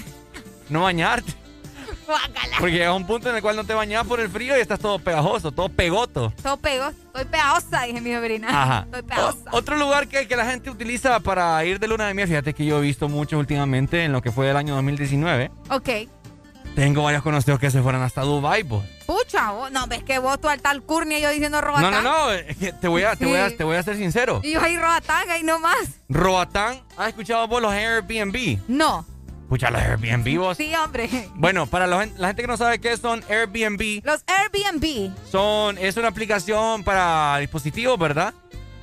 No 0.71 0.83
bañarte. 0.83 1.33
Porque 2.59 2.73
llega 2.77 2.93
un 2.95 3.07
punto 3.07 3.29
en 3.31 3.37
el 3.37 3.43
cual 3.43 3.57
no 3.57 3.65
te 3.65 3.75
bañas 3.75 4.07
por 4.07 4.21
el 4.21 4.29
frío 4.29 4.57
y 4.57 4.61
estás 4.61 4.79
todo 4.79 4.99
pegajoso, 4.99 5.53
todo 5.53 5.69
pegoto. 5.69 6.33
Todo 6.43 6.57
pego, 6.57 6.89
estoy 6.89 7.25
pegajosa, 7.27 7.83
dije 7.83 8.01
mi 8.01 8.15
sobrina. 8.15 8.49
Ajá. 8.49 8.85
Estoy 8.87 9.03
pegajosa. 9.03 9.51
Otro 9.53 9.77
lugar 9.77 10.09
que, 10.09 10.27
que 10.27 10.37
la 10.37 10.45
gente 10.47 10.71
utiliza 10.71 11.21
para 11.21 11.65
ir 11.65 11.79
de 11.79 11.89
luna 11.89 12.07
de 12.07 12.15
miel, 12.15 12.29
fíjate 12.29 12.55
que 12.55 12.65
yo 12.65 12.79
he 12.79 12.83
visto 12.83 13.09
mucho 13.09 13.39
últimamente 13.39 14.05
en 14.05 14.13
lo 14.13 14.23
que 14.23 14.33
fue 14.33 14.51
el 14.51 14.57
año 14.57 14.75
2019. 14.75 15.51
Ok. 15.71 15.89
Tengo 16.75 17.03
varios 17.03 17.23
conocidos 17.25 17.59
que 17.59 17.71
se 17.73 17.83
fueron 17.83 18.03
hasta 18.03 18.23
Dubai, 18.23 18.63
pues. 18.63 18.85
Pucha, 19.05 19.51
vos, 19.51 19.73
no, 19.73 19.87
ves 19.89 20.05
que 20.05 20.19
vos 20.21 20.41
tú 20.41 20.49
al 20.49 20.61
tal 20.61 20.83
curnia 20.83 21.19
y 21.19 21.23
yo 21.23 21.31
diciendo 21.31 21.61
Roatán. 21.61 21.91
No, 21.91 22.03
no, 22.03 22.27
no, 22.27 22.33
es 22.33 22.57
que 22.57 22.73
te 22.73 22.87
voy 22.87 23.03
a, 23.03 23.17
te 23.17 23.25
Sí. 23.25 23.31
voy 23.31 23.39
a, 23.41 23.57
te 23.57 23.65
voy 23.65 23.77
a 23.77 23.83
ser 23.83 23.97
sincero. 23.97 24.41
Y 24.45 24.53
yo 24.53 24.63
ahí 24.63 24.77
Roatán, 24.77 25.29
ahí 25.31 25.43
nomás. 25.43 26.01
Roatán, 26.09 26.81
¿has 26.97 27.09
escuchado 27.09 27.49
vos 27.49 27.61
los 27.61 27.73
Airbnb? 27.73 28.59
No. 28.69 29.05
Escucha 29.49 29.71
los 29.71 29.81
Airbnb 29.81 30.39
vos. 30.39 30.59
Sí, 30.59 30.75
hombre. 30.75 31.09
Bueno, 31.35 31.67
para 31.67 31.87
la 31.87 32.01
gen- 32.01 32.13
la 32.19 32.27
gente 32.27 32.43
que 32.43 32.49
no 32.49 32.59
sabe 32.59 32.81
qué 32.81 32.95
son 32.99 33.25
Airbnb, 33.31 34.03
Los 34.05 34.23
Airbnb. 34.27 35.11
son, 35.31 35.79
es 35.79 35.97
una 35.97 36.09
aplicación 36.09 36.85
para 36.85 37.39
dispositivos, 37.39 37.99
¿verdad? 37.99 38.35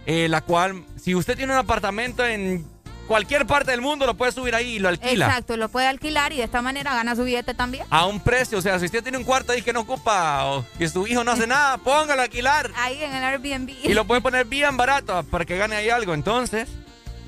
Eh, 0.08 0.28
la 0.28 0.42
cual, 0.42 0.84
si 1.00 1.14
usted 1.14 1.38
tiene 1.38 1.54
un 1.54 1.60
apartamento 1.60 2.26
en 2.26 2.66
cualquier 3.08 3.46
parte 3.46 3.70
del 3.70 3.82
mundo, 3.82 4.08
lo 4.08 4.16
puede 4.16 4.32
subir 4.32 4.56
ahí 4.56 4.78
y 4.78 4.80
lo 4.80 4.90
alquila. 4.90 5.28
Exacto, 5.28 5.56
lo 5.56 5.70
puede 5.70 5.86
alquilar 5.86 6.34
y 6.34 6.38
de 6.38 6.44
esta 6.46 6.64
manera 6.64 6.96
gana 6.96 7.16
su 7.16 7.24
billete 7.26 7.54
también. 7.54 7.86
A 7.92 8.08
un 8.08 8.20
precio, 8.20 8.58
o 8.58 8.62
sea, 8.64 8.80
si 8.80 8.86
usted 8.86 9.04
tiene 9.04 9.20
un 9.20 9.24
cuarto 9.24 9.52
ahí 9.52 9.62
que 9.62 9.72
no 9.72 9.82
ocupa 9.82 10.46
o 10.46 10.66
que 10.80 10.90
su 10.90 11.06
hijo 11.06 11.24
no 11.24 11.30
hace 11.32 11.46
nada, 11.46 11.78
póngalo 11.84 12.22
a 12.22 12.24
alquilar. 12.26 12.72
Ahí 12.76 13.04
en 13.04 13.14
el 13.14 13.24
Airbnb. 13.24 13.70
Y 13.84 13.94
lo 13.94 14.06
puede 14.06 14.22
poner 14.22 14.48
bien 14.48 14.76
barato 14.78 15.22
para 15.30 15.46
que 15.46 15.58
gane 15.58 15.76
ahí 15.76 15.90
algo. 15.92 16.16
Entonces, 16.16 16.68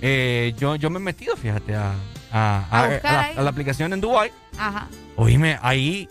eh, 0.01 0.55
yo, 0.57 0.75
yo 0.75 0.89
me 0.89 0.97
he 0.97 1.01
metido, 1.03 1.35
fíjate, 1.37 1.75
a, 1.75 1.93
a- 2.31 2.65
A 2.69 2.83
a- 2.83 2.87
buscar 2.89 3.15
a 3.15 3.33
la, 3.33 3.39
a 3.39 3.43
la 3.43 3.49
aplicación 3.49 3.93
en 3.93 4.01
Dubai. 4.01 4.31
Ajá. 4.57 4.87
Oíme, 5.15 5.57
ahí, 5.61 6.07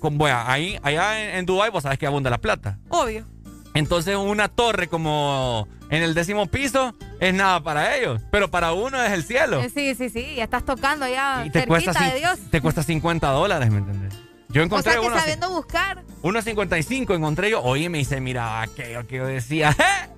con, 0.00 0.18
bueno, 0.18 0.38
ahí, 0.46 0.78
allá 0.82 1.22
en, 1.22 1.36
en 1.38 1.46
Dubai, 1.46 1.70
vos 1.70 1.82
sabes 1.82 1.98
que 1.98 2.06
abunda 2.06 2.30
la 2.30 2.38
plata. 2.38 2.78
Obvio. 2.88 3.26
Entonces, 3.74 4.16
una 4.16 4.48
torre 4.48 4.88
como 4.88 5.68
en 5.90 6.02
el 6.02 6.14
décimo 6.14 6.46
piso 6.46 6.94
es 7.20 7.32
nada 7.34 7.60
para 7.62 7.96
ellos, 7.96 8.20
pero 8.30 8.50
para 8.50 8.72
uno 8.72 9.00
es 9.02 9.12
el 9.12 9.22
cielo. 9.24 9.60
Eh, 9.62 9.70
Sí, 9.72 9.94
sí, 9.94 10.08
sí, 10.08 10.34
ya 10.36 10.44
estás 10.44 10.64
tocando 10.64 11.06
ya 11.06 11.44
Y 11.46 11.50
te 11.50 11.66
cuesta, 11.66 11.92
de 11.92 12.18
Dios. 12.18 12.38
te 12.50 12.60
cuesta 12.60 12.82
50 12.82 13.28
dólares, 13.30 13.70
¿me 13.70 13.78
entendés? 13.78 14.14
Yo 14.48 14.62
O 14.62 14.64
encontré 14.64 14.92
sea 14.92 15.00
que 15.00 15.06
uno, 15.06 15.16
sabiendo 15.18 15.50
buscar. 15.50 16.02
uno 16.22 16.40
55, 16.42 17.14
encontré 17.14 17.50
yo. 17.50 17.62
Oye, 17.62 17.88
me 17.90 17.98
dice, 17.98 18.18
mira, 18.20 18.62
aquello 18.62 19.06
que 19.06 19.16
yo 19.16 19.26
decía. 19.26 19.70
¿eh? 19.78 20.08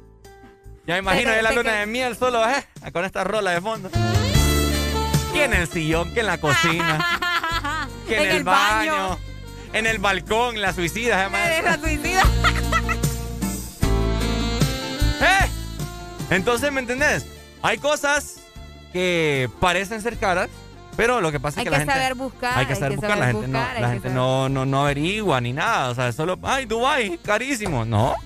Ya 0.87 0.95
me 0.95 1.01
imagino 1.01 1.33
ya 1.35 1.43
la 1.43 1.53
luna 1.53 1.73
de 1.73 1.87
miel 1.87 2.17
solo, 2.17 2.49
¿eh? 2.49 2.65
Con 2.93 3.05
esta 3.05 3.25
rola 3.25 3.51
de 3.51 3.61
fondo. 3.61 3.91
Que 5.33 5.45
en 5.45 5.53
el 5.55 5.69
sillón, 5.69 6.13
que 6.13 6.21
en 6.21 6.27
la 6.27 6.39
cocina, 6.39 7.19
que 8.09 8.17
en, 8.17 8.23
En 8.23 8.31
el, 8.31 8.37
el 8.39 8.45
baño, 8.45 8.93
baño. 8.93 9.19
en 9.73 9.87
el 9.87 9.99
balcón, 9.99 10.61
la 10.61 10.73
suicida, 10.73 11.31
suicida. 11.81 12.23
¿Eh? 15.21 15.49
Entonces, 16.31 16.73
¿me 16.73 16.81
entendés? 16.81 17.27
Hay 17.63 17.79
cosas 17.79 18.41
que 18.93 19.49
parecen 19.61 20.03
ser 20.03 20.17
caras, 20.17 20.49
pero 20.97 21.21
lo 21.21 21.31
que 21.31 21.39
pasa 21.39 21.61
Hay 21.61 21.67
es 21.67 21.71
que, 21.71 21.71
que 21.71 21.71
la 21.71 21.79
gente... 21.79 21.93
saber 21.93 22.15
buscar, 22.15 22.59
Hay 22.59 22.67
que 22.67 22.73
hay 22.73 22.79
saber 22.79 22.91
que 22.93 22.97
buscar, 22.97 23.19
la 23.19 23.25
saber 23.27 23.35
gente, 23.35 23.47
buscar, 23.47 23.63
no, 23.69 23.77
hay 23.77 23.81
la 23.83 23.87
que 23.89 23.93
gente 23.95 24.11
no, 24.11 24.49
no, 24.49 24.67
no 24.67 24.81
averigua 24.83 25.41
ni 25.41 25.53
nada. 25.53 25.91
O 25.91 25.95
sea, 25.95 26.11
solo, 26.13 26.39
ay, 26.43 26.67
Dubai, 26.67 27.19
carísimo. 27.19 27.85
No. 27.85 28.17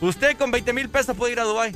Usted 0.00 0.36
con 0.36 0.50
20 0.50 0.72
mil 0.72 0.88
pesos 0.88 1.16
puede 1.16 1.32
ir 1.32 1.40
a 1.40 1.44
Dubai. 1.44 1.74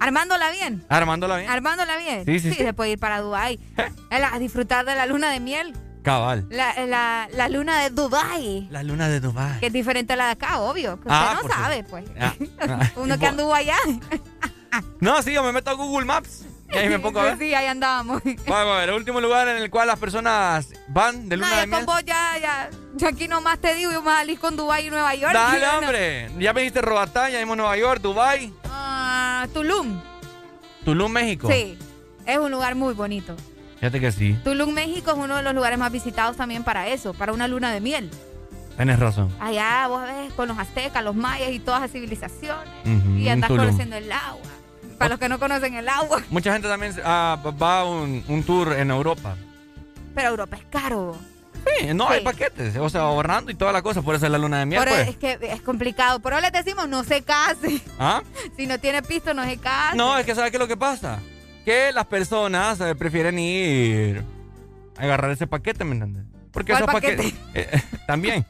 Armándola 0.00 0.50
bien. 0.50 0.84
Armándola 0.88 1.36
bien. 1.38 1.50
Armándola 1.50 1.96
bien. 1.96 2.24
Sí, 2.24 2.40
sí, 2.40 2.50
sí. 2.52 2.56
se 2.62 2.72
puede 2.74 2.92
ir 2.92 2.98
para 2.98 3.20
Dubai. 3.20 3.58
A 4.10 4.38
disfrutar 4.38 4.84
de 4.84 4.94
la 4.94 5.06
luna 5.06 5.30
de 5.30 5.40
miel. 5.40 5.74
Cabal. 6.02 6.46
La, 6.50 6.74
la, 6.86 7.28
la 7.32 7.48
luna 7.48 7.80
de 7.80 7.90
Dubai. 7.90 8.68
La 8.70 8.82
luna 8.82 9.08
de 9.08 9.20
Dubai. 9.20 9.58
Que 9.60 9.66
es 9.68 9.72
diferente 9.72 10.12
a 10.12 10.16
la 10.16 10.26
de 10.26 10.32
acá, 10.32 10.60
obvio. 10.60 10.96
Que 11.00 11.08
usted 11.08 11.10
Ah, 11.10 11.32
no 11.36 11.40
por 11.40 11.50
sabe, 11.52 11.84
pues. 11.84 12.04
Ah, 12.20 12.34
ah, 12.60 12.90
Uno 12.96 13.18
que 13.18 13.26
anduvo 13.26 13.54
allá. 13.54 13.76
No, 15.00 15.22
sí, 15.22 15.32
yo 15.32 15.44
me 15.44 15.52
meto 15.52 15.70
a 15.70 15.74
Google 15.74 16.04
Maps 16.04 16.44
y 16.72 16.76
ahí 16.76 16.88
me 16.88 16.98
pongo 17.00 17.20
a 17.20 17.22
Pues 17.24 17.38
ver. 17.38 17.48
sí, 17.48 17.54
ahí 17.54 17.66
andábamos. 17.66 18.22
Vamos 18.46 18.74
a 18.74 18.78
ver, 18.80 18.88
el 18.88 18.94
último 18.94 19.20
lugar 19.20 19.48
en 19.48 19.56
el 19.58 19.70
cual 19.70 19.86
las 19.88 19.98
personas 19.98 20.68
van 20.88 21.28
de 21.28 21.36
No, 21.36 21.44
luna 21.44 21.54
ya 21.56 21.60
de 21.62 21.66
miel. 21.66 21.86
vos 21.86 22.04
ya, 22.04 22.38
ya. 22.40 22.70
Yo 22.96 23.08
aquí 23.08 23.28
nomás 23.28 23.58
te 23.58 23.74
digo, 23.74 23.90
yo 23.92 24.02
me 24.02 24.10
salí 24.10 24.36
con 24.36 24.56
Dubai 24.56 24.86
y 24.86 24.90
Nueva 24.90 25.14
York. 25.14 25.32
Dale, 25.34 25.66
no- 25.66 25.78
hombre. 25.78 26.30
Ya 26.38 26.52
me 26.52 26.60
dijiste 26.62 26.80
Roatán, 26.82 27.32
ya 27.32 27.38
vimos 27.38 27.56
Nueva 27.56 27.76
York, 27.76 28.00
Dubai, 28.00 28.52
Ah, 28.64 29.46
Tulum. 29.52 30.00
Tulum, 30.84 31.10
México. 31.12 31.48
Sí. 31.50 31.78
Es 32.26 32.38
un 32.38 32.50
lugar 32.50 32.74
muy 32.74 32.94
bonito. 32.94 33.34
Fíjate 33.80 34.00
que 34.00 34.12
sí. 34.12 34.38
Tulum, 34.44 34.72
México 34.72 35.10
es 35.10 35.16
uno 35.16 35.36
de 35.36 35.42
los 35.42 35.54
lugares 35.54 35.78
más 35.78 35.90
visitados 35.92 36.36
también 36.36 36.64
para 36.64 36.88
eso, 36.88 37.12
para 37.14 37.32
una 37.32 37.48
luna 37.48 37.70
de 37.72 37.80
miel. 37.80 38.10
Tienes 38.76 38.98
razón. 38.98 39.30
Allá 39.40 39.86
vos 39.88 40.02
ves 40.02 40.32
con 40.32 40.48
los 40.48 40.58
aztecas, 40.58 41.04
los 41.04 41.14
mayas 41.14 41.50
y 41.52 41.58
todas 41.60 41.80
las 41.82 41.90
civilizaciones. 41.92 42.68
y 43.16 43.28
andas 43.28 43.48
conociendo 43.48 43.96
el 43.96 44.10
agua. 44.10 44.40
Para 44.98 45.10
los 45.10 45.18
que 45.18 45.28
no 45.28 45.38
conocen 45.38 45.74
el 45.74 45.88
agua. 45.88 46.22
Mucha 46.30 46.52
gente 46.52 46.68
también 46.68 46.94
ah, 47.04 47.38
va 47.60 47.80
a 47.80 47.84
un, 47.84 48.42
tour 48.46 48.72
en 48.72 48.90
Europa. 48.90 49.36
Pero 50.14 50.28
Europa 50.28 50.56
es 50.56 50.64
caro. 50.70 51.16
Sí, 51.78 51.94
no, 51.94 52.08
hay 52.08 52.22
paquetes, 52.22 52.76
o 52.76 52.90
sea, 52.90 53.02
ahorrando 53.02 53.50
y 53.50 53.54
toda 53.54 53.72
la 53.72 53.80
cosa, 53.80 54.02
por 54.02 54.14
eso 54.14 54.26
es 54.26 54.32
la 54.32 54.36
luna 54.36 54.58
de 54.58 54.66
miel. 54.66 54.82
Pues. 54.86 55.08
Es 55.08 55.16
que 55.16 55.38
es 55.40 55.62
complicado. 55.62 56.20
Pero 56.20 56.40
les 56.40 56.52
decimos, 56.52 56.88
no 56.88 57.04
se 57.04 57.22
case. 57.22 57.80
¿Ah? 57.98 58.22
Si 58.56 58.66
no 58.66 58.78
tiene 58.78 59.02
pisto, 59.02 59.32
no 59.32 59.44
se 59.44 59.56
case. 59.56 59.96
No, 59.96 60.18
es 60.18 60.26
que 60.26 60.34
¿sabes 60.34 60.50
qué 60.50 60.58
es 60.58 60.60
lo 60.60 60.68
que 60.68 60.76
pasa? 60.76 61.20
Que 61.64 61.90
las 61.92 62.06
personas 62.06 62.80
eh, 62.80 62.94
prefieren 62.94 63.38
ir 63.38 64.22
a 64.98 65.02
agarrar 65.02 65.30
ese 65.30 65.46
paquete, 65.46 65.84
¿me 65.84 65.92
entiendes? 65.92 66.24
Porque 66.52 66.72
esos 66.72 66.86
paquetes. 66.86 67.32
Eh, 67.54 67.68
eh, 67.72 67.82
también. 68.06 68.44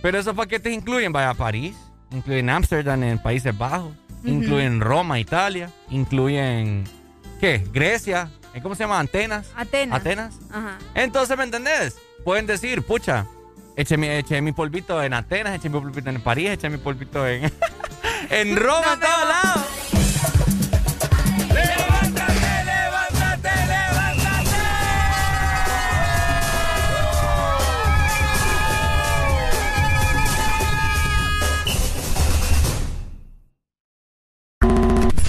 Pero 0.00 0.18
esos 0.18 0.34
paquetes 0.34 0.72
incluyen, 0.72 1.12
vaya 1.12 1.30
a 1.30 1.34
París, 1.34 1.76
incluyen 2.12 2.48
Ámsterdam 2.50 3.02
en 3.02 3.18
Países 3.18 3.56
Bajos, 3.56 3.92
incluyen 4.28 4.80
Roma, 4.80 5.18
Italia, 5.18 5.70
incluyen. 5.90 6.84
¿Qué? 7.40 7.64
Grecia. 7.72 8.30
¿Cómo 8.62 8.74
se 8.74 8.82
llama? 8.84 8.98
Atenas. 8.98 9.50
Atenas. 9.54 10.00
Atenas. 10.00 10.38
Ajá. 10.50 10.78
Entonces, 10.94 11.36
¿me 11.36 11.44
entendés? 11.44 11.96
Pueden 12.24 12.46
decir, 12.46 12.82
pucha, 12.82 13.26
eché 13.76 13.96
mi, 13.96 14.08
eché 14.08 14.40
mi 14.40 14.52
polvito 14.52 15.00
en 15.02 15.14
Atenas, 15.14 15.54
eché 15.54 15.68
mi 15.68 15.78
polvito 15.80 16.10
en 16.10 16.20
París, 16.20 16.50
eché 16.50 16.68
mi 16.68 16.78
polvito 16.78 17.26
en, 17.26 17.44
en 18.30 18.56
Roma, 18.56 18.94
en 18.94 19.00
todos 19.00 19.28
lados. 19.28 19.77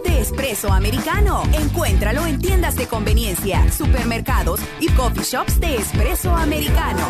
De 0.00 0.20
espresso 0.20 0.72
americano. 0.72 1.42
Encuéntralo 1.52 2.26
en 2.26 2.40
tiendas 2.40 2.76
de 2.76 2.86
conveniencia, 2.86 3.70
supermercados 3.70 4.60
y 4.80 4.88
coffee 4.90 5.24
shops 5.24 5.60
de 5.60 5.76
espresso 5.76 6.34
americano. 6.34 7.06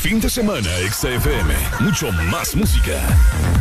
Fin 0.00 0.20
de 0.20 0.30
semana, 0.30 0.70
XFM. 0.88 1.52
Mucho 1.80 2.12
más 2.30 2.54
música. 2.54 3.00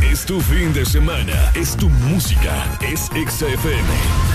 Es 0.01 0.25
tu 0.25 0.39
fin 0.39 0.71
de 0.73 0.85
semana. 0.85 1.51
Es 1.55 1.75
tu 1.75 1.89
música. 1.89 2.77
Es 2.81 3.09
XFM. 3.09 4.34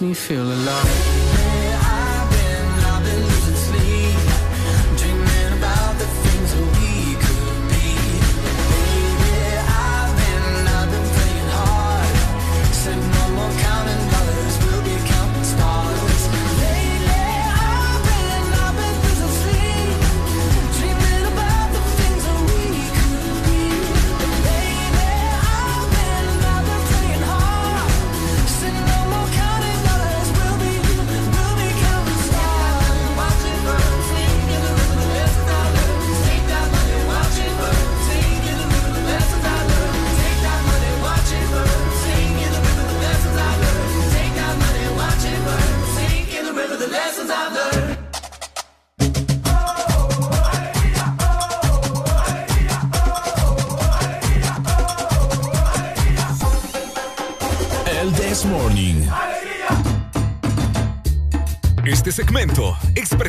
me 0.00 0.14
feel 0.14 0.52
alive. 0.52 1.67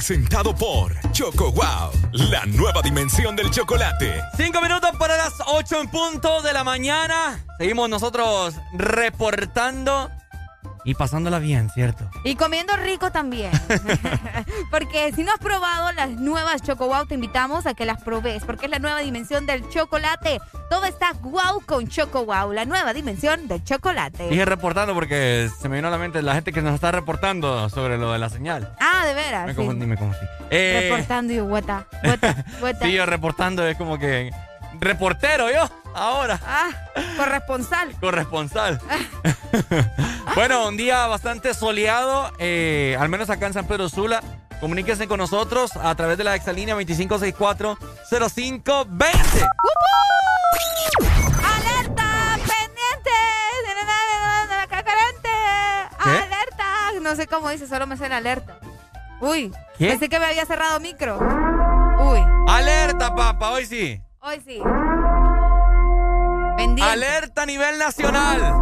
Presentado 0.09 0.55
por 0.55 0.91
Choco 1.11 1.51
Wow, 1.51 1.91
la 2.31 2.43
nueva 2.47 2.81
dimensión 2.81 3.35
del 3.35 3.51
chocolate. 3.51 4.23
Cinco 4.37 4.59
minutos 4.59 4.89
para 4.97 5.15
las 5.15 5.35
ocho 5.45 5.79
en 5.79 5.87
punto 5.87 6.41
de 6.41 6.51
la 6.51 6.63
mañana. 6.63 7.45
Seguimos 7.59 7.91
nosotros 7.91 8.55
reportando 8.73 10.09
y 10.83 10.95
pasándola 10.95 11.37
bien, 11.37 11.69
¿cierto? 11.69 12.09
Y 12.23 12.35
comiendo 12.35 12.75
rico 12.75 13.11
también. 13.11 13.51
porque 14.71 15.11
si 15.13 15.23
no 15.23 15.31
has 15.31 15.37
probado 15.37 15.91
las 15.91 16.09
nuevas 16.09 16.63
Choco 16.63 16.87
Wow, 16.87 17.05
te 17.05 17.13
invitamos 17.13 17.67
a 17.67 17.75
que 17.75 17.85
las 17.85 18.01
probes, 18.01 18.43
porque 18.45 18.65
es 18.65 18.71
la 18.71 18.79
nueva 18.79 19.01
dimensión 19.01 19.45
del 19.45 19.69
chocolate. 19.69 20.39
Todo 20.71 20.85
está 20.85 21.13
wow 21.21 21.61
con 21.67 21.87
Choco 21.87 22.25
Wow, 22.25 22.53
la 22.53 22.65
nueva 22.65 22.93
dimensión 22.93 23.47
del 23.47 23.63
chocolate. 23.63 24.29
Dije 24.29 24.45
reportando 24.45 24.95
porque 24.95 25.51
se 25.61 25.69
me 25.69 25.75
vino 25.75 25.89
a 25.89 25.91
la 25.91 25.99
mente 25.99 26.23
la 26.23 26.33
gente 26.33 26.51
que 26.51 26.63
nos 26.63 26.73
está 26.73 26.91
reportando 26.91 27.69
sobre 27.69 27.99
lo 27.99 28.11
de 28.11 28.17
la 28.17 28.29
señal. 28.29 28.73
Ah, 28.79 28.88
de 29.05 29.13
veras. 29.13 29.45
Me 29.45 29.51
sí. 29.53 29.57
confundí, 29.57 29.85
me 29.85 29.97
confundí. 29.97 30.25
Eh, 30.49 30.87
Reportando 30.89 31.33
y 31.33 31.41
hueta, 31.41 31.85
hueta, 32.03 32.35
hueta. 32.61 32.79
sí, 32.85 32.93
yo 32.93 33.05
reportando 33.05 33.67
es 33.67 33.77
como 33.77 33.99
que 33.99 34.31
reportero 34.79 35.51
yo, 35.51 35.69
ahora. 35.93 36.39
Ah, 36.45 36.69
corresponsal. 37.17 37.91
Corresponsal. 37.99 38.79
bueno, 40.35 40.67
un 40.67 40.77
día 40.77 41.07
bastante 41.07 41.53
soleado, 41.53 42.31
eh, 42.39 42.95
al 42.99 43.09
menos 43.09 43.29
acá 43.29 43.47
en 43.47 43.53
San 43.53 43.67
Pedro 43.67 43.89
Sula. 43.89 44.23
Comuníquense 44.59 45.07
con 45.07 45.19
nosotros 45.19 45.75
a 45.77 45.95
través 45.95 46.17
de 46.17 46.25
la 46.25 46.35
exalínea 46.35 46.75
2564-0520. 46.75 49.49
¡Alerta! 51.45 52.35
¡Pendiente! 52.35 53.11
¿Qué? 56.03 56.09
¡Alerta! 56.09 56.65
No 57.01 57.15
sé 57.15 57.27
cómo 57.27 57.49
dice, 57.49 57.67
solo 57.67 57.87
me 57.87 57.95
la 57.95 58.17
alerta. 58.17 58.59
Uy, 59.21 59.51
¿Qué? 59.77 59.87
pensé 59.89 60.09
que 60.09 60.19
me 60.19 60.25
había 60.25 60.45
cerrado 60.45 60.79
micro. 60.79 61.17
Uy, 61.99 62.23
Alerta, 62.47 63.13
papá, 63.15 63.51
hoy 63.51 63.65
sí. 63.65 64.01
hoy 64.21 64.41
sí. 64.45 64.61
Pendiente. 66.57 66.91
Alerta 66.91 67.41
a 67.43 67.45
nivel 67.45 67.77
nacional. 67.77 68.53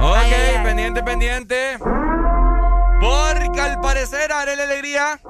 Ok, 0.00 0.62
pendiente, 0.64 1.02
pendiente. 1.02 1.78
Porque 3.00 3.60
al 3.60 3.80
parecer, 3.80 4.32
haré 4.32 4.56
la 4.56 4.64
alegría. 4.64 5.20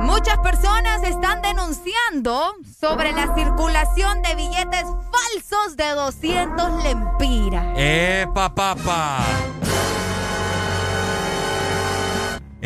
Muchas 0.00 0.38
personas 0.38 1.02
están 1.02 1.42
denunciando 1.42 2.54
sobre 2.78 3.12
la 3.12 3.34
circulación 3.34 4.22
de 4.22 4.34
billetes 4.34 4.84
falsos 4.84 5.76
de 5.76 5.88
200 5.90 6.84
lempiras. 6.84 7.66
Epa, 7.76 8.54
papá. 8.54 9.18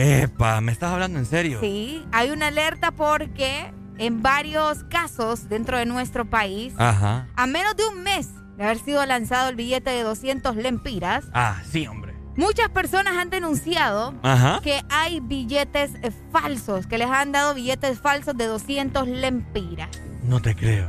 Epa, 0.03 0.63
¿me 0.63 0.73
estás 0.73 0.93
hablando 0.93 1.19
en 1.19 1.27
serio? 1.27 1.61
Sí, 1.61 2.03
hay 2.11 2.31
una 2.31 2.47
alerta 2.47 2.91
porque 2.91 3.71
en 3.99 4.23
varios 4.23 4.83
casos 4.85 5.51
dentro 5.51 5.77
de 5.77 5.85
nuestro 5.85 6.25
país, 6.25 6.73
Ajá. 6.79 7.29
a 7.37 7.47
menos 7.47 7.77
de 7.77 7.87
un 7.87 8.03
mes 8.03 8.31
de 8.57 8.65
haber 8.65 8.79
sido 8.79 9.05
lanzado 9.05 9.51
el 9.51 9.57
billete 9.57 9.91
de 9.91 10.03
200 10.03 10.57
lempiras, 10.57 11.27
Ah, 11.35 11.61
sí, 11.71 11.87
hombre. 11.87 12.15
muchas 12.35 12.71
personas 12.71 13.15
han 13.19 13.29
denunciado 13.29 14.15
Ajá. 14.23 14.61
que 14.63 14.81
hay 14.89 15.21
billetes 15.21 15.91
falsos, 16.33 16.87
que 16.87 16.97
les 16.97 17.09
han 17.11 17.33
dado 17.33 17.53
billetes 17.53 18.01
falsos 18.01 18.35
de 18.39 18.47
200 18.47 19.07
lempiras. 19.07 19.91
No 20.23 20.41
te 20.41 20.55
creo. 20.57 20.89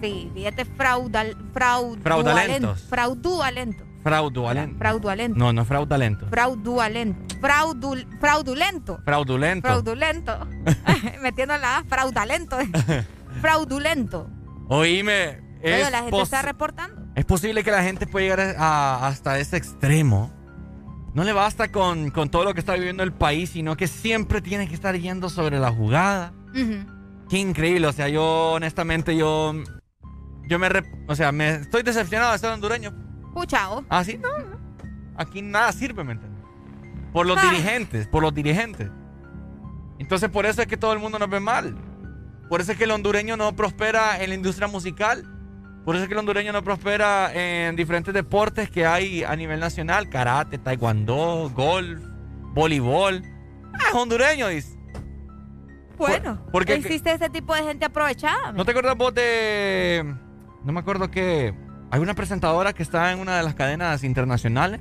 Sí, 0.00 0.30
billetes 0.34 0.66
fraudal, 0.78 1.36
fraud, 1.52 1.98
Fraudulentos. 2.02 2.84
Fraudulento. 2.88 3.84
Fraudulento. 4.06 4.78
Fraudulento. 4.78 5.36
No, 5.36 5.52
no 5.52 5.62
es 5.62 5.68
fraudulento. 5.68 6.28
Fraudulento. 6.28 7.36
Fraudul, 7.40 8.06
fraudulento. 8.20 9.00
Fraudulento. 9.04 9.66
Fraudulento. 9.66 10.46
Metiendo 11.22 11.58
la 11.58 11.78
A, 11.78 11.84
fraudulento. 11.84 12.56
fraudulento. 13.40 14.30
Oíme, 14.68 15.40
es, 15.60 15.90
la 15.90 16.02
gente 16.04 16.22
está 16.22 16.42
reportando. 16.42 17.02
es 17.16 17.24
posible 17.24 17.64
que 17.64 17.72
la 17.72 17.82
gente 17.82 18.06
pueda 18.06 18.22
llegar 18.28 18.56
a- 18.58 19.08
hasta 19.08 19.40
ese 19.40 19.56
extremo. 19.56 20.30
No 21.12 21.24
le 21.24 21.32
basta 21.32 21.72
con, 21.72 22.10
con 22.10 22.28
todo 22.28 22.44
lo 22.44 22.54
que 22.54 22.60
está 22.60 22.74
viviendo 22.74 23.02
el 23.02 23.12
país, 23.12 23.50
sino 23.50 23.76
que 23.76 23.88
siempre 23.88 24.40
tiene 24.40 24.68
que 24.68 24.74
estar 24.74 24.94
yendo 24.96 25.30
sobre 25.30 25.58
la 25.58 25.72
jugada. 25.72 26.32
Qué 27.28 27.38
increíble, 27.38 27.88
o 27.88 27.92
sea, 27.92 28.08
yo 28.08 28.52
honestamente 28.52 29.16
yo 29.16 29.52
yo 30.48 30.58
me 30.60 30.68
o 31.08 31.14
sea, 31.16 31.32
me 31.32 31.56
estoy 31.56 31.82
decepcionado 31.82 32.30
de 32.32 32.38
ser 32.38 32.50
hondureño. 32.50 33.05
Puchao. 33.40 33.84
Ah, 33.90 34.02
sí, 34.02 34.18
no. 34.18 34.28
no. 34.38 34.56
Aquí 35.16 35.42
nada 35.42 35.70
sirve, 35.72 36.02
¿me 36.04 36.12
entiendes? 36.12 36.42
Por 37.12 37.26
los 37.26 37.36
Ah. 37.38 37.42
dirigentes, 37.50 38.08
por 38.08 38.22
los 38.22 38.32
dirigentes. 38.34 38.90
Entonces, 39.98 40.30
por 40.30 40.46
eso 40.46 40.62
es 40.62 40.66
que 40.66 40.76
todo 40.78 40.92
el 40.94 40.98
mundo 40.98 41.18
nos 41.18 41.28
ve 41.28 41.38
mal. 41.40 41.76
Por 42.48 42.60
eso 42.62 42.72
es 42.72 42.78
que 42.78 42.84
el 42.84 42.90
hondureño 42.92 43.36
no 43.36 43.54
prospera 43.54 44.22
en 44.22 44.30
la 44.30 44.34
industria 44.36 44.68
musical. 44.68 45.24
Por 45.84 45.94
eso 45.96 46.04
es 46.04 46.08
que 46.08 46.14
el 46.14 46.18
hondureño 46.18 46.52
no 46.52 46.62
prospera 46.64 47.30
en 47.34 47.76
diferentes 47.76 48.12
deportes 48.14 48.70
que 48.70 48.86
hay 48.86 49.22
a 49.22 49.36
nivel 49.36 49.60
nacional: 49.60 50.08
karate, 50.08 50.56
taekwondo, 50.58 51.50
golf, 51.54 52.00
voleibol. 52.54 53.22
Ah, 53.74 53.78
es 53.90 53.94
hondureño, 53.94 54.48
dice. 54.48 54.78
Bueno, 55.98 56.38
porque- 56.52 56.74
existe 56.74 57.12
ese 57.12 57.28
tipo 57.30 57.54
de 57.54 57.62
gente 57.64 57.84
aprovechada. 57.84 58.52
¿No 58.52 58.64
te 58.64 58.70
acuerdas 58.70 58.96
vos 58.96 59.12
de.? 59.14 60.14
No 60.64 60.72
me 60.72 60.80
acuerdo 60.80 61.10
que. 61.10 61.54
Hay 61.90 62.00
una 62.00 62.14
presentadora 62.14 62.72
que 62.72 62.82
está 62.82 63.12
en 63.12 63.20
una 63.20 63.36
de 63.36 63.42
las 63.42 63.54
cadenas 63.54 64.02
internacionales. 64.04 64.80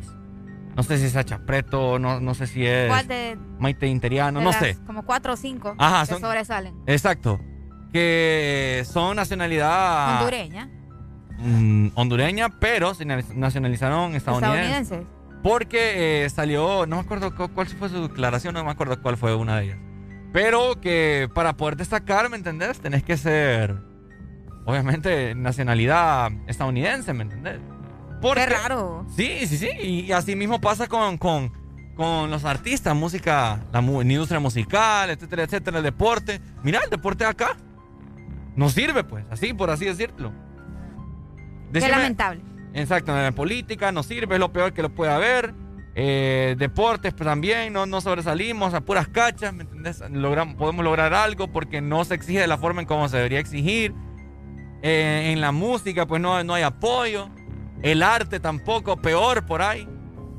No 0.75 0.83
sé 0.83 0.97
si 0.97 1.05
es 1.05 1.13
Sacha 1.13 1.39
Preto, 1.45 1.99
no, 1.99 2.19
no 2.19 2.33
sé 2.33 2.47
si 2.47 2.65
es. 2.65 2.89
¿Cuál 2.89 3.07
de, 3.07 3.37
Maite 3.59 3.87
Interiano, 3.87 4.39
de 4.39 4.45
no 4.45 4.51
las 4.51 4.59
sé. 4.59 4.77
Como 4.85 5.03
cuatro 5.03 5.33
o 5.33 5.35
cinco 5.37 5.73
Ajá, 5.77 6.01
que 6.01 6.11
son- 6.13 6.21
sobresalen. 6.21 6.75
Exacto. 6.87 7.39
Que 7.93 8.83
son 8.91 9.15
nacionalidad. 9.15 10.17
Hondureña. 10.19 10.69
mm, 11.37 11.87
hondureña, 11.95 12.49
pero 12.59 12.93
se 12.93 13.05
na- 13.05 13.21
nacionalizaron 13.33 14.15
estadounidenses. 14.15 15.05
Porque 15.43 16.25
eh, 16.25 16.29
salió, 16.29 16.85
no 16.87 16.95
me 16.97 17.01
acuerdo 17.03 17.33
cu- 17.35 17.49
cuál 17.53 17.67
fue 17.67 17.87
su 17.89 18.07
declaración, 18.07 18.53
no 18.55 18.63
me 18.65 18.71
acuerdo 18.71 19.01
cuál 19.01 19.15
fue 19.15 19.35
una 19.35 19.57
de 19.57 19.65
ellas. 19.65 19.77
Pero 20.33 20.81
que 20.81 21.29
para 21.33 21.53
poder 21.55 21.77
destacar, 21.77 22.29
¿me 22.29 22.35
entendés? 22.35 22.79
Tenés 22.79 23.03
que 23.03 23.15
ser, 23.15 23.77
obviamente, 24.65 25.35
nacionalidad 25.35 26.31
estadounidense, 26.47 27.13
¿me 27.13 27.23
entendés? 27.23 27.59
Porque, 28.21 28.41
Qué 28.45 28.49
raro. 28.53 29.05
Sí, 29.15 29.45
sí, 29.47 29.57
sí. 29.57 29.69
Y 29.81 30.11
así 30.11 30.35
mismo 30.35 30.59
pasa 30.59 30.87
con, 30.87 31.17
con, 31.17 31.51
con 31.95 32.29
los 32.31 32.45
artistas, 32.45 32.95
música, 32.95 33.59
la 33.71 33.81
industria 33.81 34.39
musical, 34.39 35.09
etcétera, 35.09 35.43
etcétera, 35.43 35.77
el 35.77 35.83
deporte. 35.83 36.41
Mira, 36.63 36.79
el 36.83 36.89
deporte 36.89 37.25
acá 37.25 37.55
no 38.55 38.69
sirve, 38.69 39.03
pues, 39.03 39.25
así, 39.29 39.53
por 39.53 39.69
así 39.69 39.85
decirlo. 39.85 40.31
Qué 41.71 41.79
Decime- 41.79 41.89
lamentable. 41.91 42.41
Exacto, 42.73 43.15
en 43.15 43.23
la 43.23 43.31
política 43.31 43.91
no 43.91 44.03
sirve, 44.03 44.35
es 44.35 44.39
lo 44.39 44.51
peor 44.51 44.73
que 44.73 44.81
lo 44.81 44.89
puede 44.93 45.11
haber. 45.11 45.53
Eh, 45.97 46.55
deportes 46.57 47.13
pues, 47.13 47.25
también, 47.25 47.71
no, 47.71 47.85
no 47.85 48.01
sobresalimos 48.01 48.73
a 48.73 48.81
puras 48.81 49.07
cachas, 49.07 49.53
¿me 49.53 49.63
entendés? 49.63 50.03
Logramos, 50.11 50.55
podemos 50.55 50.83
lograr 50.83 51.13
algo 51.13 51.47
porque 51.47 51.79
no 51.79 52.03
se 52.03 52.15
exige 52.15 52.39
de 52.39 52.47
la 52.47 52.57
forma 52.57 52.81
en 52.81 52.87
como 52.87 53.07
se 53.07 53.15
debería 53.17 53.39
exigir. 53.39 53.93
Eh, 54.81 55.31
en 55.31 55.41
la 55.41 55.51
música 55.51 56.05
pues 56.05 56.21
no, 56.21 56.43
no 56.43 56.53
hay 56.53 56.63
apoyo. 56.63 57.29
El 57.81 58.03
arte 58.03 58.39
tampoco, 58.39 58.97
peor 58.97 59.45
por 59.45 59.61
ahí. 59.61 59.87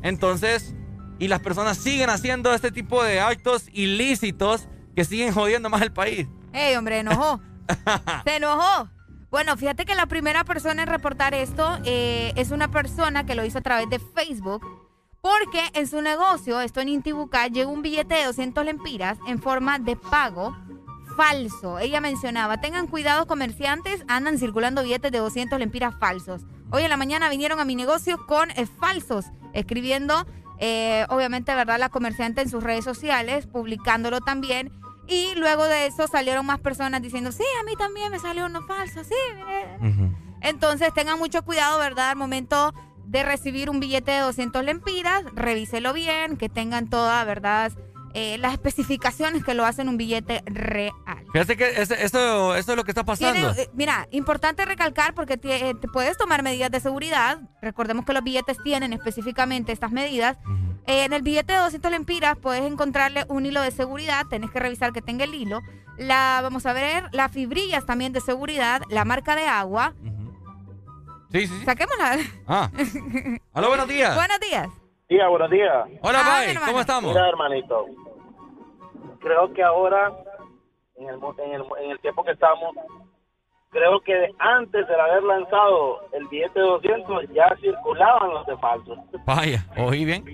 Entonces, 0.02 0.74
y 1.18 1.28
las 1.28 1.40
personas 1.40 1.78
siguen 1.78 2.10
haciendo 2.10 2.52
este 2.52 2.70
tipo 2.70 3.02
de 3.02 3.20
actos 3.20 3.68
ilícitos 3.72 4.68
que 4.94 5.04
siguen 5.04 5.32
jodiendo 5.32 5.70
más 5.70 5.82
el 5.82 5.92
país. 5.92 6.28
¡Ey, 6.52 6.76
hombre, 6.76 6.98
enojó! 6.98 7.40
¡Se 8.24 8.36
enojó! 8.36 8.88
Bueno, 9.30 9.56
fíjate 9.56 9.84
que 9.84 9.94
la 9.94 10.06
primera 10.06 10.44
persona 10.44 10.82
en 10.82 10.88
reportar 10.88 11.34
esto 11.34 11.78
eh, 11.84 12.32
es 12.36 12.50
una 12.50 12.70
persona 12.70 13.26
que 13.26 13.34
lo 13.34 13.44
hizo 13.44 13.58
a 13.58 13.62
través 13.62 13.88
de 13.90 13.98
Facebook. 13.98 14.64
Porque 15.20 15.60
en 15.74 15.88
su 15.88 16.00
negocio, 16.00 16.60
esto 16.60 16.80
en 16.80 16.88
Intibucá, 16.88 17.48
llegó 17.48 17.72
un 17.72 17.82
billete 17.82 18.14
de 18.14 18.26
200 18.26 18.64
lempiras 18.64 19.18
en 19.26 19.42
forma 19.42 19.78
de 19.78 19.96
pago 19.96 20.56
falso. 21.16 21.78
Ella 21.78 22.00
mencionaba, 22.00 22.60
tengan 22.60 22.86
cuidado 22.86 23.26
comerciantes, 23.26 24.04
andan 24.08 24.38
circulando 24.38 24.82
billetes 24.82 25.10
de 25.10 25.18
200 25.18 25.58
lempiras 25.58 25.94
falsos. 25.98 26.42
Hoy 26.70 26.82
en 26.82 26.90
la 26.90 26.96
mañana 26.96 27.28
vinieron 27.28 27.60
a 27.60 27.64
mi 27.64 27.74
negocio 27.74 28.24
con 28.26 28.50
eh, 28.50 28.66
falsos, 28.66 29.26
escribiendo, 29.52 30.26
eh, 30.58 31.06
obviamente, 31.08 31.54
¿verdad? 31.54 31.78
La 31.78 31.88
comerciante 31.88 32.42
en 32.42 32.48
sus 32.48 32.62
redes 32.62 32.84
sociales, 32.84 33.46
publicándolo 33.46 34.20
también. 34.20 34.72
Y 35.08 35.34
luego 35.36 35.64
de 35.64 35.86
eso 35.86 36.08
salieron 36.08 36.44
más 36.46 36.58
personas 36.58 37.00
diciendo, 37.00 37.32
sí, 37.32 37.44
a 37.60 37.64
mí 37.64 37.74
también 37.76 38.10
me 38.10 38.18
salió 38.18 38.46
uno 38.46 38.62
falso, 38.62 39.04
sí. 39.04 39.14
mire". 39.34 40.12
Entonces 40.40 40.92
tengan 40.94 41.18
mucho 41.18 41.42
cuidado, 41.44 41.78
¿verdad? 41.78 42.10
Al 42.10 42.16
momento 42.16 42.74
de 43.06 43.22
recibir 43.22 43.70
un 43.70 43.80
billete 43.80 44.10
de 44.10 44.18
200 44.18 44.64
lempiras, 44.64 45.24
revíselo 45.32 45.92
bien, 45.92 46.36
que 46.36 46.48
tengan 46.48 46.88
toda, 46.90 47.22
¿verdad? 47.24 47.72
Eh, 48.18 48.38
las 48.38 48.54
especificaciones 48.54 49.44
que 49.44 49.52
lo 49.52 49.66
hacen 49.66 49.90
un 49.90 49.98
billete 49.98 50.42
real. 50.46 50.94
Fíjate 51.34 51.54
que 51.54 51.82
esto, 51.82 52.56
es 52.56 52.66
lo 52.66 52.82
que 52.82 52.90
está 52.90 53.04
pasando. 53.04 53.50
Eh, 53.50 53.68
mira, 53.74 54.08
importante 54.10 54.64
recalcar 54.64 55.12
porque 55.12 55.36
te, 55.36 55.74
puedes 55.92 56.16
tomar 56.16 56.42
medidas 56.42 56.70
de 56.70 56.80
seguridad. 56.80 57.40
Recordemos 57.60 58.06
que 58.06 58.14
los 58.14 58.24
billetes 58.24 58.56
tienen 58.62 58.94
específicamente 58.94 59.70
estas 59.70 59.92
medidas. 59.92 60.38
en 60.86 61.12
el 61.12 61.20
billete 61.20 61.52
de 61.52 61.58
200 61.58 61.90
lempiras 61.90 62.38
puedes 62.38 62.62
encontrarle 62.62 63.26
un 63.28 63.44
hilo 63.44 63.60
de 63.60 63.70
seguridad. 63.70 64.24
Tenés 64.30 64.50
que 64.50 64.60
revisar 64.60 64.94
que 64.94 65.02
tenga 65.02 65.24
el 65.24 65.34
hilo. 65.34 65.60
La, 65.98 66.40
vamos 66.42 66.64
a 66.64 66.72
ver, 66.72 67.10
las 67.12 67.30
fibrillas 67.30 67.84
también 67.84 68.14
de 68.14 68.22
seguridad, 68.22 68.80
la 68.88 69.04
marca 69.04 69.36
de 69.36 69.46
agua. 69.46 69.92
Sí, 71.32 71.46
sí, 71.46 71.64
Saquémosla. 71.66 72.16
Ah. 72.48 72.70
Hola, 73.52 73.68
buenos 73.68 73.88
días. 73.88 74.14
Buenos 74.14 74.40
días. 74.40 74.68
Día, 75.06 75.28
buenos 75.28 75.50
días. 75.50 75.86
Hola, 76.00 76.20
ah, 76.24 76.42
¿cómo 76.66 76.80
estamos? 76.80 77.12
Mira, 77.12 77.28
hermanito, 77.28 77.86
creo 79.18 79.52
que 79.52 79.62
ahora, 79.62 80.12
en 80.96 81.08
el, 81.08 81.14
en 81.14 81.52
el, 81.52 81.62
en 81.82 81.90
el 81.90 82.00
tiempo 82.00 82.24
que 82.24 82.32
estamos, 82.32 82.74
creo 83.70 84.00
que 84.00 84.30
antes 84.38 84.86
de 84.86 84.94
haber 84.94 85.22
lanzado 85.22 86.00
el 86.12 86.26
billete 86.28 86.60
de 86.60 86.66
200 86.66 87.28
ya 87.34 87.54
circulaban 87.60 88.30
los 88.30 88.46
de 88.46 88.56
falsos. 88.56 88.98
Vaya, 89.26 89.64
oí 89.76 90.04
bien. 90.04 90.24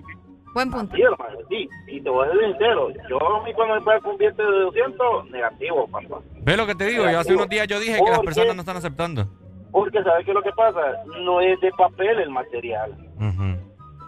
Buen 0.55 0.71
punto. 0.71 0.95
Sí, 0.95 1.03
hermano, 1.03 1.39
sí. 1.49 1.69
Y 1.89 2.01
te 2.03 2.11
voy 2.11 2.29
a 2.29 2.31
ser 2.31 2.41
sincero. 2.41 2.91
Yo 3.09 3.37
a 3.37 3.43
mí 3.43 3.55
cuando 3.55 3.75
me 3.75 3.81
pago 3.81 4.11
un 4.11 4.19
billete 4.19 4.43
de 4.43 4.61
200, 4.61 5.31
negativo, 5.31 5.87
papá. 5.89 6.21
Ve 6.43 6.57
lo 6.57 6.67
que 6.67 6.75
te 6.75 6.87
digo. 6.87 7.09
Yo 7.11 7.19
hace 7.19 7.35
unos 7.35 7.49
días 7.49 7.67
yo 7.67 7.81
dije 7.81 7.99
que 8.05 8.11
las 8.11 8.21
personas 8.21 8.55
no 8.55 8.61
están 8.61 8.77
aceptando. 8.77 9.27
Porque, 9.71 10.03
¿sabes 10.03 10.27
qué 10.27 10.33
es 10.33 10.35
lo 10.35 10.43
que 10.43 10.53
pasa? 10.53 10.81
No 11.25 11.41
es 11.41 11.59
de 11.61 11.71
papel 11.73 12.21
el 12.21 12.31
material. 12.31 12.95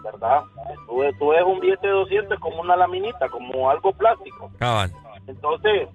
¿Verdad? 0.05 0.43
Tú, 0.85 1.01
tú 1.17 1.29
ves 1.29 1.43
un 1.43 1.59
billete 1.59 1.87
de 1.87 1.93
200 1.93 2.39
como 2.39 2.61
una 2.61 2.75
laminita, 2.75 3.27
como 3.29 3.69
algo 3.71 3.91
plástico. 3.93 4.51
Cabal. 4.59 4.91
Entonces, 5.25 5.89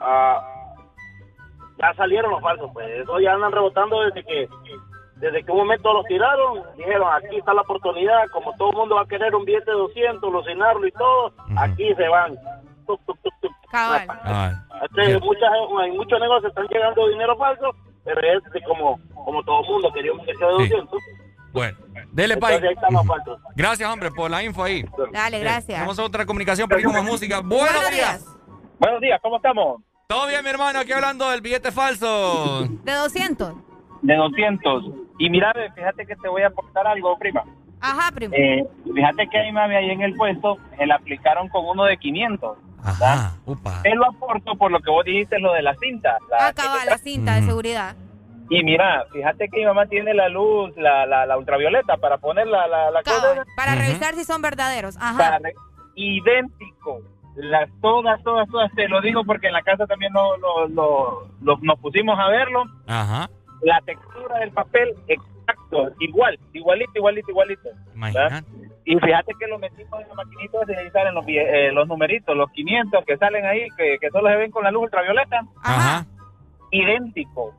ah, 0.00 0.74
ya 1.78 1.94
salieron 1.94 2.32
los 2.32 2.40
falsos, 2.40 2.68
pues. 2.72 2.88
Eso 3.00 3.20
ya 3.20 3.34
andan 3.34 3.52
rebotando 3.52 4.00
desde 4.02 4.24
que 4.24 4.48
desde 5.20 5.44
que 5.44 5.50
un 5.50 5.58
momento 5.58 5.92
los 5.92 6.06
tiraron, 6.06 6.62
dijeron, 6.76 7.08
aquí 7.12 7.36
está 7.36 7.52
la 7.52 7.62
oportunidad, 7.62 8.28
como 8.32 8.54
todo 8.56 8.70
el 8.70 8.76
mundo 8.76 8.94
va 8.96 9.02
a 9.02 9.06
querer 9.06 9.34
un 9.34 9.44
billete 9.44 9.70
de 9.70 9.76
200, 9.76 10.22
alucinarlo 10.22 10.86
y 10.86 10.92
todo, 10.92 11.32
aquí 11.56 11.94
se 11.94 12.08
van. 12.08 12.36
Cabal. 13.70 14.06
Este, 14.82 15.18
muchas, 15.18 15.50
hay 15.82 15.90
muchos 15.92 16.20
negocios 16.20 16.50
están 16.50 16.68
llegando 16.68 17.08
dinero 17.08 17.36
falso, 17.36 17.74
pero 18.04 18.20
es 18.20 18.64
como, 18.64 18.98
como 19.24 19.42
todo 19.42 19.62
el 19.62 19.68
mundo 19.68 19.92
quería 19.92 20.12
un 20.12 20.20
billete 20.20 20.44
de 20.44 20.52
200. 20.52 21.00
Bueno, 21.52 21.78
dele 22.18 22.36
pay. 22.36 22.60
Gracias, 23.54 23.88
hombre, 23.88 24.10
por 24.10 24.30
la 24.30 24.42
info 24.42 24.64
ahí. 24.64 24.84
Dale, 25.12 25.38
gracias. 25.38 25.80
Vamos 25.80 25.98
a 25.98 26.04
otra 26.04 26.26
comunicación, 26.26 26.68
pedimos 26.68 27.02
música. 27.04 27.40
Buenos, 27.40 27.90
días. 27.90 28.24
Buenos 28.78 29.00
días, 29.00 29.20
¿cómo 29.22 29.36
estamos? 29.36 29.82
Todo 30.08 30.26
bien, 30.26 30.42
mi 30.42 30.50
hermano, 30.50 30.80
aquí 30.80 30.92
hablando 30.92 31.30
del 31.30 31.40
billete 31.40 31.70
falso. 31.70 32.66
De 32.82 32.92
200. 32.92 33.54
De 34.02 34.16
200. 34.16 34.84
Y 35.18 35.30
mira, 35.30 35.52
fíjate 35.74 36.06
que 36.06 36.16
te 36.16 36.28
voy 36.28 36.42
a 36.42 36.48
aportar 36.48 36.86
algo, 36.86 37.16
prima. 37.18 37.44
Ajá, 37.80 38.10
prima. 38.12 38.34
Eh, 38.34 38.66
fíjate 38.92 39.28
que 39.28 39.38
a 39.38 39.42
mi 39.44 39.52
mami 39.52 39.76
ahí 39.76 39.90
en 39.90 40.02
el 40.02 40.14
puesto 40.14 40.58
se 40.76 40.86
la 40.86 40.96
aplicaron 40.96 41.48
con 41.48 41.64
uno 41.66 41.84
de 41.84 41.96
500. 41.96 42.58
Ajá, 42.82 43.36
upa. 43.44 43.82
Te 43.82 43.94
lo 43.94 44.06
aporto 44.06 44.56
por 44.56 44.70
lo 44.70 44.80
que 44.80 44.90
vos 44.90 45.04
dijiste, 45.04 45.38
lo 45.38 45.52
de 45.52 45.62
la 45.62 45.74
cinta. 45.76 46.16
La 46.30 46.48
Acaba, 46.48 46.84
la 46.84 46.98
cinta 46.98 47.34
de 47.34 47.42
seguridad. 47.42 47.96
Y 48.50 48.62
mira, 48.64 49.04
fíjate 49.12 49.48
que 49.48 49.58
mi 49.58 49.66
mamá 49.66 49.86
tiene 49.86 50.14
la 50.14 50.28
luz, 50.28 50.74
la, 50.76 51.04
la, 51.06 51.36
ultravioleta 51.36 51.98
para 51.98 52.16
poner 52.18 52.46
la, 52.46 52.66
la, 52.66 52.90
la 52.90 53.02
Para 53.56 53.74
revisar 53.74 54.14
si 54.14 54.24
son 54.24 54.40
verdaderos. 54.40 54.96
Ajá. 54.98 55.38
idéntico. 55.94 57.02
Las, 57.36 57.68
todas, 57.80 58.22
todas, 58.22 58.48
todas. 58.48 58.72
Te 58.72 58.88
lo 58.88 59.00
digo 59.00 59.22
porque 59.24 59.48
en 59.48 59.52
la 59.52 59.62
casa 59.62 59.86
también 59.86 60.12
no, 60.12 60.36
nos 61.38 61.80
pusimos 61.80 62.18
a 62.18 62.28
verlo. 62.28 62.64
Ajá. 62.86 63.28
La 63.62 63.80
textura 63.82 64.38
del 64.38 64.50
papel, 64.52 64.94
exacto. 65.08 65.90
Igual, 66.00 66.38
igualito, 66.52 66.92
igualito, 66.94 67.30
igualito. 67.30 67.68
Y 68.84 68.96
fíjate 68.98 69.34
que 69.38 69.46
lo 69.46 69.58
metimos 69.58 70.00
en 70.00 70.08
la 70.08 70.14
maquinita 70.14 70.58
ahí 70.66 70.90
salen 70.90 71.14
los, 71.14 71.24
eh, 71.28 71.70
los 71.72 71.86
numeritos, 71.86 72.34
los 72.34 72.50
500 72.52 73.04
que 73.04 73.18
salen 73.18 73.44
ahí, 73.44 73.66
que, 73.76 73.98
que 74.00 74.08
solo 74.10 74.30
se 74.30 74.36
ven 74.36 74.50
con 74.50 74.64
la 74.64 74.70
luz 74.70 74.84
ultravioleta. 74.84 75.42
Ajá. 75.62 76.06
Idéntico 76.70 77.54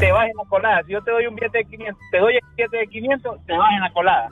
te 0.00 0.12
vas 0.12 0.28
en 0.28 0.36
la 0.36 0.44
colada. 0.48 0.82
Si 0.84 0.92
yo 0.92 1.02
te 1.02 1.10
doy 1.10 1.26
un 1.26 1.34
billete 1.34 1.58
de 1.58 1.64
500, 1.64 2.02
te 2.10 2.18
doy 2.18 2.34
el 2.34 2.40
billete 2.56 2.76
de 2.76 2.86
500, 2.86 3.46
te 3.46 3.56
vas 3.56 3.72
en 3.72 3.80
la 3.80 3.92
colada. 3.92 4.28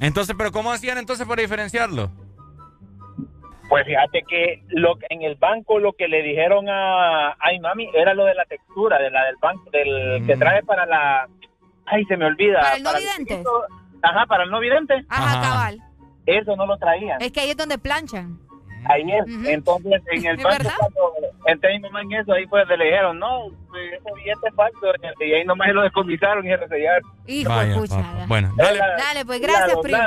Entonces, 0.00 0.34
¿pero 0.36 0.50
cómo 0.50 0.72
hacían 0.72 0.98
entonces 0.98 1.26
para 1.26 1.42
diferenciarlo? 1.42 2.10
Pues 3.68 3.86
fíjate 3.86 4.24
que 4.28 4.64
lo, 4.68 4.98
en 5.10 5.22
el 5.22 5.36
banco 5.36 5.78
lo 5.78 5.92
que 5.92 6.08
le 6.08 6.22
dijeron 6.22 6.68
a 6.68 7.36
ay 7.38 7.60
mami 7.60 7.88
era 7.94 8.14
lo 8.14 8.24
de 8.24 8.34
la 8.34 8.44
textura, 8.46 8.98
de 8.98 9.10
la 9.12 9.24
del 9.26 9.36
banco, 9.40 9.70
del 9.70 10.26
que 10.26 10.34
mm. 10.34 10.38
trae 10.38 10.62
para 10.64 10.86
la... 10.86 11.28
Ay, 11.86 12.04
se 12.06 12.16
me 12.16 12.26
olvida. 12.26 12.60
¿Para 12.60 12.76
el 12.76 12.82
no 12.82 12.92
vidente? 12.94 13.44
ajá, 14.02 14.26
para 14.26 14.44
el 14.44 14.50
no 14.50 14.58
vidente. 14.58 15.04
Ajá, 15.08 15.40
cabal. 15.40 15.78
Eso 16.26 16.56
no 16.56 16.66
lo 16.66 16.76
traían. 16.78 17.20
Es 17.22 17.30
que 17.30 17.40
ahí 17.40 17.50
es 17.50 17.56
donde 17.56 17.78
planchan. 17.78 18.40
Ahí 18.88 19.04
es. 19.12 19.48
Entonces, 19.48 20.02
en 20.12 20.26
el 20.26 20.36
banco, 20.38 20.64
cuando 20.78 21.28
entré 21.46 21.78
mi 21.78 21.80
mamá 21.80 22.02
en 22.02 22.12
eso, 22.12 22.32
ahí 22.32 22.46
pues 22.46 22.66
le 22.68 22.84
dijeron, 22.84 23.18
no, 23.18 23.48
pues, 23.68 23.92
ese 23.92 24.14
billete 24.14 24.48
es 24.48 24.54
falso. 24.54 24.92
Y 25.20 25.32
ahí 25.32 25.44
nomás 25.44 25.68
lo 25.68 25.82
descomisaron 25.82 26.44
y 26.44 26.48
se 26.48 26.56
resellaron. 26.56 27.10
Hijo 27.26 27.58
de 27.58 27.74
pucha. 27.74 28.26
Bueno, 28.26 28.52
dale. 28.56 28.78
Dale, 28.78 29.24
pues 29.24 29.40
gracias, 29.40 29.78
primo. 29.82 29.98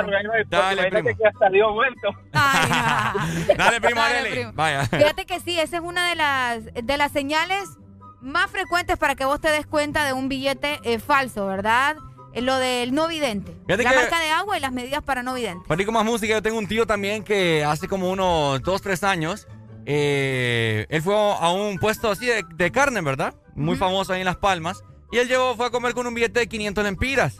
dale, 0.48 0.90
primo. 0.90 1.08
que 1.16 1.26
hasta 1.26 1.48
dio 1.50 1.72
vuelto. 1.72 2.08
dale, 2.32 3.80
primo, 3.80 4.00
dale. 4.00 4.50
Vaya. 4.54 4.86
Fíjate 4.86 5.26
que 5.26 5.40
sí, 5.40 5.58
esa 5.58 5.76
es 5.76 5.82
una 5.82 6.08
de 6.08 6.14
las, 6.16 6.64
de 6.74 6.96
las 6.96 7.12
señales 7.12 7.78
más 8.20 8.50
frecuentes 8.50 8.96
para 8.98 9.14
que 9.14 9.24
vos 9.24 9.40
te 9.40 9.50
des 9.50 9.66
cuenta 9.66 10.04
de 10.04 10.14
un 10.14 10.28
billete 10.28 10.80
eh, 10.82 10.98
falso, 10.98 11.46
¿verdad? 11.46 11.96
Lo 12.42 12.56
del 12.56 12.94
no 12.94 13.08
vidente. 13.08 13.56
la 13.66 13.76
marca 13.76 14.20
de 14.20 14.30
agua 14.30 14.58
y 14.58 14.60
las 14.60 14.72
medidas 14.72 15.02
para 15.02 15.22
no 15.22 15.34
vidente. 15.34 15.64
Para 15.66 15.84
más 15.92 16.04
música, 16.04 16.34
yo 16.34 16.42
tengo 16.42 16.58
un 16.58 16.66
tío 16.66 16.86
también 16.86 17.22
que 17.22 17.64
hace 17.64 17.88
como 17.88 18.10
unos 18.10 18.62
dos, 18.62 18.82
tres 18.82 19.04
años, 19.04 19.46
eh, 19.86 20.86
él 20.88 21.02
fue 21.02 21.14
a 21.14 21.50
un 21.50 21.78
puesto 21.78 22.10
así 22.10 22.26
de, 22.26 22.70
carne, 22.72 23.00
¿verdad? 23.00 23.34
Muy 23.54 23.76
famoso 23.76 24.12
ahí 24.12 24.20
en 24.20 24.26
Las 24.26 24.36
Palmas. 24.36 24.82
Y 25.12 25.18
él 25.18 25.28
llegó, 25.28 25.54
fue 25.56 25.66
a 25.66 25.70
comer 25.70 25.94
con 25.94 26.06
un 26.06 26.14
billete 26.14 26.40
de 26.40 26.48
500 26.48 26.84
lempiras, 26.84 27.36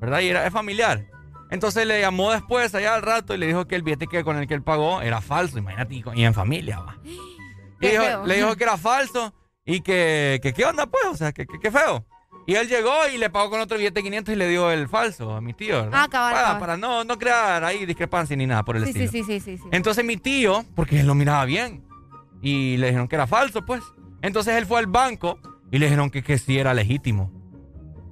¿verdad? 0.00 0.20
Y 0.20 0.28
era 0.28 0.46
es 0.46 0.52
familiar. 0.52 1.06
Entonces 1.50 1.86
le 1.86 2.00
llamó 2.00 2.32
después, 2.32 2.74
allá 2.74 2.94
al 2.94 3.02
rato, 3.02 3.34
y 3.34 3.38
le 3.38 3.46
dijo 3.46 3.66
que 3.66 3.76
el 3.76 3.82
billete 3.82 4.06
que, 4.06 4.24
con 4.24 4.38
el 4.38 4.48
que 4.48 4.54
él 4.54 4.62
pagó 4.62 5.02
era 5.02 5.20
falso, 5.20 5.58
imagínate, 5.58 6.02
y 6.14 6.24
en 6.24 6.34
familia, 6.34 6.80
va. 6.80 6.98
le 8.26 8.36
dijo 8.36 8.56
que 8.56 8.64
era 8.64 8.76
falso 8.76 9.34
y 9.64 9.82
que, 9.82 10.40
que, 10.42 10.52
¿qué 10.52 10.64
onda, 10.64 10.86
pues? 10.86 11.04
O 11.10 11.16
sea, 11.16 11.32
que, 11.32 11.46
qué 11.46 11.70
feo. 11.70 12.06
Y 12.46 12.54
él 12.54 12.68
llegó 12.68 12.92
y 13.12 13.18
le 13.18 13.30
pagó 13.30 13.50
con 13.50 13.60
otro 13.60 13.76
billete 13.78 14.00
de 14.00 14.04
500 14.04 14.34
y 14.34 14.36
le 14.36 14.48
dio 14.48 14.70
el 14.70 14.88
falso 14.88 15.36
a 15.36 15.40
mi 15.40 15.54
tío. 15.54 15.88
Ah, 15.92 16.08
cabal, 16.10 16.58
para, 16.58 16.76
no, 16.76 17.04
no 17.04 17.18
crear 17.18 17.62
ahí 17.62 17.86
discrepancia 17.86 18.36
ni 18.36 18.46
nada 18.46 18.64
por 18.64 18.76
el 18.76 18.84
estilo. 18.84 19.10
Sí, 19.10 19.22
sí, 19.22 19.40
sí, 19.40 19.56
sí, 19.58 19.64
Entonces 19.70 20.04
mi 20.04 20.16
tío, 20.16 20.64
porque 20.74 21.00
él 21.00 21.06
lo 21.06 21.14
miraba 21.14 21.44
bien, 21.44 21.84
y 22.42 22.76
le 22.76 22.88
dijeron 22.88 23.06
que 23.06 23.14
era 23.14 23.26
falso, 23.26 23.64
pues. 23.64 23.82
Entonces 24.20 24.56
él 24.56 24.66
fue 24.66 24.80
al 24.80 24.86
banco 24.86 25.38
y 25.70 25.78
le 25.78 25.86
dijeron 25.86 26.10
que, 26.10 26.22
que 26.22 26.36
sí 26.38 26.58
era 26.58 26.74
legítimo. 26.74 27.30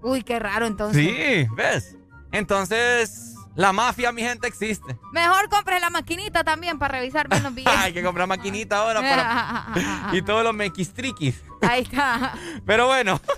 Uy, 0.03 0.23
qué 0.23 0.39
raro 0.39 0.67
entonces. 0.67 1.05
Sí, 1.05 1.47
¿ves? 1.55 1.97
Entonces, 2.33 3.35
la 3.57 3.73
mafia, 3.73 4.13
mi 4.13 4.23
gente, 4.23 4.47
existe. 4.47 4.97
Mejor 5.13 5.49
compre 5.49 5.81
la 5.81 5.91
maquinita 5.91 6.45
también 6.45 6.79
para 6.79 6.99
revisar 6.99 7.29
bien 7.29 7.43
los 7.43 7.55
billetes. 7.55 7.79
Hay 7.79 7.93
que 7.93 8.03
comprar 8.03 8.27
maquinita 8.27 8.79
ahora 8.79 9.01
para... 9.01 10.11
y 10.13 10.23
todos 10.23 10.45
los 10.45 10.55
mequistriquis. 10.55 11.43
Ahí 11.61 11.83
está. 11.83 12.35
Pero 12.65 12.87
bueno. 12.87 13.21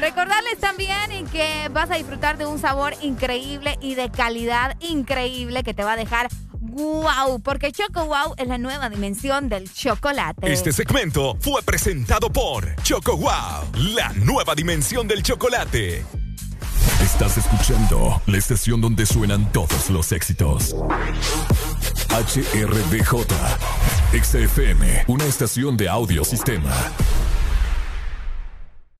Recordarles 0.00 0.58
también 0.58 1.26
que 1.32 1.68
vas 1.70 1.90
a 1.90 1.94
disfrutar 1.94 2.38
de 2.38 2.46
un 2.46 2.58
sabor 2.58 2.94
increíble 3.00 3.78
y 3.80 3.94
de 3.94 4.10
calidad 4.10 4.76
increíble 4.80 5.62
que 5.62 5.74
te 5.74 5.84
va 5.84 5.92
a 5.92 5.96
dejar 5.96 6.28
wow, 6.74 7.40
porque 7.40 7.72
Choco 7.72 8.06
Wow 8.06 8.34
es 8.36 8.48
la 8.48 8.58
nueva 8.58 8.88
dimensión 8.88 9.48
del 9.48 9.72
chocolate. 9.72 10.52
Este 10.52 10.72
segmento 10.72 11.36
fue 11.40 11.62
presentado 11.62 12.30
por 12.30 12.74
Choco 12.82 13.16
Wow, 13.16 13.92
la 13.94 14.12
nueva 14.14 14.54
dimensión 14.54 15.06
del 15.06 15.22
chocolate. 15.22 16.04
Estás 17.00 17.36
escuchando 17.38 18.20
la 18.26 18.38
estación 18.38 18.80
donde 18.80 19.06
suenan 19.06 19.50
todos 19.52 19.90
los 19.90 20.10
éxitos. 20.12 20.74
HRDJ, 22.08 23.26
XFM, 24.22 25.04
una 25.08 25.24
estación 25.24 25.76
de 25.76 25.88
audio 25.88 26.24
sistema. 26.24 26.70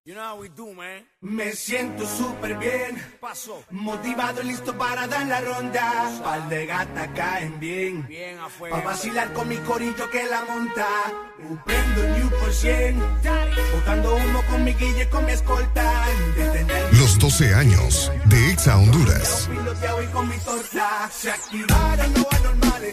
You 0.06 0.12
know 0.12 0.20
how 0.20 0.38
we 0.38 0.50
do, 0.50 0.74
man. 0.74 1.02
Me 1.22 1.52
siento 1.52 2.06
súper 2.06 2.58
bien. 2.58 3.02
Paso. 3.22 3.64
Motivado 3.70 4.42
y 4.42 4.48
listo 4.48 4.76
para 4.76 5.06
dar 5.06 5.26
la 5.26 5.40
ronda. 5.40 6.20
Pal 6.22 6.46
de 6.50 6.66
gata 6.66 7.10
caen 7.14 7.58
bien. 7.58 8.06
Bien 8.06 8.38
afuera. 8.38 8.76
Pa' 8.76 8.82
vacilar 8.82 9.32
con 9.32 9.48
mi 9.48 9.56
corillo 9.56 10.10
que 10.10 10.24
la 10.24 10.44
monta. 10.44 10.86
Prendo 11.64 12.04
el 12.04 12.18
New 12.18 12.30
por 12.38 12.52
cien. 12.52 13.00
Botando 13.74 14.16
humo 14.16 14.42
con 14.50 14.62
mi 14.62 14.74
guille, 14.74 15.08
con 15.08 15.24
mi 15.24 15.32
escolta. 15.32 16.06
Los 16.92 17.18
12 17.18 17.54
años 17.54 18.12
de 18.26 18.50
Exa 18.50 18.76
Honduras. 18.76 19.48
Con 20.12 20.28
mi 20.28 20.36
torta. 20.36 21.08
Se 21.10 21.30
activaron 21.30 22.12
los 22.12 22.26
anormales. 22.30 22.92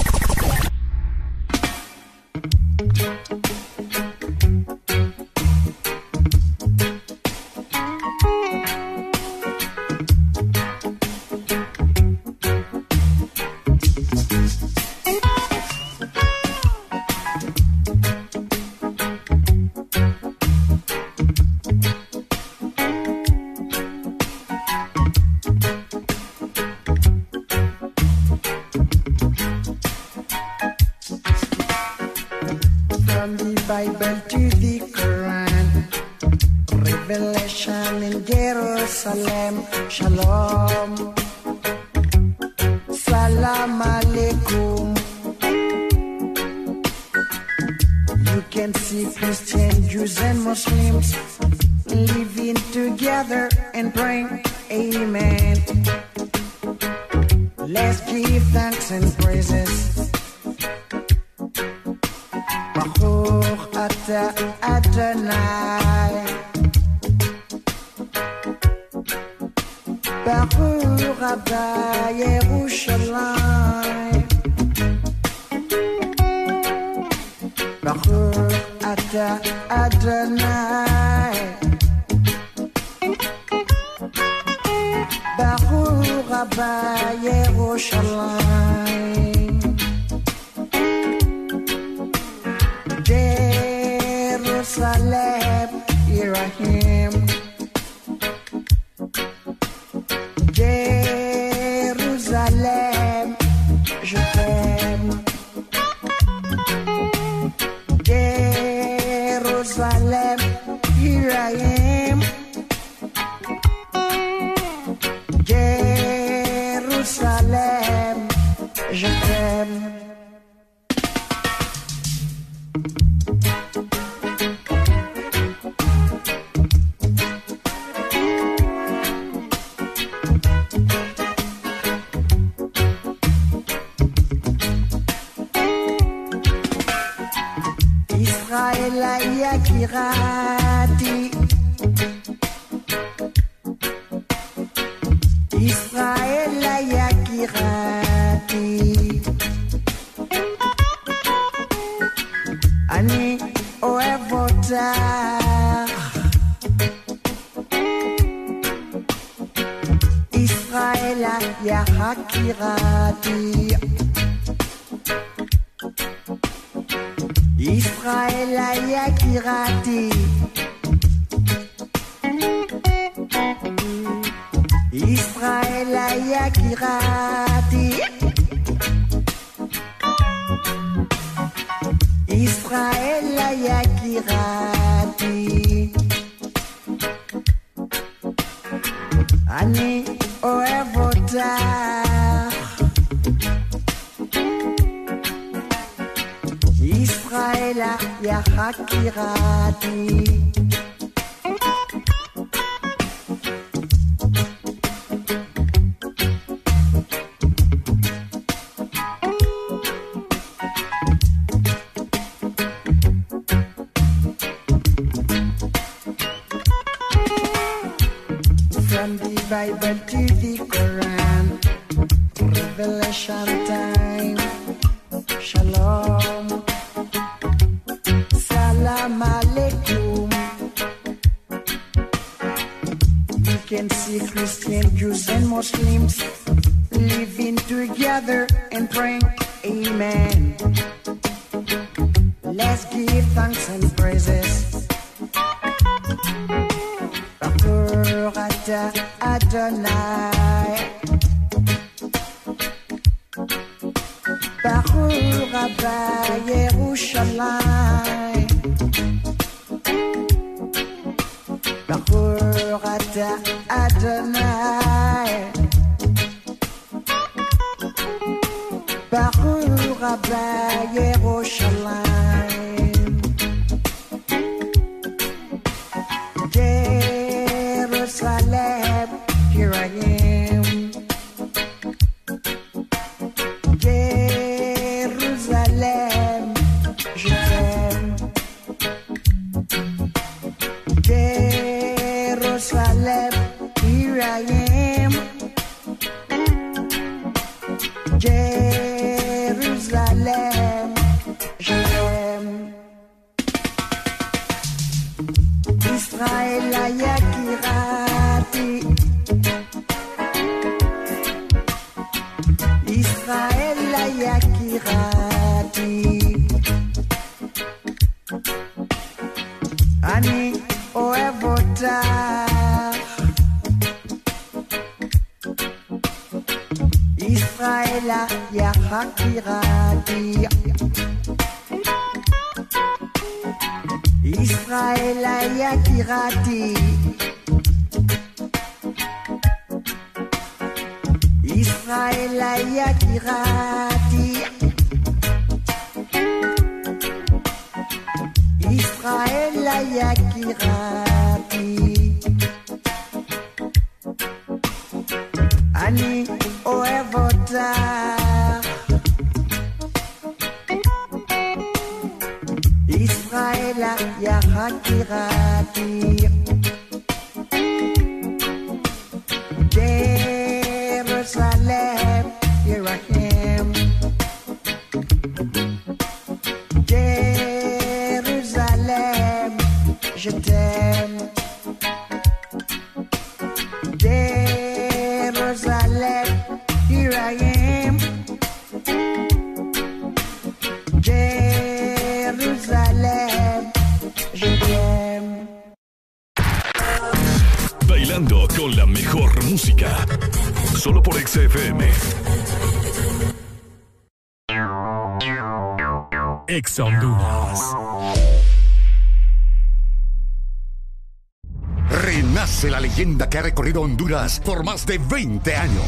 Que 413.31 413.39
ha 413.39 413.41
recorrido 413.41 413.81
Honduras 413.81 414.41
por 414.43 414.63
más 414.63 414.85
de 414.85 414.97
20 414.99 415.55
años. 415.55 415.85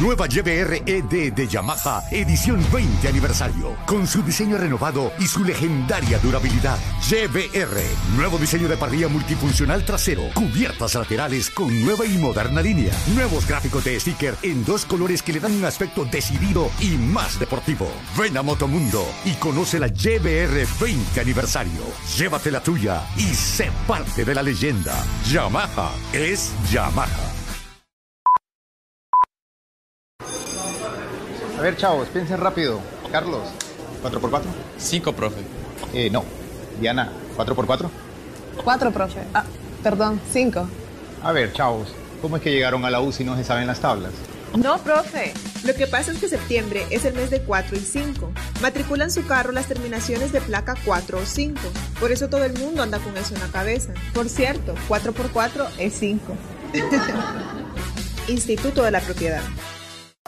Nueva 0.00 0.26
YBR 0.28 0.84
ED 0.86 1.32
de 1.32 1.48
Yamaha, 1.48 2.04
edición 2.10 2.64
20 2.72 3.08
aniversario, 3.08 3.76
con 3.84 4.06
su 4.06 4.22
diseño 4.22 4.56
renovado 4.56 5.12
y 5.18 5.26
su 5.26 5.44
legendaria 5.44 6.18
durabilidad. 6.20 6.78
YBR, 7.06 8.16
nuevo 8.16 8.38
diseño 8.38 8.66
de 8.66 8.78
parrilla 8.78 9.08
multifuncional 9.08 9.84
trasero, 9.84 10.22
cubiertas 10.32 10.94
laterales 10.94 11.50
con 11.50 11.68
nueva 11.84 12.06
y 12.06 12.16
moderna 12.16 12.62
línea, 12.62 12.94
nuevos 13.14 13.46
gráficos 13.46 13.84
de 13.84 14.00
sticker 14.00 14.34
en 14.40 14.64
dos 14.64 14.86
colores 14.86 15.22
que 15.22 15.34
le 15.34 15.40
dan 15.40 15.52
un 15.52 15.66
aspecto 15.66 16.06
decidido 16.06 16.70
y 16.80 16.96
más 16.96 17.38
deportivo. 17.38 17.86
Ven 18.18 18.38
a 18.38 18.42
Motomundo 18.42 19.04
y 19.26 19.32
conoce 19.32 19.78
la 19.78 19.88
YBR 19.88 20.66
20 20.80 21.20
aniversario. 21.20 21.82
Llévate 22.16 22.50
la 22.50 22.62
tuya 22.62 23.02
y 23.18 23.34
sé 23.34 23.70
parte 23.86 24.24
de 24.24 24.34
la 24.34 24.42
leyenda. 24.42 24.94
Yamaha 25.30 25.92
es 26.14 26.52
Yamaha. 26.70 27.06
A 31.58 31.60
ver, 31.60 31.76
chavos, 31.76 32.08
piensen 32.08 32.40
rápido. 32.40 32.80
Carlos, 33.12 33.42
¿4x4? 34.02 34.42
5, 34.78 35.12
profe. 35.12 35.42
Eh, 35.92 36.08
no. 36.08 36.43
Diana, 36.80 37.10
¿4x4? 37.36 37.88
Cuatro, 38.62 38.90
profe. 38.92 39.20
Ah, 39.34 39.44
perdón, 39.82 40.20
cinco. 40.32 40.68
A 41.22 41.32
ver, 41.32 41.52
chavos, 41.52 41.94
¿cómo 42.22 42.36
es 42.36 42.42
que 42.42 42.50
llegaron 42.50 42.84
a 42.84 42.90
la 42.90 43.00
U 43.00 43.12
si 43.12 43.24
no 43.24 43.36
se 43.36 43.44
saben 43.44 43.66
las 43.66 43.80
tablas? 43.80 44.12
No, 44.56 44.78
profe. 44.78 45.34
Lo 45.64 45.74
que 45.74 45.88
pasa 45.88 46.12
es 46.12 46.18
que 46.18 46.28
septiembre 46.28 46.86
es 46.90 47.04
el 47.04 47.14
mes 47.14 47.30
de 47.30 47.40
4 47.40 47.76
y 47.76 47.80
5. 47.80 48.30
Matriculan 48.62 49.10
su 49.10 49.26
carro 49.26 49.50
las 49.50 49.66
terminaciones 49.66 50.30
de 50.30 50.40
placa 50.40 50.76
4 50.84 51.18
o 51.18 51.26
5. 51.26 51.60
Por 51.98 52.12
eso 52.12 52.28
todo 52.28 52.44
el 52.44 52.56
mundo 52.58 52.82
anda 52.82 53.00
con 53.00 53.16
eso 53.16 53.34
en 53.34 53.40
la 53.40 53.48
cabeza. 53.48 53.92
Por 54.12 54.28
cierto, 54.28 54.74
4 54.86 55.12
por 55.12 55.32
4 55.32 55.66
es 55.78 55.94
5. 55.94 56.36
Instituto 58.28 58.84
de 58.84 58.92
la 58.92 59.00
Propiedad. 59.00 59.42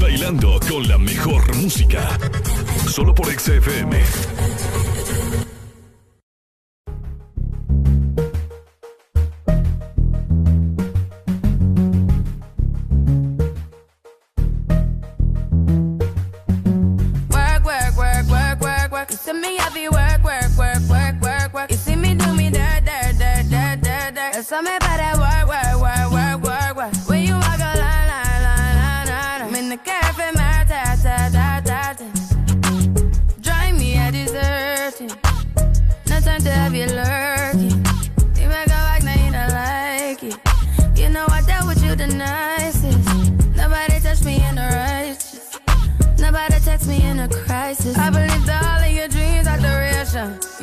Bailando 0.00 0.60
con 0.68 0.86
la 0.88 0.98
mejor 0.98 1.56
música. 1.56 2.18
Solo 2.86 3.14
por 3.14 3.26
XFM. 3.26 4.77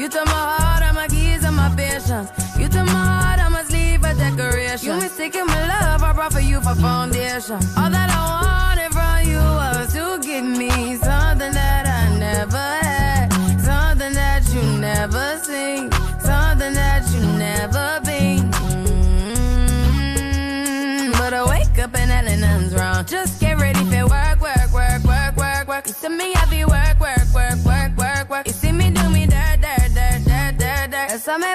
You 0.05 0.11
took 0.11 0.27
my 0.27 0.33
heart, 0.33 0.83
all 0.83 0.93
my 0.93 1.07
keys, 1.07 1.43
and 1.43 1.55
my 1.55 1.67
patience. 1.75 2.29
You 2.59 2.67
took 2.69 2.85
my 2.85 2.91
heart, 2.93 3.39
I 3.39 3.49
must 3.49 3.71
leave 3.71 4.03
a 4.03 4.13
decoration. 4.13 4.87
You 4.87 4.93
mistaken 5.01 5.47
my 5.47 5.67
love, 5.67 6.03
I 6.03 6.13
brought 6.13 6.31
for 6.31 6.41
you 6.41 6.61
for 6.61 6.75
foundation. 6.75 7.55
All 7.75 7.89
that 7.89 8.11
I 8.13 8.21
wanted 8.37 8.93
from 8.93 9.25
you 9.27 9.39
was 9.39 9.93
to 9.93 10.19
give 10.21 10.45
me 10.45 10.69
something 10.97 11.51
that 11.53 11.87
I 11.87 12.19
never 12.19 12.55
had, 12.85 13.33
something 13.59 14.13
that 14.13 14.43
you 14.53 14.61
never 14.77 15.39
seen, 15.39 15.91
something 16.21 16.75
that 16.75 17.01
you 17.11 17.21
never 17.39 17.99
been. 18.05 18.51
Mm, 19.89 21.17
But 21.17 21.33
I 21.33 21.43
wake 21.49 21.79
up 21.83 21.95
and 21.97 22.11
hell 22.11 22.25
nothing's 22.37 22.75
wrong. 22.75 23.05
Just 23.05 23.39
get 23.41 23.57
ready 23.59 23.83
for 23.85 24.05
work, 24.05 24.39
work, 24.39 24.71
work, 24.71 25.03
work, 25.03 25.35
work, 25.35 25.67
work. 25.67 25.87
You 25.87 25.93
see 25.93 26.09
me 26.09 26.33
happy 26.33 26.63
work, 26.63 26.99
work, 26.99 27.25
work, 27.33 27.57
work, 27.65 27.97
work, 27.97 28.29
work. 28.29 28.45
You 28.45 28.53
see 28.53 28.71
me 28.71 28.91
समय 31.25 31.54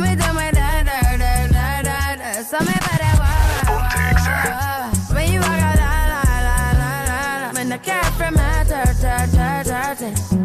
care 7.83 8.03
for 8.03 8.31
my 8.31 8.63
dirt, 8.67 8.95
dirt, 9.01 9.31
dirt, 9.31 9.97
dirt. 9.99 10.40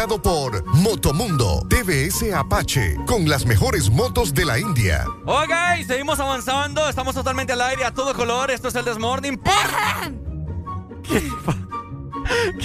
Presentado 0.00 0.22
por 0.22 0.64
Motomundo 0.76 1.66
TVS 1.68 2.32
Apache 2.32 2.96
con 3.06 3.28
las 3.28 3.44
mejores 3.44 3.90
motos 3.90 4.32
de 4.32 4.46
la 4.46 4.58
India. 4.58 5.04
Ok, 5.26 5.52
seguimos 5.86 6.18
avanzando. 6.18 6.88
Estamos 6.88 7.14
totalmente 7.14 7.52
al 7.52 7.60
aire 7.60 7.84
a 7.84 7.92
todo 7.92 8.14
color. 8.14 8.50
Esto 8.50 8.68
es 8.68 8.74
el 8.76 8.86
Desmorning. 8.86 9.38
¿Qué, 11.02 11.22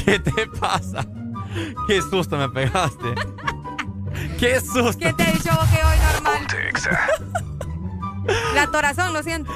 ¿Qué 0.05 0.19
te 0.19 0.47
pasa? 0.47 1.05
Qué 1.87 2.01
susto 2.01 2.37
me 2.37 2.47
pegaste. 2.47 3.15
Qué 4.39 4.61
susto. 4.61 4.97
¿Quién 4.97 5.17
te 5.17 5.23
ha 5.23 5.31
dicho 5.31 5.49
vos 5.53 5.67
que 5.69 5.83
hoy 5.83 5.97
normal? 6.13 6.47
La 8.53 8.67
torazón, 8.67 9.11
lo 9.11 9.21
siento. 9.23 9.51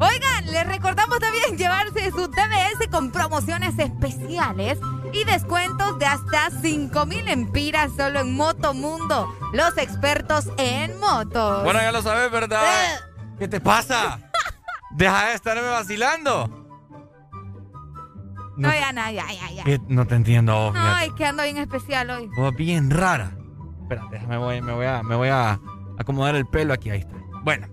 Oigan, 0.00 0.46
les 0.46 0.66
recordamos 0.66 1.20
también 1.20 1.56
llevarse 1.56 2.10
su 2.10 2.28
TBS 2.28 2.88
con 2.90 3.12
promociones 3.12 3.78
especiales 3.78 4.78
y 5.16 5.24
descuentos 5.24 5.98
de 5.98 6.06
hasta 6.06 6.50
5 6.50 7.06
mil 7.06 7.26
empiras 7.28 7.92
solo 7.96 8.20
en 8.20 8.34
Motomundo, 8.34 9.34
los 9.52 9.78
expertos 9.78 10.48
en 10.58 10.98
motos. 11.00 11.64
Bueno, 11.64 11.80
ya 11.80 11.90
lo 11.92 12.02
sabes, 12.02 12.30
¿verdad? 12.30 13.00
¿Qué 13.38 13.48
te 13.48 13.60
pasa? 13.60 14.18
Deja 14.90 15.28
de 15.28 15.34
estarme 15.34 15.68
vacilando. 15.68 16.48
no, 18.56 18.72
ya, 18.72 18.92
no, 18.92 19.10
ya, 19.10 19.26
ya, 19.32 19.50
ya. 19.50 19.64
¿Qué? 19.64 19.80
No 19.88 20.06
te 20.06 20.16
entiendo, 20.16 20.72
fíjate. 20.72 20.90
Ay, 20.94 21.10
que 21.16 21.24
ando 21.24 21.42
bien 21.44 21.58
especial 21.58 22.10
hoy. 22.10 22.28
Vos 22.36 22.54
bien 22.54 22.90
rara. 22.90 23.32
Espérate, 23.82 24.08
déjame, 24.10 24.36
voy, 24.38 24.60
me, 24.60 24.72
voy 24.72 24.86
a, 24.86 25.02
me 25.02 25.14
voy 25.14 25.28
a 25.28 25.58
acomodar 25.98 26.34
el 26.34 26.46
pelo 26.46 26.74
aquí. 26.74 26.90
Ahí 26.90 27.00
está. 27.00 27.16
Bueno. 27.42 27.68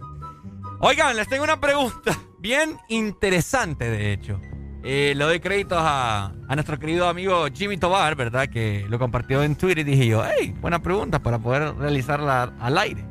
Oigan, 0.79 1.15
les 1.15 1.27
tengo 1.27 1.43
una 1.43 1.59
pregunta 1.59 2.17
bien 2.39 2.77
interesante, 2.89 3.89
de 3.89 4.13
hecho. 4.13 4.39
Eh, 4.85 5.13
le 5.15 5.23
doy 5.23 5.39
créditos 5.39 5.77
a, 5.81 6.33
a 6.47 6.55
nuestro 6.55 6.77
querido 6.77 7.07
amigo 7.07 7.45
Jimmy 7.53 7.77
Tobar, 7.77 8.15
¿verdad? 8.15 8.49
Que 8.49 8.85
lo 8.89 8.99
compartió 8.99 9.41
en 9.41 9.55
Twitter 9.55 9.79
y 9.79 9.83
dije 9.91 10.07
yo, 10.07 10.23
hey, 10.25 10.53
buena 10.59 10.79
pregunta 10.79 11.19
para 11.19 11.39
poder 11.39 11.73
realizarla 11.75 12.53
al 12.59 12.77
aire. 12.77 13.05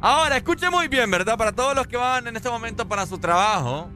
Ahora, 0.00 0.36
escuchen 0.36 0.70
muy 0.70 0.86
bien, 0.86 1.10
¿verdad? 1.10 1.36
Para 1.36 1.50
todos 1.52 1.74
los 1.74 1.86
que 1.88 1.96
van 1.96 2.26
en 2.26 2.36
este 2.36 2.48
momento 2.48 2.86
para 2.86 3.06
su 3.06 3.18
trabajo, 3.18 3.90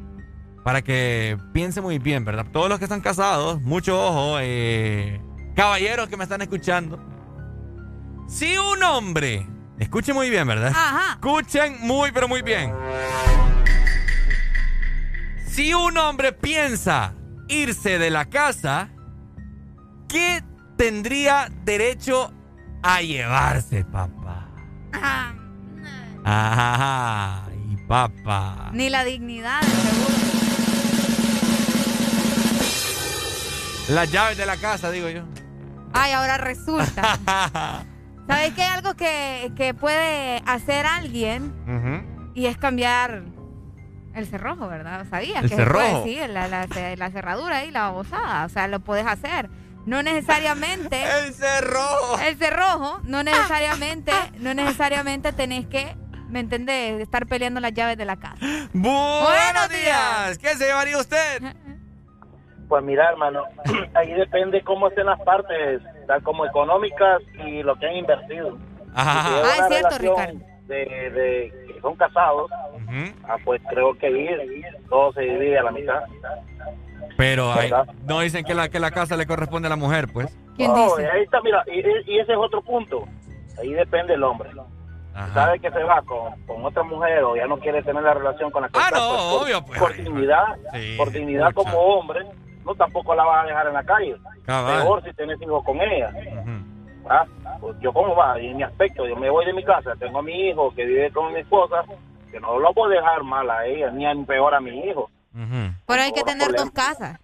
para 0.64 0.82
que 0.82 1.38
piensen 1.52 1.84
muy 1.84 1.98
bien, 1.98 2.24
¿verdad? 2.24 2.46
Todos 2.50 2.68
los 2.68 2.78
que 2.78 2.86
están 2.86 3.00
casados, 3.00 3.60
mucho 3.60 4.00
ojo, 4.00 4.38
eh, 4.40 5.20
caballeros 5.54 6.08
que 6.08 6.16
me 6.16 6.24
están 6.24 6.42
escuchando. 6.42 6.98
Si 8.26 8.56
un 8.56 8.82
hombre, 8.82 9.46
escuchen 9.78 10.14
muy 10.16 10.30
bien, 10.30 10.48
¿verdad? 10.48 10.72
Ajá. 10.74 11.12
Escuchen 11.12 11.76
muy, 11.80 12.10
pero 12.10 12.26
muy 12.26 12.42
bien. 12.42 12.72
Si 15.58 15.74
un 15.74 15.98
hombre 15.98 16.30
piensa 16.30 17.14
irse 17.48 17.98
de 17.98 18.10
la 18.10 18.26
casa, 18.26 18.90
¿qué 20.08 20.40
tendría 20.76 21.50
derecho 21.64 22.32
a 22.80 23.02
llevarse, 23.02 23.84
papá? 23.84 24.50
Ay, 26.24 27.76
papá. 27.88 28.70
Ni 28.72 28.88
la 28.88 29.02
dignidad, 29.02 29.60
seguro. 29.62 30.14
Las 33.88 34.12
llaves 34.12 34.38
de 34.38 34.46
la 34.46 34.58
casa, 34.58 34.92
digo 34.92 35.08
yo. 35.08 35.24
Ay, 35.92 36.12
ahora 36.12 36.38
resulta. 36.38 37.18
¿Sabes 38.28 38.54
que 38.54 38.62
hay 38.62 38.76
algo 38.76 38.94
que, 38.94 39.50
que 39.56 39.74
puede 39.74 40.40
hacer 40.46 40.86
alguien? 40.86 41.52
Y 42.36 42.46
es 42.46 42.56
cambiar 42.56 43.37
el 44.18 44.26
cerrojo, 44.26 44.68
¿verdad? 44.68 45.06
¿Sabías? 45.08 45.42
¿El 45.44 45.50
que 45.50 45.56
se 45.56 45.64
puede, 45.66 45.86
cerrojo? 45.86 46.04
sí, 46.04 46.18
la, 46.28 46.48
la, 46.48 46.66
la 46.96 47.10
cerradura 47.10 47.64
y 47.64 47.70
la 47.70 47.82
babosada. 47.82 48.44
O 48.44 48.48
sea, 48.48 48.68
lo 48.68 48.80
puedes 48.80 49.06
hacer. 49.06 49.48
No 49.86 50.02
necesariamente. 50.02 51.02
el 51.26 51.32
cerrojo. 51.32 52.18
El 52.20 52.36
cerrojo, 52.36 53.00
no 53.04 53.22
necesariamente, 53.22 54.12
no 54.38 54.52
necesariamente 54.54 55.32
tenés 55.32 55.66
que, 55.66 55.96
¿me 56.28 56.40
entendés? 56.40 57.00
Estar 57.00 57.26
peleando 57.26 57.60
las 57.60 57.72
llaves 57.72 57.96
de 57.96 58.04
la 58.04 58.16
casa. 58.16 58.36
Buenos 58.72 59.68
días. 59.70 60.36
¿Qué 60.38 60.48
se 60.56 60.66
llevaría 60.66 60.98
usted? 60.98 61.42
Pues 62.68 62.84
mira, 62.84 63.08
hermano, 63.08 63.44
ahí 63.94 64.12
depende 64.12 64.62
cómo 64.62 64.88
estén 64.88 65.06
las 65.06 65.18
partes, 65.20 65.80
tal 66.06 66.22
como 66.22 66.44
económicas 66.44 67.20
y 67.46 67.62
lo 67.62 67.78
que 67.78 67.86
han 67.86 67.96
invertido. 67.96 68.58
Ajá. 68.94 69.22
Si 69.28 69.34
Ah, 69.34 69.56
es 69.60 69.68
cierto, 69.68 69.98
relación 69.98 70.44
De, 70.66 70.76
de 70.76 71.67
son 71.80 71.94
casados, 71.96 72.50
ah, 73.24 73.36
pues 73.44 73.60
creo 73.68 73.94
que 73.94 74.06
ahí 74.06 74.62
todo 74.88 75.12
se 75.12 75.22
divide 75.22 75.58
a 75.58 75.62
la 75.64 75.70
mitad. 75.72 76.02
Pero 77.16 77.52
hay- 77.52 77.72
no 78.06 78.20
dicen 78.20 78.44
que 78.44 78.54
la, 78.54 78.68
que 78.68 78.78
la 78.80 78.90
casa 78.90 79.16
le 79.16 79.26
corresponde 79.26 79.66
a 79.66 79.70
la 79.70 79.76
mujer, 79.76 80.06
pues. 80.12 80.36
No, 80.58 80.96
ahí 80.96 81.22
está, 81.22 81.40
mira, 81.42 81.62
y, 81.66 81.80
y 82.12 82.18
ese 82.18 82.32
es 82.32 82.38
otro 82.38 82.62
punto. 82.62 83.04
Ahí 83.60 83.72
depende 83.72 84.14
el 84.14 84.22
hombre. 84.22 84.50
Sabe 85.34 85.58
que 85.58 85.68
se 85.72 85.82
va 85.82 86.00
con, 86.02 86.40
con 86.46 86.64
otra 86.64 86.84
mujer 86.84 87.24
o 87.24 87.34
ya 87.34 87.46
no 87.48 87.58
quiere 87.58 87.82
tener 87.82 88.02
la 88.04 88.14
relación 88.14 88.52
con 88.52 88.62
la 88.62 88.68
que 88.68 88.78
Ah, 88.78 88.84
está, 88.86 88.98
no, 89.00 89.08
pues, 89.08 89.22
por, 89.22 89.42
obvio, 89.42 89.64
pues, 89.64 89.78
por 89.80 89.96
dignidad, 89.96 90.44
Sí, 90.72 90.94
por 90.96 91.10
dignidad 91.10 91.52
como 91.54 91.76
hombre, 91.76 92.20
no 92.64 92.72
tampoco 92.76 93.16
la 93.16 93.24
vas 93.24 93.42
a 93.44 93.46
dejar 93.48 93.66
en 93.66 93.72
la 93.74 93.82
calle. 93.82 94.16
Cabal. 94.46 94.82
Peor 94.82 95.02
si 95.04 95.12
tienes 95.14 95.42
hijos 95.42 95.64
con 95.64 95.80
ella. 95.80 96.12
Ah, 97.08 97.24
pues 97.60 97.76
yo 97.80 97.92
cómo 97.92 98.14
va, 98.14 98.38
y 98.40 98.48
en 98.48 98.56
mi 98.58 98.62
aspecto, 98.62 99.06
yo 99.06 99.16
me 99.16 99.30
voy 99.30 99.44
de 99.46 99.52
mi 99.52 99.64
casa, 99.64 99.92
tengo 99.98 100.18
a 100.18 100.22
mi 100.22 100.48
hijo 100.48 100.72
que 100.74 100.84
vive 100.84 101.10
con 101.10 101.32
mi 101.32 101.40
esposa, 101.40 101.84
que 102.30 102.38
no 102.40 102.58
lo 102.58 102.72
puedo 102.74 102.90
dejar 102.90 103.22
mal 103.24 103.48
a 103.50 103.64
ella, 103.66 103.90
ni 103.90 104.06
a 104.06 104.14
peor 104.26 104.54
a 104.54 104.60
mi 104.60 104.78
hijo. 104.80 105.10
Pero 105.86 106.02
hay 106.02 106.12
que 106.12 106.22
tener 106.22 106.52
dos 106.54 106.70
casas. 106.70 107.18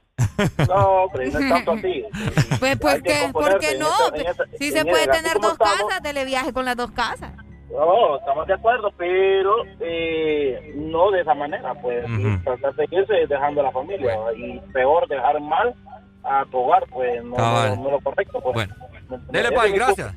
No, 0.69 1.07
pero 1.13 1.31
no 1.33 1.39
es 1.39 1.49
tanto 1.49 1.73
así. 1.73 2.05
Pues, 2.61 2.77
¿por 2.79 2.91
Hay 2.93 3.03
que 3.03 3.09
qué? 3.27 3.29
¿Por 3.33 3.59
qué 3.59 3.79
no? 3.79 3.89
esa- 4.15 4.45
Si 4.59 4.69
en 4.69 4.73
se 4.73 4.85
puede 4.85 5.07
tener 5.07 5.39
dos 5.41 5.53
estamos, 5.53 5.79
casas, 5.89 6.03
televiaje 6.03 6.53
con 6.53 6.65
las 6.65 6.77
dos 6.77 6.91
casas. 6.93 7.33
No, 7.71 8.17
estamos 8.19 8.47
de 8.47 8.55
acuerdo, 8.55 8.91
pero 8.97 9.53
eh, 9.81 10.73
no 10.77 11.11
de 11.11 11.21
esa 11.23 11.35
manera, 11.35 11.75
pues, 11.75 12.05
y 12.09 12.37
tratar 12.45 12.75
de 12.77 12.87
irse 12.91 13.27
dejando 13.27 13.61
a 13.61 13.65
la 13.65 13.73
familia, 13.73 14.17
y 14.37 14.61
peor 14.73 15.09
dejar 15.09 15.41
mal 15.41 15.75
a 16.23 16.45
tu 16.51 16.59
hogar, 16.59 16.85
pues, 16.91 17.23
no, 17.25 17.35
Cabal. 17.35 17.71
no, 17.77 17.83
no 17.83 17.87
es 17.89 17.93
lo 17.95 18.01
correcto, 18.01 18.41
pues. 18.41 18.55
Bueno. 18.55 18.75
¿Me 19.09 19.19
Dele? 19.31 19.53
Pai, 19.53 19.73
gracias. 19.73 20.15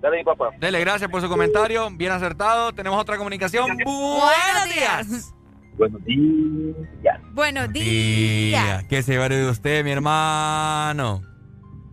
Dale, 0.00 0.18
mi 0.18 0.24
papá. 0.24 0.50
Dele, 0.60 0.80
gracias 0.80 1.10
por 1.10 1.20
su 1.20 1.28
comentario. 1.28 1.88
Bien 1.90 2.12
acertado. 2.12 2.72
Tenemos 2.72 3.00
otra 3.00 3.16
comunicación. 3.16 3.76
Buenos 3.84 4.64
días. 4.74 5.34
Buenos 5.76 6.04
días. 6.04 7.20
Buenos 7.32 7.72
Día. 7.72 8.82
¿Qué 8.88 9.02
se 9.02 9.12
llevaría 9.12 9.38
de 9.38 9.50
usted, 9.50 9.84
mi 9.84 9.90
hermano? 9.92 11.22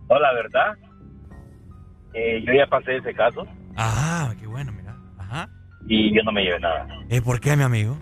No, 0.08 0.18
la 0.20 0.32
verdad, 0.34 0.74
eh, 2.14 2.42
yo 2.46 2.52
ya 2.52 2.66
pasé 2.68 2.96
ese 2.96 3.12
caso 3.12 3.44
Ah, 3.76 4.32
qué 4.38 4.46
bueno, 4.46 4.72
mira. 4.72 4.96
Ajá. 5.18 5.48
y 5.88 6.14
yo 6.16 6.22
no 6.24 6.32
me 6.32 6.42
llevé 6.42 6.58
nada. 6.60 6.86
¿Eh, 7.08 7.20
¿Por 7.20 7.40
qué, 7.40 7.56
mi 7.56 7.62
amigo? 7.64 7.96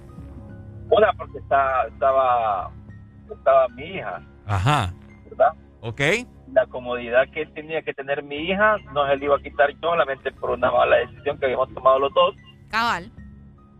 Una, 0.90 1.12
porque 1.14 1.39
está, 1.39 1.86
estaba, 1.89 2.70
estaba 3.31 3.68
mi 3.70 3.84
hija, 3.84 4.20
Ajá. 4.47 4.92
¿verdad? 5.31 5.52
Ok. 5.81 6.00
La 6.55 6.66
comodidad 6.66 7.28
que 7.33 7.47
tenía 7.47 7.83
que 7.83 7.92
tener 7.92 8.23
mi 8.23 8.36
hija 8.36 8.76
no 8.92 9.07
se 9.08 9.16
le 9.16 9.24
iba 9.24 9.36
a 9.36 9.41
quitar 9.42 9.70
yo 9.73 9.91
solamente 9.91 10.31
por 10.33 10.50
una 10.50 10.70
mala 10.70 10.97
decisión 10.99 11.36
que 11.39 11.47
habíamos 11.47 11.73
tomado 11.74 11.99
los 11.99 12.15
dos. 12.15 12.34
Cabal. 12.70 13.10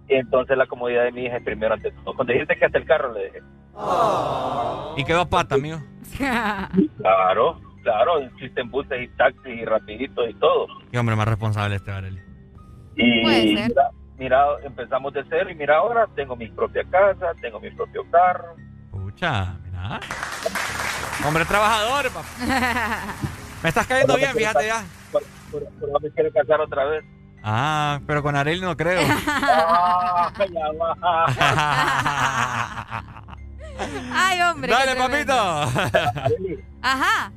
Y 0.09 0.15
entonces 0.17 0.59
la 0.59 0.67
comodidad 0.67 1.05
de 1.05 1.13
mi 1.13 1.25
hija 1.27 1.37
es 1.37 1.45
primero 1.45 1.75
ante 1.75 1.93
todo. 1.93 2.15
Cuando 2.17 2.33
dijiste 2.33 2.57
que 2.57 2.65
hasta 2.65 2.79
el 2.79 2.85
carro 2.85 3.13
le 3.15 3.21
dejé. 3.25 3.43
Y 4.97 5.05
quedó 5.05 5.29
pata, 5.29 5.55
amigo. 5.55 5.79
Claro, 6.99 7.61
claro, 7.83 8.19
existen 8.19 8.71
buses 8.71 9.03
y 9.03 9.09
taxis 9.17 9.47
y 9.61 9.65
rapiditos 9.65 10.29
y 10.31 10.35
todo. 10.35 10.67
Qué 10.91 10.99
hombre 10.99 11.17
más 11.17 11.29
responsable 11.29 11.77
este, 11.77 11.91
Varela. 11.91 12.21
Y 12.97 13.23
Puede 13.23 13.57
ser. 13.57 13.69
mira, 13.69 13.91
mira, 14.19 14.47
empezamos 14.65 15.13
de 15.13 15.25
cero 15.29 15.51
y 15.51 15.55
mira 15.55 15.77
ahora, 15.79 16.07
tengo 16.15 16.35
mi 16.37 16.49
propia 16.49 16.85
casa, 16.91 17.33
tengo 17.41 17.61
mi 17.61 17.71
propio 17.71 18.03
carro. 18.11 18.55
Pucha, 18.91 19.57
Hombre 21.27 21.45
trabajador, 21.45 22.11
papá. 22.11 22.29
Me 23.63 23.69
estás 23.69 23.87
cayendo 23.87 24.17
bien, 24.17 24.35
fíjate 24.35 24.67
ya. 24.67 24.85
Por, 25.11 25.23
por- 25.51 25.65
por 25.81 25.89
no 25.91 25.99
me 26.01 26.11
quiero 26.11 26.31
casar 26.33 26.61
otra 26.61 26.85
vez. 26.85 27.05
Ah, 27.43 28.01
pero 28.07 28.23
con 28.23 28.37
Arely 28.37 28.61
no 28.61 28.77
creo. 28.77 29.01
Ay, 34.13 34.41
hombre. 34.43 34.71
Dale, 34.73 34.97
papito. 34.97 35.33
Ajá. 36.83 37.33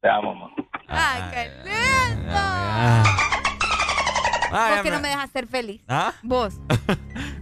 Te 0.00 0.08
amo, 0.10 0.34
mamá. 0.34 0.54
Ay, 0.88 1.22
qué 1.32 1.52
lindo. 1.64 2.38
Ay, 4.56 4.72
Vos 4.74 4.80
que 4.82 4.90
no 4.90 5.00
me 5.00 5.08
dejas 5.08 5.30
ser 5.30 5.46
feliz. 5.46 5.80
¿Ah? 5.88 6.12
Vos. 6.22 6.54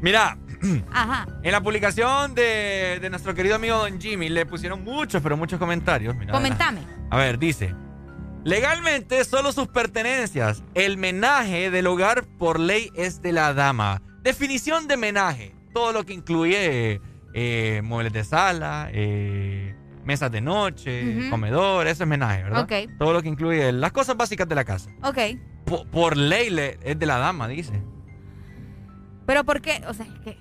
Mira, 0.00 0.36
Ajá. 0.92 1.26
en 1.42 1.52
la 1.52 1.60
publicación 1.60 2.34
de, 2.34 2.98
de 3.00 3.10
nuestro 3.10 3.34
querido 3.34 3.56
amigo 3.56 3.76
Don 3.78 4.00
Jimmy 4.00 4.28
le 4.28 4.46
pusieron 4.46 4.82
muchos, 4.84 5.22
pero 5.22 5.36
muchos 5.36 5.58
comentarios. 5.58 6.14
Mira, 6.16 6.32
Comentame. 6.32 6.80
A 7.10 7.16
ver, 7.16 7.38
dice. 7.38 7.74
Legalmente, 8.44 9.24
solo 9.24 9.52
sus 9.52 9.68
pertenencias. 9.68 10.64
El 10.74 10.96
menaje 10.98 11.70
del 11.70 11.86
hogar 11.86 12.24
por 12.38 12.58
ley 12.58 12.90
es 12.94 13.22
de 13.22 13.32
la 13.32 13.54
dama. 13.54 14.02
Definición 14.22 14.88
de 14.88 14.96
menaje. 14.96 15.54
todo 15.72 15.92
lo 15.92 16.04
que 16.04 16.12
incluye 16.12 17.00
eh, 17.34 17.80
muebles 17.84 18.12
de 18.12 18.24
sala, 18.24 18.88
eh, 18.92 19.74
mesas 20.04 20.30
de 20.32 20.40
noche, 20.40 21.28
comedor, 21.30 21.86
eso 21.86 22.02
es 22.02 22.08
menaje, 22.08 22.42
¿verdad? 22.42 22.62
Ok. 22.64 22.90
Todo 22.98 23.12
lo 23.12 23.22
que 23.22 23.28
incluye 23.28 23.70
las 23.72 23.92
cosas 23.92 24.16
básicas 24.16 24.48
de 24.48 24.54
la 24.56 24.64
casa. 24.64 24.90
Ok. 25.04 25.18
Por, 25.64 25.86
por 25.88 26.16
ley 26.16 26.50
le- 26.50 26.78
es 26.82 26.98
de 26.98 27.06
la 27.06 27.18
dama, 27.18 27.46
dice. 27.48 27.80
Pero 29.26 29.44
¿por 29.44 29.60
qué? 29.62 29.82
O 29.88 29.94
sea, 29.94 30.04
es 30.04 30.36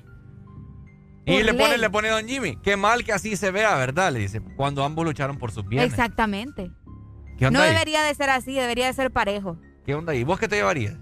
Y 1.33 1.43
le 1.43 1.53
pone, 1.53 1.77
le 1.77 1.89
pone 1.89 2.09
Don 2.09 2.27
Jimmy. 2.27 2.57
Qué 2.57 2.75
mal 2.77 3.03
que 3.03 3.13
así 3.13 3.35
se 3.35 3.51
vea, 3.51 3.75
¿verdad? 3.75 4.11
Le 4.11 4.19
dice. 4.19 4.41
Cuando 4.55 4.83
ambos 4.83 5.05
lucharon 5.05 5.37
por 5.37 5.51
sus 5.51 5.67
bienes. 5.67 5.89
Exactamente. 5.89 6.71
¿Qué 7.37 7.47
onda 7.47 7.59
No 7.59 7.65
ahí? 7.65 7.71
debería 7.71 8.03
de 8.03 8.13
ser 8.15 8.29
así, 8.29 8.53
debería 8.53 8.87
de 8.87 8.93
ser 8.93 9.11
parejo. 9.11 9.57
¿Qué 9.85 9.95
onda 9.95 10.13
ahí? 10.13 10.23
¿Vos 10.23 10.39
qué 10.39 10.47
te 10.47 10.55
llevarías? 10.57 10.95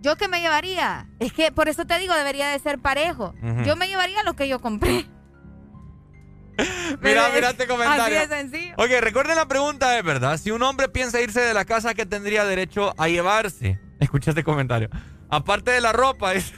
¿Yo 0.00 0.16
qué 0.16 0.26
me 0.28 0.40
llevaría? 0.40 1.08
Es 1.20 1.32
que 1.32 1.52
por 1.52 1.68
eso 1.68 1.86
te 1.86 1.98
digo, 1.98 2.14
debería 2.14 2.48
de 2.48 2.58
ser 2.58 2.78
parejo. 2.80 3.34
Yo 3.64 3.76
me 3.76 3.86
llevaría 3.88 4.22
lo 4.24 4.34
que 4.34 4.48
yo 4.48 4.60
compré. 4.60 5.06
Mira, 7.00 7.30
mira 7.34 7.46
es 7.48 7.52
este 7.52 7.66
comentario. 7.66 8.18
Así 8.18 8.28
de 8.28 8.36
sencillo. 8.36 8.74
Ok, 8.76 8.90
recuerden 9.00 9.36
la 9.36 9.46
pregunta, 9.48 9.98
es 9.98 10.04
verdad. 10.04 10.36
Si 10.38 10.50
un 10.50 10.62
hombre 10.62 10.88
piensa 10.88 11.20
irse 11.20 11.40
de 11.40 11.54
la 11.54 11.64
casa, 11.64 11.94
¿qué 11.94 12.04
tendría 12.04 12.44
derecho 12.44 12.94
a 12.98 13.08
llevarse? 13.08 13.80
Escucha 14.00 14.30
este 14.32 14.44
comentario. 14.44 14.88
Aparte 15.30 15.70
de 15.70 15.80
la 15.80 15.92
ropa, 15.92 16.32
dice, 16.32 16.54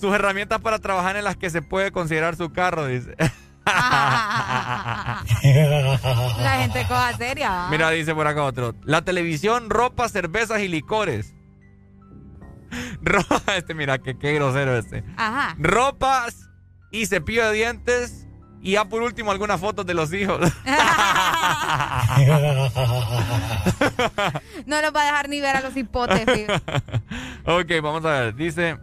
sus 0.00 0.14
herramientas 0.14 0.60
para 0.60 0.78
trabajar 0.78 1.16
en 1.16 1.24
las 1.24 1.36
que 1.36 1.50
se 1.50 1.62
puede 1.62 1.90
considerar 1.92 2.36
su 2.36 2.52
carro, 2.52 2.86
dice. 2.86 3.14
La 3.66 5.22
gente 6.60 6.84
cosa 6.88 7.16
seria. 7.16 7.66
Mira, 7.70 7.90
dice 7.90 8.14
por 8.14 8.26
acá 8.26 8.42
otro. 8.44 8.74
La 8.84 9.02
televisión, 9.02 9.70
ropa, 9.70 10.08
cervezas 10.08 10.60
y 10.60 10.68
licores. 10.68 11.34
Ro- 13.02 13.24
este, 13.56 13.74
mira, 13.74 13.98
que 13.98 14.18
qué 14.18 14.32
grosero 14.34 14.76
este. 14.76 15.04
Ajá. 15.16 15.54
Ropas 15.58 16.48
y 16.90 17.06
cepillo 17.06 17.46
de 17.48 17.52
dientes. 17.54 18.26
Y 18.62 18.72
ya 18.72 18.84
por 18.86 19.02
último, 19.02 19.30
algunas 19.30 19.58
fotos 19.60 19.86
de 19.86 19.94
los 19.94 20.12
hijos. 20.12 20.40
No 24.66 24.80
los 24.82 24.94
va 24.94 25.02
a 25.02 25.04
dejar 25.06 25.28
ni 25.28 25.40
ver 25.40 25.56
a 25.56 25.60
los 25.60 25.76
hipotes, 25.76 26.24
fijo. 26.24 26.52
ok, 27.46 27.70
vamos 27.82 28.04
a 28.04 28.10
ver. 28.10 28.34
Dice. 28.34 28.78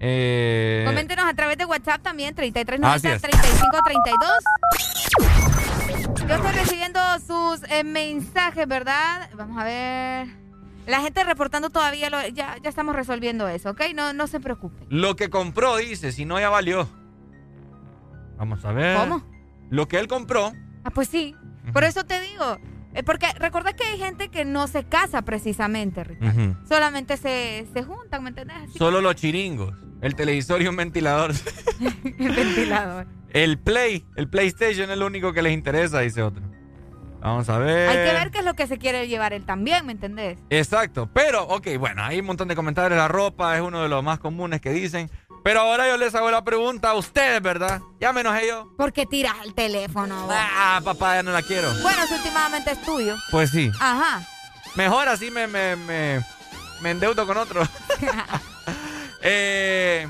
Eh, 0.00 0.82
Coméntenos 0.86 1.26
a 1.26 1.34
través 1.34 1.58
de 1.58 1.66
WhatsApp 1.66 2.00
también, 2.02 2.30
Así 2.30 2.52
3390 2.62 3.14
es. 3.14 3.22
3532. 3.22 4.30
Yo 6.28 6.34
estoy 6.36 6.52
recibiendo 6.52 7.00
sus 7.26 7.62
eh, 7.70 7.84
mensajes, 7.84 8.66
¿verdad? 8.66 9.28
Vamos 9.36 9.58
a 9.60 9.64
ver. 9.64 10.28
La 10.86 11.00
gente 11.02 11.22
reportando 11.24 11.68
todavía, 11.70 12.08
lo- 12.08 12.26
ya, 12.28 12.56
ya 12.62 12.68
estamos 12.70 12.96
resolviendo 12.96 13.46
eso, 13.48 13.70
¿ok? 13.70 13.82
No, 13.94 14.12
no 14.14 14.26
se 14.26 14.40
preocupen. 14.40 14.86
Lo 14.88 15.16
que 15.16 15.28
compró, 15.28 15.76
dice, 15.76 16.12
si 16.12 16.24
no 16.24 16.40
ya 16.40 16.48
valió. 16.48 16.88
Vamos 18.38 18.64
a 18.64 18.72
ver. 18.72 18.96
¿Cómo? 18.96 19.22
Lo 19.68 19.86
que 19.86 19.98
él 19.98 20.08
compró. 20.08 20.52
Ah, 20.84 20.90
pues 20.90 21.08
sí. 21.08 21.36
Por 21.72 21.84
eso 21.84 22.04
te 22.04 22.20
digo. 22.22 22.56
Eh, 22.94 23.02
porque 23.02 23.26
recuerda 23.38 23.72
que 23.72 23.84
hay 23.84 23.98
gente 23.98 24.28
que 24.28 24.44
no 24.44 24.66
se 24.66 24.84
casa 24.84 25.22
precisamente, 25.22 26.04
Ricardo. 26.04 26.56
Solamente 26.68 27.16
se, 27.16 27.66
se 27.72 27.82
juntan, 27.82 28.22
¿me 28.22 28.30
entendés? 28.30 28.56
Así 28.56 28.78
Solo 28.78 29.00
los 29.00 29.14
chiringos. 29.14 29.74
El 30.00 30.14
televisor 30.14 30.62
y 30.62 30.66
un 30.66 30.76
ventilador. 30.76 31.32
el 32.18 32.30
ventilador. 32.34 33.06
El 33.32 33.58
Play, 33.58 34.04
el 34.16 34.28
PlayStation 34.28 34.90
es 34.90 34.98
lo 34.98 35.06
único 35.06 35.32
que 35.32 35.42
les 35.42 35.52
interesa, 35.52 36.00
dice 36.00 36.22
otro. 36.22 36.42
Vamos 37.20 37.48
a 37.50 37.58
ver. 37.58 37.88
Hay 37.90 37.96
que 37.96 38.14
ver 38.14 38.30
qué 38.30 38.38
es 38.38 38.44
lo 38.44 38.54
que 38.54 38.66
se 38.66 38.78
quiere 38.78 39.06
llevar 39.06 39.34
él 39.34 39.44
también, 39.44 39.84
¿me 39.84 39.92
entendés? 39.92 40.38
Exacto, 40.48 41.08
pero, 41.12 41.44
ok, 41.44 41.68
bueno, 41.78 42.02
hay 42.02 42.20
un 42.20 42.26
montón 42.26 42.48
de 42.48 42.56
comentarios. 42.56 42.96
La 42.96 43.08
ropa 43.08 43.56
es 43.56 43.62
uno 43.62 43.82
de 43.82 43.88
los 43.88 44.02
más 44.02 44.18
comunes 44.18 44.60
que 44.60 44.70
dicen. 44.70 45.10
Pero 45.42 45.60
ahora 45.60 45.88
yo 45.88 45.96
les 45.96 46.14
hago 46.14 46.30
la 46.30 46.44
pregunta 46.44 46.90
a 46.90 46.94
ustedes, 46.94 47.40
¿verdad? 47.40 47.80
Enojé 48.00 48.48
yo. 48.48 48.68
¿Por 48.76 48.92
qué 48.92 49.06
tiras 49.06 49.34
el 49.44 49.54
teléfono? 49.54 50.26
vos? 50.26 50.34
Ah, 50.36 50.80
papá, 50.84 51.16
ya 51.16 51.22
no 51.22 51.32
la 51.32 51.42
quiero. 51.42 51.72
Bueno, 51.82 52.06
si 52.06 52.14
últimamente 52.14 52.72
es 52.72 52.82
tuyo. 52.82 53.16
Pues 53.30 53.50
sí. 53.50 53.70
Ajá. 53.80 54.22
Mejor 54.74 55.08
así 55.08 55.30
me, 55.30 55.46
me, 55.46 55.76
me, 55.76 56.24
me 56.80 56.90
endeudo 56.90 57.26
con 57.26 57.36
otro. 57.38 57.62
eh, 59.22 60.06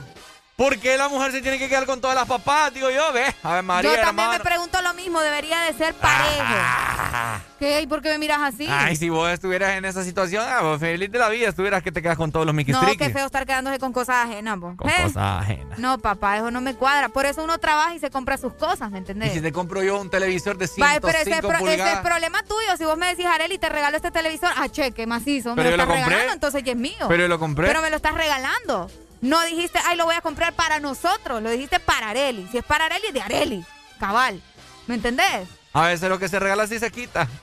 ¿Por 0.60 0.78
qué 0.78 0.98
la 0.98 1.08
mujer 1.08 1.32
se 1.32 1.40
tiene 1.40 1.58
que 1.58 1.70
quedar 1.70 1.86
con 1.86 2.02
todas 2.02 2.14
las 2.14 2.26
papás? 2.28 2.74
Digo 2.74 2.90
yo, 2.90 3.14
ve. 3.14 3.34
A 3.42 3.54
ver, 3.54 3.62
María, 3.62 3.92
Yo 3.92 3.96
también 4.02 4.26
hermano. 4.28 4.44
me 4.44 4.50
pregunto 4.50 4.82
lo 4.82 4.92
mismo, 4.92 5.18
debería 5.22 5.58
de 5.62 5.72
ser 5.72 5.94
parejo. 5.94 6.42
Ah. 6.46 7.40
¿Qué? 7.58 7.80
¿Y 7.80 7.86
por 7.86 8.02
qué 8.02 8.10
me 8.10 8.18
miras 8.18 8.40
así? 8.42 8.66
Ay, 8.70 8.94
si 8.94 9.08
vos 9.08 9.30
estuvieras 9.30 9.70
en 9.78 9.86
esa 9.86 10.04
situación, 10.04 10.44
ah, 10.46 10.60
vos 10.60 10.78
feliz 10.78 11.10
de 11.10 11.18
la 11.18 11.30
vida, 11.30 11.48
estuvieras 11.48 11.82
que 11.82 11.90
te 11.90 12.02
quedas 12.02 12.18
con 12.18 12.30
todos 12.30 12.44
los 12.44 12.52
no, 12.54 12.58
miquistriques. 12.58 13.08
qué 13.08 13.10
feo 13.10 13.24
estar 13.24 13.46
quedándose 13.46 13.78
con 13.78 13.94
cosas 13.94 14.26
ajenas, 14.26 14.58
vos. 14.60 14.76
Con 14.76 14.90
¿Eh? 14.90 14.94
cosas 15.02 15.40
ajenas. 15.40 15.78
No, 15.78 15.96
papá, 15.96 16.36
eso 16.36 16.50
no 16.50 16.60
me 16.60 16.74
cuadra. 16.74 17.08
Por 17.08 17.24
eso 17.24 17.42
uno 17.42 17.56
trabaja 17.56 17.94
y 17.94 17.98
se 17.98 18.10
compra 18.10 18.36
sus 18.36 18.52
cosas, 18.52 18.90
¿me 18.90 18.98
Y 18.98 19.00
entendés? 19.00 19.32
si 19.32 19.40
te 19.40 19.52
compro 19.52 19.82
yo 19.82 19.98
un 19.98 20.10
televisor 20.10 20.58
de 20.58 20.66
105 20.68 20.86
Vale, 20.86 21.00
pero 21.00 21.18
ese 21.22 21.30
es, 21.30 21.40
pro- 21.58 21.68
ese 21.68 21.90
es 21.92 21.98
problema 22.00 22.42
tuyo. 22.42 22.76
Si 22.76 22.84
vos 22.84 22.98
me 22.98 23.06
decís, 23.06 23.24
Areli, 23.24 23.56
te 23.56 23.70
regalo 23.70 23.96
este 23.96 24.10
televisor, 24.10 24.50
ah, 24.54 24.68
cheque, 24.68 25.06
macizo, 25.06 25.56
me 25.56 25.62
Pero 25.62 25.70
lo 25.70 25.70
yo 25.70 25.76
lo 25.78 25.82
estás 25.84 25.96
compré. 25.96 26.04
regalando, 26.16 26.34
entonces 26.34 26.62
ya 26.64 26.72
es 26.72 26.78
mío. 26.78 27.06
Pero 27.08 27.22
yo 27.22 27.28
lo 27.28 27.38
compré. 27.38 27.66
Pero 27.66 27.80
me 27.80 27.88
lo 27.88 27.96
estás 27.96 28.12
regalando. 28.12 28.90
No 29.20 29.42
dijiste, 29.44 29.78
ay, 29.86 29.96
lo 29.96 30.04
voy 30.06 30.14
a 30.14 30.20
comprar 30.22 30.54
para 30.54 30.80
nosotros. 30.80 31.42
Lo 31.42 31.50
dijiste 31.50 31.78
para 31.80 32.10
Areli. 32.10 32.48
Si 32.50 32.58
es 32.58 32.64
para 32.64 32.86
Areli, 32.86 33.10
de 33.12 33.20
Areli. 33.20 33.64
Cabal. 33.98 34.40
¿Me 34.86 34.94
entendés? 34.94 35.48
A 35.72 35.86
veces 35.88 36.08
lo 36.08 36.18
que 36.18 36.28
se 36.28 36.38
regala 36.38 36.66
sí 36.66 36.78
se 36.78 36.90
quita. 36.90 37.28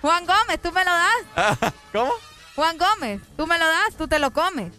Juan 0.00 0.24
Gómez, 0.26 0.60
tú 0.62 0.72
me 0.72 0.84
lo 0.84 0.90
das. 0.90 1.72
¿Cómo? 1.92 2.12
Juan 2.56 2.76
Gómez, 2.78 3.20
tú 3.36 3.46
me 3.46 3.58
lo 3.58 3.66
das, 3.66 3.94
tú 3.96 4.08
te 4.08 4.18
lo 4.18 4.32
comes. 4.32 4.72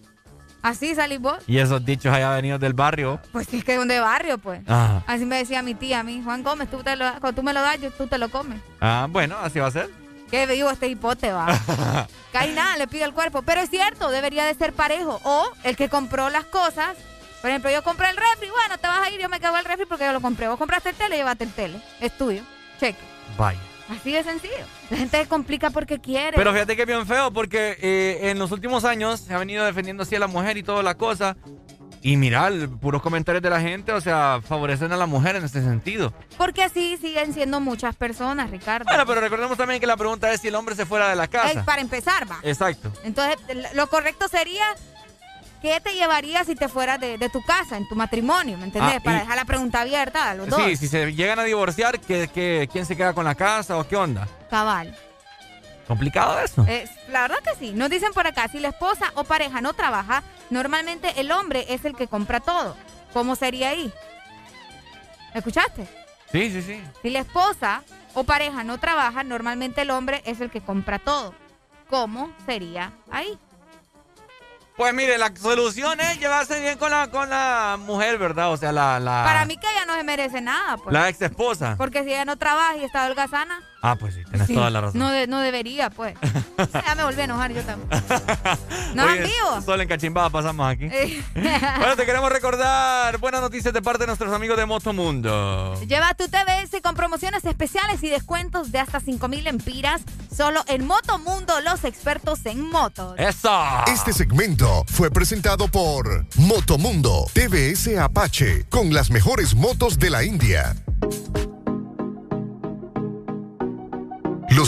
Así 0.61 0.93
salís 0.93 1.19
vos. 1.19 1.37
Y 1.47 1.57
esos 1.57 1.83
dichos 1.83 2.13
allá 2.13 2.31
venidos 2.35 2.59
del 2.59 2.73
barrio. 2.73 3.19
Pues 3.31 3.47
sí, 3.49 3.59
es 3.59 3.63
que 3.63 3.73
es 3.73 3.79
un 3.79 3.87
de 3.87 3.99
barrio, 3.99 4.37
pues. 4.37 4.61
Ajá. 4.67 5.03
Así 5.07 5.25
me 5.25 5.37
decía 5.37 5.63
mi 5.63 5.73
tía 5.73 6.01
a 6.01 6.03
mí, 6.03 6.21
Juan 6.23 6.43
Gómez, 6.43 6.69
tú 6.69 6.83
te 6.83 6.95
lo, 6.95 7.05
das- 7.05 7.19
cuando 7.19 7.41
tú 7.41 7.43
me 7.43 7.53
lo 7.53 7.61
das, 7.61 7.79
yo, 7.81 7.89
tú 7.91 8.05
te 8.07 8.17
lo 8.19 8.29
comes. 8.29 8.59
Ah, 8.79 9.07
bueno, 9.09 9.37
así 9.41 9.57
va 9.59 9.67
a 9.67 9.71
ser. 9.71 9.89
Qué 10.31 10.45
vivo 10.47 10.69
este 10.69 10.87
hipote, 10.87 11.33
va. 11.33 11.47
Caí 12.31 12.53
nada, 12.53 12.77
le 12.77 12.87
pide 12.87 13.03
el 13.03 13.13
cuerpo. 13.13 13.41
Pero 13.41 13.61
es 13.61 13.69
cierto, 13.69 14.09
debería 14.09 14.45
de 14.45 14.53
ser 14.55 14.71
parejo. 14.71 15.19
O 15.23 15.51
el 15.63 15.75
que 15.75 15.89
compró 15.89 16.29
las 16.29 16.45
cosas. 16.45 16.95
Por 17.41 17.49
ejemplo, 17.49 17.69
yo 17.69 17.83
compré 17.83 18.09
el 18.09 18.15
refri. 18.15 18.49
Bueno, 18.49 18.77
te 18.77 18.87
vas 18.87 19.05
a 19.05 19.09
ir, 19.09 19.19
yo 19.19 19.27
me 19.27 19.41
quedo 19.41 19.57
el 19.57 19.65
refri 19.65 19.85
porque 19.85 20.05
yo 20.05 20.13
lo 20.13 20.21
compré. 20.21 20.47
Vos 20.47 20.57
compraste 20.57 20.89
el 20.89 20.95
tele, 20.95 21.17
llévate 21.17 21.43
el 21.43 21.51
tele. 21.51 21.81
Es 21.99 22.17
tuyo. 22.17 22.43
Cheque. 22.79 22.99
Vaya. 23.37 23.59
Así 23.89 24.13
de 24.13 24.23
sencillo. 24.23 24.65
La 24.89 24.97
gente 24.97 25.17
se 25.17 25.27
complica 25.27 25.69
porque 25.69 25.99
quiere. 25.99 26.37
Pero 26.37 26.53
fíjate 26.53 26.77
que 26.77 26.83
es 26.83 26.87
bien 26.87 27.05
feo 27.05 27.31
porque 27.31 27.77
eh, 27.81 28.29
en 28.29 28.39
los 28.39 28.51
últimos 28.51 28.85
años 28.85 29.19
se 29.19 29.33
ha 29.33 29.37
venido 29.37 29.65
defendiendo 29.65 30.03
así 30.03 30.15
a 30.15 30.19
la 30.19 30.27
mujer 30.27 30.55
y 30.55 30.63
toda 30.63 30.81
la 30.81 30.95
cosa. 30.95 31.35
Y 32.03 32.17
mira, 32.17 32.47
el- 32.47 32.67
puros 32.67 33.01
comentarios 33.01 33.43
de 33.43 33.49
la 33.49 33.61
gente, 33.61 33.91
o 33.91 34.01
sea, 34.01 34.39
favorecen 34.47 34.91
a 34.91 34.97
la 34.97 35.05
mujer 35.05 35.35
en 35.35 35.43
ese 35.45 35.61
sentido. 35.61 36.11
Porque 36.37 36.63
así 36.63 36.97
siguen 36.97 37.33
siendo 37.33 37.59
muchas 37.59 37.95
personas, 37.95 38.49
Ricardo. 38.49 38.85
Bueno, 38.85 39.05
pero 39.05 39.21
recordemos 39.21 39.55
también 39.57 39.79
que 39.79 39.85
la 39.87 39.97
pregunta 39.97 40.31
es 40.31 40.41
si 40.41 40.47
el 40.47 40.55
hombre 40.55 40.75
se 40.75 40.85
fuera 40.87 41.09
de 41.09 41.15
la 41.15 41.25
Ey, 41.25 41.29
casa. 41.29 41.63
para 41.65 41.81
empezar, 41.81 42.29
va. 42.29 42.39
Exacto. 42.41 42.91
Entonces, 43.03 43.37
lo 43.75 43.87
correcto 43.87 44.27
sería, 44.27 44.65
¿qué 45.61 45.79
te 45.79 45.93
llevarías 45.93 46.47
si 46.47 46.55
te 46.55 46.67
fueras 46.67 46.99
de, 46.99 47.19
de 47.19 47.29
tu 47.29 47.43
casa, 47.43 47.77
en 47.77 47.87
tu 47.87 47.95
matrimonio? 47.95 48.57
¿Me 48.57 48.63
entendés? 48.65 48.95
Ah, 48.97 49.01
para 49.03 49.19
dejar 49.19 49.35
la 49.35 49.45
pregunta 49.45 49.81
abierta 49.81 50.31
a 50.31 50.33
los 50.33 50.47
dos. 50.49 50.59
Sí, 50.63 50.75
si 50.77 50.87
se 50.87 51.13
llegan 51.13 51.37
a 51.37 51.43
divorciar, 51.43 51.99
¿qué, 51.99 52.27
qué, 52.33 52.67
quién 52.71 52.87
se 52.87 52.97
queda 52.97 53.13
con 53.13 53.25
la 53.25 53.35
casa 53.35 53.77
o 53.77 53.87
qué 53.87 53.95
onda? 53.95 54.27
Cabal. 54.49 54.97
Complicado 55.87 56.39
eso. 56.39 56.65
Eh, 56.67 56.87
la 57.09 57.21
verdad 57.23 57.37
que 57.43 57.51
sí. 57.59 57.73
Nos 57.73 57.89
dicen 57.89 58.11
por 58.13 58.25
acá, 58.25 58.47
si 58.47 58.59
la 58.59 58.69
esposa 58.69 59.11
o 59.15 59.23
pareja 59.23 59.61
no 59.61 59.73
trabaja, 59.73 60.23
normalmente 60.51 61.19
el 61.19 61.31
hombre 61.31 61.65
es 61.69 61.83
el 61.85 61.95
que 61.95 62.07
compra 62.07 62.39
todo. 62.39 62.75
¿Cómo 63.13 63.35
sería 63.35 63.69
ahí? 63.69 63.91
¿Escuchaste? 65.33 65.87
Sí, 66.31 66.51
sí, 66.51 66.61
sí. 66.61 66.81
Si 67.01 67.09
la 67.09 67.19
esposa 67.19 67.83
o 68.13 68.23
pareja 68.23 68.63
no 68.63 68.77
trabaja, 68.77 69.23
normalmente 69.23 69.81
el 69.81 69.89
hombre 69.91 70.21
es 70.25 70.39
el 70.41 70.51
que 70.51 70.61
compra 70.61 70.99
todo. 70.99 71.33
¿Cómo 71.89 72.31
sería 72.45 72.93
ahí? 73.09 73.37
Pues 74.77 74.93
mire, 74.93 75.17
la 75.17 75.31
solución 75.35 75.99
es 75.99 76.19
llevarse 76.19 76.59
bien 76.61 76.77
con 76.77 76.89
la, 76.91 77.11
con 77.11 77.29
la 77.29 77.77
mujer, 77.79 78.17
¿verdad? 78.17 78.51
O 78.51 78.57
sea, 78.57 78.71
la, 78.71 78.99
la, 78.99 79.23
Para 79.25 79.45
mí 79.45 79.57
que 79.57 79.69
ella 79.69 79.85
no 79.85 79.95
se 79.95 80.03
merece 80.03 80.41
nada, 80.41 80.77
pues. 80.77 80.93
la 80.93 81.09
ex 81.09 81.21
esposa. 81.21 81.75
Porque 81.77 82.03
si 82.03 82.09
ella 82.09 82.25
no 82.25 82.37
trabaja 82.37 82.77
y 82.77 82.83
está 82.85 83.05
holgazana, 83.05 83.59
Ah, 83.83 83.95
pues 83.95 84.13
sí, 84.13 84.21
tienes 84.29 84.47
sí, 84.47 84.53
toda 84.53 84.69
la 84.69 84.81
razón. 84.81 84.99
No, 84.99 85.09
de- 85.09 85.25
no 85.25 85.39
debería, 85.39 85.89
pues. 85.89 86.15
ya 86.85 86.95
me 86.95 87.03
volví 87.03 87.21
a 87.21 87.23
enojar 87.23 87.51
yo 87.51 87.63
también. 87.63 87.89
No 88.93 89.05
Oye, 89.05 89.23
vivo. 89.23 89.61
Solo 89.65 89.81
en 89.81 89.89
cachimbada 89.89 90.29
pasamos 90.29 90.67
aquí. 90.69 90.85
Eh, 90.85 91.23
bueno, 91.33 91.95
te 91.95 92.05
queremos 92.05 92.31
recordar 92.31 93.17
buenas 93.17 93.41
noticias 93.41 93.73
de 93.73 93.81
parte 93.81 94.03
de 94.03 94.07
nuestros 94.07 94.31
amigos 94.33 94.57
de 94.57 94.65
Motomundo. 94.67 95.79
Lleva 95.87 96.13
tu 96.13 96.25
TBS 96.27 96.81
con 96.83 96.93
promociones 96.95 97.43
especiales 97.43 98.03
y 98.03 98.09
descuentos 98.09 98.71
de 98.71 98.79
hasta 98.79 98.99
5000 98.99 99.47
empiras 99.47 100.01
solo 100.35 100.63
en 100.67 100.85
Motomundo, 100.85 101.59
los 101.61 101.83
expertos 101.83 102.45
en 102.45 102.69
motos. 102.69 103.15
¡Eso! 103.17 103.51
Este 103.87 104.13
segmento 104.13 104.85
fue 104.87 105.09
presentado 105.09 105.67
por 105.67 106.25
Motomundo 106.35 107.25
TVS 107.33 107.97
Apache 107.97 108.65
con 108.69 108.93
las 108.93 109.09
mejores 109.09 109.55
motos 109.55 109.97
de 109.97 110.09
la 110.11 110.23
India. 110.23 110.75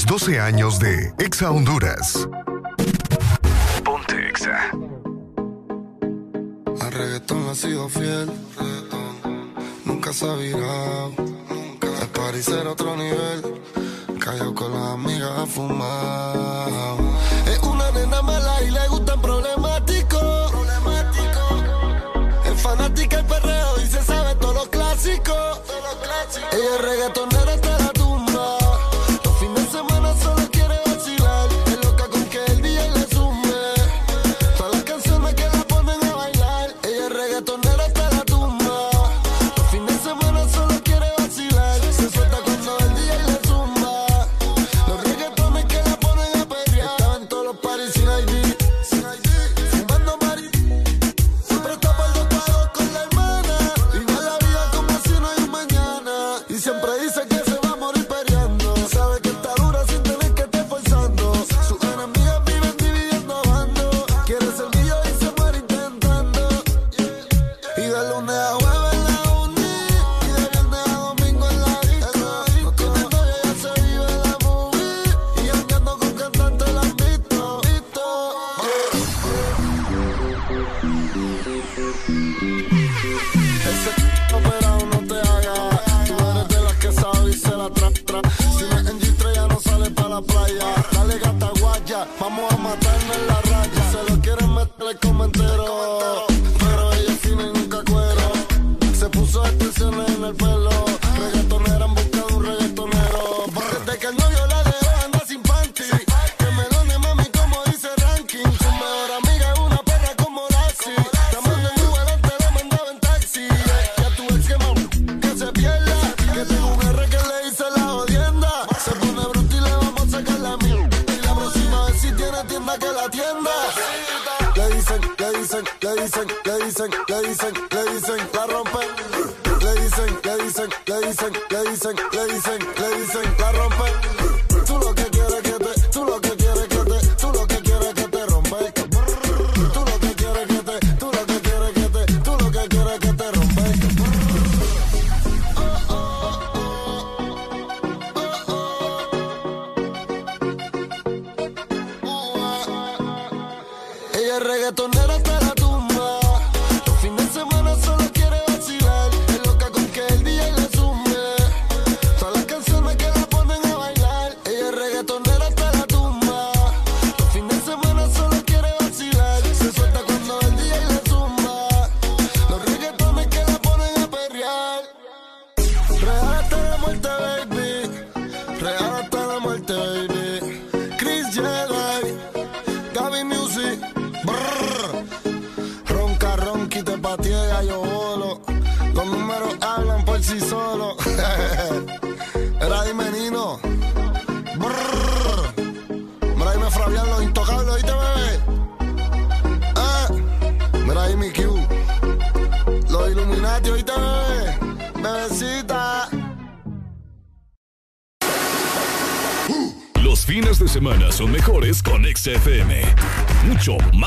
12 0.05 0.39
años 0.39 0.79
de 0.79 1.13
Exa 1.17 1.51
Honduras. 1.51 2.27
Ponte 3.83 4.29
Exa. 4.29 4.71
Al 6.81 6.91
reggaetón 6.91 7.47
ha 7.49 7.55
sido 7.55 7.87
fiel, 7.89 8.31
reggaetón. 8.57 9.53
nunca 9.85 10.11
se 10.13 10.29
ha 10.29 10.33
virado. 10.35 11.13
Nunca. 11.49 11.87
Al 12.01 12.07
parecer 12.09 12.67
otro 12.67 12.95
nivel, 12.95 13.61
cayó 14.19 14.53
con 14.53 14.73
las 14.73 14.93
amigas 14.93 15.31
a 15.37 15.45
fumar. 15.45 16.97
Es 17.47 17.59
una 17.59 17.91
nena 17.91 18.21
mala 18.21 18.61
y 18.63 18.71
le 18.71 18.87
gustan 18.89 19.21
problemáticos. 19.21 20.51
Problemático. 20.51 21.63
Es 22.45 22.61
fanática 22.61 23.19
el 23.19 23.25
perreo 23.25 23.79
y 23.81 23.87
se 23.87 24.03
sabe 24.03 24.35
todos 24.35 24.55
los 24.55 24.67
clásicos. 24.69 25.63
Todos 25.65 25.83
los 25.83 25.95
clásicos. 25.95 26.53
Ella 26.53 26.75
es 26.75 26.81
reggaetón 26.81 27.32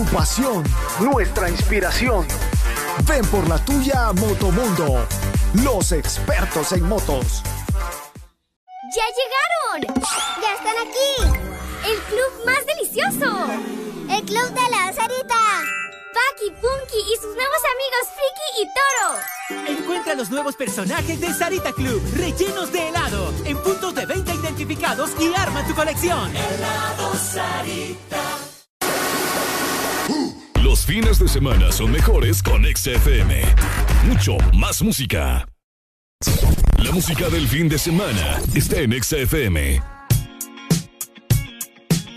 tu 0.00 0.16
pasión, 0.16 0.64
nuestra 1.00 1.50
inspiración. 1.50 2.26
Ven 3.04 3.24
por 3.26 3.46
la 3.48 3.62
tuya 3.64 4.12
Motomundo, 4.14 5.06
los 5.62 5.92
expertos 5.92 6.72
en 6.72 6.88
motos. 6.88 7.42
¡Ya 8.96 9.04
llegaron! 9.18 10.02
¡Ya 10.40 10.54
están 10.54 10.76
aquí! 10.86 11.12
¡El 11.86 11.98
club 12.04 12.46
más 12.46 12.64
delicioso! 12.66 13.46
¡El 14.08 14.24
club 14.24 14.48
de 14.48 14.70
la 14.70 14.92
Sarita! 14.92 15.36
Paki, 16.14 16.50
Punky 16.60 16.98
y 16.98 17.16
sus 17.16 17.36
nuevos 17.36 17.62
amigos 17.74 18.04
Friki 18.16 18.48
y 18.62 18.64
Toro. 18.74 19.78
Encuentra 19.80 20.14
los 20.14 20.30
nuevos 20.30 20.56
personajes 20.56 21.20
de 21.20 21.32
Sarita 21.32 21.72
Club, 21.72 22.02
rellenos 22.16 22.72
de 22.72 22.88
helado, 22.88 23.32
en 23.44 23.58
puntos 23.62 23.94
de 23.94 24.06
venta 24.06 24.34
identificados 24.34 25.10
y 25.20 25.32
arma 25.34 25.64
tu 25.66 25.74
colección. 25.74 26.34
Helado 26.34 27.14
Sarita 27.14 28.49
fines 30.90 31.20
de 31.20 31.28
semana 31.28 31.70
son 31.70 31.92
mejores 31.92 32.42
con 32.42 32.64
XFM. 32.64 33.42
Mucho 34.06 34.36
más 34.54 34.82
música. 34.82 35.46
La 36.78 36.90
música 36.90 37.28
del 37.28 37.46
fin 37.46 37.68
de 37.68 37.78
semana 37.78 38.40
está 38.56 38.80
en 38.80 39.00
XFM. 39.00 39.80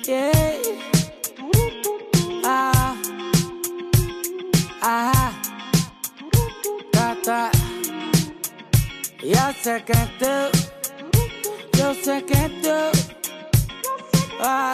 Yeah. 0.08 0.32
Ah. 2.44 2.96
Ah. 4.82 5.32
Tata. 6.92 7.52
Ya 9.24 9.54
sé 9.62 9.84
que 9.86 10.00
tú. 10.18 11.78
Yo 11.78 11.94
sé 11.94 12.26
que 12.26 12.50
tú. 12.64 13.00
Ah. 14.42 14.72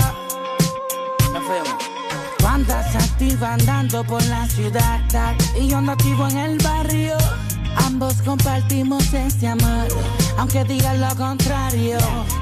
No 1.33 1.41
¿Cuántas 2.39 3.08
activa 3.19 3.53
andando 3.53 4.01
por 4.05 4.23
la 4.27 4.47
ciudad 4.47 5.01
y 5.59 5.67
yo 5.67 5.77
ando 5.77 5.91
activo 5.91 6.25
en 6.29 6.37
el 6.37 6.57
barrio. 6.59 7.17
Ambos 7.75 8.13
compartimos 8.21 9.13
ese 9.13 9.49
amor, 9.49 9.87
aunque 10.37 10.63
digan 10.63 11.01
lo 11.01 11.13
contrario. 11.17 11.97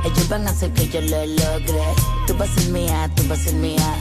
Ellos 0.06 0.30
van 0.30 0.46
a 0.46 0.52
hacer 0.52 0.72
que 0.74 0.88
yo 0.88 1.02
lo 1.02 1.26
logre. 1.26 1.82
Tú 2.28 2.36
vas 2.38 2.50
a 2.50 2.62
ser 2.62 2.72
mía, 2.72 3.10
tú 3.16 3.24
vas 3.28 3.40
a 3.40 3.44
ser 3.46 3.56
mía. 3.56 3.96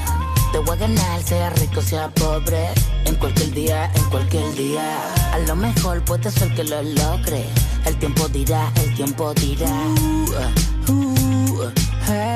Te 0.53 0.59
voy 0.59 0.77
a 0.77 0.81
ganar, 0.81 1.23
sea 1.23 1.49
rico, 1.49 1.81
sea 1.81 2.11
pobre. 2.11 2.69
En 3.07 3.15
cualquier 3.15 3.53
día, 3.53 3.91
en 3.95 4.05
cualquier 4.11 4.55
día. 4.55 4.99
A 5.33 5.39
lo 5.39 5.57
mejor 5.57 6.05
puede 6.05 6.31
ser 6.31 6.55
que 6.55 6.65
lo 6.65 6.83
logre. 6.83 7.47
El 7.87 7.97
tiempo 7.97 8.29
dirá, 8.29 8.71
el 8.85 8.95
tiempo 8.95 9.33
dirá. 9.33 9.73
Uh, 10.89 10.93
uh, 10.93 11.73
hey. 12.07 12.36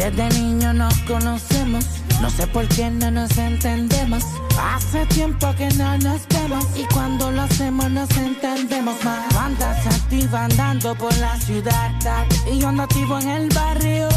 desde 0.00 0.30
niño 0.40 0.72
nos 0.72 0.94
conocemos. 1.00 1.84
No 2.22 2.30
sé 2.30 2.46
por 2.46 2.66
qué 2.68 2.90
no 2.90 3.10
nos 3.10 3.36
entendemos. 3.36 4.24
Hace 4.58 5.04
tiempo 5.06 5.54
que 5.58 5.68
no 5.74 5.98
nos 5.98 6.26
vemos. 6.28 6.64
Y 6.74 6.84
cuando 6.94 7.30
lo 7.30 7.42
hacemos 7.42 7.90
nos 7.90 8.10
entendemos 8.16 9.04
más. 9.04 9.34
Andas 9.36 9.86
activa 9.86 10.44
andando 10.44 10.94
por 10.94 11.14
la 11.18 11.36
ciudad. 11.38 11.92
Y 12.50 12.58
yo 12.58 12.68
ando 12.68 12.84
activo 12.84 13.18
en 13.18 13.28
el 13.28 13.48
barrio. 13.50 14.08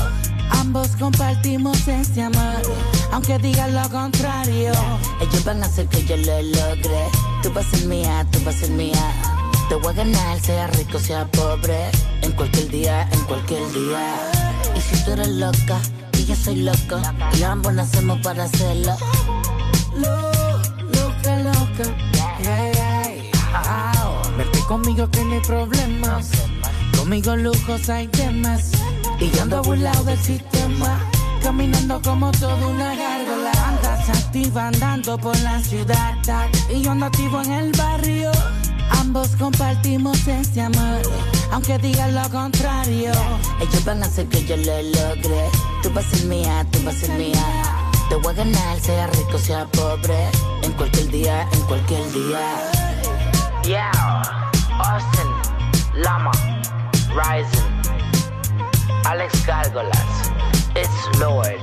Ambos 0.52 0.90
compartimos 0.98 1.86
ese 1.88 2.22
amor, 2.22 2.62
aunque 3.12 3.38
digan 3.40 3.74
lo 3.74 3.90
contrario. 3.90 4.72
Ellos 5.20 5.44
van 5.44 5.64
a 5.64 5.66
hacer 5.66 5.88
que 5.88 6.06
yo 6.06 6.16
lo 6.16 6.42
logre. 6.42 7.08
Tú 7.42 7.52
vas 7.54 7.66
a 7.66 7.78
ser 7.78 7.88
mía, 7.88 8.26
tú 8.32 8.40
vas 8.46 8.56
a 8.56 8.60
ser 8.60 8.70
mía. 8.70 9.12
Te 9.68 9.76
voy 9.76 9.92
a 9.94 9.98
ganar, 9.98 10.40
sea 10.40 10.68
rico, 10.68 11.00
sea 11.00 11.26
pobre. 11.26 11.90
En 12.22 12.32
cualquier 12.34 12.70
día, 12.70 13.08
en 13.12 13.20
cualquier 13.26 13.70
día. 13.74 14.43
Y 14.76 14.82
si 14.82 15.04
tú 15.04 15.12
eres 15.12 15.28
loca, 15.30 15.80
y 16.18 16.26
yo 16.26 16.36
soy 16.36 16.56
loco. 16.58 17.02
Y 17.38 17.44
ambos 17.44 17.74
nacemos 17.74 18.20
para 18.22 18.46
hacerlo. 18.46 18.96
loca, 19.96 21.40
loca. 21.40 21.96
Hey, 22.40 22.72
hey. 22.76 23.32
Vete 24.38 24.60
conmigo 24.68 25.10
que 25.10 25.24
no 25.26 25.34
hay 25.34 25.42
problemas. 25.42 26.30
Conmigo 26.98 27.36
lujos 27.36 27.90
hay 27.90 28.08
temas. 28.08 28.72
Y 29.20 29.30
yo 29.32 29.44
ando 29.44 29.62
burlado 29.62 30.04
del 30.04 30.20
sistema. 30.20 31.00
Caminando 31.42 32.02
como 32.02 32.32
toda 32.32 32.68
una 32.68 32.96
gárgola. 32.96 33.52
Andas 33.68 34.10
activa 34.10 34.68
andando 34.68 35.18
por 35.18 35.38
la 35.42 35.62
ciudad. 35.62 36.18
Y 36.70 36.82
yo 36.82 36.92
ando 36.92 37.06
activo 37.08 37.42
en 37.42 37.52
el 37.52 37.72
barrio. 37.74 38.32
Ambos 38.92 39.30
compartimos 39.38 40.28
ese 40.28 40.62
amor, 40.62 41.02
aunque 41.54 41.78
digan 41.78 42.16
lo 42.16 42.28
contrario. 42.30 43.12
Ellos 43.60 43.86
van 43.86 44.02
a 44.02 44.08
hacer 44.08 44.28
que 44.28 44.44
yo 44.44 44.58
lo 44.58 44.82
logre. 44.82 45.50
Tú 45.84 45.92
vas 45.94 46.06
a 46.06 46.10
ser 46.10 46.26
mía, 46.26 46.66
tú 46.72 46.80
vas 46.84 46.96
a 46.96 47.00
ser 47.00 47.18
mía. 47.18 47.46
Te 48.10 48.16
voy 48.16 48.34
a 48.34 48.38
ganar, 48.38 48.80
sea 48.80 49.08
rico, 49.08 49.38
sea 49.38 49.66
pobre. 49.68 50.30
En 50.64 50.72
cualquier 50.74 51.10
día, 51.10 51.48
en 51.52 51.62
cualquier 51.62 52.12
día. 52.12 52.72
Yeah, 53.64 53.92
Austin, 54.80 56.02
Lama, 56.02 56.32
Rising, 57.16 57.70
Alex 59.06 59.46
Gargolas, 59.46 60.32
It's 60.76 61.20
Lord. 61.20 61.62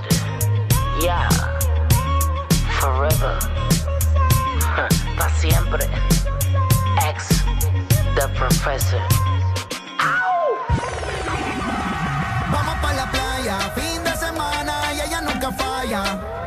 Yeah, 1.03 1.29
forever. 2.79 3.39
Para 5.19 5.35
siempre. 5.35 5.85
Ex, 7.09 7.43
The 8.15 8.29
Professor. 8.39 9.30
Nunca 15.91 16.40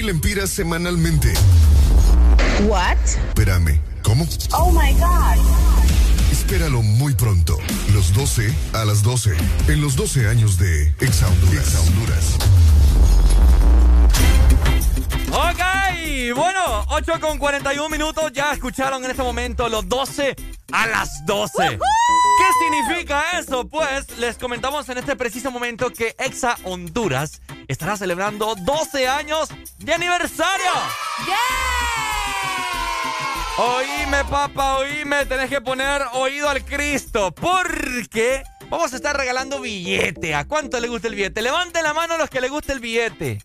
mil 0.00 0.08
empiras 0.08 0.48
semanalmente. 0.48 1.30
What? 2.66 2.96
Espérame, 3.28 3.82
¿cómo? 4.02 4.26
Oh 4.54 4.70
my 4.70 4.94
God. 4.94 5.36
Espéralo 6.32 6.80
muy 6.80 7.12
pronto. 7.12 7.58
Los 7.92 8.14
12 8.14 8.50
a 8.72 8.86
las 8.86 9.02
12. 9.02 9.36
En 9.68 9.82
los 9.82 9.96
12 9.96 10.26
años 10.26 10.56
de 10.56 10.94
Exa 11.00 11.28
Honduras. 11.28 11.66
Exa 11.66 11.80
Honduras. 11.80 12.38
Ok, 15.32 16.34
bueno, 16.34 16.86
8 16.88 17.20
con 17.20 17.36
41 17.36 17.88
minutos. 17.90 18.32
Ya 18.32 18.52
escucharon 18.52 19.04
en 19.04 19.10
este 19.10 19.22
momento 19.22 19.68
los 19.68 19.86
12 19.86 20.34
a 20.72 20.86
las 20.86 21.26
12. 21.26 21.78
¿Qué 21.78 22.46
significa 22.64 23.38
eso? 23.38 23.68
Pues 23.68 24.18
les 24.18 24.38
comentamos 24.38 24.88
en 24.88 24.96
este 24.96 25.14
preciso 25.14 25.50
momento 25.50 25.90
que 25.90 26.14
Exa 26.18 26.56
Honduras 26.64 27.42
estará 27.68 27.98
celebrando 27.98 28.54
12 28.54 29.06
años 29.06 29.50
de 29.90 29.94
aniversario. 29.94 30.70
Oíme, 33.58 34.24
papá, 34.24 34.76
oíme, 34.76 35.26
tenés 35.26 35.50
que 35.50 35.60
poner 35.60 36.02
oído 36.12 36.48
al 36.48 36.64
Cristo, 36.64 37.34
porque 37.34 38.44
vamos 38.68 38.92
a 38.92 38.96
estar 38.96 39.16
regalando 39.16 39.60
billete. 39.60 40.32
¿A 40.36 40.46
cuánto 40.46 40.78
le 40.78 40.86
gusta 40.86 41.08
el 41.08 41.16
billete? 41.16 41.42
Levanten 41.42 41.82
la 41.82 41.92
mano 41.92 42.14
a 42.14 42.18
los 42.18 42.30
que 42.30 42.40
les 42.40 42.52
guste 42.52 42.72
el 42.72 42.78
billete. 42.78 43.42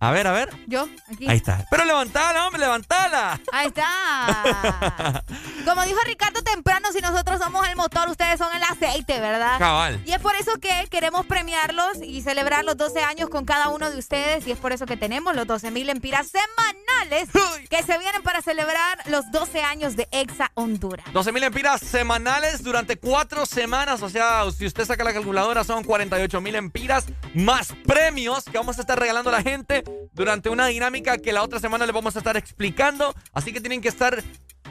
A 0.00 0.10
ver, 0.10 0.26
a 0.26 0.32
ver. 0.32 0.50
Yo, 0.66 0.88
aquí. 1.12 1.28
Ahí 1.28 1.36
está. 1.36 1.64
Pero 1.70 1.84
levantala, 1.84 2.44
hombre, 2.44 2.62
levantala. 2.62 3.40
Ahí 3.52 3.68
está. 3.68 5.22
Como 5.64 5.84
dijo 5.84 5.98
Ricardo 6.04 6.42
temprano, 6.42 6.88
si 6.92 7.00
nosotros 7.00 7.38
somos 7.38 7.68
el 7.68 7.76
motor, 7.76 8.08
ustedes 8.08 8.38
son 8.38 8.54
el 8.54 8.62
aceite, 8.64 9.20
¿verdad? 9.20 9.58
Cabal. 9.58 10.02
Y 10.04 10.12
es 10.12 10.18
por 10.18 10.34
eso 10.34 10.58
que 10.60 10.88
queremos 10.90 11.24
premiarlos 11.26 11.98
y 12.02 12.20
celebrar 12.22 12.64
los 12.64 12.76
12 12.76 13.00
años 13.00 13.28
con 13.30 13.44
cada 13.44 13.68
uno 13.68 13.90
de 13.90 13.98
ustedes. 13.98 14.46
Y 14.46 14.52
es 14.52 14.58
por 14.58 14.72
eso 14.72 14.86
que 14.86 14.96
tenemos 14.96 15.36
los 15.36 15.46
12 15.46 15.70
mil 15.70 15.88
empiras 15.88 16.28
semanales 16.28 17.28
que 17.70 17.82
se 17.82 17.96
vienen 17.98 18.22
para 18.22 18.42
celebrar 18.42 18.98
los 19.06 19.30
12 19.30 19.62
años 19.62 19.94
de 19.94 20.08
Exa 20.10 20.50
Honduras. 20.54 21.06
12 21.12 21.32
mil 21.32 21.42
empiras 21.44 21.80
semanales 21.80 22.62
durante 22.62 22.96
cuatro 22.96 23.46
semanas. 23.46 24.02
O 24.02 24.10
sea, 24.10 24.44
si 24.50 24.66
usted 24.66 24.84
saca 24.84 25.04
la 25.04 25.12
calculadora, 25.12 25.62
son 25.62 25.84
48 25.84 26.40
mil 26.40 26.56
empiras 26.56 27.06
más 27.34 27.72
premios 27.86 28.44
que 28.44 28.58
vamos 28.58 28.78
a 28.78 28.80
estar 28.80 28.98
regalando 28.98 29.30
a 29.30 29.34
la 29.34 29.42
gente 29.42 29.84
durante 30.12 30.48
una 30.48 30.66
dinámica 30.66 31.18
que 31.18 31.32
la 31.32 31.42
otra 31.42 31.60
semana 31.60 31.86
les 31.86 31.94
vamos 31.94 32.16
a 32.16 32.18
estar 32.18 32.36
explicando. 32.36 33.14
Así 33.32 33.52
que 33.52 33.60
tienen 33.60 33.80
que 33.80 33.88
estar 33.88 34.22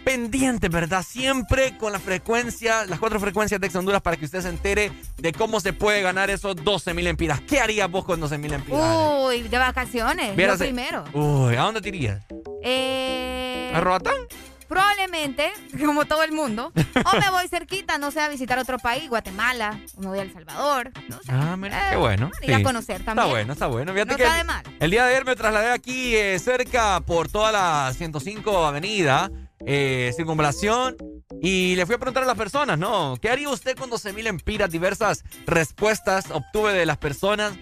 pendientes, 0.03 0.70
¿verdad? 0.70 1.03
Siempre 1.08 1.78
con 1.78 1.92
la 1.94 2.00
frecuencia, 2.00 2.86
las 2.86 3.00
cuatro 3.00 3.20
frecuencias 3.20 3.60
de 3.61 3.68
Ex 3.68 3.76
Honduras 3.76 4.02
para 4.02 4.18
que 4.18 4.26
usted 4.26 4.42
se 4.42 4.50
entere 4.50 4.92
de 5.18 5.32
cómo 5.34 5.60
se 5.60 5.74
puede 5.74 6.02
ganar 6.02 6.30
esos 6.30 6.56
12 6.56 6.94
mil 6.94 7.08
empiras. 7.08 7.40
¿Qué 7.42 7.60
harías 7.60 7.90
vos 7.90 8.03
con 8.06 8.20
12 8.20 8.38
mil 8.38 8.53
empiras? 8.53 8.95
Uy, 9.24 9.44
de 9.44 9.58
vacaciones. 9.58 10.36
Lo 10.38 10.58
primero. 10.58 11.03
Uy, 11.14 11.56
¿a 11.56 11.61
dónde 11.61 11.82
te 11.82 11.90
irías? 11.90 12.24
Eh, 12.64 13.72
¿A 13.76 13.80
Roatán? 13.82 14.16
Probablemente, 14.68 15.52
como 15.86 16.06
todo 16.06 16.24
el 16.24 16.32
mundo. 16.32 16.72
O 17.14 17.18
me 17.20 17.30
voy 17.30 17.48
cerquita, 17.50 17.98
no 17.98 18.10
sé, 18.11 18.22
a 18.22 18.30
visitar 18.30 18.58
otro 18.60 18.78
país, 18.80 19.10
Guatemala, 19.10 19.80
o 19.95 20.02
me 20.02 20.08
voy 20.08 20.20
a 20.20 20.22
El 20.22 20.32
Salvador. 20.32 20.92
No 21.10 21.18
sé. 21.18 21.24
Ah, 21.30 21.58
mira, 21.58 21.90
qué 21.92 21.98
bueno. 21.98 22.32
Ir 22.42 22.53
a 22.53 22.64
conocer 22.64 23.03
también. 23.03 23.18
Está 23.18 23.26
bueno, 23.26 23.53
está 23.53 23.68
bueno. 23.68 23.92
Fíjate 23.94 24.11
No 24.11 24.18
que 24.18 24.24
está 24.24 24.36
el- 24.36 24.42
de 24.42 24.44
mal. 24.53 24.64
El 24.80 24.92
día 24.92 25.03
de 25.06 25.11
ayer 25.14 25.26
me 25.26 25.36
trasladé 25.36 25.72
aquí 25.72 26.16
eh, 26.16 26.40
cerca 26.40 27.02
por 27.02 27.28
toda 27.30 27.52
la 27.52 27.92
105 27.98 28.66
Avenida, 28.66 29.30
eh, 29.65 30.11
Circunvalación, 30.15 30.95
y 31.41 31.75
le 31.75 31.85
fui 31.85 31.95
a 31.95 31.98
preguntar 31.98 32.23
a 32.23 32.27
las 32.27 32.38
personas, 32.38 32.77
¿no? 32.77 33.17
¿Qué 33.22 33.30
haría 33.30 33.49
usted 33.49 33.75
con 33.75 33.90
12 33.90 34.14
mil 34.14 34.27
empiras? 34.27 34.69
Diversas 34.69 35.23
respuestas 35.48 36.25
obtuve 36.30 36.73
de 36.73 36.85
las 36.85 36.98
personas. 36.98 37.53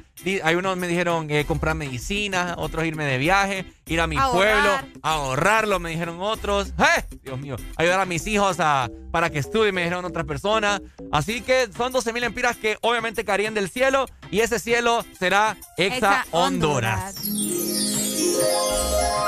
Hay 0.43 0.55
unos 0.55 0.75
me 0.75 0.87
dijeron 0.87 1.29
eh, 1.29 1.45
comprar 1.45 1.75
medicina, 1.75 2.55
otros 2.57 2.83
irme 2.83 3.05
de 3.05 3.17
viaje, 3.17 3.65
ir 3.85 4.01
a 4.01 4.07
mi 4.07 4.17
Ahorrar. 4.17 4.81
pueblo, 4.81 4.99
ahorrarlo, 5.01 5.79
me 5.79 5.91
dijeron 5.91 6.17
otros. 6.19 6.73
¡Eh! 6.77 7.05
Dios 7.23 7.39
mío, 7.39 7.55
ayudar 7.77 8.01
a 8.01 8.05
mis 8.05 8.27
hijos 8.27 8.57
a, 8.59 8.89
para 9.11 9.29
que 9.29 9.39
estudien, 9.39 9.73
me 9.73 9.81
dijeron 9.83 10.03
otras 10.03 10.25
personas. 10.25 10.81
Así 11.11 11.39
que 11.41 11.69
son 11.75 11.93
12 11.93 12.11
mil 12.11 12.23
empiras 12.23 12.57
que 12.57 12.77
obviamente 12.81 13.23
caerían 13.23 13.53
del 13.53 13.69
cielo 13.69 14.07
y 14.29 14.41
ese 14.41 14.59
cielo 14.59 15.05
será 15.17 15.55
Exa, 15.77 15.95
Exa 15.95 16.25
Honduras. 16.31 17.15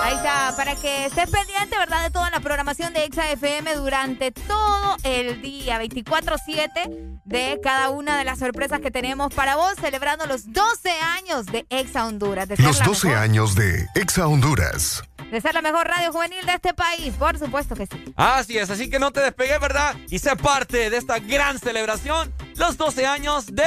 Ahí 0.04 0.16
está, 0.16 0.54
para 0.58 0.76
que 0.76 1.06
estés 1.06 1.30
pendiente, 1.30 1.78
¿verdad? 1.78 2.04
De 2.04 2.10
toda 2.10 2.30
la 2.32 2.40
programación 2.40 2.92
de 2.94 3.06
Exa 3.06 3.32
FM 3.32 3.76
durante 3.76 4.32
todo 4.32 4.98
el 5.04 5.42
día, 5.42 5.80
24-7, 5.82 7.20
de 7.24 7.60
cada 7.64 7.90
una 7.90 8.18
de 8.18 8.26
las 8.26 8.40
sorpresas 8.40 8.80
que 8.80 8.90
tenemos 8.92 9.34
para 9.34 9.56
vos, 9.56 9.74
celebrando 9.80 10.26
los 10.26 10.52
12 10.52 10.90
años 11.18 11.46
de 11.46 11.66
Exa 11.70 12.06
Honduras. 12.08 12.48
De 12.48 12.58
Los 12.58 12.80
la 12.80 12.86
12 12.86 13.08
mejor, 13.08 13.24
años 13.24 13.56
de 13.56 13.88
Exa 13.96 14.28
Honduras. 14.28 15.04
de 15.32 15.40
ser 15.40 15.54
la 15.54 15.62
mejor 15.62 15.88
radio 15.88 16.12
juvenil 16.12 16.46
de 16.46 16.54
este 16.54 16.74
país, 16.74 17.14
por 17.18 17.38
supuesto 17.38 17.76
que 17.76 17.86
sí. 17.86 18.14
Así 18.18 18.58
es, 18.58 18.70
así 18.70 18.90
que 18.90 19.00
no 19.00 19.12
te 19.12 19.22
despegues, 19.22 19.60
¿verdad? 19.60 19.96
Y 20.10 20.20
sé 20.20 20.36
parte 20.36 20.90
de 20.90 20.98
esta 20.98 21.20
gran 21.20 21.60
celebración, 21.60 22.34
los 22.56 22.76
12 22.76 23.06
años 23.06 23.46
de 23.48 23.64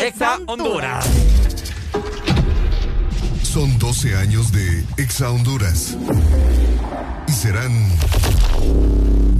Exa 0.00 0.38
Honduras. 0.46 1.08
Son 3.52 3.78
12 3.80 4.14
años 4.14 4.52
de 4.52 4.84
Exa 4.96 5.28
Honduras. 5.28 5.96
Y 7.26 7.32
serán 7.32 7.72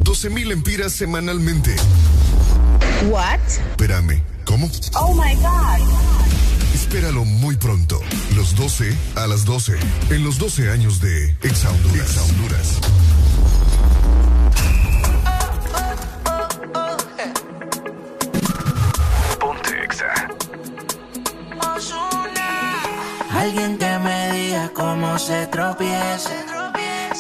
12 0.03 0.31
mil 0.31 0.51
empiras 0.51 0.93
semanalmente. 0.93 1.77
What? 3.09 3.39
Espérame, 3.71 4.21
¿cómo? 4.45 4.69
Oh 4.95 5.15
my 5.15 5.37
God. 5.37 5.89
Espéralo 6.75 7.25
muy 7.25 7.55
pronto. 7.57 8.01
Los 8.35 8.57
12 8.57 8.97
a 9.15 9.29
las 9.29 9.45
12. 9.45 9.79
En 10.11 10.25
los 10.25 10.39
12 10.39 10.71
años 10.73 11.01
de 11.01 11.27
Exa 11.43 11.71
Honduras. 11.71 12.11
Exa 12.11 12.23
Honduras. 12.25 12.81
Ponte 19.39 19.85
Exa. 19.85 20.31
Alguien 23.41 23.79
que 23.79 23.99
me 24.01 24.33
diga 24.33 24.71
cómo 24.75 25.19
se 25.19 25.47
tropieza. 25.47 26.31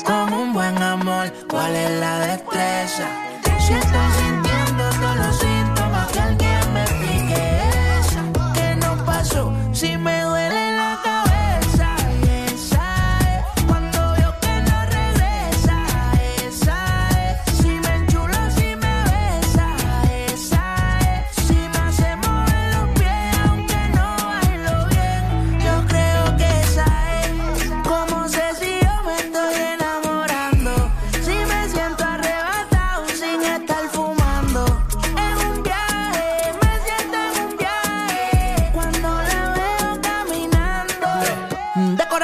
Con 0.05 0.35
un 0.35 0.53
buen 0.53 0.77
amor, 0.83 1.33
cuál 1.49 1.75
es 1.75 1.91
la 1.99 2.19
destreza. 2.21 3.07
Si 3.59 3.73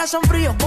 De 0.07 0.12
corazón 0.12 0.65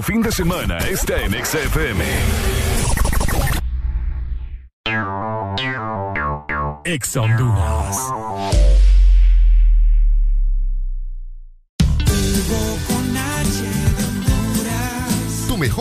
tu 0.00 0.12
fin 0.12 0.22
de 0.22 0.30
semana 0.30 0.78
está 0.78 1.20
en 1.22 1.32
XFM. 1.32 2.00
Ex 6.84 7.16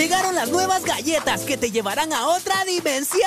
Llegaron 0.00 0.34
las 0.34 0.48
nuevas 0.48 0.82
galletas 0.82 1.42
que 1.42 1.58
te 1.58 1.70
llevarán 1.70 2.14
a 2.14 2.28
otra 2.28 2.64
dimensión. 2.64 3.20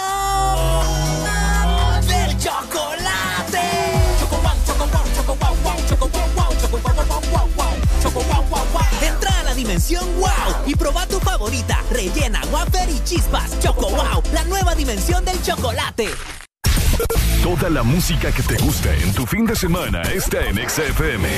¡Del 2.08 2.36
chocolate! 2.40 3.60
Entra 9.04 9.40
a 9.40 9.44
la 9.44 9.54
dimensión 9.54 10.04
wow 10.20 10.32
y 10.66 10.74
proba 10.74 11.06
tu 11.06 11.20
favorita. 11.20 11.80
Rellena, 11.92 12.42
wafer 12.52 12.90
y 12.90 13.00
chispas. 13.04 13.52
Choco 13.60 13.92
wow, 13.92 14.24
la 14.34 14.44
nueva 14.46 14.74
dimensión 14.74 15.24
del 15.24 15.40
chocolate. 15.44 16.10
Toda 17.44 17.70
la 17.70 17.84
música 17.84 18.32
que 18.32 18.42
te 18.42 18.58
gusta 18.58 18.92
en 18.96 19.14
tu 19.14 19.28
fin 19.28 19.46
de 19.46 19.56
semana 19.56 20.02
está 20.02 20.44
en 20.48 20.58
XFM. 20.68 21.30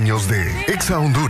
años 0.00 0.28
de 0.28 0.62
Exa 0.66 0.98
Honduras. 0.98 1.29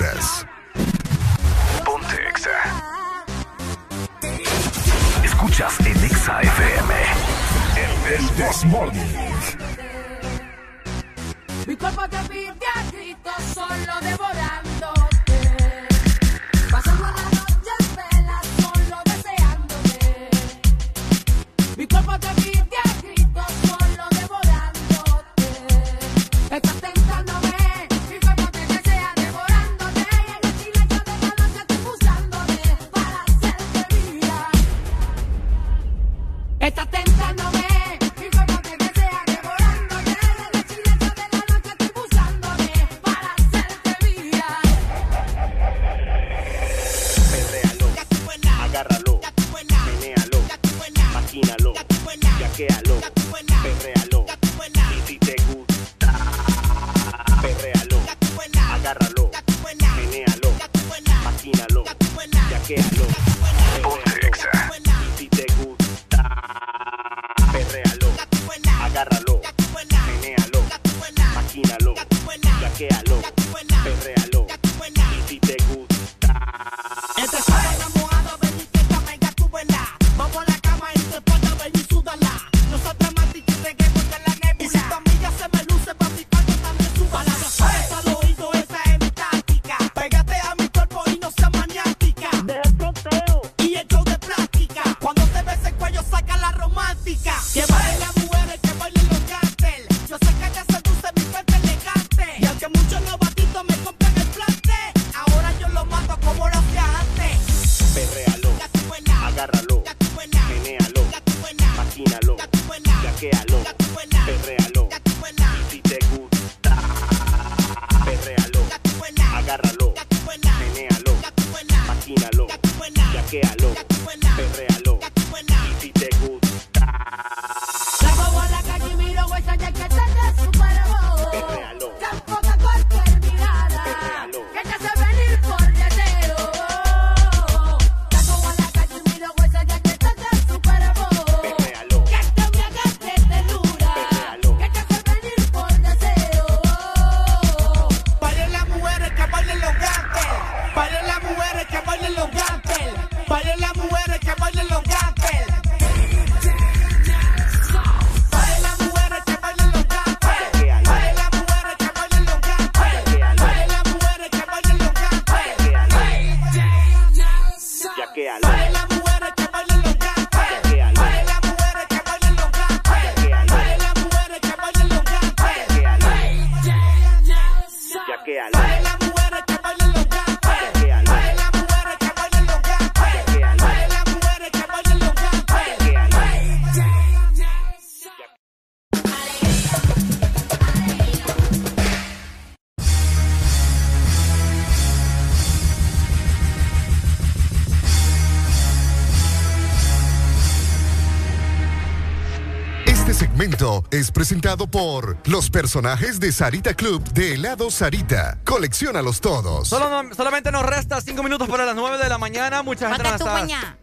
Es 204.00 204.10
presentado 204.10 204.66
por 204.66 205.18
los 205.28 205.50
personajes 205.50 206.18
de 206.20 206.32
Sarita 206.32 206.72
Club 206.74 207.04
de 207.12 207.34
helado 207.34 207.70
Sarita. 207.70 208.38
Colecciónalos 208.44 209.20
todos. 209.20 209.68
Solo 209.68 210.02
no- 210.02 210.14
solamente 210.14 210.50
nos 210.50 210.64
resta 210.64 211.00
cinco 211.02 211.22
minutos 211.22 211.48
para 211.48 211.66
las 211.66 211.74
9 211.76 211.98
de 211.98 212.08
la 212.08 212.16
mañana. 212.16 212.62
Mucha 212.62 212.88
gente 212.88 213.04
Ponte 213.04 213.10
nos 213.10 213.20
tu 213.20 213.26
está... 213.26 213.40
cuña. 213.40 213.78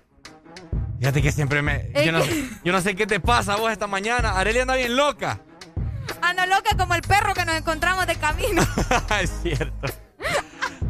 Fíjate 0.99 1.21
que 1.21 1.31
siempre 1.31 1.61
me... 1.61 1.91
Yo 2.03 2.11
no, 2.11 2.23
que- 2.23 2.49
yo 2.63 2.71
no 2.71 2.81
sé 2.81 2.95
qué 2.95 3.05
te 3.05 3.19
pasa 3.19 3.53
a 3.53 3.55
vos 3.57 3.71
esta 3.71 3.85
mañana. 3.85 4.31
Arelia 4.39 4.63
anda 4.63 4.75
bien 4.75 4.95
loca. 4.95 5.39
Ando 6.21 6.45
loca 6.47 6.75
como 6.75 6.95
el 6.95 7.01
perro 7.03 7.35
que 7.35 7.45
nos 7.45 7.55
encontramos 7.55 8.07
de 8.07 8.15
camino. 8.15 8.65
es 9.21 9.31
cierto. 9.43 9.87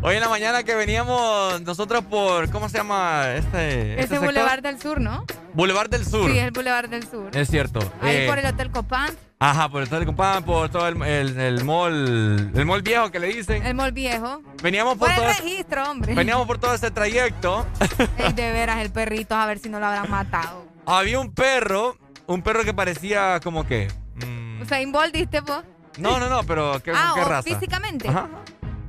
Hoy 0.01 0.15
en 0.15 0.21
la 0.21 0.29
mañana 0.29 0.63
que 0.63 0.73
veníamos 0.75 1.61
nosotros 1.63 2.05
por... 2.05 2.49
¿Cómo 2.51 2.69
se 2.69 2.77
llama 2.77 3.33
este, 3.35 3.91
este 3.91 3.93
Ese 3.99 4.07
sector? 4.07 4.25
Boulevard 4.25 4.61
del 4.61 4.79
Sur, 4.79 5.01
¿no? 5.01 5.25
Boulevard 5.57 5.89
del 5.89 6.05
Sur. 6.05 6.31
Sí, 6.31 6.37
el 6.37 6.51
Boulevard 6.51 6.87
del 6.87 7.09
Sur. 7.09 7.35
Es 7.35 7.49
cierto. 7.49 7.79
Ahí 7.99 8.17
Eh, 8.17 8.25
por 8.29 8.37
el 8.37 8.45
Hotel 8.45 8.69
Copán, 8.69 9.09
Ajá, 9.39 9.69
por 9.69 9.81
el 9.83 10.05
Compán, 10.05 10.43
por 10.43 10.69
todo 10.69 10.87
el, 10.87 11.01
el, 11.01 11.39
el 11.39 11.63
mall... 11.63 12.51
El 12.55 12.65
mall 12.65 12.81
viejo 12.83 13.09
que 13.11 13.19
le 13.19 13.27
dicen. 13.27 13.63
el 13.65 13.73
Mall 13.75 13.91
Viejo. 13.91 14.41
Veníamos 14.63 14.97
por 14.97 15.09
Por 15.09 15.09
el 15.11 15.15
todo... 15.15 15.27
registro, 15.43 15.91
hombre. 15.91 16.13
Veníamos 16.15 16.45
por 16.47 16.57
todo 16.59 16.73
ese 16.75 16.89
trayecto. 16.91 17.65
Ey, 18.17 18.33
de 18.33 18.51
veras, 18.53 18.77
el 18.79 18.91
perrito, 18.91 19.35
a 19.35 19.45
ver 19.47 19.57
si 19.59 19.67
no 19.69 19.79
lo 19.79 19.85
habrán 19.87 20.09
matado. 20.11 20.65
Había 20.87 21.19
un 21.19 21.33
perro, 21.33 21.97
un 22.27 22.41
perro 22.43 22.63
que 22.63 22.73
parecía 22.73 23.39
como 23.43 23.65
que... 23.67 23.91
mm, 24.25 24.61
O 24.61 24.65
sea, 24.65 24.79
Bolt 24.87 25.13
diste 25.13 25.41
vos. 25.41 25.63
no, 25.97 26.19
no, 26.19 26.29
no, 26.29 26.43
pero 26.43 26.79
¿qué, 26.83 26.91
ah, 26.95 27.11
qué 27.15 27.21
o 27.21 27.25
raza? 27.25 27.43
físicamente. 27.43 28.07
Ajá. 28.07 28.27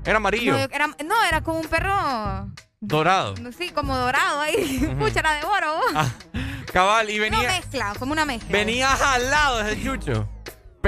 Era 0.05 0.17
amarillo, 0.17 0.53
No, 0.53 0.59
era, 0.59 0.87
no, 0.87 1.25
era 1.29 1.43
como 1.43 1.61
un 1.61 1.67
perro. 1.67 2.51
dorado. 2.81 3.35
Sí, 3.59 3.69
como 3.71 3.95
dorado 3.99 4.41
ahí. 4.41 4.79
Pucha, 4.99 5.21
era 5.21 5.35
de 5.35 5.45
oro. 5.45 5.81
Ah, 5.95 6.09
cabal, 6.71 7.11
y 7.11 7.19
Una 7.21 7.31
venía, 7.39 7.49
mezcla, 7.53 7.93
como 7.99 8.13
una 8.13 8.25
mezcla. 8.25 8.49
venía 8.51 8.89
jalado 8.89 9.61
ese 9.63 9.83
chucho. 9.83 10.29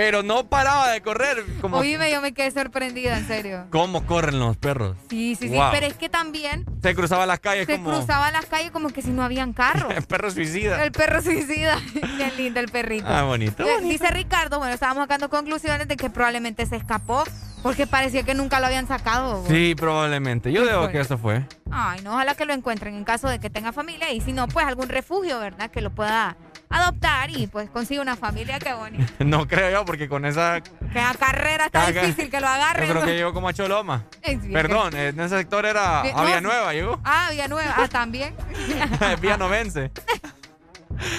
Pero 0.00 0.22
no 0.22 0.48
paraba 0.48 0.88
de 0.88 1.02
correr. 1.02 1.44
Como, 1.60 1.76
Oíme, 1.76 2.10
yo 2.10 2.22
me 2.22 2.32
quedé 2.32 2.50
sorprendida, 2.50 3.18
en 3.18 3.26
serio. 3.26 3.66
¿Cómo 3.68 4.06
corren 4.06 4.38
los 4.38 4.56
perros? 4.56 4.96
Sí, 5.10 5.36
sí, 5.38 5.48
sí. 5.50 5.54
Wow. 5.54 5.68
Pero 5.72 5.84
es 5.84 5.92
que 5.92 6.08
también 6.08 6.64
Se 6.82 6.94
cruzaba 6.94 7.26
las 7.26 7.38
calles 7.38 7.66
se 7.66 7.76
como... 7.76 7.90
cruzaba 7.90 8.30
las 8.32 8.46
calles 8.46 8.70
como 8.70 8.88
que 8.88 9.02
si 9.02 9.10
no 9.10 9.22
habían 9.22 9.52
carros. 9.52 9.92
perro 10.08 10.30
suicida. 10.30 10.82
El 10.82 10.90
perro 10.92 11.20
suicida. 11.20 11.76
Qué 11.92 12.32
lindo 12.38 12.60
el 12.60 12.68
perrito. 12.70 13.04
Ah, 13.06 13.24
bonito, 13.24 13.62
Eh, 13.62 13.74
bonito. 13.74 13.88
Dice 13.90 14.10
Ricardo, 14.10 14.56
bueno, 14.58 14.72
estábamos 14.72 15.02
sacando 15.02 15.28
conclusiones 15.28 15.86
de 15.86 15.98
que 15.98 16.08
probablemente 16.08 16.64
se 16.64 16.76
escapó 16.76 17.22
porque 17.62 17.86
parecía 17.86 18.22
que 18.22 18.32
nunca 18.32 18.58
lo 18.58 18.68
habían 18.68 18.88
sacado. 18.88 19.44
Sí, 19.48 19.74
probablemente. 19.74 20.50
Yo 20.50 20.62
¿Qué 20.62 20.68
digo 20.70 20.82
fue? 20.84 20.92
que 20.92 21.00
eso 21.00 21.18
fue. 21.18 21.44
Ay, 21.70 22.00
no, 22.02 22.14
ojalá 22.14 22.34
que 22.34 22.46
lo 22.46 22.54
encuentren 22.54 22.94
en 22.94 23.04
caso 23.04 23.28
de 23.28 23.38
que 23.38 23.50
tenga 23.50 23.70
familia 23.72 24.10
y 24.14 24.22
si 24.22 24.32
no, 24.32 24.48
pues 24.48 24.64
algún 24.66 24.88
refugio, 24.88 25.38
¿verdad? 25.38 25.70
Que 25.70 25.82
lo 25.82 25.90
pueda 25.90 26.38
adoptar 26.70 27.30
y 27.30 27.46
pues 27.48 27.68
consiga 27.68 28.00
una 28.00 28.16
familia, 28.16 28.58
qué 28.58 28.72
bonito. 28.72 29.12
No 29.24 29.46
creo 29.46 29.70
yo, 29.70 29.84
porque 29.84 30.08
con 30.08 30.24
esa... 30.24 30.60
Que 30.60 31.00
la 31.00 31.14
carrera 31.14 31.66
está 31.66 31.90
difícil 31.90 32.30
que 32.30 32.40
lo 32.40 32.48
agarren. 32.48 32.88
Yo 32.88 32.94
creo 32.94 33.06
que 33.06 33.14
llegó 33.14 33.32
como 33.34 33.48
a 33.48 33.52
Choloma. 33.52 34.04
Perdón, 34.52 34.96
en 34.96 35.18
ese 35.20 35.38
sector 35.38 35.66
era 35.66 36.00
a 36.00 36.24
Villanueva, 36.24 36.72
llegó. 36.72 37.00
Ah, 37.04 37.28
Villanueva. 37.30 37.74
Ah, 37.76 37.88
también. 37.88 38.34
Villanovense. 39.20 39.90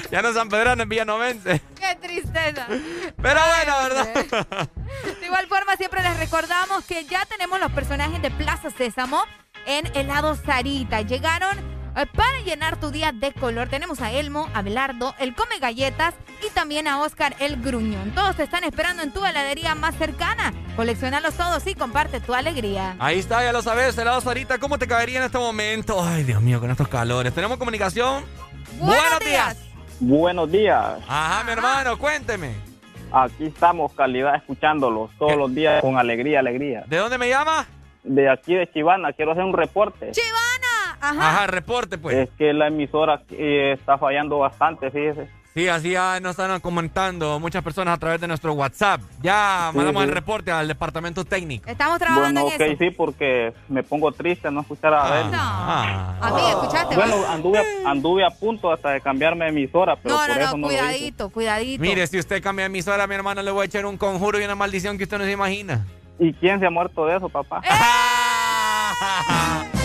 ya 0.10 0.22
no 0.22 0.34
San 0.34 0.50
Pedrano, 0.50 0.84
es 0.84 0.90
Villanovense. 0.90 1.62
Qué 1.80 1.96
tristeza. 2.02 2.68
Pero 2.68 3.40
bueno. 3.40 3.74
¿verdad? 3.84 4.70
De 5.20 5.26
igual 5.26 5.48
forma, 5.48 5.76
siempre 5.76 6.02
les 6.02 6.18
recordamos 6.20 6.86
que 6.86 7.06
ya 7.06 7.26
tenemos 7.26 7.60
los 7.60 7.72
personajes 7.72 8.22
de 8.22 8.32
Plaza 8.32 8.70
Sésamo 8.72 9.24
en 9.66 9.86
helado 9.96 10.36
Sarita. 10.36 11.02
Llegaron 11.02 11.58
para 11.94 12.40
llenar 12.46 12.80
tu 12.80 12.92
día 12.92 13.12
de 13.12 13.32
color. 13.34 13.70
Tenemos 13.70 14.02
a 14.02 14.12
Elmo, 14.12 14.50
a 14.54 14.62
Belardo, 14.62 15.14
el 15.20 15.36
Come 15.36 15.60
Galletas 15.60 16.16
y 16.46 16.50
también 16.52 16.88
a 16.88 17.02
Oscar 17.02 17.36
el 17.40 17.62
Gruñón. 17.62 18.12
Todos 18.12 18.36
te 18.36 18.44
están 18.44 18.64
esperando 18.64 19.04
en 19.04 19.12
tu 19.12 19.26
heladería 19.26 19.76
más 19.76 19.96
cercana. 19.96 20.54
Coleccionalos 20.76 21.36
todos 21.36 21.66
y 21.68 21.76
comparte 21.76 22.20
tu 22.20 22.34
alegría. 22.34 22.96
Ahí 23.00 23.20
está, 23.20 23.44
ya 23.44 23.52
lo 23.52 23.62
sabes, 23.62 23.98
helado 23.98 24.22
Sarita. 24.22 24.58
¿Cómo 24.58 24.78
te 24.78 24.88
caería 24.88 25.20
en 25.20 25.26
este 25.26 25.38
momento? 25.38 26.02
Ay, 26.04 26.24
Dios 26.24 26.42
mío, 26.42 26.60
con 26.60 26.72
estos 26.72 26.88
calores. 26.88 27.34
¿Tenemos 27.34 27.58
comunicación? 27.58 28.24
Buenos 28.80 29.20
días. 29.20 29.58
Buenos 30.00 30.52
días. 30.52 31.00
Ajá, 31.08 31.44
mi 31.44 31.52
hermano, 31.52 31.98
cuénteme. 31.98 32.56
Aquí 33.12 33.46
estamos, 33.46 33.92
calidad, 33.94 34.36
escuchándolos 34.36 35.12
todos 35.20 35.36
los 35.36 35.54
días 35.54 35.82
con 35.82 35.98
alegría, 35.98 36.40
alegría. 36.40 36.86
¿De 36.88 36.98
dónde 36.98 37.18
me 37.18 37.28
llama? 37.28 37.68
De 38.04 38.30
aquí 38.30 38.56
de 38.56 38.72
Chivana, 38.72 39.14
quiero 39.14 39.34
hacer 39.34 39.44
un 39.44 39.54
reporte. 39.54 40.12
¡Chivana! 40.12 40.81
Ajá. 41.02 41.30
Ajá, 41.30 41.48
reporte, 41.48 41.98
pues. 41.98 42.16
Es 42.16 42.30
que 42.38 42.54
la 42.54 42.68
emisora 42.68 43.22
eh, 43.32 43.74
está 43.78 43.98
fallando 43.98 44.40
bastante, 44.40 44.90
fíjese. 44.92 45.28
Sí, 45.54 45.68
así 45.68 45.92
ya 45.92 46.18
nos 46.22 46.32
están 46.32 46.62
comentando 46.62 47.38
muchas 47.38 47.62
personas 47.62 47.96
a 47.96 47.98
través 47.98 48.22
de 48.22 48.28
nuestro 48.30 48.54
WhatsApp. 48.54 49.02
Ya 49.22 49.68
Sí, 49.72 49.78
mandamos 49.78 50.04
sí. 50.04 50.08
el 50.08 50.16
reporte 50.16 50.50
al 50.50 50.66
departamento 50.66 51.26
técnico. 51.26 51.70
Estamos 51.70 52.00
trabajando 52.00 52.40
Bueno, 52.44 52.56
ok, 52.56 52.62
en 52.62 52.72
eso. 52.72 52.78
sí, 52.80 52.92
porque 52.92 53.52
me 53.68 53.84
pongo 53.84 54.14
triste 54.14 54.48
a 54.48 54.52
no 54.52 54.62
escuchar 54.62 54.94
a 54.94 55.08
Abel. 55.08 55.26
Ah. 55.34 56.16
Amiga, 56.22 56.50
¿escuchaste? 56.52 56.96
Bueno, 56.96 57.16
anduve 57.30 57.60
a, 57.60 57.90
anduve 57.92 58.24
a 58.26 58.30
punto 58.30 58.72
hasta 58.72 58.92
de 58.92 59.02
cambiarme 59.02 59.44
de 59.44 59.52
emisora, 59.52 59.98
pero 59.98 60.16
No, 60.16 60.22
por 60.26 60.30
no, 60.30 60.36
eso 60.42 60.52
no, 60.52 60.58
no 60.58 60.68
lo 60.68 60.72
hice. 60.74 60.82
cuidadito, 60.84 61.30
cuidadito. 61.32 61.82
Mire, 61.82 62.08
si 62.08 62.18
usted 62.18 62.42
cambia 62.42 62.64
de 62.64 62.68
emisora, 62.68 63.06
mi 63.06 63.16
hermano 63.16 63.42
le 63.42 63.52
voy 63.52 63.64
a 63.64 63.66
echar 63.66 63.86
un 63.86 63.98
conjuro 63.98 64.40
y 64.40 64.46
una 64.46 64.56
maldición 64.56 64.98
que 64.98 65.04
usted 65.04 65.18
no 65.18 65.26
se 65.26 65.32
imagina. 65.34 65.86
¿Y 66.18 66.32
quién 66.32 66.62
se 66.62 66.66
ha 66.66 66.70
muerto 66.70 67.06
de 67.08 67.18
eso, 67.18 67.28
papá? 67.28 67.62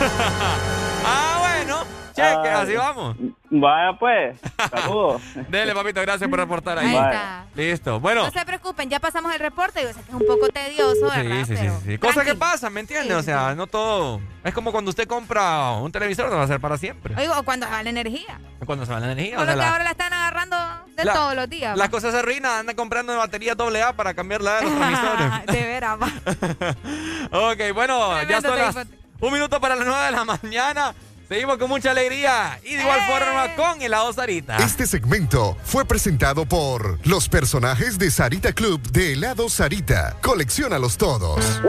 ah, 1.04 1.36
bueno. 1.40 1.84
Cheque, 2.14 2.48
Ay. 2.48 2.62
así 2.62 2.74
vamos. 2.74 3.16
Vaya 3.50 3.96
pues, 3.98 4.36
saludos. 4.70 5.22
Dele, 5.48 5.72
papito, 5.74 6.00
gracias 6.02 6.28
por 6.28 6.38
reportar 6.38 6.78
ahí. 6.78 6.88
Ahí 6.88 6.94
está. 6.96 7.44
Listo. 7.54 8.00
Bueno. 8.00 8.24
No 8.24 8.30
se 8.30 8.44
preocupen, 8.44 8.90
ya 8.90 8.98
pasamos 9.00 9.32
el 9.32 9.38
reporte. 9.40 9.80
Yo 9.82 9.88
sé 9.88 9.94
que 10.02 10.08
es 10.10 10.14
un 10.14 10.26
poco 10.26 10.48
tedioso, 10.48 11.02
¿verdad? 11.06 11.44
Sí, 11.44 11.44
sí, 11.44 11.56
sí, 11.56 11.62
Pero 11.62 11.80
sí. 11.84 11.98
Cosas 11.98 12.24
que 12.24 12.34
pasan, 12.34 12.72
¿me 12.72 12.80
entiendes? 12.80 13.08
Sí, 13.08 13.14
o 13.14 13.22
sea, 13.22 13.54
no 13.54 13.66
todo. 13.68 14.20
Es 14.44 14.52
como 14.54 14.72
cuando 14.72 14.90
usted 14.90 15.06
compra 15.06 15.70
un 15.72 15.90
televisor, 15.92 16.30
no 16.30 16.36
va 16.36 16.42
a 16.44 16.46
ser 16.48 16.60
para 16.60 16.76
siempre. 16.78 17.14
Oigo, 17.16 17.34
o 17.38 17.42
cuando 17.44 17.68
va 17.68 17.82
la 17.82 17.90
energía. 17.90 18.40
Cuando 18.66 18.84
se 18.86 18.92
va 18.92 19.00
la 19.00 19.12
energía. 19.12 19.36
Por 19.36 19.44
o 19.44 19.46
sea, 19.46 19.54
lo 19.56 19.60
que 19.60 19.66
la- 19.66 19.72
ahora 19.72 19.84
la 19.84 19.90
están 19.90 20.12
agarrando 20.12 20.56
de 20.96 21.04
la- 21.04 21.12
todos 21.14 21.34
los 21.36 21.48
días. 21.48 21.76
las 21.76 21.88
cosas 21.90 22.12
se 22.12 22.18
arruinan, 22.18 22.52
andan 22.60 22.76
comprando 22.76 23.16
baterías 23.16 23.56
AA 23.58 23.92
para 23.94 24.14
cambiarla 24.14 24.56
de 24.56 24.62
los 24.62 24.74
transmisores. 24.76 25.46
de 25.46 25.62
veras, 25.66 25.98
va. 26.00 27.50
ok, 27.52 27.60
bueno, 27.74 28.22
ya 28.24 28.40
son 28.40 28.58
las. 28.58 28.76
Un 29.20 29.32
minuto 29.32 29.60
para 29.60 29.76
las 29.76 29.86
9 29.86 30.04
de 30.06 30.10
la 30.12 30.24
mañana. 30.24 30.94
Seguimos 31.28 31.58
con 31.58 31.68
mucha 31.68 31.92
alegría 31.92 32.58
y 32.64 32.74
de 32.74 32.82
igual 32.82 32.98
¡Eh! 32.98 33.02
forma 33.06 33.54
con 33.54 33.80
helado 33.80 34.12
Sarita. 34.12 34.56
Este 34.56 34.84
segmento 34.84 35.56
fue 35.62 35.84
presentado 35.84 36.44
por 36.44 36.98
los 37.06 37.28
personajes 37.28 38.00
de 38.00 38.10
Sarita 38.10 38.52
Club 38.52 38.80
de 38.90 39.12
helado 39.12 39.48
Sarita. 39.48 40.16
Colecciónalos 40.22 40.96
todos. 40.96 41.60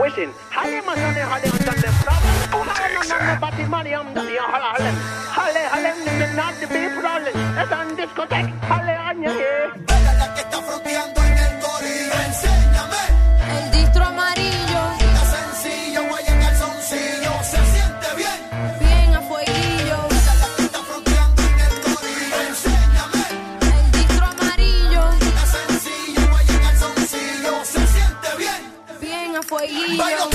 A 30.00 30.31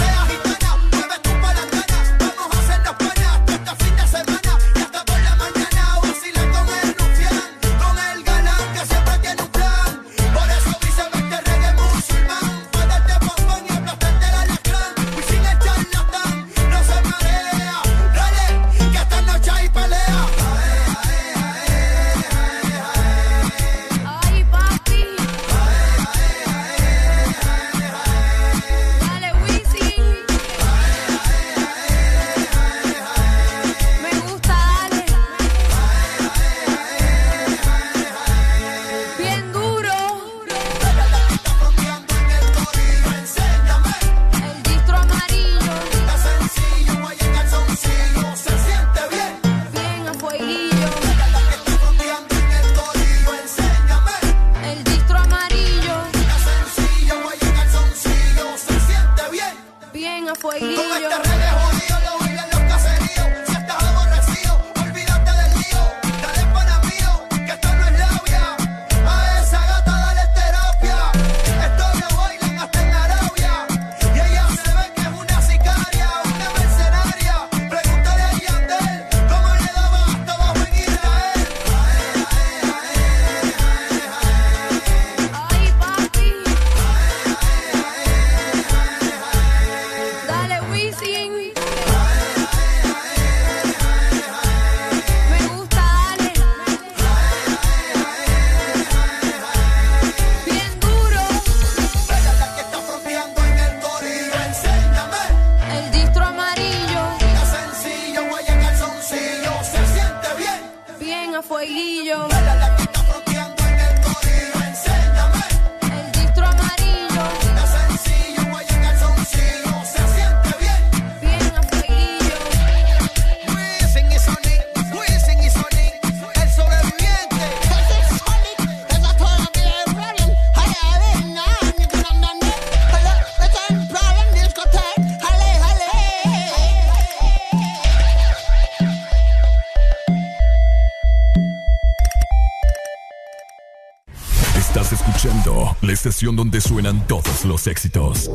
donde 146.36 146.62
suenan 146.62 147.06
todos 147.08 147.46
los 147.46 147.68
éxitos. 147.68 148.30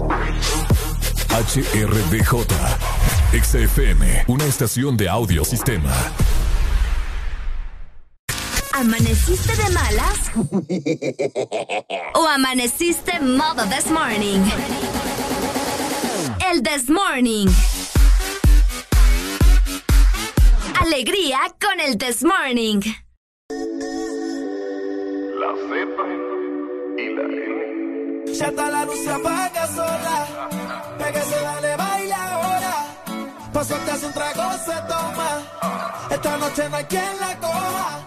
HRDJ, 1.28 2.46
XFM, 3.32 4.24
una 4.28 4.44
estación 4.44 4.96
de 4.96 5.08
audio 5.08 5.44
sistema. 5.44 5.92
¿Amaneciste 8.72 9.54
de 9.56 9.70
malas? 9.70 10.30
¿O 12.14 12.26
amaneciste 12.26 13.20
modo 13.20 13.64
this 13.68 13.90
morning? 13.90 14.40
El 16.50 16.62
this 16.62 16.88
morning. 16.88 17.48
Alegría 20.80 21.38
con 21.60 21.80
el 21.80 21.96
this 21.98 22.22
morning. 22.24 22.80
N. 28.42 28.48
Ya 28.48 28.48
está 28.48 28.70
la 28.70 28.84
luz 28.84 28.98
se 29.04 29.10
apaga 29.10 29.66
sola. 29.68 30.26
Pégase, 30.98 31.40
dale, 31.42 31.76
baila 31.76 32.32
ahora. 32.32 32.74
Paso 33.52 33.74
que 33.84 33.90
hace 33.92 34.06
un 34.06 34.12
trago 34.12 34.52
se 34.66 34.76
toma. 34.92 35.30
Esta 36.10 36.36
noche 36.38 36.68
no 36.68 36.76
hay 36.76 36.84
quien 36.84 37.20
la 37.20 37.36
coja. 37.38 38.00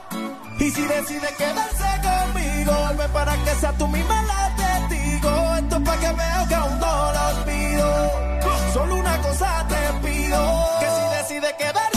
Y 0.59 0.71
si 0.71 0.81
decide 0.81 1.29
quedarse 1.37 1.89
conmigo, 2.07 2.73
vuelve 2.83 3.07
para 3.09 3.33
que 3.43 3.51
sea 3.61 3.71
tú 3.73 3.87
misma 3.87 4.21
la 4.23 4.55
testigo. 4.57 5.55
Esto 5.55 5.75
es 5.77 5.81
para 5.83 5.99
que 6.01 6.11
veo 6.11 6.47
que 6.49 6.55
aún 6.55 6.79
no 6.79 7.11
lo 7.13 7.27
olvido. 7.29 8.11
Solo 8.73 8.95
una 8.95 9.17
cosa 9.21 9.65
te 9.69 10.07
pido: 10.07 10.39
que 10.79 10.87
si 10.87 11.03
decide 11.17 11.55
quedarse 11.57 11.94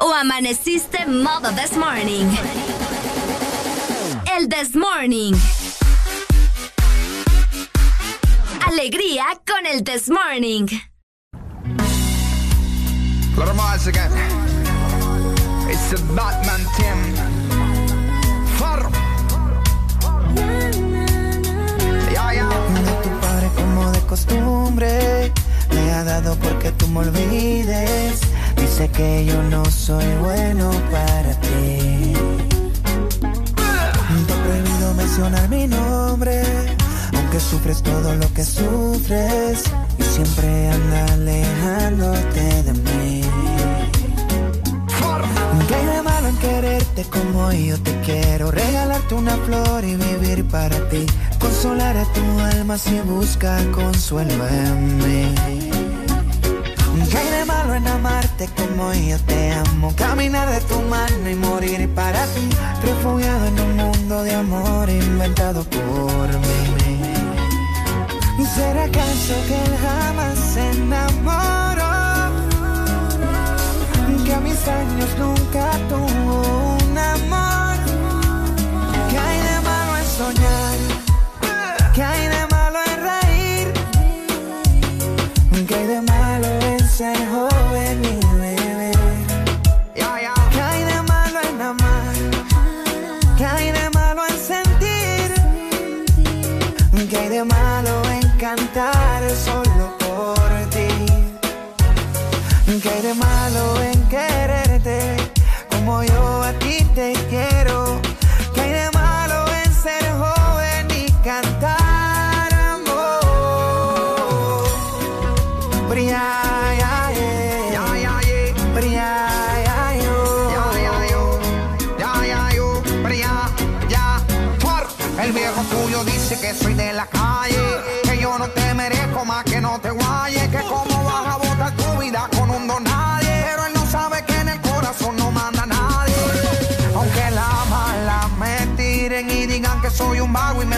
¿O 0.00 0.14
amaneciste 0.14 1.04
modo 1.06 1.50
this 1.54 1.76
morning? 1.76 2.26
El 4.34 4.48
this 4.48 4.74
morning. 4.74 5.34
Alegría 8.66 9.26
con 9.46 9.66
el 9.66 9.84
this 9.84 10.08
morning. 10.08 10.66
Yo 29.24 29.42
no 29.44 29.64
soy 29.64 30.04
bueno 30.20 30.70
para 30.90 31.32
ti 31.40 32.12
Te 34.26 34.32
he 34.32 34.42
prohibido 34.44 34.94
mencionar 34.94 35.48
mi 35.48 35.66
nombre 35.66 36.42
Aunque 37.16 37.40
sufres 37.40 37.82
todo 37.82 38.14
lo 38.14 38.32
que 38.32 38.44
sufres 38.44 39.64
Y 39.98 40.02
siempre 40.02 40.70
anda 40.70 41.04
alejándote 41.12 42.62
de 42.62 42.72
mí 42.72 43.22
¿Qué 45.68 45.74
hay 45.74 45.86
de 45.86 46.02
malo 46.02 46.28
en 46.28 46.36
quererte 46.38 47.04
como 47.04 47.52
yo 47.52 47.80
te 47.80 47.92
quiero? 48.00 48.50
Regalarte 48.50 49.14
una 49.14 49.36
flor 49.36 49.84
y 49.84 49.94
vivir 49.94 50.44
para 50.48 50.88
ti. 50.88 51.06
Consolar 51.38 51.96
a 51.96 52.04
tu 52.12 52.40
alma 52.56 52.76
si 52.76 52.98
busca 53.00 53.56
consuelo 53.72 54.48
en 54.48 54.96
mí. 54.98 55.79
¿Qué 57.70 57.76
hay 57.76 57.82
de 57.82 57.90
malo 57.90 57.92
en 57.92 57.98
amarte 58.00 58.48
como 58.56 58.92
yo 58.92 59.18
te 59.26 59.52
amo? 59.52 59.94
Caminar 59.94 60.50
de 60.50 60.60
tu 60.62 60.80
mano 60.82 61.30
y 61.30 61.34
morir 61.36 61.88
para 61.94 62.26
ti. 62.26 62.48
Refugiado 62.82 63.46
en 63.46 63.60
un 63.60 63.76
mundo 63.76 64.24
de 64.24 64.34
amor 64.34 64.90
inventado 64.90 65.62
por 65.64 66.28
mí. 66.28 67.04
¿Será 68.54 68.84
acaso 68.84 69.34
que 69.46 69.54
él 69.54 69.76
jamás 69.82 70.38
se 70.52 70.70
enamoró? 70.70 71.90
que 74.24 74.34
a 74.34 74.40
mis 74.40 74.68
años 74.68 75.10
nunca 75.18 75.70
tuvo 75.88 76.76
un 76.82 76.98
amor. 76.98 77.76
¿Qué 79.10 79.18
hay 79.18 79.40
de 79.48 79.60
malo 79.60 79.96
en 79.96 80.06
soñar? 80.18 80.78
¿Qué 81.94 82.02
hay 82.02 82.26
de 82.26 82.46
malo 82.50 82.78
en 82.90 82.98
reír? 83.10 83.72
¿Qué 85.68 85.74
hay 85.74 85.86
de 85.86 86.00
malo 86.02 86.46
en 86.46 86.88
ser 86.88 87.16
joven 87.30 87.49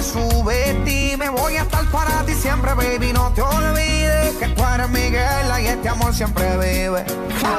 vago 0.03 0.53
y 0.87 1.17
me 1.17 1.29
voy 1.29 1.57
a 1.57 1.63
estar 1.63 1.85
para 1.91 2.25
ti 2.25 2.35
siempre, 2.35 2.75
baby. 2.75 3.13
No 3.13 3.33
te 3.33 3.43
olvides 3.43 4.37
que 4.37 4.49
tú 4.49 4.63
eres 4.65 4.89
Miguel 4.91 5.47
y 5.61 5.67
este 5.67 5.89
amor 5.89 6.15
siempre 6.15 6.45
vive. 6.57 7.05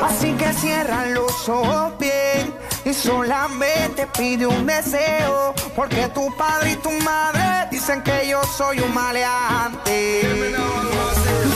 Así 0.04 0.34
que 0.34 0.54
cierra 0.54 1.06
los 1.08 1.48
ojos 1.50 1.94
bien 2.00 2.54
y 2.86 2.94
solamente 2.94 4.08
pide 4.18 4.46
un 4.46 4.66
deseo, 4.66 5.54
porque 5.76 6.08
tu 6.10 6.36
padre 6.36 6.72
y 6.72 6.76
tu 6.78 6.92
madre 6.92 7.68
dicen 7.72 8.02
que 8.02 8.28
yo 8.28 8.42
soy 8.44 8.80
un 8.80 8.94
maleante. 8.94 10.22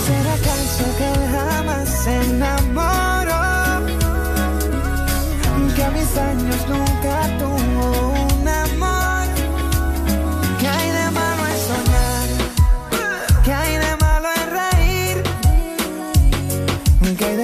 ¿Será 0.05 0.33
acaso 0.33 0.85
que 0.97 1.09
jamás 1.35 1.89
se 2.03 2.15
enamoró? 2.15 3.47
Que 5.75 5.83
a 5.83 5.91
mis 5.91 6.17
años 6.17 6.67
nunca 6.67 7.37
tuvo 7.37 7.76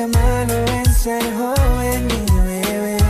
de 0.04 0.18
malo 0.18 0.54
en 0.54 0.94
ser 0.94 1.24
joven 1.38 2.08
y 2.12 2.32
beber? 2.48 3.02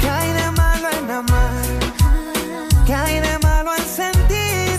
¿Qué 0.00 0.08
hay 0.08 0.32
de 0.32 0.50
malo 0.50 0.88
en 0.98 1.10
amar? 1.10 1.64
¿Qué 2.86 2.94
hay 2.94 3.20
de 3.20 3.38
malo 3.38 3.70
en 3.74 3.84
sentir? 3.84 4.78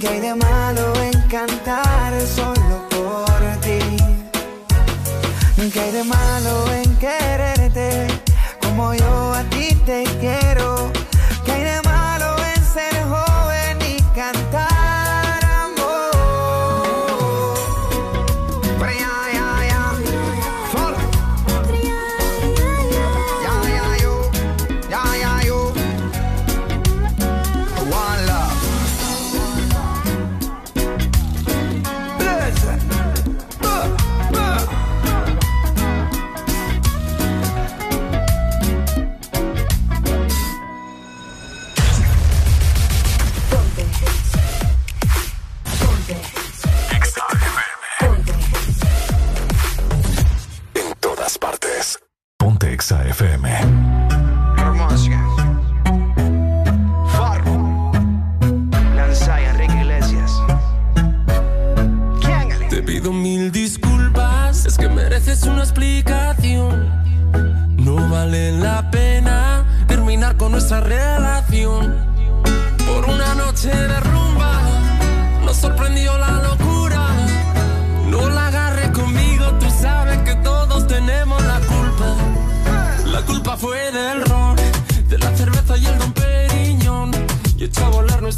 ¿Qué 0.00 0.08
hay 0.08 0.20
de 0.20 0.34
malo 0.34 0.94
en 1.02 1.20
cantar 1.28 2.12
solo 2.38 2.88
por 2.88 3.40
ti? 3.60 3.80
¿Qué 5.72 5.80
hay 5.80 5.92
de 5.92 6.04
malo 6.04 6.67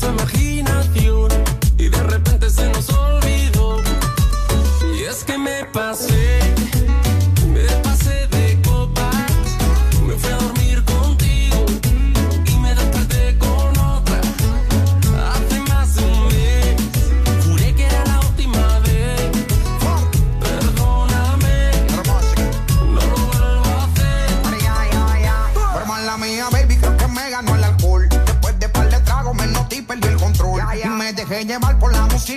ça 0.01 0.13
m'a 0.13 0.40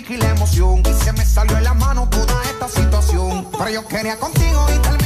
y 0.10 0.18
la 0.18 0.30
emoción. 0.30 0.82
Y 0.86 0.94
se 0.94 1.14
me 1.14 1.26
salió 1.26 1.58
en 1.58 1.64
la 1.64 1.74
mano 1.74 2.08
toda 2.10 2.44
esta 2.44 2.68
situación. 2.68 3.48
Pero 3.58 3.70
yo 3.70 3.88
quería 3.88 4.18
contigo 4.18 4.66
y 4.74 4.80
tal 4.80 5.03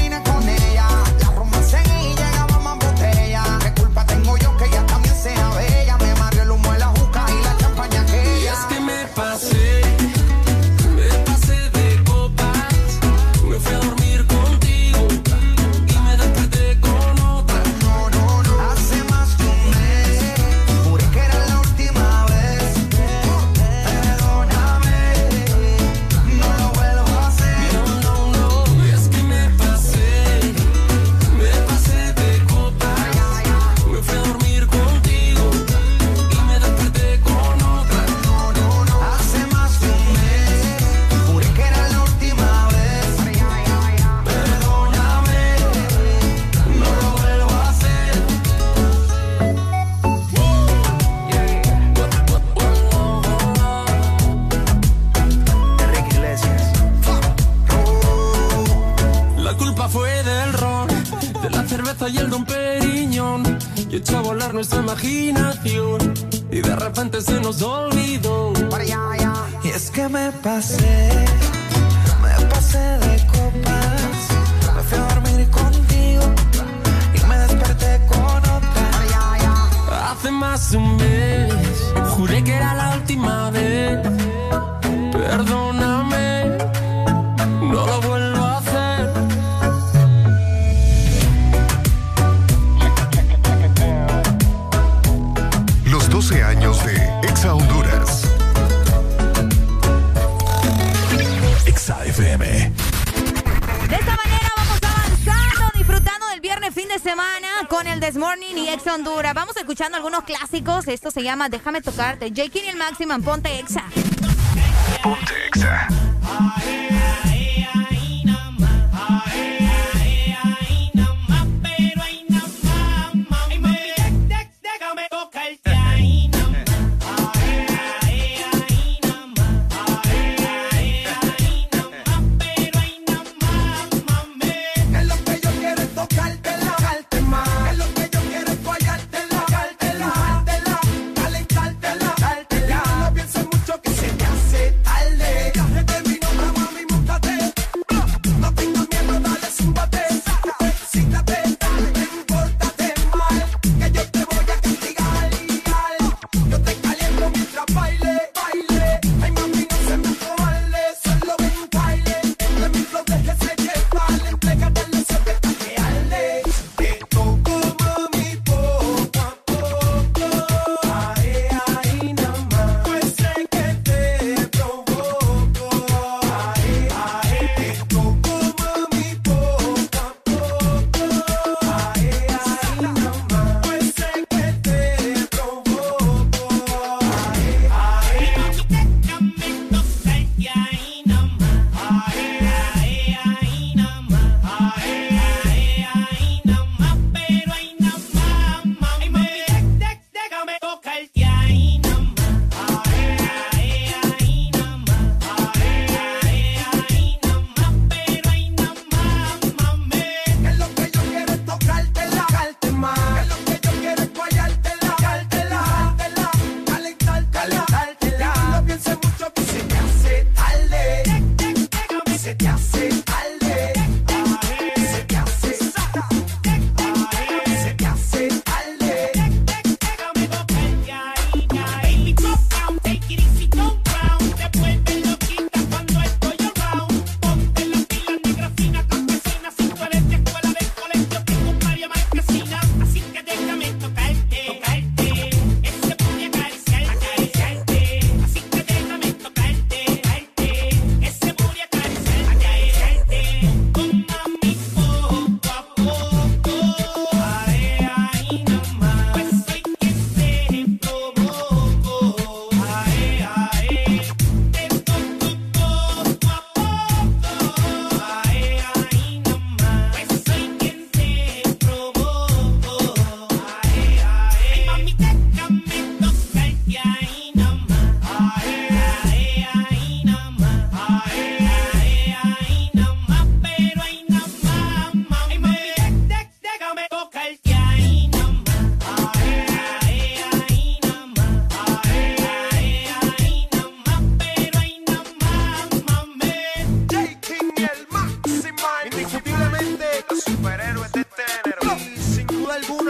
Esto 110.88 111.12
se 111.12 111.24
llama 111.24 111.50
Déjame 111.50 111.82
tocarte. 111.82 112.32
Jake 112.32 112.64
y 112.66 112.70
el 112.70 112.78
Maximum, 112.78 113.22
ponte 113.22 113.60
exa. 113.60 113.84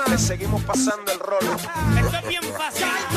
Le 0.06 0.17
seguimos 0.17 0.64
pasando 0.64 1.11
el 1.11 1.19
rollo. 1.19 1.58
Bien. 2.30 3.17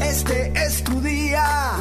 Este 0.00 0.52
es 0.54 0.82
tu 0.82 1.00
día. 1.00 1.76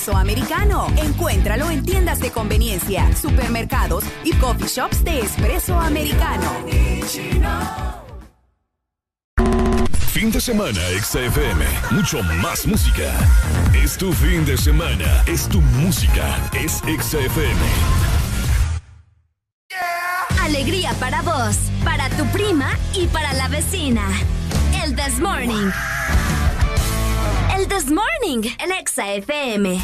Espresso 0.00 0.16
americano. 0.16 0.86
Encuéntralo 0.96 1.70
en 1.70 1.84
tiendas 1.84 2.20
de 2.20 2.30
conveniencia, 2.30 3.14
supermercados 3.14 4.04
y 4.24 4.32
coffee 4.34 4.66
shops 4.66 5.04
de 5.04 5.20
espresso 5.20 5.78
americano. 5.78 6.50
Fin 10.08 10.32
de 10.32 10.40
semana, 10.40 10.80
XFM. 11.02 11.64
Mucho 11.90 12.22
más 12.42 12.66
música. 12.66 13.12
Es 13.74 13.98
tu 13.98 14.12
fin 14.12 14.44
de 14.46 14.56
semana. 14.56 15.22
Es 15.26 15.46
tu 15.48 15.60
música. 15.60 16.36
Es 16.54 16.78
XFM. 16.78 17.60
Alegría 20.42 20.92
para 20.94 21.20
vos, 21.22 21.56
para 21.84 22.08
tu 22.10 22.24
prima 22.32 22.70
y 22.94 23.06
para 23.08 23.34
la 23.34 23.48
vecina. 23.48 24.02
El 24.82 24.96
This 24.96 25.20
Morning. 25.20 25.70
This 27.70 27.86
Morning, 27.88 28.42
el 28.58 28.72
Exa 28.72 29.14
FM. 29.14 29.78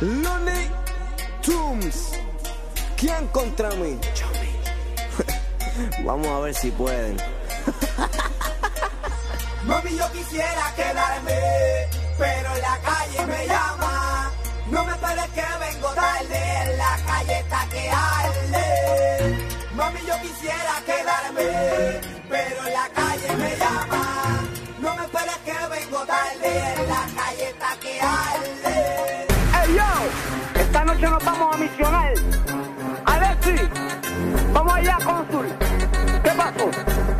Looney 0.00 0.70
Tunes. 1.42 2.12
¿Quién 2.96 3.28
contra 3.28 3.68
mí? 3.72 3.98
Vamos 6.04 6.26
a 6.28 6.38
ver 6.40 6.54
si 6.54 6.70
pueden. 6.70 7.18
Mami, 9.64 9.98
yo 9.98 10.10
quisiera 10.12 10.72
quedarme, 10.76 11.38
pero 12.16 12.54
la 12.56 12.78
calle 12.82 13.26
me 13.26 13.46
llama. 13.46 14.32
No 14.70 14.82
me 14.86 14.92
esperes 14.92 15.28
que 15.28 15.42
vengo 15.60 15.88
tarde, 15.88 16.76
la 16.78 16.98
calle 17.06 17.38
está 17.38 17.68
que 17.68 17.90
arde. 17.90 19.46
Mami, 19.74 20.00
yo 20.06 20.14
quisiera 20.22 20.82
quedarme, 20.86 22.00
pero 22.30 22.62
la 22.62 22.88
calle 22.94 23.36
me 23.36 23.56
llama. 23.58 24.17
Vengo 25.98 26.06
tarde, 26.06 26.74
la 26.86 27.06
calle 27.20 27.48
está 27.48 27.76
que 27.80 28.00
arde. 28.00 29.26
Hey 29.52 29.74
yo, 29.76 30.60
esta 30.60 30.84
noche 30.84 31.08
nos 31.08 31.24
vamos 31.24 31.54
a 31.54 31.58
misionar. 31.58 32.12
Alexi, 33.04 33.68
vamos 34.52 34.74
allá, 34.74 34.98
cónsul. 35.04 35.46
¿Qué 36.22 36.30
pasó? 36.30 37.17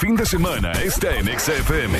Gusta 0.00 0.08
en 0.08 0.16
tu 0.16 0.16
fin 0.16 0.16
de 0.16 0.26
semana 0.26 0.72
está 0.72 1.14
en 1.16 1.26
XFM. 1.26 1.99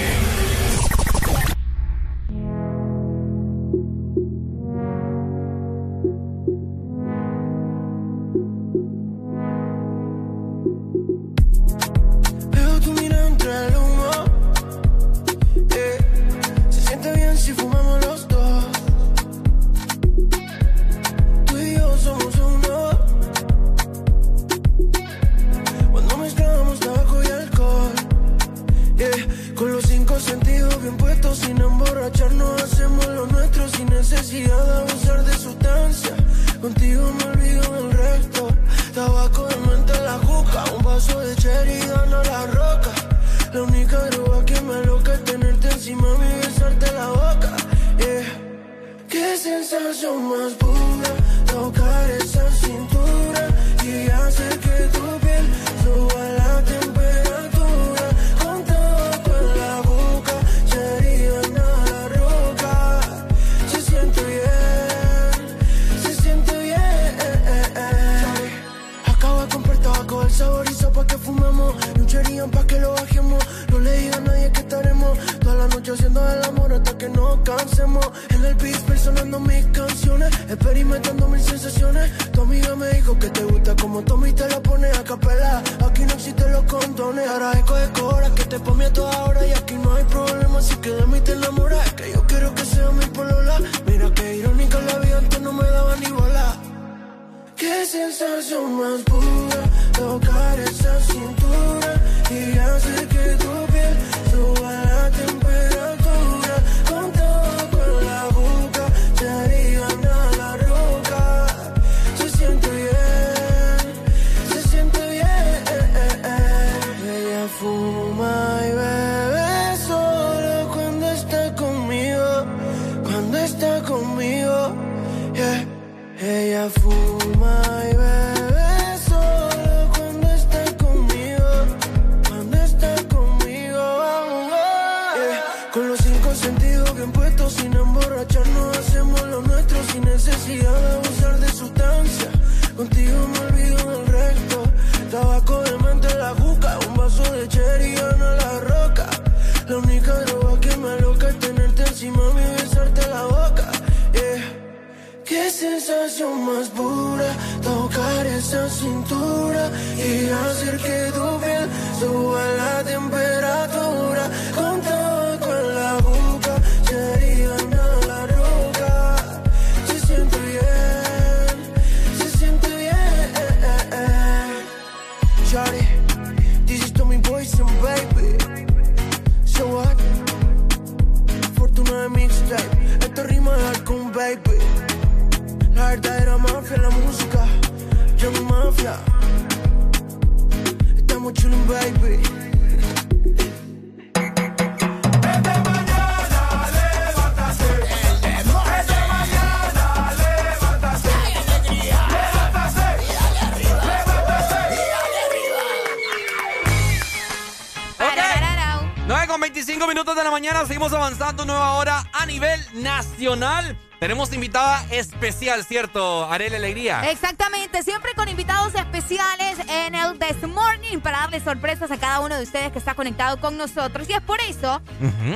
Especial, 215.60 215.80
¿cierto? 215.80 216.30
Arely 216.30 216.56
Alegría. 216.56 217.10
Exactamente, 217.10 217.82
siempre 217.82 218.12
con 218.14 218.28
invitados 218.28 218.74
especiales 218.74 219.58
en 219.68 219.94
el 219.94 220.18
This 220.18 220.42
Morning 220.48 220.98
para 221.00 221.20
darle 221.20 221.40
sorpresas 221.40 221.90
a 221.90 221.96
cada 221.96 222.20
uno 222.20 222.36
de 222.36 222.42
ustedes 222.42 222.72
que 222.72 222.78
está 222.78 222.94
conectado 222.94 223.40
con 223.40 223.56
nosotros. 223.56 224.08
Y 224.08 224.12
es 224.12 224.20
por 224.20 224.40
eso 224.40 224.82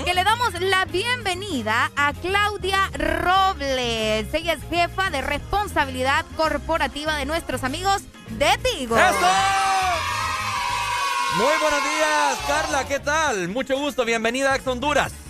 que 0.05 0.13
le 0.13 0.25
damos 0.25 0.53
la 0.61 0.85
bienvenida 0.87 1.91
a 1.97 2.13
Claudia 2.13 2.91
Robles. 2.95 4.33
Ella 4.35 4.55
es 4.55 4.61
jefa 4.69 5.11
de 5.11 5.23
responsabilidad 5.23 6.25
corporativa 6.37 7.17
de 7.17 7.27
nuestros 7.27 7.65
amigos 7.65 8.03
de 8.31 8.51
Tigo. 8.63 8.97
¡Eso! 8.97 9.17
Muy 11.37 11.53
buenos 11.61 11.83
días, 11.83 12.39
Carla, 12.47 12.87
¿qué 12.87 13.01
tal? 13.01 13.49
Mucho 13.49 13.77
gusto, 13.77 14.05
bienvenida 14.05 14.53
a 14.53 14.57
Ex 14.57 14.67
Honduras. 14.67 15.24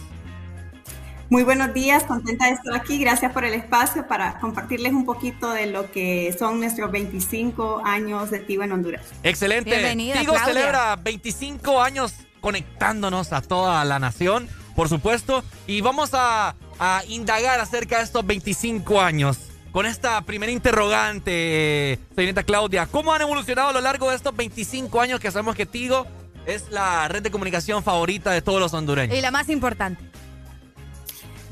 Muy 1.31 1.43
buenos 1.43 1.73
días, 1.73 2.05
contenta 2.05 2.47
de 2.47 2.53
estar 2.53 2.75
aquí. 2.75 2.99
Gracias 2.99 3.33
por 3.33 3.44
el 3.44 3.55
espacio 3.55 4.07
para 4.07 4.39
compartirles 4.41 4.93
un 4.93 5.07
poquito 5.07 5.51
de 5.53 5.67
lo 5.67 5.91
que 5.91 6.35
son 6.39 6.61
nuestros 6.61 6.91
25 6.91 7.83
años 7.85 8.31
de 8.31 8.41
Tigo 8.41 8.62
en 8.62 8.73
Honduras. 8.73 9.07
Excelente. 9.23 9.70
Bienvenida, 9.70 10.20
Tigo 10.20 10.35
Claudia. 10.35 10.55
celebra 10.55 10.97
25 10.97 11.83
años 11.83 12.15
conectándonos 12.41 13.33
a 13.33 13.41
toda 13.41 13.85
la 13.86 13.99
nación, 13.99 14.49
por 14.77 14.91
supuesto, 14.91 15.43
y 15.67 15.81
vamos 15.81 16.11
a, 16.12 16.55
a 16.78 17.03
indagar 17.09 17.59
acerca 17.59 17.99
de 17.99 18.05
estos 18.05 18.27
25 18.27 19.01
años. 19.01 19.39
Con 19.73 19.86
esta 19.86 20.20
primera 20.20 20.53
interrogante, 20.53 21.99
señorita 22.15 22.44
Claudia, 22.44 22.86
¿cómo 22.86 23.12
han 23.12 23.23
evolucionado 23.23 23.70
a 23.70 23.73
lo 23.73 23.81
largo 23.81 24.11
de 24.11 24.17
estos 24.17 24.36
25 24.36 25.01
años 25.01 25.20
que 25.20 25.31
sabemos 25.31 25.57
que 25.57 25.67
Tigo 25.67 26.07
es 26.47 26.70
la 26.70 27.09
red 27.09 27.23
de 27.23 27.31
comunicación 27.31 27.83
favorita 27.83 28.31
de 28.31 28.43
todos 28.43 28.61
los 28.61 28.75
hondureños? 28.75 29.17
Y 29.17 29.20
la 29.20 29.31
más 29.31 29.49
importante. 29.49 30.14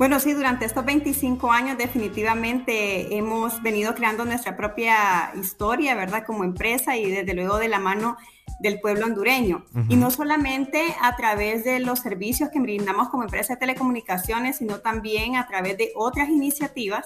Bueno, 0.03 0.19
sí, 0.19 0.33
durante 0.33 0.65
estos 0.65 0.83
25 0.83 1.49
años 1.49 1.77
definitivamente 1.77 3.15
hemos 3.15 3.61
venido 3.61 3.95
creando 3.95 4.25
nuestra 4.25 4.57
propia 4.57 5.31
historia, 5.39 5.95
¿verdad? 5.95 6.25
Como 6.27 6.43
empresa 6.43 6.97
y 6.97 7.09
desde 7.09 7.33
luego 7.33 7.57
de 7.57 7.69
la 7.69 7.79
mano 7.79 8.17
del 8.59 8.81
pueblo 8.81 9.05
hondureño. 9.05 9.63
Ujú. 9.73 9.85
Y 9.87 9.95
no 9.95 10.11
solamente 10.11 10.93
a 11.01 11.15
través 11.15 11.63
de 11.63 11.79
los 11.79 11.99
servicios 11.99 12.49
que 12.49 12.59
brindamos 12.59 13.07
como 13.07 13.23
empresa 13.23 13.53
de 13.53 13.61
telecomunicaciones, 13.61 14.57
sino 14.57 14.81
también 14.81 15.37
a 15.37 15.47
través 15.47 15.77
de 15.77 15.93
otras 15.95 16.27
iniciativas 16.27 17.05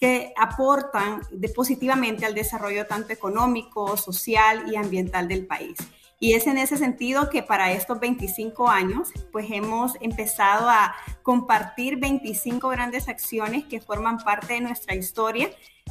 que 0.00 0.32
aportan 0.34 1.20
de- 1.30 1.50
positivamente 1.50 2.24
al 2.24 2.34
desarrollo 2.34 2.86
tanto 2.86 3.12
económico, 3.12 3.98
social 3.98 4.72
y 4.72 4.76
ambiental 4.76 5.28
del 5.28 5.44
país. 5.46 5.76
Y 6.20 6.32
es 6.32 6.46
en 6.46 6.58
ese 6.58 6.76
sentido 6.76 7.30
que 7.30 7.42
para 7.42 7.72
estos 7.72 8.00
25 8.00 8.68
años, 8.68 9.10
pues 9.30 9.46
hemos 9.50 9.92
empezado 10.00 10.68
a 10.68 10.94
compartir 11.22 11.98
25 11.98 12.68
grandes 12.68 13.08
acciones 13.08 13.64
que 13.66 13.80
forman 13.80 14.18
parte 14.18 14.54
de 14.54 14.60
nuestra 14.60 14.96
historia 14.96 15.50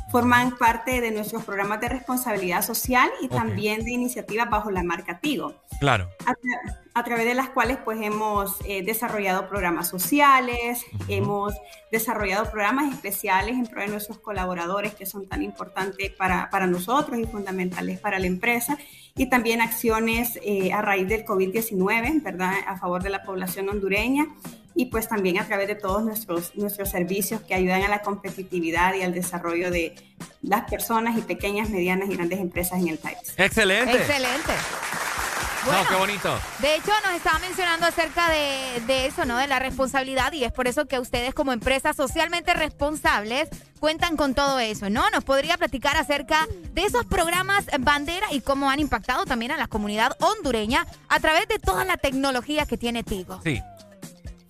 forman 0.10 0.58
parte 0.58 1.02
de 1.02 1.12
nuestros 1.12 1.44
programas 1.44 1.82
de 1.82 1.90
responsabilidad 1.90 2.62
social 2.62 3.10
y 3.22 3.28
también 3.28 3.84
de 3.84 3.92
iniciativas 3.92 4.50
bajo 4.50 4.72
la 4.72 4.84
marca 4.84 5.20
Tigo. 5.20 5.56
Claro. 5.80 6.10
A, 6.26 6.34
través 7.04 7.26
de 7.26 7.34
las 7.34 7.50
cuales 7.50 7.78
pues 7.84 8.00
hemos 8.02 8.58
eh, 8.66 8.84
desarrollado 8.84 9.48
programas 9.48 9.88
sociales, 9.88 10.86
hemos 11.08 11.54
desarrollado 11.92 12.50
programas 12.52 12.94
especiales 12.94 13.56
en 13.56 13.68
pro 13.68 13.82
de 13.82 13.88
nuestros 13.88 14.20
colaboradores 14.20 14.94
que 14.96 15.06
son 15.06 15.28
tan 15.28 15.44
importantes 15.44 16.12
para, 16.12 16.50
para 16.50 16.68
nosotros 16.68 17.20
y 17.20 17.26
fundamentales 17.26 18.00
para 18.00 18.20
la 18.20 18.28
empresa 18.28 18.78
y 19.16 19.30
también 19.30 19.62
acciones 19.62 20.40
eh, 20.44 20.72
a 20.72 20.82
raíz 20.82 21.08
del 21.08 21.26
COVID-19, 21.26 22.24
¿verdad? 22.24 22.54
A 22.68 22.78
favor 22.78 23.04
de 23.04 23.10
la 23.10 23.24
población 23.24 23.70
hondureña 23.70 24.28
y 24.76 24.86
pues 24.86 25.10
también 25.10 25.40
a 25.40 25.48
través 25.48 25.68
de 25.68 25.76
todos 25.76 26.04
nuestros, 26.04 26.56
nuestros 26.56 26.90
servicios 26.90 27.42
que 27.42 27.56
ayudan 27.56 27.82
a 27.82 27.90
la 27.90 28.02
competitividad 28.02 28.94
y 28.94 29.02
al 29.02 29.14
desarrollo 29.14 29.72
de 29.72 29.96
las 30.44 30.70
personas 30.70 31.18
y 31.18 31.22
pequeñas, 31.22 31.70
medianas 31.70 32.10
y 32.10 32.16
grandes 32.16 32.40
empresas 32.40 32.80
en 32.80 32.90
el 32.90 33.00
país. 33.00 33.34
Excelente. 33.38 33.98
Excelente. 33.98 34.54
Bueno, 35.66 35.86
qué 35.90 35.96
bonito. 35.96 36.40
De 36.60 36.76
hecho, 36.76 36.92
nos 37.06 37.14
estaba 37.16 37.40
mencionando 37.40 37.86
acerca 37.86 38.30
de, 38.30 38.82
de, 38.86 39.06
eso, 39.08 39.26
¿no? 39.26 39.38
De 39.38 39.48
la 39.48 39.60
responsabilidad 39.60 40.32
y 40.34 40.44
es 40.44 40.52
por 40.52 40.68
eso 40.68 40.86
que 40.86 41.00
ustedes 41.00 41.34
como 41.34 41.52
empresas 41.52 41.96
socialmente 41.96 42.54
responsables 42.54 43.50
cuentan 43.80 44.18
con 44.18 44.34
todo 44.34 44.60
eso, 44.60 44.90
¿no? 44.90 45.10
Nos 45.10 45.24
podría 45.24 45.58
platicar 45.58 45.98
acerca 45.98 46.48
de 46.74 46.84
esos 46.84 47.06
programas 47.06 47.66
bandera 47.80 48.28
y 48.32 48.42
cómo 48.42 48.70
han 48.70 48.80
impactado 48.80 49.26
también 49.26 49.52
a 49.52 49.58
la 49.58 49.68
comunidad 49.68 50.16
hondureña 50.20 50.86
a 51.10 51.20
través 51.20 51.48
de 51.48 51.60
toda 51.60 51.86
la 51.86 51.98
tecnología 51.98 52.66
que 52.66 52.78
tiene 52.78 53.04
Tigo. 53.04 53.40
Sí. 53.44 53.62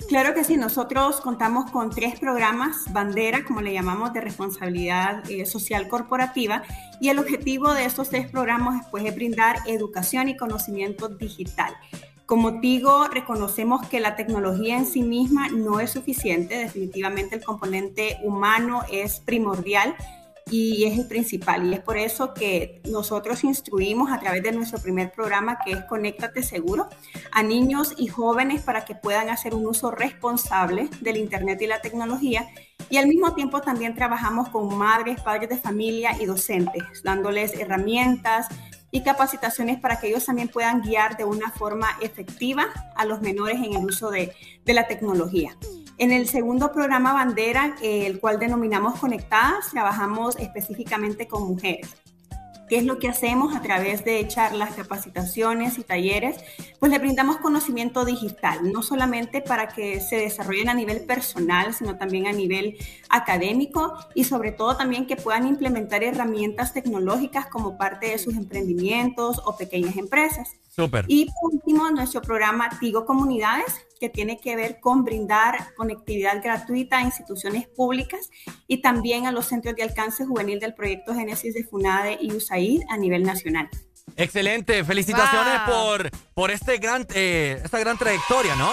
Claro 0.07 0.33
que 0.33 0.45
sí, 0.45 0.55
nosotros 0.55 1.19
contamos 1.19 1.69
con 1.69 1.89
tres 1.89 2.17
programas 2.17 2.91
bandera, 2.93 3.43
como 3.43 3.59
le 3.59 3.73
llamamos, 3.73 4.13
de 4.13 4.21
responsabilidad 4.21 5.29
eh, 5.29 5.45
social 5.45 5.89
corporativa 5.89 6.63
y 7.01 7.09
el 7.09 7.19
objetivo 7.19 7.73
de 7.73 7.83
estos 7.83 8.09
tres 8.09 8.31
programas 8.31 8.87
pues, 8.89 9.03
es 9.03 9.13
brindar 9.13 9.57
educación 9.65 10.29
y 10.29 10.37
conocimiento 10.37 11.09
digital. 11.09 11.75
Como 12.25 12.51
digo, 12.51 13.07
reconocemos 13.09 13.85
que 13.87 13.99
la 13.99 14.15
tecnología 14.15 14.77
en 14.77 14.85
sí 14.85 15.01
misma 15.01 15.49
no 15.49 15.81
es 15.81 15.91
suficiente, 15.91 16.57
definitivamente 16.57 17.35
el 17.35 17.43
componente 17.43 18.17
humano 18.23 18.83
es 18.89 19.19
primordial 19.19 19.93
y 20.49 20.85
es 20.85 20.97
el 20.97 21.07
principal. 21.07 21.65
Y 21.67 21.73
es 21.73 21.79
por 21.79 21.97
eso 21.97 22.33
que 22.33 22.81
nosotros 22.85 23.43
instruimos 23.43 24.11
a 24.11 24.19
través 24.19 24.43
de 24.43 24.51
nuestro 24.51 24.79
primer 24.79 25.11
programa, 25.11 25.59
que 25.63 25.71
es 25.71 25.83
Conéctate 25.83 26.43
Seguro, 26.43 26.87
a 27.31 27.43
niños 27.43 27.93
y 27.97 28.07
jóvenes 28.07 28.61
para 28.61 28.85
que 28.85 28.95
puedan 28.95 29.29
hacer 29.29 29.53
un 29.53 29.65
uso 29.65 29.91
responsable 29.91 30.89
del 31.01 31.17
Internet 31.17 31.61
y 31.61 31.67
la 31.67 31.81
tecnología. 31.81 32.47
Y 32.89 32.97
al 32.97 33.07
mismo 33.07 33.33
tiempo 33.33 33.61
también 33.61 33.95
trabajamos 33.95 34.49
con 34.49 34.77
madres, 34.77 35.21
padres 35.21 35.49
de 35.49 35.57
familia 35.57 36.15
y 36.19 36.25
docentes, 36.25 37.03
dándoles 37.03 37.53
herramientas 37.53 38.47
y 38.91 39.01
capacitaciones 39.01 39.79
para 39.79 39.99
que 39.99 40.07
ellos 40.07 40.25
también 40.25 40.47
puedan 40.47 40.81
guiar 40.81 41.17
de 41.17 41.25
una 41.25 41.51
forma 41.51 41.89
efectiva 42.01 42.67
a 42.95 43.03
los 43.05 43.21
menores 43.21 43.57
en 43.57 43.75
el 43.75 43.85
uso 43.85 44.09
de, 44.09 44.33
de 44.63 44.73
la 44.73 44.87
tecnología. 44.87 45.57
En 45.99 46.11
el 46.11 46.27
segundo 46.27 46.71
programa 46.71 47.11
Bandera, 47.13 47.75
eh, 47.81 48.05
el 48.05 48.19
cual 48.19 48.37
denominamos 48.37 48.99
Conectadas, 48.99 49.71
trabajamos 49.71 50.35
específicamente 50.37 51.27
con 51.27 51.47
mujeres. 51.47 51.95
¿Qué 52.69 52.77
es 52.77 52.85
lo 52.85 52.99
que 52.99 53.07
hacemos 53.07 53.55
a 53.55 53.63
través 53.63 54.05
de 54.05 54.27
charlas, 54.27 54.75
capacitaciones 54.75 55.79
y 55.79 55.83
talleres? 55.83 56.37
Pues 56.79 56.91
le 56.91 56.99
brindamos 56.99 57.37
conocimiento 57.37 58.05
digital, 58.05 58.71
no 58.71 58.83
solamente 58.83 59.41
para 59.41 59.69
que 59.69 59.99
se 59.99 60.17
desarrollen 60.17 60.69
a 60.69 60.75
nivel 60.75 61.05
personal, 61.05 61.73
sino 61.73 61.97
también 61.97 62.27
a 62.27 62.31
nivel 62.31 62.77
académico 63.09 63.97
y 64.13 64.25
sobre 64.25 64.51
todo 64.51 64.77
también 64.77 65.07
que 65.07 65.15
puedan 65.15 65.47
implementar 65.47 66.03
herramientas 66.03 66.73
tecnológicas 66.73 67.47
como 67.47 67.75
parte 67.75 68.09
de 68.11 68.19
sus 68.19 68.35
emprendimientos 68.35 69.41
o 69.45 69.57
pequeñas 69.57 69.95
empresas. 69.95 70.57
Súper. 70.77 71.05
Y 71.07 71.25
por 71.25 71.55
último, 71.55 71.89
nuestro 71.89 72.21
programa 72.21 72.69
Tigo 72.79 73.03
Comunidades, 73.03 73.87
que 73.99 74.09
tiene 74.09 74.39
que 74.39 74.55
ver 74.55 74.79
con 74.79 75.03
brindar 75.03 75.73
conectividad 75.75 76.39
gratuita 76.43 76.99
a 76.99 77.01
instituciones 77.01 77.67
públicas 77.67 78.29
y 78.67 78.83
también 78.83 79.25
a 79.25 79.31
los 79.31 79.47
centros 79.47 79.75
de 79.75 79.81
alcance 79.81 80.23
juvenil 80.23 80.59
del 80.59 80.75
proyecto 80.75 81.15
Génesis 81.15 81.55
de 81.55 81.63
FUNADE 81.63 82.19
y 82.21 82.31
USAID 82.31 82.83
a 82.89 82.97
nivel 82.97 83.23
nacional. 83.23 83.67
Excelente, 84.15 84.83
felicitaciones 84.83 85.61
por, 85.67 86.11
por 86.35 86.51
este 86.51 86.77
gran, 86.77 87.07
eh, 87.15 87.59
esta 87.63 87.79
gran 87.79 87.97
trayectoria, 87.97 88.55
¿no? 88.55 88.69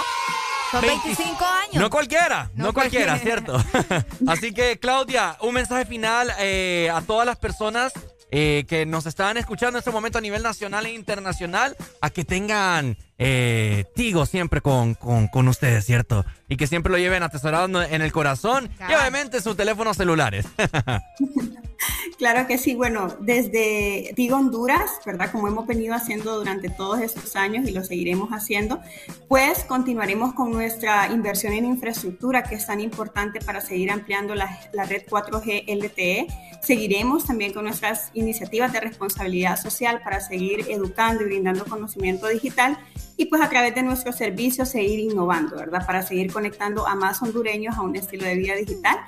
Son 0.70 0.82
25 0.82 1.44
años. 1.44 1.74
No 1.76 1.88
cualquiera, 1.88 2.50
no, 2.54 2.74
cualquiera, 2.74 3.18
¿cierto? 3.18 3.56
Así 4.26 4.52
que, 4.52 4.78
Claudia, 4.78 5.38
un 5.40 5.54
mensaje 5.54 5.86
final 5.86 6.30
eh, 6.38 6.90
a 6.92 7.00
todas 7.00 7.24
las 7.24 7.38
personas 7.38 7.94
eh, 8.30 8.64
que 8.68 8.86
nos 8.86 9.06
están 9.06 9.36
escuchando 9.36 9.78
en 9.78 9.80
este 9.80 9.90
momento 9.90 10.18
a 10.18 10.20
nivel 10.20 10.42
nacional 10.42 10.86
e 10.86 10.92
internacional, 10.92 11.76
a 12.00 12.10
que 12.10 12.24
tengan 12.24 12.96
eh, 13.18 13.84
Tigo 13.94 14.26
siempre 14.26 14.60
con, 14.60 14.94
con, 14.94 15.48
ustedes, 15.48 15.84
¿cierto? 15.84 16.24
Y 16.48 16.56
que 16.56 16.66
siempre 16.66 16.90
lo 16.90 16.98
lleven 16.98 17.22
atesorado 17.22 17.82
en 17.82 18.02
el 18.02 18.12
corazón 18.12 18.70
y 18.80 18.92
obviamente 18.94 19.40
sus 19.40 19.56
teléfonos 19.56 19.96
celulares. 19.96 20.46
claro 22.18 22.46
que 22.46 22.58
sí, 22.58 22.74
bueno, 22.74 23.14
desde 23.20 24.12
Tigo 24.16 24.36
Honduras, 24.36 24.90
¿verdad? 25.06 25.30
Como 25.30 25.46
hemos 25.46 25.66
venido 25.66 25.94
haciendo 25.94 26.36
durante 26.36 26.68
todos 26.70 27.00
estos 27.00 27.36
años 27.36 27.68
y 27.68 27.72
lo 27.72 27.84
seguiremos 27.84 28.30
haciendo, 28.30 28.80
pues 29.28 29.64
continuaremos 29.64 30.34
con 30.34 30.50
nuestra 30.50 31.06
inversión 31.12 31.52
en 31.52 31.66
infraestructura 31.66 32.42
que 32.42 32.56
es 32.56 32.66
tan 32.66 32.80
importante 32.80 33.40
para 33.40 33.60
seguir 33.60 33.92
ampliando 33.92 34.34
la, 34.34 34.58
la 34.72 34.84
red 34.84 35.02
4G 35.08 35.64
LTE. 35.68 36.26
Seguiremos 36.62 37.26
también 37.26 37.52
con 37.52 37.64
nuestras 37.64 38.10
iniciativas 38.14 38.72
de 38.72 38.80
responsabilidad 38.80 39.60
social 39.60 40.00
para 40.02 40.20
seguir 40.20 40.66
educando 40.68 41.22
y 41.22 41.26
brindando 41.26 41.64
conocimiento 41.64 42.26
digital 42.28 42.78
y 43.16 43.26
pues 43.26 43.42
a 43.42 43.48
través 43.48 43.74
de 43.74 43.82
nuestros 43.82 44.16
servicios 44.16 44.68
seguir 44.68 45.00
innovando, 45.00 45.56
¿verdad? 45.56 45.86
Para 45.86 46.02
seguir 46.02 46.32
conectando 46.32 46.86
a 46.86 46.94
más 46.94 47.22
hondureños 47.22 47.76
a 47.76 47.82
un 47.82 47.96
estilo 47.96 48.24
de 48.24 48.34
vida 48.34 48.54
digital 48.54 48.98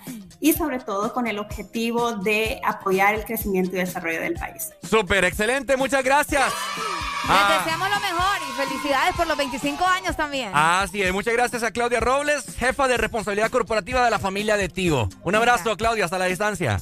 y 0.40 0.52
sobre 0.52 0.78
todo 0.80 1.12
con 1.12 1.26
el 1.26 1.38
objetivo 1.38 2.12
de 2.12 2.60
apoyar 2.64 3.14
el 3.14 3.24
crecimiento 3.24 3.76
y 3.76 3.80
desarrollo 3.80 4.20
del 4.20 4.34
país. 4.34 4.70
Súper, 4.82 5.24
excelente, 5.24 5.76
muchas 5.76 6.04
gracias. 6.04 6.44
Les 6.44 7.34
ah. 7.34 7.58
deseamos 7.58 7.88
lo 7.90 8.00
mejor 8.00 8.36
y 8.48 8.68
felicidades 8.68 9.16
por 9.16 9.26
los 9.26 9.36
25 9.36 9.84
años 9.84 10.16
también. 10.16 10.50
Así 10.54 11.02
es, 11.02 11.12
muchas 11.12 11.34
gracias 11.34 11.62
a 11.64 11.72
Claudia 11.72 11.98
Robles, 11.98 12.44
jefa 12.56 12.86
de 12.86 12.96
responsabilidad 12.96 13.50
corporativa 13.50 14.04
de 14.04 14.10
la 14.10 14.20
familia 14.20 14.56
de 14.56 14.68
Tigo. 14.68 15.08
Un 15.24 15.34
abrazo, 15.34 15.76
Claudia, 15.76 16.04
hasta 16.04 16.18
la 16.18 16.26
distancia. 16.26 16.80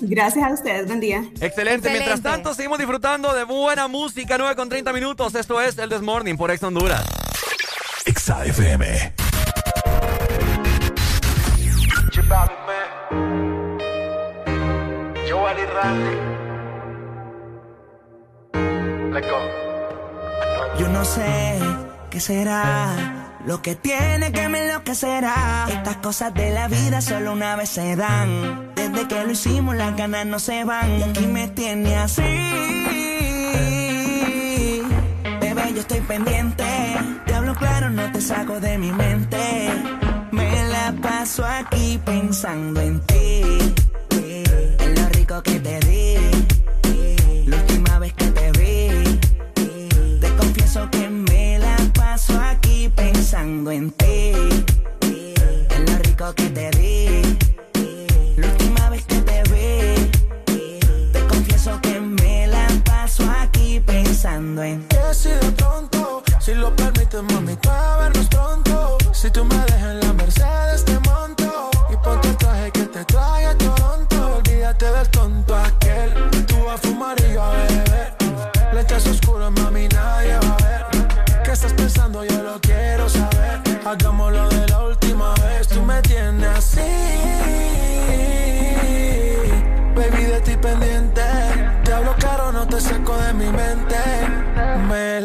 Gracias 0.00 0.44
a 0.44 0.52
ustedes, 0.52 0.86
buen 0.86 1.00
día. 1.00 1.24
Excelente. 1.40 1.90
Mientras 1.90 2.22
tanto, 2.22 2.54
seguimos 2.54 2.78
disfrutando 2.78 3.34
de 3.34 3.44
buena 3.44 3.88
música, 3.88 4.36
9 4.38 4.56
con 4.56 4.68
30 4.68 4.92
minutos. 4.92 5.34
Esto 5.34 5.60
es 5.60 5.78
el 5.78 5.88
Desmorning 5.88 6.36
por 6.36 6.50
Ex 6.50 6.62
Honduras. 6.62 7.04
Exa 8.06 8.44
FM. 8.44 9.14
Yo 20.78 20.88
no 20.88 21.04
sé 21.04 21.58
qué 22.10 22.20
será 22.20 23.33
lo 23.46 23.60
que 23.60 23.74
tiene 23.74 24.32
que 24.32 24.48
me 24.48 24.66
enloquecerá. 24.66 25.66
Estas 25.68 25.96
cosas 25.96 26.32
de 26.34 26.50
la 26.50 26.68
vida 26.68 27.00
solo 27.00 27.32
una 27.32 27.56
vez 27.56 27.70
se 27.70 27.96
dan. 27.96 28.72
Desde 28.74 29.06
que 29.06 29.24
lo 29.24 29.32
hicimos, 29.32 29.76
las 29.76 29.96
ganas 29.96 30.26
no 30.26 30.38
se 30.38 30.64
van. 30.64 30.98
Y 30.98 31.02
aquí 31.02 31.26
me 31.26 31.48
tiene 31.48 31.96
así. 31.96 32.22
Bebé, 35.40 35.72
yo 35.74 35.80
estoy 35.80 36.00
pendiente. 36.00 36.64
Te 37.26 37.34
hablo 37.34 37.54
claro, 37.54 37.90
no 37.90 38.10
te 38.12 38.20
saco 38.20 38.60
de 38.60 38.78
mi 38.78 38.92
mente. 38.92 39.70
Me 40.30 40.64
la 40.68 40.94
paso 41.00 41.44
aquí 41.44 42.00
pensando 42.04 42.80
en 42.80 43.00
ti. 43.00 43.74
En 44.10 44.94
lo 44.94 45.08
rico 45.10 45.42
que 45.42 45.60
te 45.60 45.80
di. 45.80 47.46
La 47.46 47.56
última 47.58 47.98
vez 47.98 48.12
que 48.14 48.26
te 48.26 48.52
vi. 48.52 49.20
Te 50.20 50.28
confieso 50.36 50.88
que 50.90 51.03
pensando 53.24 53.70
en 53.70 53.90
ti. 53.92 54.32
En 55.00 55.86
lo 55.86 55.98
rico 56.02 56.34
que 56.34 56.50
te 56.50 56.70
di. 56.72 57.38
La 58.36 58.48
última 58.48 58.90
vez 58.90 59.02
que 59.06 59.18
te 59.22 59.42
vi. 59.44 60.10
Te 61.10 61.26
confieso 61.26 61.80
que 61.80 62.00
me 62.00 62.46
la 62.46 62.66
paso 62.84 63.24
aquí 63.40 63.80
pensando 63.80 64.62
en 64.62 64.86
ti. 64.88 64.96
Si 65.14 65.30
de 65.30 65.52
pronto, 65.52 66.22
si 66.38 66.54
lo 66.54 66.76
permites, 66.76 67.22
mami, 67.22 67.56
a 67.70 67.96
vernos 67.98 68.26
pronto. 68.26 68.98
Si 69.14 69.30
tú 69.30 69.42
me 69.46 69.56
dejas 69.56 69.92
en 69.94 70.00
la 70.00 70.12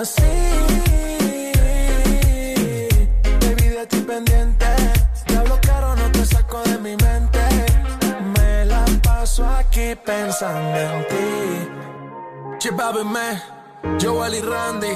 así. 0.00 0.22
Baby 3.40 3.68
de 3.68 3.86
ti 3.86 4.00
pendiente, 4.00 4.66
te 5.26 5.36
hablo 5.36 5.58
caro 5.60 5.94
no 5.96 6.10
te 6.12 6.24
saco 6.24 6.62
de 6.62 6.78
mi 6.78 6.96
mente. 6.96 7.40
Me 8.34 8.64
la 8.64 8.84
paso 9.02 9.46
aquí 9.46 9.94
pensando 10.04 10.78
en 10.78 11.06
ti. 11.08 11.28
Chipabe 12.58 13.04
me, 13.04 13.28
Joel 14.00 14.34
y 14.34 14.40
Randy, 14.40 14.94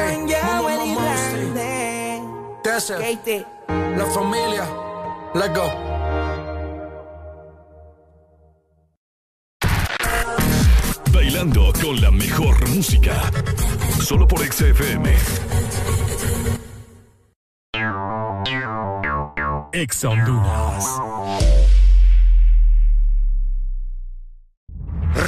ey, 0.00 0.26
Joel 0.28 0.80
y. 0.86 0.92
Desert, 2.64 3.02
la 3.68 4.06
familia, 4.06 4.64
let's 5.34 5.54
go. 5.54 5.68
Bailando 11.12 11.72
con 11.80 12.00
la 12.00 12.10
mejor 12.10 12.68
música. 12.68 13.30
Solo 14.02 14.26
por 14.26 14.40
XFM. 14.44 15.14
Ex 19.72 20.04
Honduras. 20.04 21.81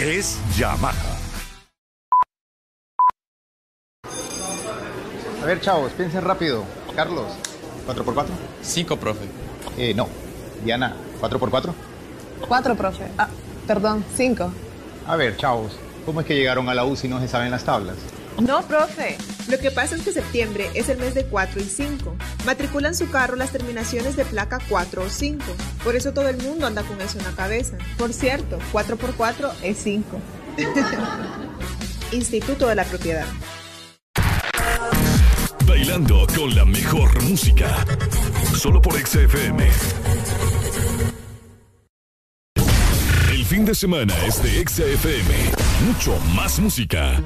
es 0.00 0.40
Yamaha. 0.56 0.92
A 5.40 5.46
ver, 5.46 5.60
chavos, 5.60 5.92
piensen 5.92 6.24
rápido. 6.24 6.64
Carlos, 6.96 7.26
¿4x4? 7.86 8.26
5, 8.62 8.96
profe. 8.96 9.24
Eh, 9.78 9.94
no. 9.94 10.08
Diana, 10.64 10.96
¿4x4? 11.20 11.72
Cuatro, 12.48 12.74
profe. 12.74 13.04
Ah, 13.18 13.28
perdón, 13.68 14.04
cinco. 14.16 14.50
A 15.06 15.14
ver, 15.14 15.36
chavos, 15.36 15.78
¿cómo 16.04 16.20
es 16.20 16.26
que 16.26 16.34
llegaron 16.34 16.68
a 16.68 16.74
la 16.74 16.84
U 16.84 16.96
si 16.96 17.06
no 17.06 17.20
se 17.20 17.28
saben 17.28 17.52
las 17.52 17.64
tablas? 17.64 17.96
No, 18.40 18.62
profe. 18.62 19.16
Lo 19.48 19.58
que 19.58 19.70
pasa 19.70 19.96
es 19.96 20.02
que 20.02 20.12
septiembre 20.12 20.70
es 20.74 20.88
el 20.88 20.98
mes 20.98 21.14
de 21.14 21.24
4 21.24 21.60
y 21.60 21.64
5. 21.64 22.16
Matriculan 22.44 22.94
su 22.94 23.10
carro 23.10 23.36
las 23.36 23.52
terminaciones 23.52 24.16
de 24.16 24.24
placa 24.24 24.58
4 24.68 25.02
o 25.02 25.08
5. 25.08 25.44
Por 25.82 25.96
eso 25.96 26.12
todo 26.12 26.28
el 26.28 26.36
mundo 26.38 26.66
anda 26.66 26.82
con 26.82 27.00
eso 27.00 27.18
en 27.18 27.24
la 27.24 27.30
cabeza. 27.32 27.78
Por 27.96 28.12
cierto, 28.12 28.58
4 28.72 28.96
por 28.96 29.14
4 29.14 29.52
es 29.62 29.78
5. 29.78 30.20
Instituto 32.12 32.68
de 32.68 32.74
la 32.74 32.84
Propiedad. 32.84 33.26
Bailando 35.66 36.26
con 36.34 36.54
la 36.54 36.64
mejor 36.64 37.22
música. 37.22 37.84
Solo 38.54 38.80
por 38.80 38.94
XFM. 38.94 39.68
El 43.30 43.44
fin 43.44 43.64
de 43.64 43.74
semana 43.74 44.14
es 44.26 44.42
de 44.42 44.64
XFM. 44.66 45.34
Mucho 45.86 46.18
más 46.34 46.58
música. 46.58 47.20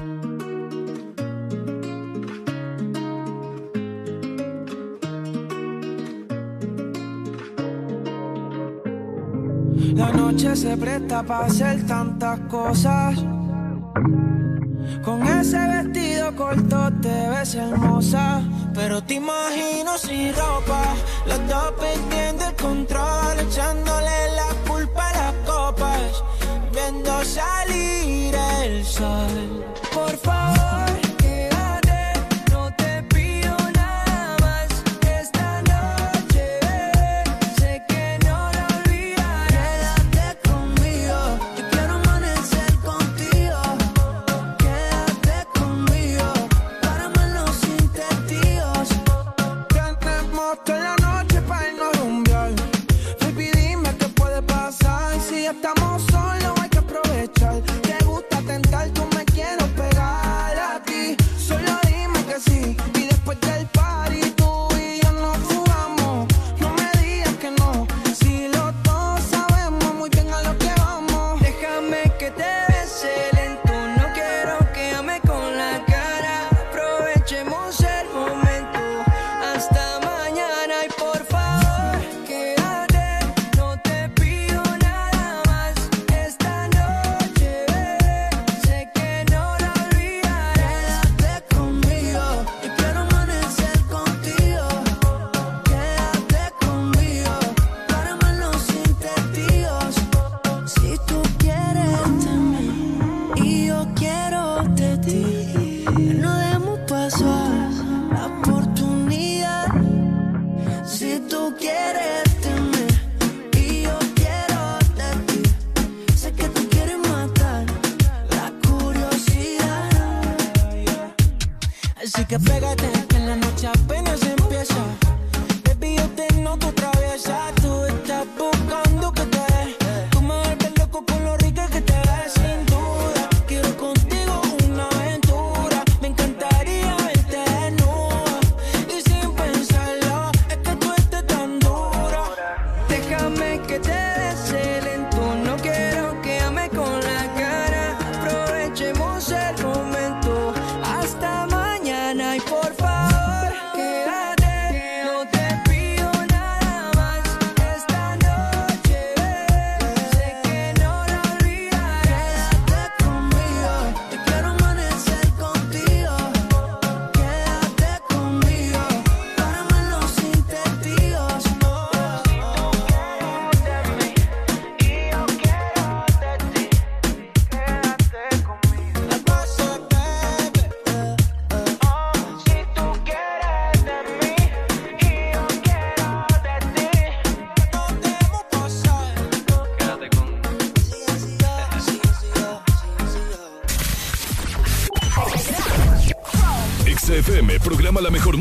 Noche 10.51 10.67
se 10.67 10.75
presta 10.75 11.23
para 11.23 11.45
hacer 11.45 11.87
tantas 11.87 12.37
cosas. 12.49 13.15
Con 15.01 15.25
ese 15.25 15.57
vestido 15.57 16.35
corto 16.35 16.91
te 17.01 17.29
ves 17.29 17.55
hermosa. 17.55 18.41
Pero 18.73 19.01
te 19.01 19.13
imagino 19.13 19.97
sin 19.97 20.33
ropa. 20.35 20.83
Los 21.25 21.47
dos 21.47 21.73
perdiendo 21.79 22.45
el 22.49 22.55
control. 22.55 23.39
Echándole 23.39 24.35
la 24.35 24.69
culpa 24.69 25.09
a 25.09 25.13
las 25.13 25.33
copas. 25.45 26.23
Viendo 26.73 27.23
salir 27.23 28.35
el 28.35 28.83
sol. 28.83 29.70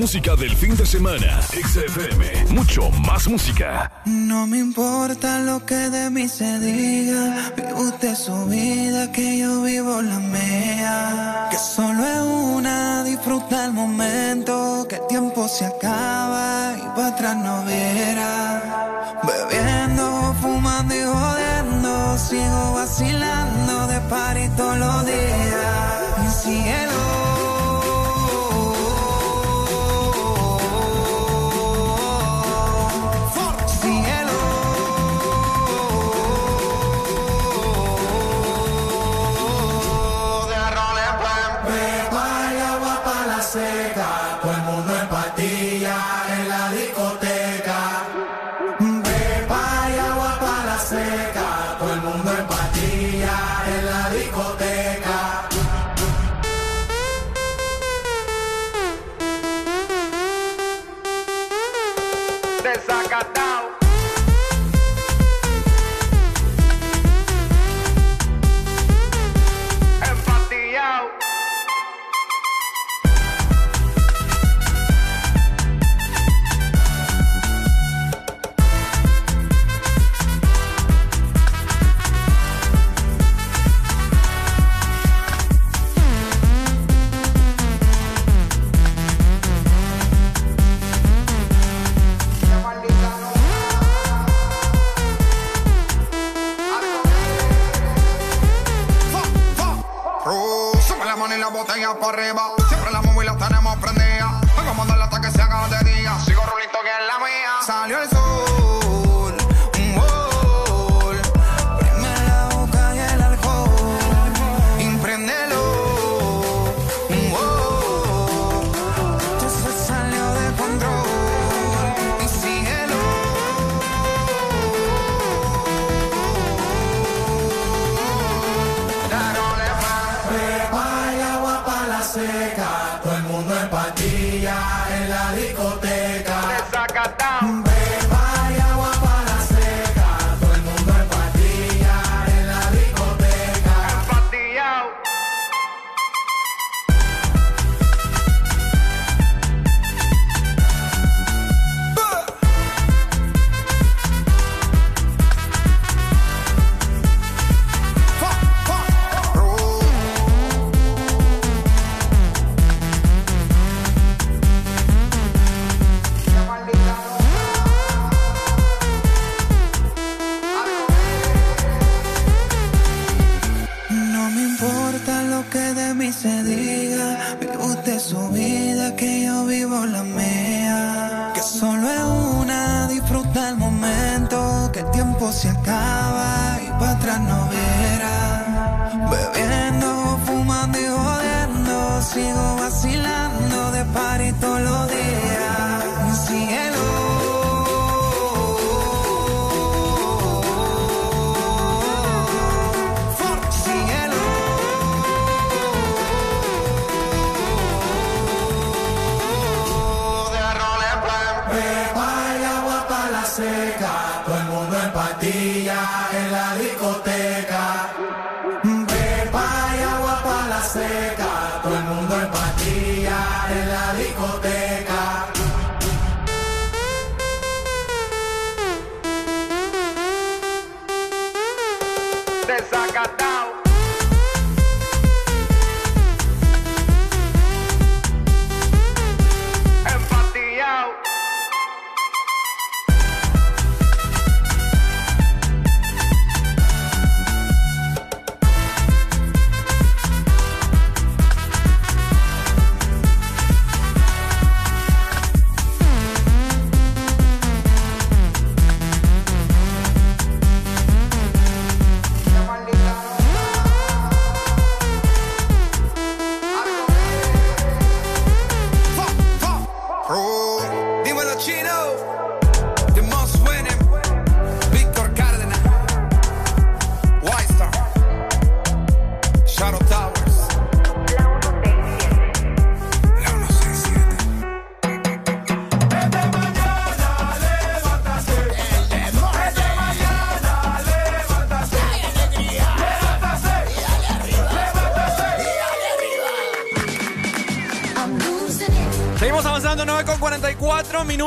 música 0.01 0.35
del 0.35 0.57
fin 0.57 0.75
de 0.77 0.87
semana. 0.87 1.43
XFM, 1.43 2.55
mucho 2.55 2.91
más 3.07 3.29
música. 3.29 3.93
No 4.07 4.47
me 4.47 4.59
importa 4.59 5.41
lo 5.41 5.67
que 5.67 5.75
de 5.75 6.09
mí 6.09 6.27
se 6.27 6.59
diga. 6.59 7.53
Vive 7.55 7.75
usted 7.75 8.15
su 8.15 8.47
vida, 8.47 9.13
que 9.13 9.39
yo 9.39 9.63
vivo 9.63 10.01
la 10.01 10.19
mía. 10.19 11.49
Que 11.51 11.59
solo 11.59 12.03
es 12.03 12.23
una, 12.57 13.05
disfruta 13.05 13.67
el 13.67 13.73
momento. 13.75 14.87
Que 14.89 14.97
el 14.97 15.07
tiempo 15.07 15.47
se 15.49 15.67
acaba 15.67 16.75
y 16.79 16.87
para 16.97 17.09
atrás 17.09 17.37
no 17.37 17.63
verá. 17.67 19.21
Bebiendo, 19.29 20.35
fumando 20.41 20.95
y 20.95 21.03
jodiendo. 21.03 22.19
Sigo 22.19 22.73
vacilando 22.73 23.87
de 23.87 24.01
parito 24.09 24.70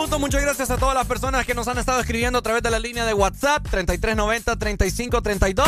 44 0.03 0.19
minutos. 0.19 0.19
Muchas 0.19 0.41
gracias 0.41 0.69
a 0.69 0.77
todas 0.77 0.95
las 0.95 1.05
personas 1.07 1.45
que 1.45 1.53
nos 1.53 1.67
han 1.67 1.77
estado 1.77 1.99
escribiendo 1.99 2.39
a 2.39 2.41
través 2.41 2.63
de 2.63 2.71
la 2.71 2.79
línea 2.79 3.05
de 3.05 3.13
WhatsApp 3.13 3.65
3390-3532. 3.67 5.65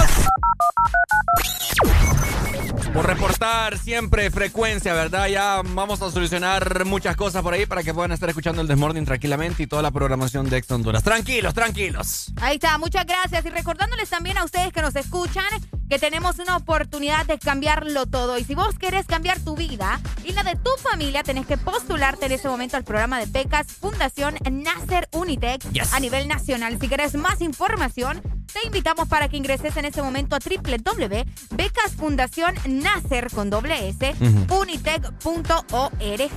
Por 2.94 3.06
reportar 3.06 3.78
siempre 3.78 4.32
frecuencia, 4.32 4.94
¿verdad? 4.94 5.28
Ya 5.28 5.62
vamos 5.64 6.02
a 6.02 6.10
solucionar 6.10 6.86
muchas 6.86 7.18
cosas 7.18 7.44
por 7.44 7.54
ahí 7.54 7.66
para 7.66 7.84
que 7.84 7.94
puedan 7.94 8.14
estar 8.14 8.30
escuchando 8.30 8.62
el 8.62 8.70
Desmorning 8.70 9.06
tranquilamente 9.06 9.64
y 9.64 9.68
toda 9.68 9.82
la 9.82 9.92
programación 9.92 10.50
de 10.50 10.58
Ex 10.58 10.72
Honduras. 10.72 11.04
Tranquilos, 11.04 11.54
tranquilos. 11.54 12.32
Ahí 12.42 12.56
está, 12.56 12.78
muchas 12.78 13.06
gracias. 13.06 13.46
Y 13.46 13.50
recordándoles 13.50 14.10
también 14.10 14.38
a 14.38 14.46
ustedes 14.46 14.72
que 14.72 14.82
nos 14.82 14.96
escuchan 14.96 15.46
que 15.90 16.00
tenemos 16.00 16.40
una 16.40 16.56
oportunidad 16.56 17.26
de 17.26 17.38
cambiarlo 17.38 18.06
todo. 18.06 18.38
Y 18.38 18.46
si 18.46 18.56
vos 18.56 18.80
querés 18.80 19.06
cambiar 19.06 19.40
tu 19.40 19.56
vida 19.58 20.00
la 20.36 20.44
de 20.44 20.56
tu 20.56 20.70
familia, 20.82 21.24
tenés 21.24 21.46
que 21.48 21.58
postularte 21.58 22.26
en 22.28 22.32
ese 22.34 22.48
momento 22.48 22.78
al 22.78 22.84
programa 22.84 23.18
de 23.20 23.26
becas 23.26 23.66
Fundación 23.68 24.36
Nasser 24.52 25.08
Unitec 25.14 25.64
Yes. 25.72 25.94
a 25.94 26.00
nivel 26.00 26.28
nacional. 26.28 26.78
Si 26.80 26.88
querés 26.88 27.16
más 27.16 27.42
información, 27.42 28.22
te 28.54 28.66
invitamos 28.68 29.08
para 29.08 29.28
que 29.30 29.38
ingreses 29.38 29.76
en 29.78 29.86
ese 29.86 30.02
momento 30.02 30.36
a 30.36 30.40
www.becasfundacionnasser 30.40 33.32
con 33.32 33.50
doble 33.50 33.90
S, 33.90 34.14
Ujú. 34.20 34.62
unitec.org. 34.62 36.32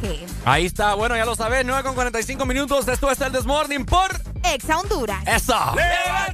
Ahí 0.45 0.67
está, 0.67 0.95
bueno, 0.95 1.17
ya 1.17 1.25
lo 1.25 1.35
sabes, 1.37 1.65
9 1.65 1.83
con 1.83 1.95
45 1.95 2.45
minutos. 2.47 2.87
Esto 2.89 3.11
es 3.11 3.21
el 3.21 3.33
Desmorning 3.33 3.85
por 3.85 4.11
Exa 4.45 4.79
Honduras. 4.79 5.23
Eso. 5.27 5.55
¡Levántate, 5.75 6.28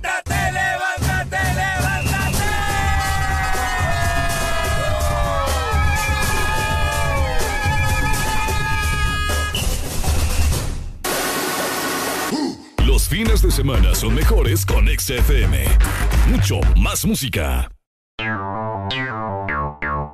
Los 13.54 13.62
fines 13.62 13.82
de 13.82 13.84
semana 13.84 13.94
son 13.94 14.14
mejores 14.14 14.66
con 14.66 14.86
XFM. 14.88 15.64
Mucho 16.28 16.60
más 16.76 17.04
música. 17.04 17.70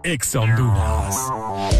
Ex 0.04 0.34
Honduras. 0.34 1.79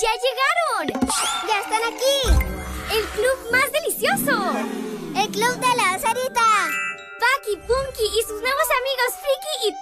¡Ya 0.00 0.08
llegaron! 0.24 1.08
¡Ya 1.46 1.60
están 1.60 1.80
aquí! 1.86 2.44
¡El 2.90 3.04
club 3.10 3.52
más 3.52 3.70
delicioso! 3.70 4.52
¡El 5.14 5.30
club 5.30 5.54
de 5.60 5.76
la 5.76 5.98
Sarita! 6.00 6.68
Paki, 7.20 7.56
Punky 7.58 8.04
y 8.04 8.22
sus 8.22 8.40
nuevos 8.40 8.68
amigos 8.80 9.10
Friki 9.22 9.68
y 9.68 9.72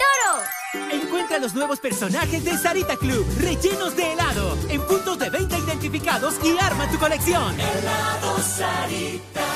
Toro. 0.90 1.02
Encuentra 1.02 1.38
los 1.38 1.54
nuevos 1.54 1.80
personajes 1.80 2.44
de 2.44 2.58
Sarita 2.58 2.96
Club, 2.96 3.26
rellenos 3.40 3.96
de 3.96 4.12
helado, 4.12 4.58
en 4.68 4.82
puntos 4.82 5.18
de 5.18 5.30
venta 5.30 5.56
identificados 5.56 6.34
y 6.44 6.58
arma 6.58 6.90
tu 6.90 6.98
colección. 6.98 7.58
Helado 7.58 8.38
Sarita. 8.38 9.46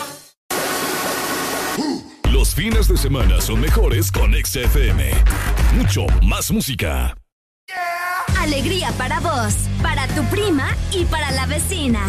Los 2.32 2.54
fines 2.54 2.88
de 2.88 2.96
semana 2.96 3.42
son 3.42 3.60
mejores 3.60 4.10
con 4.10 4.32
XFM. 4.32 5.10
Mucho 5.74 6.06
más 6.22 6.50
música. 6.50 7.14
Alegría 8.38 8.92
para 8.98 9.20
vos, 9.20 9.54
para 9.82 10.06
tu 10.08 10.22
prima 10.24 10.68
y 10.92 11.04
para 11.04 11.30
la 11.32 11.46
vecina. 11.46 12.00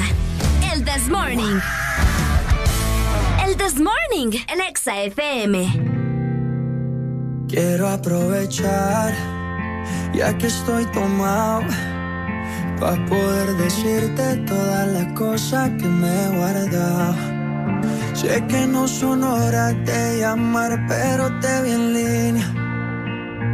El 0.73 0.83
This 0.83 1.07
Morning. 1.09 1.59
El 3.45 3.55
This 3.57 3.79
Morning, 3.79 4.37
el 4.47 4.61
Exa 4.61 5.01
FM. 5.03 5.67
Quiero 7.47 7.87
aprovechar, 7.87 9.13
ya 10.13 10.37
que 10.37 10.47
estoy 10.47 10.85
tomado, 10.87 11.61
para 12.79 13.05
poder 13.05 13.53
decirte 13.57 14.37
todas 14.45 14.87
las 14.87 15.13
cosas 15.13 15.69
que 15.79 15.87
me 15.87 16.07
he 16.07 16.37
guardado. 16.37 17.15
Sé 18.13 18.43
que 18.47 18.67
no 18.67 18.87
son 18.87 19.23
horas 19.23 19.75
de 19.85 20.19
llamar, 20.19 20.85
pero 20.87 21.39
te 21.39 21.61
vi 21.61 21.71
en 21.71 21.93
línea. 21.93 22.66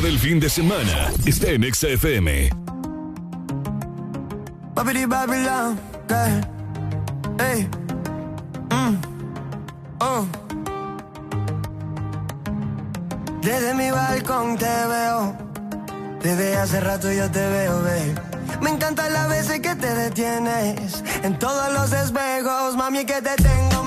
del 0.00 0.18
fin 0.18 0.38
de 0.38 0.50
semana 0.50 1.10
está 1.24 1.48
en 1.48 1.62
XFM. 1.72 2.50
Mm. 8.70 8.96
Oh. 10.00 10.26
Desde 13.40 13.74
mi 13.74 13.90
balcón 13.90 14.58
te 14.58 14.66
veo. 14.66 15.36
Desde 16.22 16.56
hace 16.56 16.80
rato 16.80 17.10
yo 17.10 17.30
te 17.30 17.48
veo, 17.48 17.76
babe. 17.82 18.14
Me 18.60 18.70
encanta 18.70 19.08
las 19.08 19.28
veces 19.28 19.60
que 19.60 19.74
te 19.76 19.94
detienes. 19.94 21.02
En 21.22 21.38
todos 21.38 21.72
los 21.72 21.92
espejos, 21.92 22.76
mami, 22.76 23.04
que 23.06 23.22
te 23.22 23.34
tengo. 23.36 23.85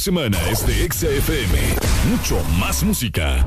semana 0.00 0.38
es 0.50 0.66
de 0.66 0.88
XFM. 0.90 1.58
Mucho 2.10 2.42
más 2.58 2.82
música. 2.82 3.46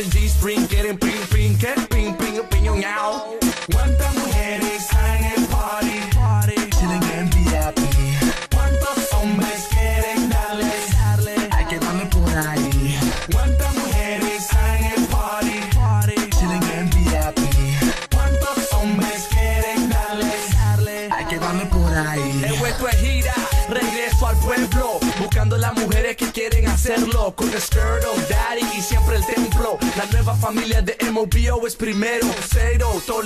and 0.00 0.10
G 0.10 0.28
string. 0.28 0.59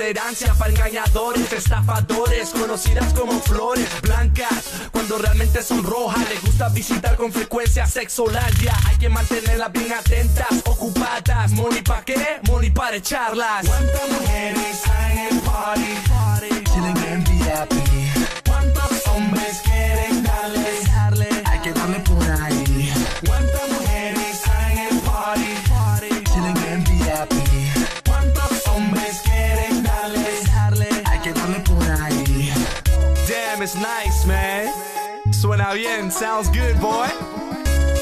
tolerancia 0.05 0.53
para 0.59 0.71
engañadores, 0.71 1.51
estafadores, 1.51 2.51
conocidas 2.51 3.15
como 3.15 3.41
flores 3.41 3.89
blancas, 4.03 4.89
cuando 4.93 5.17
realmente 5.17 5.63
son 5.63 5.83
rojas. 5.83 6.29
Les 6.29 6.43
gusta 6.43 6.69
visitar 6.69 7.17
con 7.17 7.33
frecuencia 7.33 7.87
sexolandia. 7.87 8.77
Hay 8.87 8.99
que 8.99 9.09
mantenerlas 9.09 9.73
bien 9.73 9.91
atentas, 9.95 10.61
ocupadas. 10.67 11.53
Money 11.53 11.81
pa' 11.81 12.05
qué, 12.05 12.41
money 12.43 12.71
para 12.71 12.97
echarlas. 12.97 13.67
¿Cuántas 13.67 14.11
mujeres 14.11 14.83
hay 14.87 15.19
en 15.19 15.37
el 15.37 15.41
party? 15.41 16.14
Sounds 36.19 36.49
good, 36.51 36.81
boy. 36.81 37.09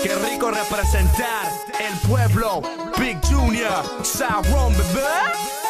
Qué 0.03 0.15
rico 0.17 0.51
representar 0.51 1.51
el 1.81 1.99
pueblo. 2.07 2.61
Big 2.99 3.19
Junior, 3.25 3.83
Sauron, 4.05 4.75
bebé. 4.75 5.62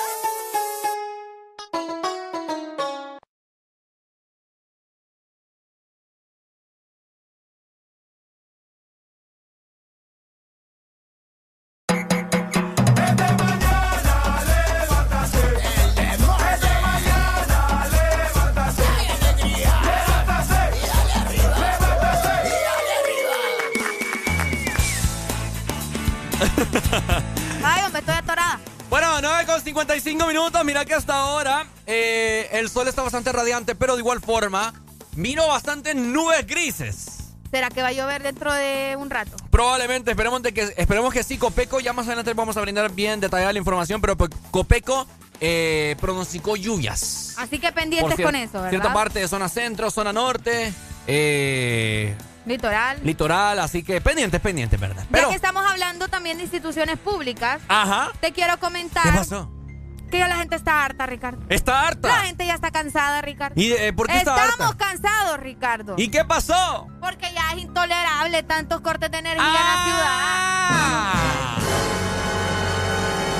Minutos. 30.32 30.64
Mira 30.64 30.84
que 30.84 30.94
hasta 30.94 31.14
ahora 31.14 31.66
eh, 31.86 32.48
el 32.52 32.70
sol 32.70 32.88
está 32.88 33.02
bastante 33.02 33.32
radiante, 33.32 33.74
pero 33.74 33.94
de 33.94 34.00
igual 34.00 34.20
forma, 34.20 34.72
vino 35.14 35.46
bastante 35.46 35.94
nubes 35.94 36.46
grises. 36.46 37.34
¿Será 37.50 37.68
que 37.68 37.82
va 37.82 37.88
a 37.88 37.92
llover 37.92 38.22
dentro 38.22 38.50
de 38.52 38.96
un 38.98 39.10
rato? 39.10 39.36
Probablemente, 39.50 40.10
esperemos, 40.12 40.42
de 40.42 40.54
que, 40.54 40.72
esperemos 40.78 41.12
que 41.12 41.22
sí, 41.22 41.36
Copeco. 41.36 41.80
Ya 41.80 41.92
más 41.92 42.06
adelante 42.06 42.32
vamos 42.32 42.56
a 42.56 42.62
brindar 42.62 42.90
bien 42.92 43.20
detallada 43.20 43.52
la 43.52 43.58
información, 43.58 44.00
pero 44.00 44.16
pues, 44.16 44.30
Copeco 44.50 45.06
eh, 45.38 45.96
pronosticó 46.00 46.56
lluvias. 46.56 47.34
Así 47.36 47.58
que 47.58 47.70
pendientes 47.70 48.18
con 48.18 48.34
eso, 48.34 48.54
¿verdad? 48.54 48.70
Cierta 48.70 48.94
parte 48.94 49.18
de 49.18 49.28
zona 49.28 49.50
centro, 49.50 49.90
zona 49.90 50.14
norte, 50.14 50.72
eh, 51.06 52.16
Litoral. 52.46 53.00
litoral, 53.04 53.58
así 53.58 53.82
que 53.82 54.00
pendientes, 54.00 54.40
pendientes, 54.40 54.80
¿verdad? 54.80 55.02
Ya 55.02 55.08
Pero, 55.10 55.28
que 55.28 55.36
estamos 55.36 55.62
hablando 55.70 56.08
también 56.08 56.38
de 56.38 56.44
instituciones 56.44 56.96
públicas, 56.98 57.60
ajá, 57.68 58.12
te 58.20 58.32
quiero 58.32 58.58
comentar 58.58 59.04
¿qué 59.04 59.12
pasó? 59.12 59.50
Que 60.12 60.18
ya 60.18 60.28
la 60.28 60.36
gente 60.36 60.54
está 60.56 60.84
harta, 60.84 61.06
Ricardo. 61.06 61.42
Está 61.48 61.88
harta. 61.88 62.08
La 62.08 62.18
gente 62.26 62.46
ya 62.46 62.54
está 62.54 62.70
cansada, 62.70 63.22
Ricardo. 63.22 63.54
¿Y 63.60 63.72
eh, 63.72 63.92
por 63.92 64.06
qué 64.06 64.18
está 64.18 64.36
Estamos 64.46 64.72
harta? 64.72 64.84
cansados, 64.86 65.40
Ricardo. 65.40 65.94
¿Y 65.96 66.08
qué 66.08 66.24
pasó? 66.24 66.86
Porque 67.00 67.32
ya 67.34 67.52
es 67.56 67.62
intolerable 67.62 68.42
tantos 68.42 68.80
cortes 68.82 69.10
de 69.10 69.18
energía 69.18 69.44
Ah. 70.04 71.58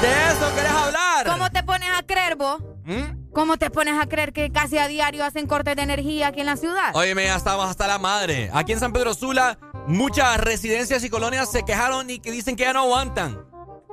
¿De 0.00 0.08
eso 0.32 0.54
querés 0.54 0.70
hablar? 0.72 0.86
en 0.86 0.92
la 0.94 1.22
ciudad. 1.22 1.32
¿Cómo 1.36 1.50
te 1.50 1.62
pones 1.62 1.88
a 1.96 2.02
creer 2.02 2.36
vos? 2.36 2.60
¿Mm? 2.84 3.30
¿Cómo 3.32 3.56
te 3.58 3.70
pones 3.70 4.00
a 4.00 4.06
creer 4.06 4.32
que 4.32 4.50
casi 4.50 4.78
a 4.78 4.88
diario 4.88 5.24
hacen 5.24 5.46
cortes 5.46 5.76
de 5.76 5.82
energía 5.82 6.28
aquí 6.28 6.40
en 6.40 6.46
la 6.46 6.56
ciudad? 6.56 6.94
Oye, 6.94 7.14
ya 7.14 7.36
estamos 7.36 7.68
hasta 7.68 7.86
la 7.86 7.98
madre. 7.98 8.50
Aquí 8.54 8.72
en 8.72 8.80
San 8.80 8.92
Pedro 8.92 9.14
Sula, 9.14 9.58
muchas 9.86 10.38
residencias 10.38 11.04
y 11.04 11.10
colonias 11.10 11.50
se 11.52 11.64
quejaron 11.64 12.08
y 12.10 12.18
que 12.18 12.30
dicen 12.32 12.56
que 12.56 12.64
ya 12.64 12.72
no 12.72 12.80
aguantan. 12.80 13.38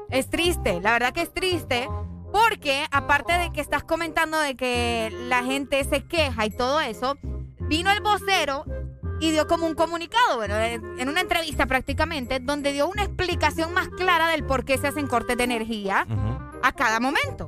Es 0.10 0.30
triste, 0.30 0.80
la 0.82 0.94
verdad 0.94 1.14
que 1.14 1.22
es 1.22 1.34
triste. 1.34 1.88
Porque 2.32 2.86
aparte 2.92 3.34
de 3.34 3.52
que 3.52 3.62
estás 3.62 3.84
comentando 3.84 4.40
de 4.40 4.56
que 4.56 5.10
la 5.28 5.44
gente 5.44 5.84
se 5.84 6.06
queja 6.06 6.46
y 6.46 6.52
todo 6.52 6.80
eso, 6.80 7.18
vino 7.62 7.92
el 7.92 8.02
vocero 8.02 8.66
y 9.20 9.32
dio 9.32 9.48
como 9.48 9.68
un 9.68 9.76
comunicado, 9.76 10.38
bueno, 10.38 10.56
en 10.58 11.10
una 11.10 11.22
entrevista 11.22 11.66
prácticamente, 11.66 12.40
donde 12.40 12.72
dio 12.72 12.88
una 12.88 13.04
explicación 13.04 13.74
más 13.74 13.90
clara 13.90 14.30
del 14.30 14.46
por 14.46 14.64
qué 14.64 14.78
se 14.78 14.88
hacen 14.88 15.08
cortes 15.08 15.38
de 15.38 15.44
energía 15.44 16.08
a 16.64 16.72
cada 16.72 17.00
momento. 17.00 17.48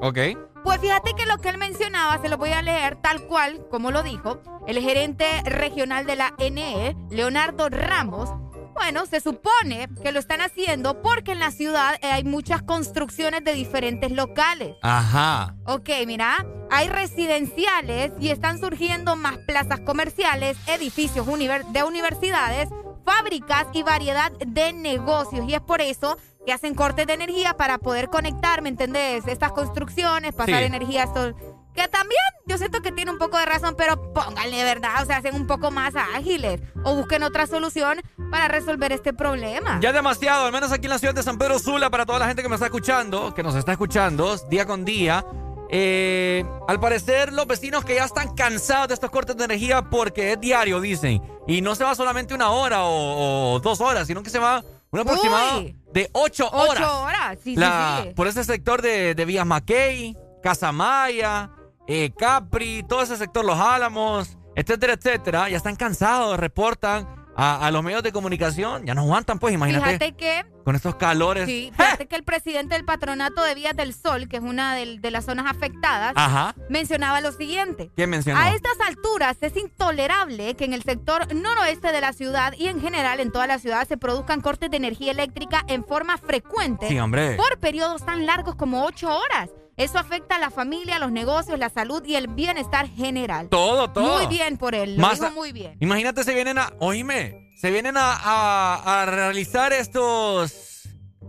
Ok. 0.00 0.18
Pues 0.64 0.80
fíjate 0.80 1.14
que 1.14 1.26
lo 1.26 1.38
que 1.38 1.48
él 1.48 1.58
mencionaba, 1.58 2.20
se 2.20 2.28
lo 2.28 2.36
voy 2.36 2.52
a 2.52 2.62
leer 2.62 2.96
tal 2.96 3.26
cual 3.26 3.66
como 3.70 3.90
lo 3.90 4.02
dijo, 4.02 4.40
el 4.66 4.78
gerente 4.80 5.26
regional 5.44 6.06
de 6.06 6.16
la 6.16 6.34
NE, 6.38 6.96
Leonardo 7.10 7.68
Ramos. 7.68 8.30
Bueno, 8.74 9.06
se 9.06 9.20
supone 9.20 9.88
que 10.02 10.12
lo 10.12 10.18
están 10.18 10.40
haciendo 10.40 11.02
porque 11.02 11.32
en 11.32 11.38
la 11.38 11.50
ciudad 11.50 11.94
eh, 12.02 12.06
hay 12.10 12.24
muchas 12.24 12.62
construcciones 12.62 13.44
de 13.44 13.52
diferentes 13.54 14.10
locales. 14.10 14.74
Ajá. 14.82 15.54
Ok, 15.66 15.88
mira, 16.06 16.46
hay 16.70 16.88
residenciales 16.88 18.12
y 18.20 18.30
están 18.30 18.58
surgiendo 18.58 19.16
más 19.16 19.38
plazas 19.38 19.80
comerciales, 19.80 20.56
edificios 20.66 21.26
de 21.26 21.82
universidades, 21.84 22.68
fábricas 23.04 23.66
y 23.72 23.82
variedad 23.82 24.32
de 24.32 24.72
negocios. 24.72 25.46
Y 25.48 25.54
es 25.54 25.60
por 25.60 25.80
eso 25.80 26.16
que 26.46 26.52
hacen 26.52 26.74
cortes 26.74 27.06
de 27.06 27.12
energía 27.12 27.54
para 27.56 27.78
poder 27.78 28.08
conectar, 28.08 28.62
¿me 28.62 28.68
entendés? 28.70 29.26
Estas 29.26 29.52
construcciones, 29.52 30.34
pasar 30.34 30.60
Sí. 30.60 30.64
energía 30.64 31.02
a 31.02 31.06
estos... 31.06 31.34
Que 31.74 31.86
también 31.88 32.20
yo 32.46 32.58
siento 32.58 32.82
que 32.82 32.90
tiene 32.92 33.10
un 33.12 33.18
poco 33.18 33.38
de 33.38 33.46
razón, 33.46 33.74
pero 33.78 34.12
pónganle, 34.12 34.64
¿verdad? 34.64 35.02
O 35.02 35.06
sea, 35.06 35.18
hacen 35.18 35.34
un 35.34 35.46
poco 35.46 35.70
más 35.70 35.94
ágiles 35.96 36.60
o 36.84 36.94
busquen 36.96 37.22
otra 37.22 37.46
solución 37.46 38.00
para 38.30 38.48
resolver 38.48 38.92
este 38.92 39.12
problema. 39.12 39.78
Ya 39.80 39.92
demasiado, 39.92 40.46
al 40.46 40.52
menos 40.52 40.72
aquí 40.72 40.86
en 40.86 40.90
la 40.90 40.98
ciudad 40.98 41.14
de 41.14 41.22
San 41.22 41.38
Pedro 41.38 41.58
Sula, 41.58 41.88
para 41.90 42.04
toda 42.06 42.18
la 42.18 42.26
gente 42.26 42.42
que 42.42 42.48
me 42.48 42.56
está 42.56 42.66
escuchando, 42.66 43.32
que 43.34 43.42
nos 43.44 43.54
está 43.54 43.72
escuchando 43.72 44.36
día 44.48 44.66
con 44.66 44.84
día. 44.84 45.24
eh, 45.72 46.44
al 46.66 46.80
parecer, 46.80 47.32
los 47.32 47.46
vecinos 47.46 47.84
que 47.84 47.94
ya 47.94 48.04
están 48.04 48.34
cansados 48.34 48.88
de 48.88 48.94
estos 48.94 49.08
cortes 49.10 49.36
de 49.36 49.44
energía 49.44 49.82
porque 49.88 50.32
es 50.32 50.40
diario, 50.40 50.80
dicen. 50.80 51.22
Y 51.46 51.62
no 51.62 51.76
se 51.76 51.84
va 51.84 51.94
solamente 51.94 52.34
una 52.34 52.50
hora 52.50 52.82
o, 52.82 53.54
o 53.54 53.60
dos 53.60 53.80
horas, 53.80 54.08
sino 54.08 54.22
que 54.24 54.30
se 54.30 54.40
va 54.40 54.64
un 54.90 54.98
aproximado 54.98 55.60
Uy. 55.60 55.76
de 55.92 56.10
ocho 56.12 56.48
Ocho 56.52 56.70
horas. 56.70 56.90
horas, 56.90 57.38
sí, 57.44 57.54
sí. 57.54 58.10
Por 58.16 58.26
ese 58.26 58.42
sector 58.42 58.82
de, 58.82 59.14
de 59.14 59.24
Vías 59.24 59.46
Mackey, 59.46 60.16
Casamaya, 60.42 61.50
eh, 61.92 62.12
Capri, 62.16 62.84
todo 62.88 63.02
ese 63.02 63.16
sector, 63.16 63.44
Los 63.44 63.58
Álamos, 63.58 64.38
etcétera, 64.54 64.92
etcétera, 64.92 65.48
ya 65.48 65.56
están 65.56 65.74
cansados, 65.74 66.38
reportan 66.38 67.08
a, 67.34 67.66
a 67.66 67.70
los 67.72 67.82
medios 67.82 68.04
de 68.04 68.12
comunicación, 68.12 68.86
ya 68.86 68.94
no 68.94 69.00
aguantan, 69.02 69.40
pues, 69.40 69.52
imagínate, 69.52 69.86
Fíjate 69.86 70.12
que 70.12 70.44
con 70.64 70.76
estos 70.76 70.94
calores. 70.94 71.46
Sí, 71.46 71.72
fíjate 71.76 72.06
que 72.06 72.14
el 72.14 72.22
presidente 72.22 72.76
del 72.76 72.84
Patronato 72.84 73.42
de 73.42 73.56
Vías 73.56 73.74
del 73.74 73.92
Sol, 73.92 74.28
que 74.28 74.36
es 74.36 74.42
una 74.42 74.76
de, 74.76 75.10
las 75.10 75.24
zonas 75.24 75.46
afectadas, 75.48 76.12
Ajá. 76.14 76.54
mencionaba 76.68 77.20
lo 77.20 77.32
siguiente. 77.32 77.90
¿Qué 77.96 78.06
mencionó? 78.06 78.38
A 78.38 78.54
estas 78.54 78.78
alturas 78.86 79.36
es 79.40 79.56
intolerable 79.56 80.54
que 80.54 80.66
en 80.66 80.74
el 80.74 80.84
sector 80.84 81.34
noroeste 81.34 81.90
de 81.90 82.00
la 82.00 82.12
ciudad 82.12 82.52
y 82.56 82.68
en 82.68 82.80
general 82.80 83.18
en 83.18 83.32
toda 83.32 83.48
la 83.48 83.58
ciudad 83.58 83.88
se 83.88 83.96
produzcan 83.96 84.42
cortes 84.42 84.70
de 84.70 84.76
energía 84.76 85.10
eléctrica 85.10 85.64
en 85.66 85.84
forma 85.84 86.18
frecuente 86.18 86.86
Sí, 86.86 87.00
hombre. 87.00 87.34
por 87.34 87.58
periodos 87.58 88.04
tan 88.06 88.26
largos 88.26 88.54
como 88.54 88.84
ocho 88.84 89.08
horas. 89.12 89.50
Eso 89.80 89.98
afecta 89.98 90.36
a 90.36 90.38
la 90.38 90.50
familia, 90.50 90.98
los 90.98 91.10
negocios, 91.10 91.58
la 91.58 91.70
salud 91.70 92.04
y 92.04 92.14
el 92.16 92.28
bienestar 92.28 92.86
general. 92.88 93.48
Todo, 93.48 93.90
todo. 93.90 94.18
Muy 94.18 94.26
bien 94.26 94.56
por 94.58 94.74
él, 94.74 94.96
lo 94.96 95.02
Más 95.02 95.18
dijo 95.20 95.32
muy 95.32 95.52
bien. 95.52 95.76
Imagínate, 95.80 96.22
se 96.22 96.34
vienen 96.34 96.58
a. 96.58 96.72
Oíme, 96.80 97.50
se 97.58 97.70
vienen 97.70 97.96
a, 97.96 98.12
a- 98.14 99.02
a 99.02 99.06
realizar 99.06 99.72
estos. 99.72 100.66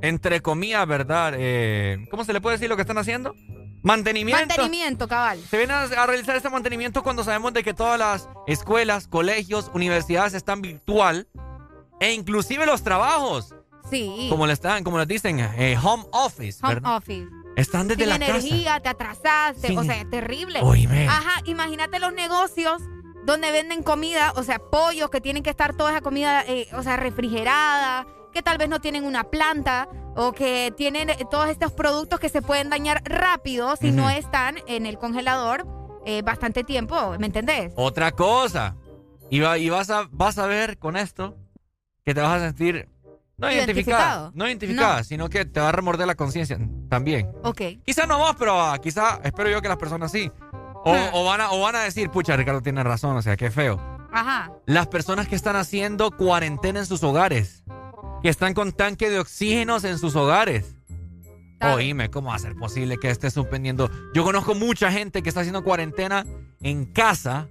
Entre 0.01 0.41
comillas, 0.41 0.87
¿verdad? 0.87 1.33
Eh, 1.37 2.05
¿Cómo 2.09 2.23
se 2.25 2.33
le 2.33 2.41
puede 2.41 2.55
decir 2.57 2.67
lo 2.69 2.75
que 2.75 2.81
están 2.81 2.97
haciendo? 2.97 3.35
Mantenimiento. 3.83 4.45
Mantenimiento, 4.47 5.07
cabal. 5.07 5.39
Se 5.49 5.57
vienen 5.57 5.75
a, 5.75 5.83
a 5.83 6.05
realizar 6.07 6.35
este 6.35 6.49
mantenimiento 6.49 7.03
cuando 7.03 7.23
sabemos 7.23 7.53
de 7.53 7.63
que 7.63 7.73
todas 7.73 7.97
las 7.99 8.27
escuelas, 8.47 9.07
colegios, 9.07 9.69
universidades 9.73 10.33
están 10.33 10.61
virtual 10.61 11.27
e 11.99 12.13
inclusive 12.13 12.65
los 12.65 12.83
trabajos, 12.83 13.53
Sí. 13.89 14.27
como 14.29 14.45
le 14.47 14.53
están, 14.53 14.83
como 14.83 14.97
les 14.97 15.07
dicen, 15.07 15.39
eh, 15.39 15.77
home 15.81 16.03
office, 16.11 16.59
Home 16.63 16.75
¿verdad? 16.75 16.97
office. 16.97 17.27
Están 17.55 17.87
desde 17.87 18.01
Sin 18.03 18.09
la 18.09 18.15
energía, 18.15 18.79
te 18.79 18.89
atrasaste, 18.89 19.67
Sin- 19.67 19.77
o 19.77 19.83
sea, 19.83 19.95
es 20.01 20.09
terrible. 20.09 20.59
Oíme. 20.61 21.07
Ajá, 21.07 21.41
imagínate 21.45 21.99
los 21.99 22.13
negocios 22.13 22.81
donde 23.25 23.51
venden 23.51 23.83
comida, 23.83 24.33
o 24.35 24.43
sea, 24.43 24.57
pollos 24.59 25.09
que 25.09 25.21
tienen 25.21 25.43
que 25.43 25.49
estar 25.51 25.75
toda 25.75 25.91
esa 25.91 26.01
comida, 26.01 26.43
eh, 26.47 26.67
o 26.73 26.81
sea, 26.83 26.97
refrigerada, 26.97 28.07
que 28.33 28.41
tal 28.41 28.57
vez 28.57 28.69
no 28.69 28.79
tienen 28.79 29.03
una 29.05 29.25
planta 29.25 29.87
o 30.15 30.31
que 30.31 30.73
tienen 30.75 31.09
eh, 31.09 31.17
todos 31.29 31.49
estos 31.49 31.71
productos 31.73 32.19
que 32.19 32.29
se 32.29 32.41
pueden 32.41 32.69
dañar 32.69 33.01
rápido 33.05 33.75
si 33.75 33.91
no 33.91 34.09
están 34.09 34.55
en 34.67 34.85
el 34.85 34.97
congelador 34.97 35.67
eh, 36.05 36.21
bastante 36.23 36.63
tiempo, 36.63 37.15
¿me 37.19 37.27
entendés? 37.27 37.73
Otra 37.75 38.11
cosa. 38.11 38.75
Y, 39.29 39.39
va- 39.39 39.57
y 39.57 39.69
vas, 39.69 39.89
a, 39.89 40.07
vas 40.11 40.37
a 40.39 40.47
ver 40.47 40.77
con 40.79 40.97
esto 40.97 41.37
que 42.03 42.13
te 42.15 42.21
vas 42.21 42.41
a 42.41 42.45
sentir 42.47 42.89
no 43.41 43.51
identificada, 43.51 44.03
Identificado. 44.03 44.31
no 44.35 44.47
identificada, 44.47 44.97
No. 44.99 45.03
sino 45.03 45.29
que 45.29 45.45
te 45.45 45.59
va 45.59 45.69
a 45.69 45.71
remorder 45.71 46.07
la 46.07 46.15
conciencia 46.15 46.57
también. 46.89 47.29
Ok. 47.43 47.61
Quizá 47.85 48.05
no 48.05 48.17
vos, 48.19 48.35
pero 48.39 48.61
ah, 48.61 48.77
quizá 48.79 49.19
espero 49.23 49.49
yo 49.49 49.61
que 49.61 49.67
las 49.67 49.77
personas 49.77 50.11
sí. 50.11 50.31
O, 50.83 50.93
Ah. 50.93 51.09
o 51.13 51.25
van 51.25 51.41
a, 51.41 51.51
o 51.51 51.59
van 51.61 51.75
a 51.75 51.81
decir, 51.81 52.09
pucha, 52.09 52.35
Ricardo 52.37 52.61
tiene 52.61 52.83
razón, 52.83 53.17
o 53.17 53.21
sea, 53.21 53.35
qué 53.35 53.51
feo. 53.51 53.79
Ajá. 54.13 54.51
Las 54.65 54.87
personas 54.87 55.27
que 55.27 55.35
están 55.35 55.55
haciendo 55.55 56.11
cuarentena 56.11 56.79
en 56.79 56.85
sus 56.85 57.03
hogares, 57.03 57.63
que 58.23 58.29
están 58.29 58.53
con 58.53 58.71
tanque 58.71 59.09
de 59.09 59.19
oxígenos 59.19 59.83
en 59.83 59.97
sus 59.97 60.15
hogares. 60.15 60.75
Oíme, 61.61 62.09
¿cómo 62.09 62.29
va 62.29 62.35
a 62.35 62.39
ser 62.39 62.55
posible 62.55 62.97
que 62.97 63.09
esté 63.11 63.29
suspendiendo? 63.29 63.89
Yo 64.15 64.23
conozco 64.23 64.55
mucha 64.55 64.91
gente 64.91 65.21
que 65.21 65.29
está 65.29 65.41
haciendo 65.41 65.63
cuarentena 65.63 66.25
en 66.61 66.85
casa. 66.85 67.49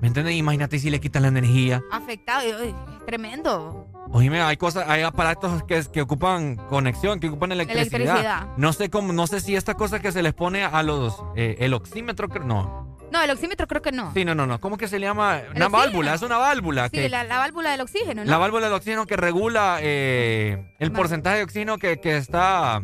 ¿Me 0.00 0.08
entiendes? 0.08 0.34
Imagínate 0.36 0.78
si 0.78 0.90
le 0.90 1.00
quitan 1.00 1.22
la 1.22 1.28
energía. 1.28 1.82
Afectado, 1.90 2.42
es 2.42 2.74
tremendo. 3.06 3.88
Oíme, 4.10 4.40
hay 4.40 4.56
cosas, 4.56 4.88
hay 4.88 5.02
aparatos 5.02 5.64
que, 5.64 5.82
que 5.92 6.02
ocupan 6.02 6.56
conexión, 6.68 7.18
que 7.18 7.28
ocupan 7.28 7.52
electricidad. 7.52 8.00
Electricidad. 8.00 8.46
No 8.56 8.72
sé 8.72 8.88
cómo, 8.90 9.12
no 9.12 9.26
sé 9.26 9.40
si 9.40 9.56
esta 9.56 9.74
cosa 9.74 10.00
que 10.00 10.12
se 10.12 10.22
les 10.22 10.32
pone 10.32 10.62
a 10.64 10.82
los, 10.82 11.16
eh, 11.34 11.56
el 11.60 11.74
oxímetro, 11.74 12.28
no. 12.44 12.96
No, 13.10 13.22
el 13.22 13.30
oxímetro 13.30 13.66
creo 13.66 13.82
que 13.82 13.92
no. 13.92 14.12
Sí, 14.14 14.24
no, 14.24 14.34
no, 14.34 14.46
no. 14.46 14.60
¿Cómo 14.60 14.76
que 14.76 14.88
se 14.88 14.98
le 14.98 15.06
llama? 15.06 15.40
Una 15.54 15.68
válvula, 15.68 16.14
es 16.14 16.22
una 16.22 16.38
válvula. 16.38 16.84
Sí, 16.88 16.98
que, 16.98 17.08
la, 17.08 17.24
la 17.24 17.38
válvula 17.38 17.70
del 17.70 17.80
oxígeno, 17.80 18.24
¿no? 18.24 18.30
La 18.30 18.38
válvula 18.38 18.66
del 18.66 18.74
oxígeno 18.74 19.06
que 19.06 19.16
regula 19.16 19.78
eh, 19.80 20.74
el 20.78 20.92
porcentaje 20.92 21.38
de 21.38 21.44
oxígeno 21.44 21.78
que, 21.78 21.98
que 22.00 22.16
está 22.16 22.82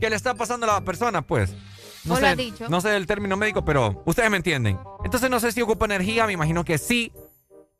que 0.00 0.08
le 0.10 0.16
está 0.16 0.34
pasando 0.34 0.70
a 0.70 0.74
la 0.74 0.84
persona, 0.84 1.22
pues. 1.22 1.54
No 2.04 2.16
sé, 2.16 2.36
dicho. 2.36 2.68
no 2.68 2.80
sé 2.80 2.96
el 2.96 3.06
término 3.06 3.36
médico, 3.36 3.64
pero 3.64 4.02
ustedes 4.06 4.30
me 4.30 4.38
entienden. 4.38 4.78
Entonces 5.04 5.30
no 5.30 5.40
sé 5.40 5.52
si 5.52 5.60
ocupa 5.62 5.84
energía, 5.84 6.26
me 6.26 6.32
imagino 6.32 6.64
que 6.64 6.78
sí. 6.78 7.12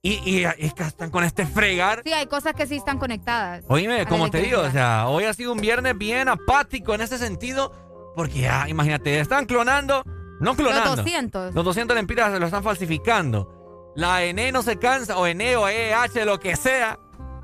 Y, 0.03 0.15
y 0.25 0.71
que 0.71 0.83
están 0.83 1.11
con 1.11 1.25
este 1.25 1.45
fregar. 1.45 2.03
Sí, 2.07 2.13
hay 2.15 2.27
cosas 2.27 2.55
que 2.55 2.67
sí 2.67 2.77
están 2.77 2.99
conectadas. 2.99 3.65
Oíme, 3.69 4.07
como 4.07 4.31
te 4.31 4.41
digo, 4.41 4.63
o 4.63 4.71
sea, 4.71 5.09
hoy 5.09 5.25
ha 5.25 5.35
sido 5.35 5.53
un 5.53 5.61
viernes 5.61 5.97
bien 5.99 6.29
apático 6.29 6.95
en 6.95 7.03
ese 7.03 7.19
sentido, 7.19 7.71
porque 8.17 8.41
ya, 8.41 8.67
imagínate, 8.67 9.21
están 9.21 9.45
clonando, 9.45 10.03
no 10.41 10.57
clonando. 10.57 10.97
200. 10.97 11.55
Los 11.55 11.65
200 11.67 11.95
lempiras 11.95 12.33
se 12.33 12.41
lo 12.41 12.47
están 12.47 12.63
falsificando. 12.63 13.93
La 13.95 14.25
ENE 14.25 14.53
no 14.53 14.63
se 14.63 14.79
cansa, 14.79 15.19
o 15.19 15.27
ENE 15.27 15.57
o 15.57 15.69
EH, 15.69 16.25
lo 16.25 16.41
que 16.41 16.57
sea, 16.57 16.99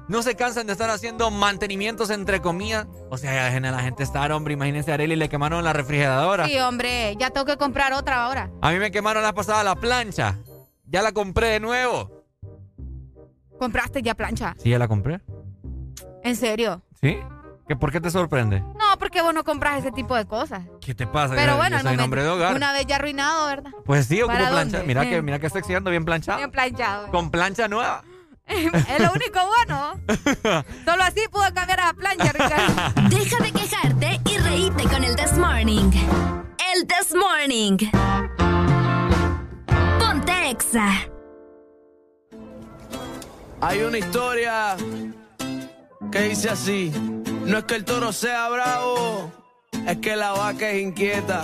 no 0.09 0.23
se 0.23 0.35
cansan 0.37 0.67
de 0.67 0.73
estar 0.73 0.89
haciendo 0.91 1.31
mantenimientos 1.31 2.11
entre 2.11 2.41
comillas 2.41 2.87
O 3.11 3.19
sea, 3.19 3.35
ya 3.35 3.45
dejen 3.47 3.65
a 3.65 3.71
la 3.73 3.81
gente 3.81 4.03
estar, 4.03 4.31
hombre. 4.33 4.55
Imagínense 4.55 4.91
a 4.91 4.95
Areli 4.95 5.17
le 5.17 5.29
quemaron 5.29 5.63
la 5.65 5.73
refrigeradora. 5.73 6.47
Sí, 6.47 6.59
hombre, 6.59 7.17
ya 7.19 7.31
tengo 7.31 7.45
que 7.47 7.57
comprar 7.57 7.93
otra 7.93 8.25
ahora. 8.25 8.51
A 8.63 8.71
mí 8.71 8.79
me 8.79 8.91
quemaron 8.91 9.23
la 9.23 9.33
pasada 9.33 9.65
la 9.65 9.75
plancha. 9.77 10.39
Ya 10.89 11.03
la 11.03 11.13
compré 11.13 11.49
de 11.49 11.61
nuevo. 11.61 12.25
¿Compraste 13.59 14.03
ya 14.03 14.15
plancha? 14.15 14.55
Sí, 14.63 14.71
ya 14.71 14.79
la 14.79 14.87
compré. 14.89 15.21
¿En 16.23 16.37
serio? 16.37 16.83
¿Sí? 17.01 17.17
¿Qué, 17.67 17.75
¿Por 17.75 17.91
qué 17.91 18.01
te 18.01 18.11
sorprende? 18.11 18.61
No, 18.61 18.99
porque 18.99 19.23
vos 19.23 19.35
no 19.35 19.43
compras 19.43 19.79
ese 19.81 19.91
tipo 19.91 20.15
de 20.15 20.27
cosas. 20.27 20.63
¿Qué 20.81 20.95
te 20.95 21.07
pasa? 21.07 21.35
Pero 21.35 21.53
Yo- 21.53 21.57
bueno, 21.57 21.81
yo 21.81 21.89
al 21.89 21.97
momento, 21.97 22.17
de 22.23 22.29
hogar. 22.29 22.55
una 22.55 22.73
vez 22.73 22.87
ya 22.87 22.97
arruinado, 22.97 23.47
¿verdad? 23.47 23.71
Pues 23.85 24.07
sí, 24.07 24.21
ocupo 24.23 24.37
¿Para 24.39 24.51
plancha. 24.51 24.79
dónde? 24.79 24.87
Mira 24.87 25.03
que, 25.03 25.17
Eh. 25.17 25.23
mira 25.23 25.39
que 25.41 25.51
sexy 25.51 25.75
ando 25.75 25.91
bien 25.91 26.05
planchado. 26.05 26.39
Bien 26.39 26.51
planchado. 26.51 27.09
Con 27.11 27.31
plancha 27.31 27.67
nueva. 27.67 28.05
es 28.49 29.01
lo 29.01 29.13
único 29.13 29.41
bueno. 29.47 30.01
Solo 30.85 31.03
así 31.03 31.21
puedo 31.31 31.53
cambiar 31.53 31.81
a 31.81 31.87
la 31.87 31.93
plancha, 31.93 32.33
Ricardo. 32.33 33.09
Deja 33.09 33.43
de 33.43 33.53
quejarte 33.53 34.21
y 34.25 34.39
reíte 34.39 34.85
con 34.85 35.05
el 35.05 35.17
This 35.17 35.33
Morning. 35.35 35.91
El 36.75 36.87
This 36.87 37.15
Morning. 37.15 37.77
Ponte 39.99 40.51
Exa. 40.51 41.09
Hay 43.61 43.83
una 43.83 43.99
historia 43.99 44.77
que 46.13 46.21
dice 46.21 46.51
así: 46.51 46.93
No 47.47 47.59
es 47.59 47.65
que 47.65 47.75
el 47.75 47.85
toro 47.85 48.13
sea 48.13 48.49
bravo, 48.49 49.33
es 49.87 49.97
que 49.99 50.15
la 50.15 50.33
vaca 50.33 50.71
es 50.71 50.83
inquieta. 50.83 51.43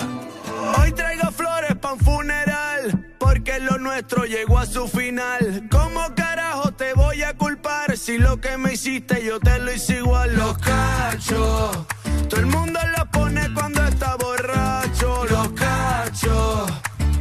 Hoy 0.78 0.92
traigo 0.92 1.30
flores 1.32 1.74
pa' 1.76 1.94
un 1.94 1.98
funeral, 1.98 3.16
porque 3.18 3.58
lo 3.58 3.78
nuestro 3.78 4.24
llegó 4.24 4.58
a 4.58 4.66
su 4.66 4.86
final. 4.86 5.66
¿Cómo 5.70 6.14
carajo 6.14 6.61
te 6.72 6.94
voy 6.94 7.22
a 7.22 7.36
culpar 7.36 7.96
si 7.96 8.18
lo 8.18 8.40
que 8.40 8.56
me 8.56 8.74
hiciste 8.74 9.24
yo 9.24 9.38
te 9.40 9.58
lo 9.58 9.72
hice 9.72 9.96
igual? 9.96 10.34
Los 10.34 10.58
cachos, 10.58 11.86
todo 12.28 12.40
el 12.40 12.46
mundo 12.46 12.80
los 12.96 13.08
pone 13.08 13.52
cuando 13.54 13.82
está 13.84 14.16
borracho. 14.16 15.24
Los 15.26 15.48
cachos. 15.52 16.70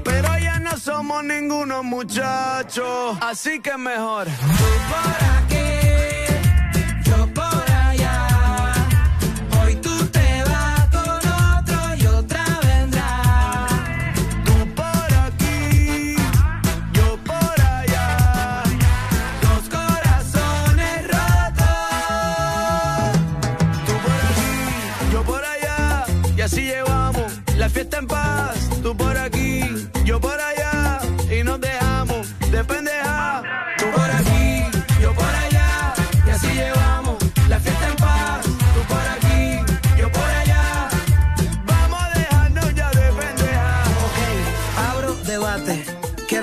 Pero 0.03 0.37
ya 0.39 0.59
no 0.59 0.77
somos 0.77 1.23
ningunos 1.23 1.83
muchachos, 1.83 3.17
así 3.21 3.59
que 3.59 3.77
mejor. 3.77 4.25
Tú 4.25 4.65
por 4.89 5.15
aquí, 5.37 6.30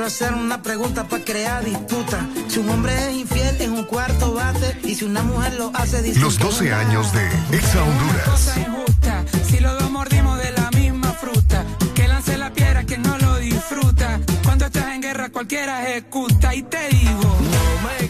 hacer 0.08 0.32
una 0.32 0.62
pregunta 0.62 1.04
para 1.06 1.22
crear 1.22 1.62
disputa. 1.62 2.26
Si 2.48 2.58
un 2.58 2.70
hombre 2.70 2.94
es 3.10 3.14
infiel 3.14 3.56
es 3.60 3.68
un 3.68 3.84
cuarto 3.84 4.32
bate 4.32 4.78
y 4.82 4.94
si 4.94 5.04
una 5.04 5.22
mujer 5.22 5.52
lo 5.58 5.70
hace 5.74 6.00
distinto. 6.00 6.26
Los 6.26 6.38
12 6.38 6.72
años 6.72 7.12
de 7.12 7.26
Exa 7.56 7.82
Honduras. 7.82 8.54
Si 9.46 9.58
los 9.60 9.78
dos 9.78 9.90
mordimos 9.90 10.38
de 10.38 10.50
la 10.52 10.70
misma 10.70 11.12
fruta, 11.12 11.62
que 11.94 12.08
lance 12.08 12.38
la 12.38 12.50
piedra 12.54 12.84
que 12.84 12.96
no 12.96 13.18
lo 13.18 13.36
disfruta. 13.36 14.18
Cuando 14.44 14.64
estás 14.64 14.94
en 14.94 15.02
guerra 15.02 15.28
cualquiera 15.28 15.90
ejecuta 15.90 16.54
y 16.54 16.62
te 16.62 16.88
digo. 16.88 17.22
No 17.22 17.88
me 17.88 18.07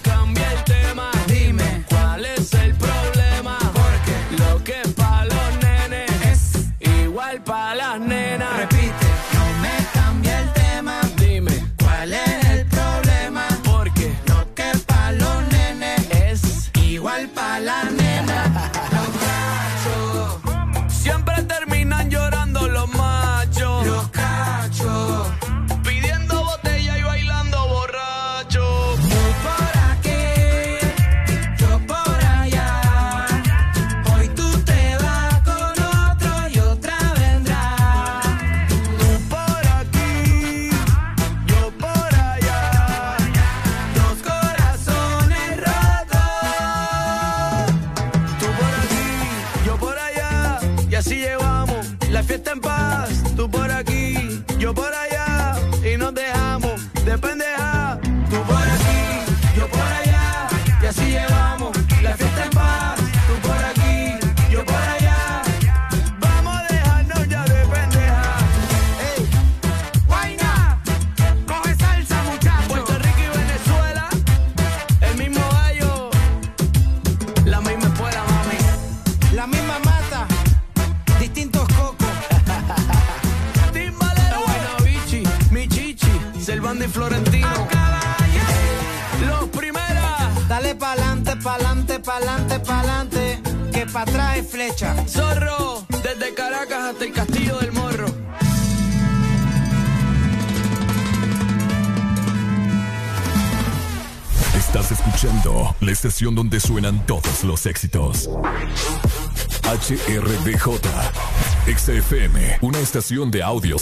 pa'lante. 93.88 93.88
Que 93.88 93.92
pa' 93.92 94.02
atrás 94.02 94.38
es 94.38 94.50
flecha. 94.50 94.94
Zorro, 95.08 95.86
desde 96.02 96.34
Caracas 96.34 96.92
hasta 96.92 97.04
el 97.04 97.12
Castillo 97.12 97.58
del 97.58 97.72
Morro. 97.72 98.06
Estás 104.56 104.92
escuchando 104.92 105.74
la 105.80 105.92
estación 105.92 106.34
donde 106.34 106.60
suenan 106.60 107.04
todos 107.06 107.44
los 107.44 107.66
éxitos. 107.66 108.28
HRDJ, 109.64 110.80
XFM, 111.76 112.58
una 112.62 112.78
estación 112.78 113.30
de 113.30 113.42
audio 113.42 113.78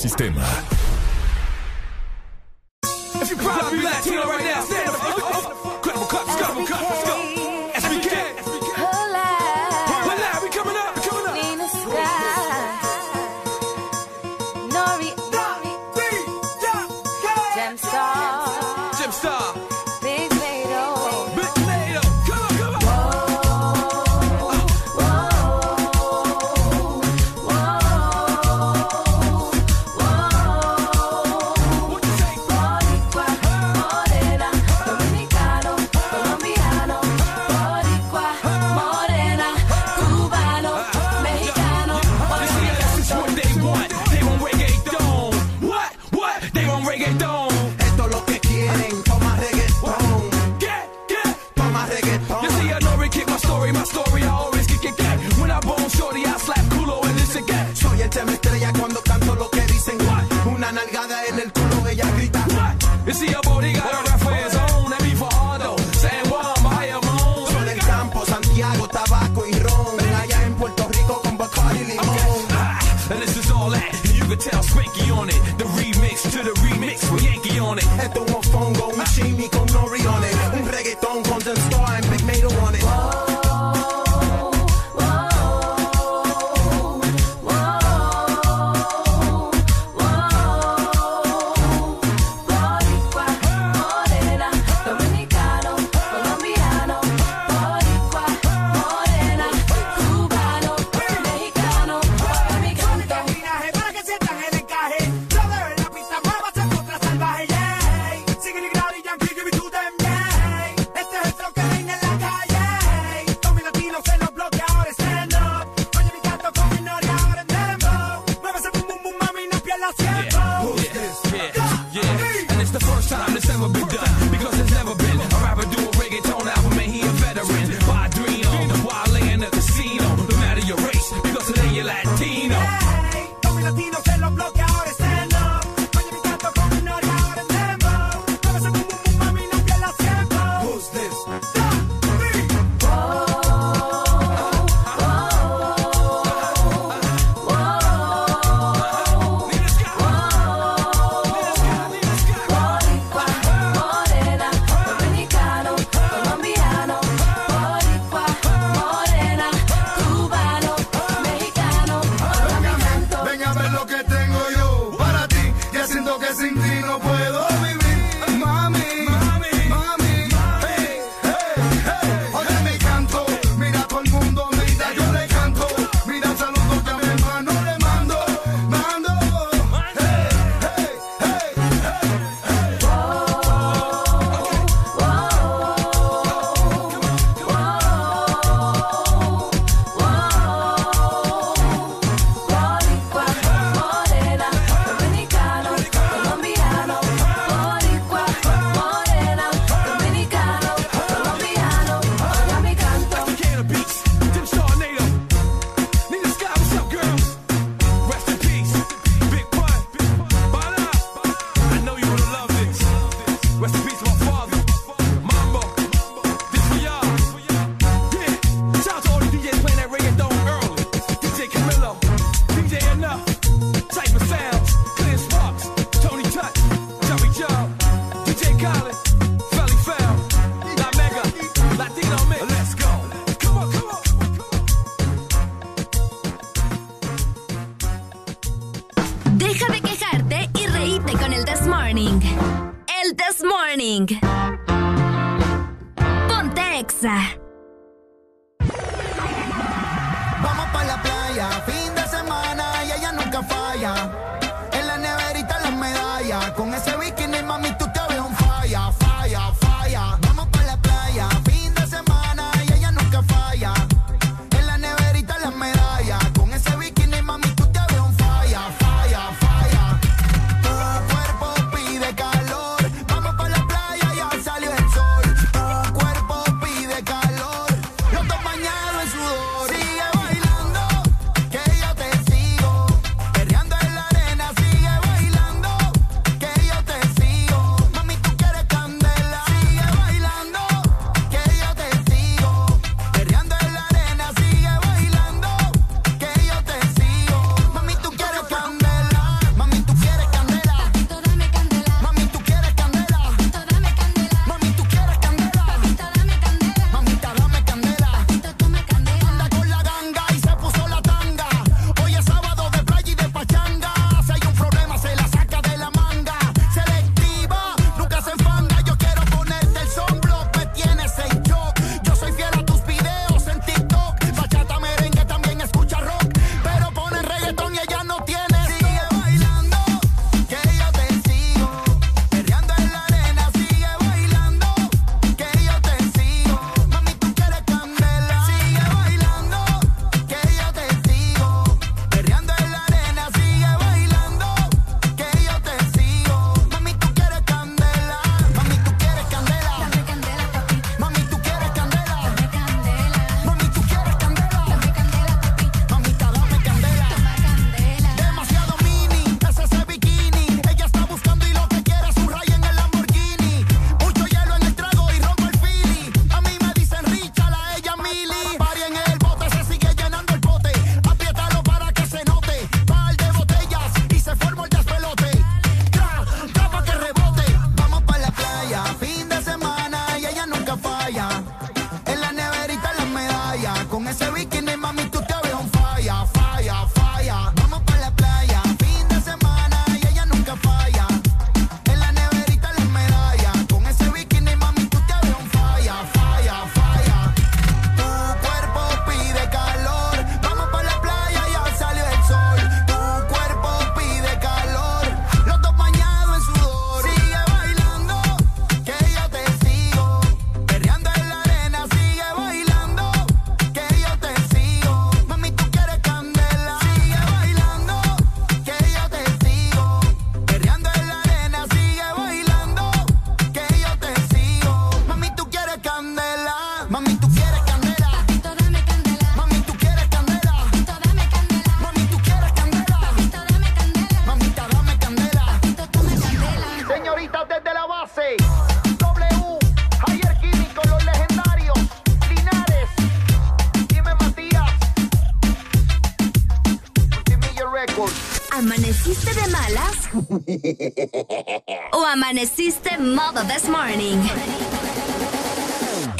¿O 452.47 452.49
amaneciste 452.49 452.97
modo 452.99 453.42
this 453.49 453.68
morning? 453.68 454.20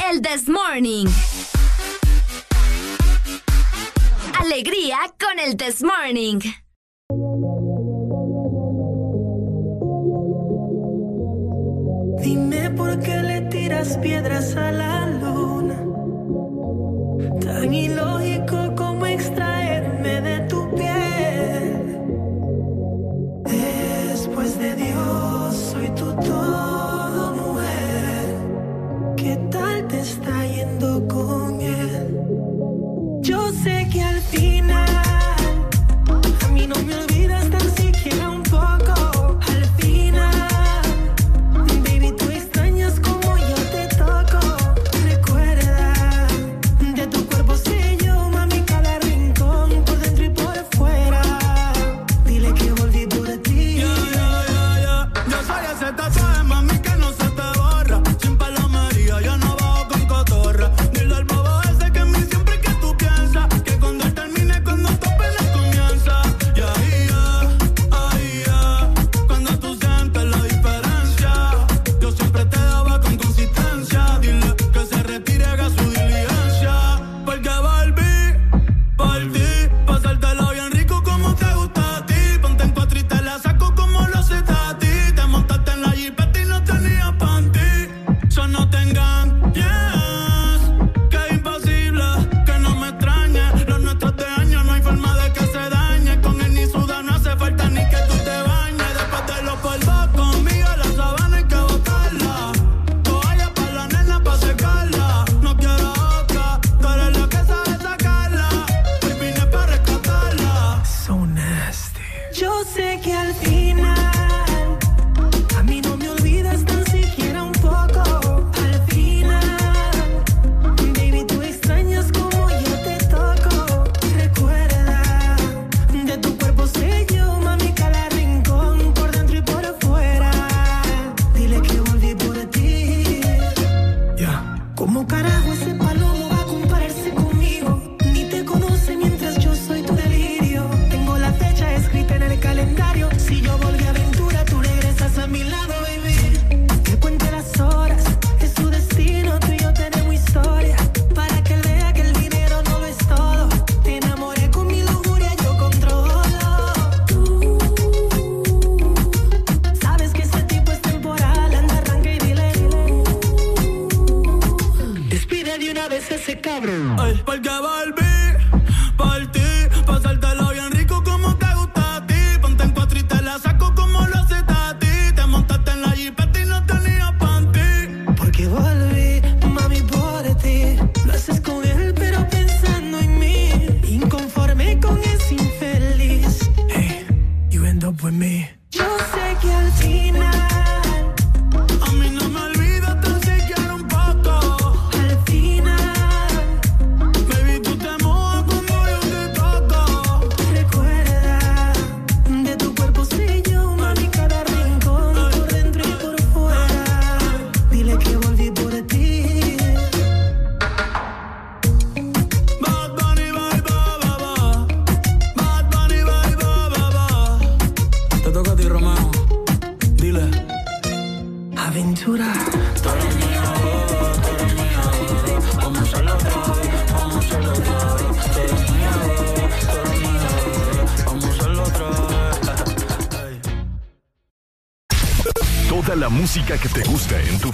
El 0.09 0.21
this 0.21 0.49
morning. 0.49 1.07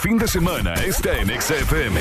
Fin 0.04 0.18
de 0.18 0.28
semana 0.28 0.74
está 0.74 1.18
en 1.18 1.30
XFM. 1.30 1.98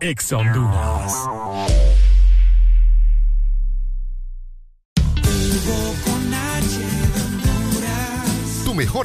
Ex 0.00 0.32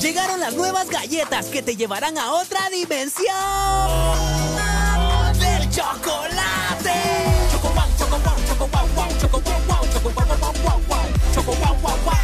Llegaron 0.00 0.40
las 0.40 0.54
nuevas 0.54 0.88
galletas 0.88 1.46
que 1.46 1.60
te 1.60 1.76
llevarán 1.76 2.16
a 2.16 2.32
otra 2.32 2.70
dimensión 2.70 3.34
del 5.38 5.68
chocolate. 5.68 6.92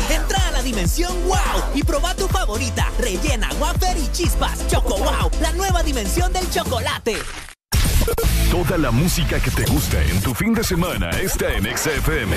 Entra 0.08 0.48
a 0.48 0.50
la 0.52 0.62
dimensión 0.62 1.12
wow 1.28 1.36
y 1.74 1.82
proba 1.82 2.14
tu 2.14 2.26
favorita, 2.28 2.90
rellena, 2.98 3.50
wafer 3.60 3.98
y 3.98 4.10
chispas. 4.10 4.66
Choco 4.68 4.96
wow, 4.96 5.30
la 5.42 5.52
nueva 5.52 5.82
dimensión 5.82 6.32
del 6.32 6.48
chocolate. 6.50 7.18
Toda 8.50 8.78
la 8.78 8.90
música 8.90 9.38
que 9.38 9.50
te 9.50 9.66
gusta 9.66 10.02
en 10.02 10.22
tu 10.22 10.32
fin 10.32 10.54
de 10.54 10.64
semana 10.64 11.10
está 11.10 11.52
en 11.52 11.64
XFM. 11.76 12.36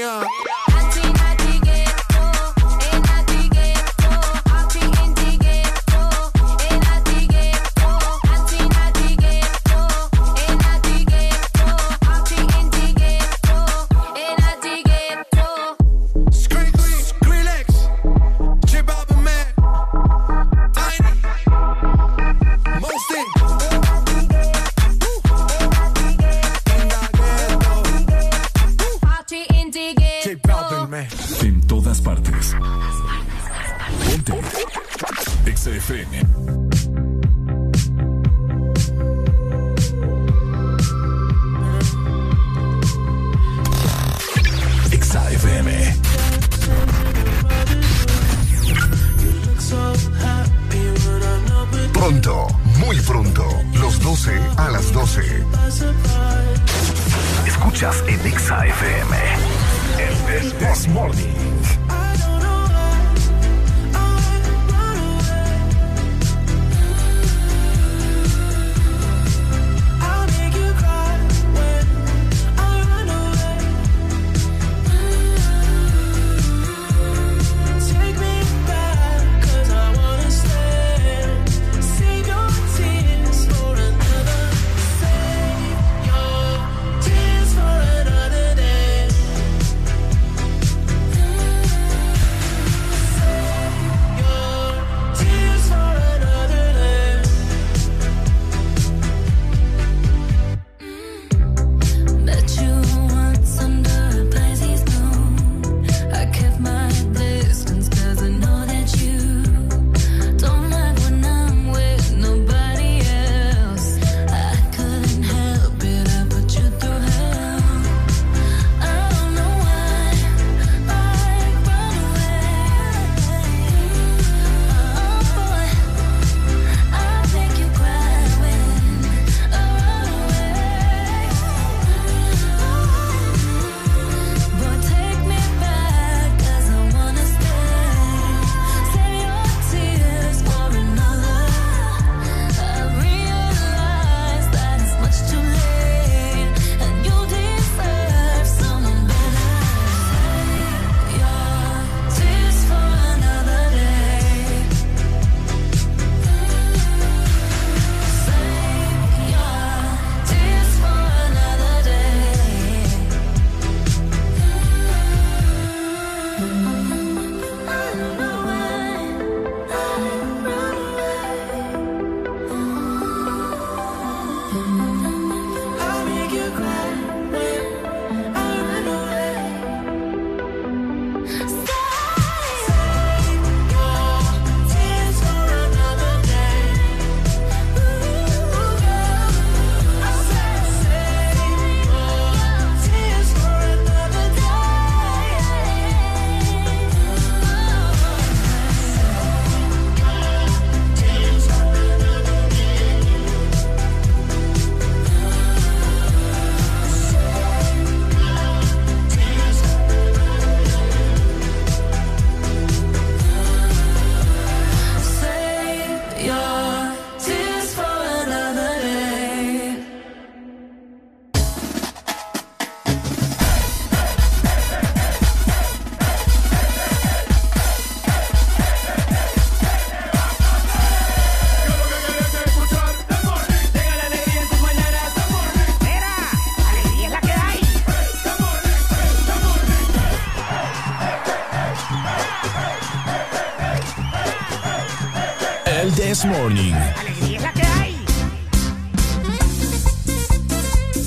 This 246.21 246.29
Morning. 246.29 246.73
Alegría 246.73 247.37
es 247.37 247.41
la 247.41 247.53
que 247.53 247.63
hay. 247.63 248.05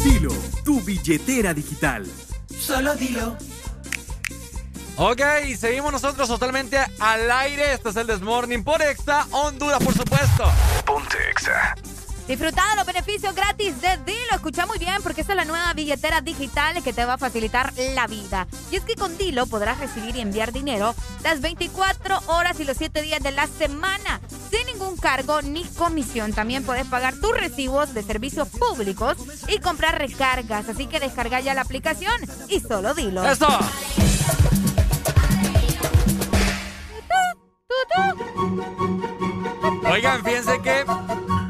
Dilo, 0.02 0.33
tu 0.65 0.81
billetera 0.81 1.55
digital. 1.55 2.05
Solo 2.59 2.97
dilo. 2.97 3.36
Ok, 4.97 5.20
seguimos 5.57 5.93
nosotros 5.93 6.26
totalmente 6.26 6.78
al 6.99 7.31
aire. 7.31 7.75
Este 7.75 7.91
es 7.91 7.97
el 7.97 8.09
Desmorning 8.09 8.65
por 8.65 8.83
Exa 8.83 9.28
Honduras, 9.31 9.81
por 9.84 9.94
supuesto. 9.94 10.51
Ponte 10.84 11.17
Exa. 11.31 11.76
Disfruta 12.26 12.70
de 12.70 12.76
los 12.76 12.86
beneficios 12.86 13.34
gratis 13.36 13.53
de 13.73 13.97
Dilo. 14.05 14.34
Escucha 14.34 14.67
muy 14.67 14.78
bien 14.78 14.97
porque 15.02 15.23
esta 15.23 15.33
es 15.33 15.36
la 15.36 15.44
nueva 15.44 15.73
billetera 15.73 16.20
digital 16.20 16.83
que 16.83 16.93
te 16.93 17.05
va 17.05 17.15
a 17.15 17.18
facilitar 17.18 17.73
la 17.94 18.07
vida. 18.07 18.47
Y 18.70 18.76
es 18.76 18.83
que 18.83 18.94
con 18.94 19.17
Dilo 19.17 19.47
podrás 19.47 19.78
recibir 19.78 20.17
y 20.17 20.20
enviar 20.20 20.52
dinero 20.52 20.94
las 21.23 21.41
24 21.41 22.20
horas 22.26 22.60
y 22.60 22.65
los 22.65 22.76
7 22.76 23.01
días 23.01 23.23
de 23.23 23.33
la 23.33 23.47
semana 23.47 24.20
sin 24.51 24.67
ningún 24.67 24.97
cargo 24.97 25.41
ni 25.41 25.65
comisión. 25.65 26.33
También 26.33 26.65
puedes 26.65 26.86
pagar 26.86 27.15
tus 27.15 27.33
recibos 27.33 27.94
de 27.94 28.02
servicios 28.02 28.49
públicos 28.49 29.17
y 29.49 29.59
comprar 29.59 29.99
recargas. 29.99 30.68
Así 30.68 30.86
que 30.86 31.01
descarga 31.01 31.41
ya 31.41 31.55
la 31.55 31.62
aplicación 31.62 32.15
y 32.49 32.60
solo 32.60 32.93
Dilo. 32.93 33.25
¡Eso! 33.25 33.49
Oigan, 39.91 40.25
fíjense 40.25 40.60
que 40.60 40.84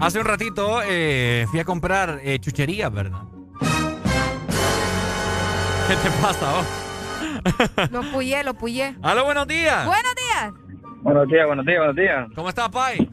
hace 0.01 0.19
un 0.19 0.25
ratito 0.27 0.81
eh, 0.85 1.47
fui 1.51 1.61
a 1.61 1.65
comprar 1.65 2.21
eh, 2.23 2.39
chucherías, 2.39 2.93
¿verdad? 2.93 3.23
¿Qué 5.89 5.97
te 5.97 6.11
pasa, 6.23 6.53
vos? 6.53 6.67
Lo 7.91 8.01
puyé, 8.13 8.43
lo 8.43 8.55
puyé. 8.55 8.95
¡Aló, 9.03 9.25
buenos 9.25 9.47
días! 9.47 9.85
Buenos 9.87 10.15
días. 10.15 10.53
Buenos 11.03 11.29
días, 11.29 11.47
buenos 11.47 11.67
días, 11.67 11.79
buenos 11.79 11.97
días. 11.97 12.29
¿Cómo 12.35 12.49
está, 12.49 12.71
Pai? 12.71 13.07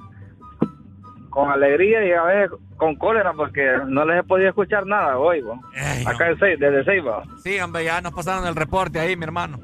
Con 1.30 1.50
alegría 1.52 2.06
y 2.06 2.12
a 2.14 2.24
veces 2.24 2.52
con 2.78 2.96
cólera 2.96 3.34
porque 3.34 3.66
no 3.88 4.06
les 4.06 4.20
he 4.20 4.24
podido 4.24 4.48
escuchar 4.50 4.86
nada 4.86 5.18
hoy, 5.18 5.42
bo. 5.42 5.60
Acá 6.06 6.30
en 6.30 6.40
Sei- 6.40 6.58
desde 6.58 6.86
Ceiba. 6.86 7.24
Sí, 7.44 7.60
hombre, 7.60 7.84
ya 7.84 8.00
nos 8.02 8.14
pasaron 8.14 8.48
el 8.48 8.56
reporte 8.56 9.00
ahí, 9.00 9.18
mi 9.18 9.26
hermano. 9.26 9.60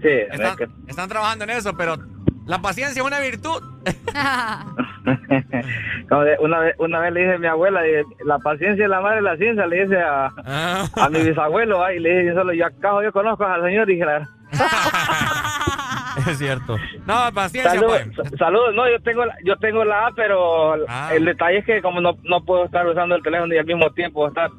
Sí, 0.00 0.08
Están, 0.08 0.46
es 0.52 0.56
que- 0.56 0.68
están 0.86 1.08
trabajando 1.08 1.44
en 1.44 1.50
eso, 1.50 1.76
pero 1.76 1.96
la 2.46 2.62
paciencia 2.62 3.02
es 3.02 3.06
una 3.06 3.20
virtud. 3.20 3.62
Una, 6.40 6.58
vez, 6.60 6.74
una 6.78 7.00
vez 7.00 7.12
le 7.12 7.20
dije 7.20 7.34
a 7.34 7.38
mi 7.38 7.46
abuela, 7.46 7.80
la 8.24 8.38
paciencia 8.38 8.84
es 8.84 8.90
la 8.90 9.00
madre 9.00 9.16
de 9.16 9.22
la 9.22 9.36
ciencia, 9.36 9.66
le 9.66 9.82
dice 9.82 9.98
a, 10.00 10.30
Ah. 10.44 10.84
a 10.96 11.08
mi 11.08 11.20
bisabuelo, 11.22 11.90
y 11.92 12.00
le 12.00 12.10
dije, 12.10 12.26
yo 12.28 12.34
solo, 12.34 12.52
yo 12.52 12.66
acá 12.66 12.90
yo 13.02 13.12
conozco 13.12 13.44
al 13.44 13.62
señor, 13.62 13.88
y 13.90 13.94
dije, 13.94 14.06
la- 14.06 14.28
Es 16.26 16.38
cierto. 16.38 16.76
No, 17.06 17.30
paciencia, 17.34 17.72
Saludos, 17.72 18.02
pues. 18.16 18.40
no, 18.74 18.90
yo 18.90 19.00
tengo, 19.02 19.24
la, 19.26 19.34
yo 19.44 19.56
tengo 19.58 19.84
la 19.84 20.06
A, 20.06 20.10
pero 20.16 20.74
Ah. 20.88 21.10
el 21.14 21.24
detalle 21.24 21.58
es 21.58 21.64
que 21.66 21.82
como 21.82 22.00
no, 22.00 22.16
no 22.24 22.44
puedo 22.44 22.64
estar 22.64 22.86
usando 22.86 23.14
el 23.16 23.22
teléfono 23.22 23.54
y 23.54 23.58
al 23.58 23.66
mismo 23.66 23.90
tiempo 23.92 24.26
estar 24.26 24.50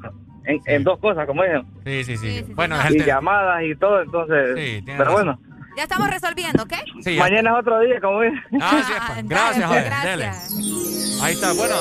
en, 0.44 0.60
en 0.66 0.84
dos 0.84 0.98
cosas, 1.00 1.26
como 1.26 1.42
dicen, 1.42 1.66
Sí, 1.84 2.04
sí, 2.04 2.16
sí. 2.16 2.44
Bueno, 2.54 2.76
es 2.80 2.86
el 2.86 2.96
y 2.96 3.04
llamadas 3.04 3.62
y 3.64 3.74
todo, 3.76 4.00
entonces, 4.02 4.56
Sí, 4.56 4.82
pero 4.86 5.04
razón. 5.04 5.12
bueno, 5.14 5.40
Ya 5.78 5.84
estamos 5.84 6.10
resolviendo, 6.10 6.64
¿ok? 6.64 6.72
Sí, 7.04 7.16
mañana 7.16 7.50
es 7.52 7.56
otro 7.60 7.78
día, 7.78 8.00
como 8.00 8.20
dicen. 8.22 8.42
Ah, 8.60 8.82
sí, 8.84 8.92
pues. 9.14 9.28
Gracias, 9.28 9.70
Dale. 9.70 10.10
Dele. 10.10 10.24
gracias. 10.24 11.20
Ahí 11.22 11.34
está, 11.34 11.52
bueno. 11.52 11.76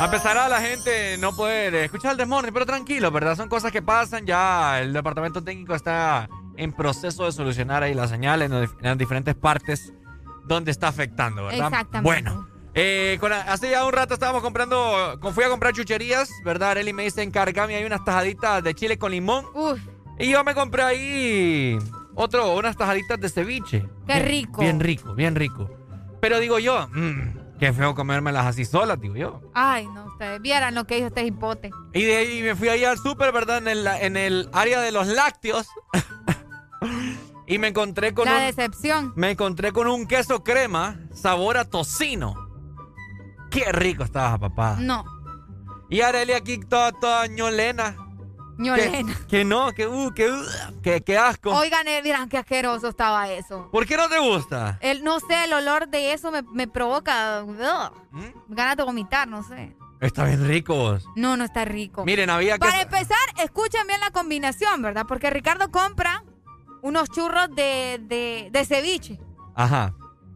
A 0.00 0.10
pesar 0.10 0.42
de 0.42 0.48
la 0.48 0.58
gente 0.62 1.18
no 1.18 1.36
poder 1.36 1.74
escuchar 1.74 2.12
el 2.12 2.16
desmorning, 2.16 2.54
pero 2.54 2.64
tranquilo, 2.64 3.10
¿verdad? 3.10 3.36
Son 3.36 3.50
cosas 3.50 3.72
que 3.72 3.82
pasan. 3.82 4.24
Ya 4.24 4.80
el 4.80 4.94
departamento 4.94 5.44
técnico 5.44 5.74
está 5.74 6.30
en 6.56 6.72
proceso 6.72 7.26
de 7.26 7.32
solucionar 7.32 7.82
ahí 7.82 7.92
la 7.92 8.08
señal 8.08 8.40
en, 8.40 8.70
las 8.80 8.96
diferentes 8.96 9.34
partes 9.34 9.92
donde 10.46 10.70
está 10.70 10.88
afectando, 10.88 11.44
¿verdad? 11.44 11.66
Exactamente. 11.66 12.02
Bueno. 12.02 12.48
eh, 12.72 13.18
con- 13.20 13.34
hace 13.34 13.68
ya 13.70 13.84
un 13.84 13.92
rato 13.92 14.14
estábamos 14.14 14.40
comprando, 14.42 15.18
con- 15.20 15.34
fui 15.34 15.44
a 15.44 15.50
comprar 15.50 15.74
chucherías, 15.74 16.30
¿verdad? 16.42 16.70
Arely 16.70 16.94
me 16.94 17.02
dice, 17.02 17.22
encargame 17.22 17.76
hay 17.76 17.84
unas 17.84 18.02
tajaditas 18.02 18.64
de 18.64 18.72
chile 18.74 18.96
con 18.96 19.10
limón. 19.12 19.44
Uf, 19.52 19.78
Y 20.18 20.30
yo 20.30 20.42
me 20.42 20.54
compré 20.54 20.82
ahí 20.84 21.78
otro, 22.14 22.54
unas 22.56 22.76
tajaditas 22.76 23.20
de 23.20 23.28
ceviche. 23.28 23.88
Qué 24.06 24.18
rico. 24.20 24.60
Bien 24.60 24.80
rico, 24.80 25.14
bien 25.14 25.34
rico. 25.34 25.70
Pero 26.20 26.38
digo 26.40 26.58
yo, 26.58 26.88
mmm, 26.92 27.58
qué 27.58 27.72
feo 27.72 27.94
comérmelas 27.94 28.46
así 28.46 28.64
solas, 28.64 29.00
digo 29.00 29.14
yo. 29.16 29.40
ay, 29.54 29.86
no, 29.88 30.06
ustedes 30.06 30.40
vieran 30.40 30.74
lo 30.74 30.84
que 30.86 30.98
hizo 30.98 31.08
este 31.08 31.24
hipote. 31.24 31.70
Y 31.92 32.02
de 32.04 32.16
ahí 32.16 32.42
me 32.42 32.54
fui 32.54 32.68
ahí 32.68 32.84
al 32.84 32.98
súper, 32.98 33.32
¿verdad? 33.32 33.58
En 33.58 33.68
el, 33.68 33.86
en 33.86 34.16
el 34.16 34.48
área 34.52 34.80
de 34.80 34.92
los 34.92 35.06
lácteos. 35.06 35.66
y 37.46 37.58
me 37.58 37.68
encontré 37.68 38.14
con 38.14 38.26
La 38.26 38.36
un, 38.38 38.40
decepción. 38.46 39.12
me 39.16 39.30
encontré 39.32 39.72
con 39.72 39.86
un 39.86 40.06
queso 40.06 40.42
crema 40.42 40.98
sabor 41.14 41.56
a 41.58 41.64
tocino. 41.64 42.34
Qué 43.50 43.70
rico 43.72 44.02
estaba, 44.02 44.38
papá. 44.38 44.76
No, 44.80 45.04
Y 45.90 46.00
Arely 46.00 46.32
aquí 46.32 46.58
toda, 46.58 46.90
toda 46.92 47.26
ñolena. 47.26 47.96
Ñolena. 48.58 49.14
Que, 49.14 49.26
que 49.26 49.44
no, 49.44 49.72
que 49.72 49.86
uh, 49.86 50.12
que 50.14 50.30
uh, 50.30 50.80
que, 50.82 51.00
que 51.02 51.18
asco. 51.18 51.50
Oigan, 51.50 51.86
eh, 51.88 52.02
dirán 52.02 52.28
qué 52.28 52.38
asqueroso 52.38 52.88
estaba 52.88 53.28
eso. 53.30 53.68
¿Por 53.70 53.86
qué 53.86 53.96
no 53.96 54.08
te 54.08 54.18
gusta? 54.18 54.78
El, 54.80 55.02
no 55.04 55.20
sé, 55.20 55.44
el 55.44 55.52
olor 55.52 55.88
de 55.88 56.12
eso 56.12 56.30
me, 56.30 56.42
me 56.52 56.66
provoca 56.68 57.44
¿Mm? 57.44 58.22
ganas 58.54 58.76
de 58.76 58.82
vomitar, 58.82 59.26
no 59.28 59.42
sé. 59.42 59.76
Está 60.00 60.24
bien 60.24 60.46
rico 60.46 60.74
vos. 60.74 61.06
No, 61.16 61.36
no 61.36 61.44
está 61.44 61.64
rico. 61.64 62.04
Miren, 62.04 62.28
había 62.28 62.54
que... 62.54 62.58
Para 62.58 62.82
empezar, 62.82 63.16
escuchen 63.42 63.86
bien 63.86 64.00
la 64.00 64.10
combinación, 64.10 64.82
¿verdad? 64.82 65.06
Porque 65.08 65.30
Ricardo 65.30 65.70
compra 65.70 66.24
unos 66.82 67.08
churros 67.08 67.48
de, 67.54 67.98
de, 68.02 68.48
de 68.52 68.64
ceviche. 68.66 69.18
Ajá. 69.54 69.94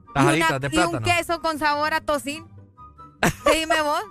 Y, 0.09 0.13
Tajaditas 0.15 0.61
de 0.61 0.69
y 0.73 0.79
un 0.79 0.91
plátano. 0.91 1.05
queso 1.05 1.41
con 1.43 1.59
sabor 1.59 1.93
a 1.93 2.01
tocino. 2.01 2.49
Dime 3.53 3.83
vos. 3.83 4.03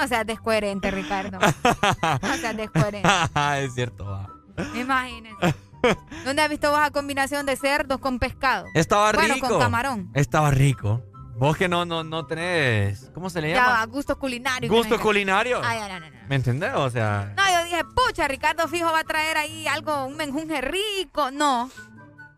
No 0.00 0.08
seas 0.08 0.26
descoherente, 0.26 0.90
Ricardo. 0.90 1.38
No 1.38 2.36
seas 2.36 2.56
descoherente. 2.56 3.08
es 3.58 3.74
cierto, 3.74 4.06
va. 4.06 4.30
Imagínense. 4.74 5.54
¿Dónde 6.24 6.40
has 6.40 6.48
visto 6.48 6.70
vos 6.70 6.80
la 6.80 6.90
combinación 6.90 7.44
de 7.44 7.54
cerdos 7.56 7.98
con 8.00 8.18
pescado? 8.18 8.64
Estaba 8.74 9.12
bueno, 9.12 9.34
rico. 9.34 9.48
con 9.48 9.58
camarón. 9.58 10.10
Estaba 10.14 10.50
rico. 10.50 11.02
Vos 11.36 11.54
que 11.56 11.68
no, 11.68 11.84
no, 11.84 12.02
no 12.02 12.24
tenés... 12.26 13.10
¿Cómo 13.12 13.28
se 13.28 13.42
le 13.42 13.50
Ya 13.50 13.56
llama? 13.56 13.84
gusto 13.86 14.18
culinario. 14.18 14.70
Gusto 14.70 14.98
culinario. 15.00 15.60
culinario. 15.60 15.84
Ay, 15.84 15.92
no, 15.92 16.00
no, 16.00 16.10
no. 16.10 16.28
¿Me 16.28 16.36
entendés? 16.36 16.72
O 16.74 16.88
sea... 16.88 17.34
No, 17.36 17.42
yo 17.46 17.64
dije, 17.64 17.82
pucha, 17.84 18.26
Ricardo 18.26 18.68
Fijo 18.68 18.90
va 18.90 19.00
a 19.00 19.04
traer 19.04 19.36
ahí 19.36 19.66
algo, 19.66 20.06
un 20.06 20.16
menjunje 20.16 20.62
rico. 20.62 21.30
No. 21.30 21.70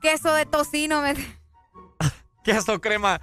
Queso 0.01 0.35
de 0.35 0.47
tocino. 0.47 1.03
Me... 1.03 1.15
Queso 2.45 2.81
crema. 2.81 3.21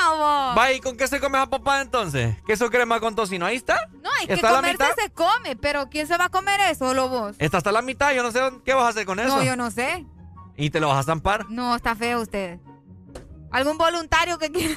No, 0.00 0.16
vos. 0.16 0.58
Va, 0.58 0.72
¿y 0.72 0.80
con 0.80 0.96
qué 0.96 1.06
se 1.08 1.20
come 1.20 1.38
a 1.38 1.46
papá 1.46 1.80
entonces? 1.80 2.36
Queso 2.46 2.70
crema 2.70 3.00
con 3.00 3.14
tocino. 3.14 3.46
Ahí 3.46 3.56
está. 3.56 3.88
No, 4.02 4.10
hay 4.20 4.26
que 4.26 4.34
¿Está 4.34 4.50
a 4.50 4.56
comerse 4.56 4.82
mitad? 4.84 4.94
se 4.96 5.10
come, 5.10 5.56
pero 5.56 5.88
¿quién 5.88 6.06
se 6.06 6.16
va 6.16 6.26
a 6.26 6.28
comer 6.30 6.60
eso? 6.70 6.86
¿Solo 6.88 7.08
vos? 7.08 7.36
Está 7.38 7.58
hasta 7.58 7.72
la 7.72 7.82
mitad. 7.82 8.12
Yo 8.12 8.22
no 8.22 8.32
sé 8.32 8.40
qué 8.64 8.74
vas 8.74 8.84
a 8.86 8.88
hacer 8.88 9.06
con 9.06 9.20
eso. 9.20 9.28
No, 9.36 9.42
yo 9.42 9.56
no 9.56 9.70
sé. 9.70 10.04
¿Y 10.56 10.70
te 10.70 10.80
lo 10.80 10.88
vas 10.88 10.98
a 10.98 11.02
zampar? 11.02 11.46
No, 11.50 11.74
está 11.76 11.94
feo 11.94 12.20
usted. 12.20 12.58
¿Algún 13.52 13.78
voluntario 13.78 14.38
que 14.38 14.50
quiera 14.50 14.74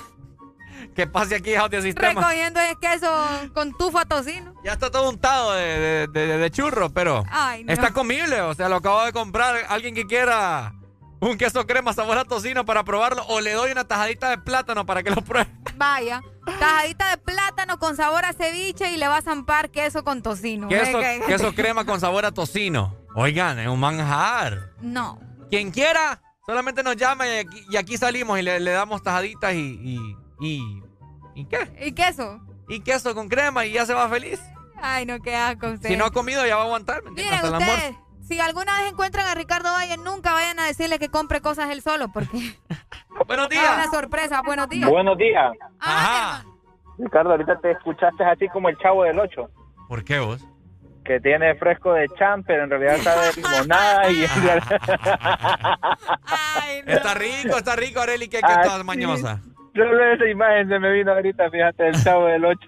¿Qué 0.95 1.07
pase 1.07 1.35
aquí, 1.35 1.53
hijo 1.53 1.67
de 1.69 1.81
sistema? 1.81 2.21
recogiendo 2.21 2.59
el 2.59 2.77
queso 2.79 3.11
con 3.55 3.75
tufo 3.75 3.97
a 3.97 4.05
tocino? 4.05 4.53
Ya 4.63 4.73
está 4.73 4.91
todo 4.91 5.09
untado 5.09 5.53
de, 5.53 6.07
de, 6.07 6.07
de- 6.07 6.37
de 6.37 6.51
churro, 6.51 6.91
pero 6.91 7.23
Ay, 7.31 7.63
no. 7.63 7.73
está 7.73 7.91
comible. 7.91 8.41
O 8.41 8.53
sea, 8.53 8.69
lo 8.69 8.75
acabo 8.75 9.03
de 9.03 9.11
comprar. 9.11 9.65
Alguien 9.69 9.95
que 9.95 10.05
quiera 10.05 10.73
un 11.19 11.37
queso 11.37 11.65
crema 11.65 11.93
sabor 11.93 12.17
a 12.17 12.25
tocino 12.25 12.65
para 12.65 12.83
probarlo. 12.83 13.23
O 13.27 13.39
le 13.41 13.53
doy 13.53 13.71
una 13.71 13.85
tajadita 13.87 14.29
de 14.29 14.37
plátano 14.37 14.85
para 14.85 15.03
que 15.03 15.09
lo 15.11 15.21
pruebe. 15.21 15.49
Vaya, 15.75 16.21
tajadita 16.59 17.09
de 17.11 17.17
plátano 17.17 17.77
con 17.79 17.95
sabor 17.95 18.25
a 18.25 18.33
ceviche 18.33 18.91
y 18.91 18.97
le 18.97 19.07
va 19.07 19.17
a 19.17 19.21
zampar 19.21 19.69
queso 19.71 20.03
con 20.03 20.21
tocino. 20.21 20.67
Queso, 20.67 20.99
que- 20.99 21.21
queso 21.27 21.53
crema 21.53 21.85
con 21.85 21.99
sabor 21.99 22.25
a 22.25 22.31
tocino. 22.31 22.95
Oigan, 23.15 23.59
es 23.59 23.67
un 23.67 23.79
manjar. 23.79 24.73
No. 24.81 25.19
Quien 25.49 25.71
quiera, 25.71 26.21
solamente 26.45 26.83
nos 26.83 26.95
llama 26.97 27.27
y 27.27 27.37
aquí, 27.39 27.65
y 27.69 27.77
aquí 27.77 27.97
salimos 27.97 28.37
y 28.39 28.41
le, 28.41 28.59
le 28.59 28.71
damos 28.71 29.01
tajaditas 29.03 29.53
y, 29.53 29.57
y, 29.59 30.17
y... 30.39 30.81
¿Y 31.35 31.45
qué? 31.45 31.71
¿Y 31.85 31.91
queso? 31.91 32.39
Y 32.67 32.79
queso 32.81 33.13
con 33.13 33.29
crema 33.29 33.65
y 33.65 33.73
ya 33.73 33.85
se 33.85 33.93
va 33.93 34.09
feliz. 34.09 34.39
Ay, 34.81 35.05
no, 35.05 35.19
qué 35.19 35.35
asco 35.35 35.67
usted. 35.69 35.87
Si 35.89 35.95
no 35.95 36.05
ha 36.05 36.11
comido, 36.11 36.45
ya 36.45 36.55
va 36.55 36.63
a 36.63 36.65
aguantar. 36.65 37.03
¿me? 37.03 37.11
Miren 37.11 37.43
ustedes, 37.45 37.95
si 38.27 38.39
alguna 38.39 38.79
vez 38.81 38.91
encuentran 38.91 39.25
a 39.27 39.35
Ricardo 39.35 39.71
Valle, 39.71 39.97
nunca 39.97 40.33
vayan 40.33 40.59
a 40.59 40.65
decirle 40.65 40.99
que 40.99 41.09
compre 41.09 41.41
cosas 41.41 41.69
él 41.71 41.81
solo, 41.81 42.09
porque 42.11 42.29
Buenos 43.27 43.47
es 43.51 43.59
una 43.59 43.89
sorpresa. 43.91 44.41
Buenos 44.45 44.69
días. 44.69 44.89
Buenos 44.89 45.17
días. 45.17 45.51
Ajá. 45.79 46.43
Ricardo, 46.97 47.31
ahorita 47.31 47.59
te 47.59 47.71
escuchaste 47.71 48.23
así 48.23 48.47
como 48.49 48.69
el 48.69 48.77
chavo 48.77 49.03
del 49.03 49.19
8, 49.19 49.49
¿Por 49.87 50.03
qué 50.03 50.19
vos? 50.19 50.45
que 51.05 51.19
tiene 51.21 51.55
fresco 51.55 51.93
de 51.93 52.05
champ, 52.19 52.43
pero 52.45 52.65
en 52.65 52.69
realidad 52.69 52.97
sabe 52.97 53.29
limonada 53.37 54.11
y... 54.11 54.23
Está 56.85 57.13
rico, 57.13 57.57
está 57.57 57.75
rico, 57.77 58.01
Areli, 58.01 58.27
que, 58.27 58.39
que 58.39 58.45
Ah, 58.45 58.59
estás 58.61 58.79
sí. 58.79 58.83
mañosa. 58.83 59.39
Solo 59.73 60.13
esa 60.13 60.25
imagen 60.27 60.67
se 60.67 60.79
me 60.79 60.91
vino 60.91 61.13
ahorita, 61.13 61.49
fíjate, 61.49 61.87
el 61.87 62.03
chavo 62.03 62.25
del 62.25 62.43
8. 62.43 62.59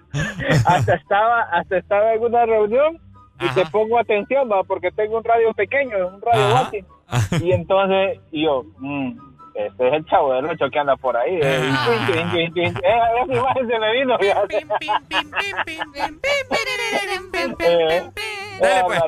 Hasta 0.66 0.94
estaba, 0.94 1.42
hasta 1.52 1.76
estaba 1.78 2.14
en 2.14 2.22
una 2.22 2.46
reunión 2.46 2.98
y 3.40 3.48
te 3.54 3.66
pongo 3.66 3.98
atención, 3.98 4.50
va, 4.50 4.62
porque 4.64 4.90
tengo 4.92 5.16
un 5.18 5.24
radio 5.24 5.52
pequeño, 5.54 5.96
un 6.08 6.20
radio. 6.22 6.54
Wati. 6.54 6.84
Y 7.42 7.52
entonces, 7.52 8.20
y 8.30 8.44
yo, 8.44 8.62
mm, 8.78 9.18
este 9.54 9.88
es 9.88 9.94
el 9.94 10.06
chavo 10.06 10.32
del 10.34 10.46
8 10.46 10.64
que 10.70 10.78
anda 10.78 10.96
por 10.96 11.16
ahí. 11.16 11.36
eh. 11.36 11.40
Eh, 11.42 12.50
esa 12.54 13.32
imagen 13.32 13.66
se 13.68 13.78
me 13.78 13.92
vino. 13.92 14.16
Eh, 14.20 14.34
Dale, 18.60 18.78
eh, 18.78 18.82
pues. 18.86 19.00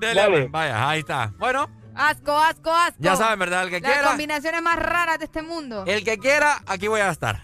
Dele, 0.00 0.20
Dale. 0.20 0.30
pues. 0.40 0.50
Vaya, 0.50 0.88
ahí 0.88 1.00
está. 1.00 1.32
Bueno, 1.38 1.68
Asco, 1.96 2.32
asco, 2.32 2.70
asco. 2.72 2.96
ya 2.98 3.14
saben, 3.16 3.38
¿verdad? 3.38 3.64
El 3.64 3.70
que 3.70 3.80
Las 3.80 3.92
quiera, 3.92 4.08
combinaciones 4.08 4.62
más 4.62 4.76
raras 4.76 5.18
de 5.18 5.26
este 5.26 5.42
mundo. 5.42 5.84
el 5.86 6.04
que 6.04 6.18
quiera, 6.18 6.56
aquí 6.66 6.88
voy 6.88 7.00
a 7.00 7.10
estar. 7.10 7.40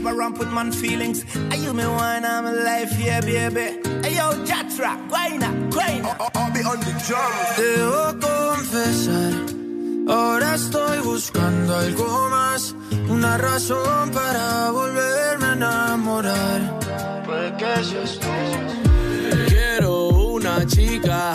Never 0.00 0.16
ramp 0.16 0.38
with 0.38 0.50
man 0.52 0.70
feelings. 0.70 1.24
Are 1.50 1.56
you 1.56 1.72
me 1.74 1.82
of 1.82 2.44
my 2.46 2.52
life, 2.52 2.92
yeah, 3.00 3.20
baby. 3.20 3.66
Hey, 4.02 4.14
yo, 4.18 4.26
Jatra, 4.48 4.92
guayna, 5.10 5.50
guayna. 5.74 6.10
I'll 6.36 6.52
be 6.52 6.60
on 6.62 6.78
the 6.86 6.92
drum. 7.06 7.32
Debo 7.58 8.04
confesar, 8.26 9.34
ahora 10.08 10.54
estoy 10.54 10.98
buscando 11.00 11.76
algo 11.76 12.28
más, 12.30 12.74
una 13.08 13.38
razón 13.38 14.10
para 14.10 14.70
volverme 14.70 15.46
a 15.46 15.52
enamorar. 15.54 16.60
Puede 17.26 17.56
que 17.56 17.84
seas 17.84 18.18
tú. 18.20 18.34
Quiero 19.48 20.08
una 20.08 20.64
chica, 20.66 21.34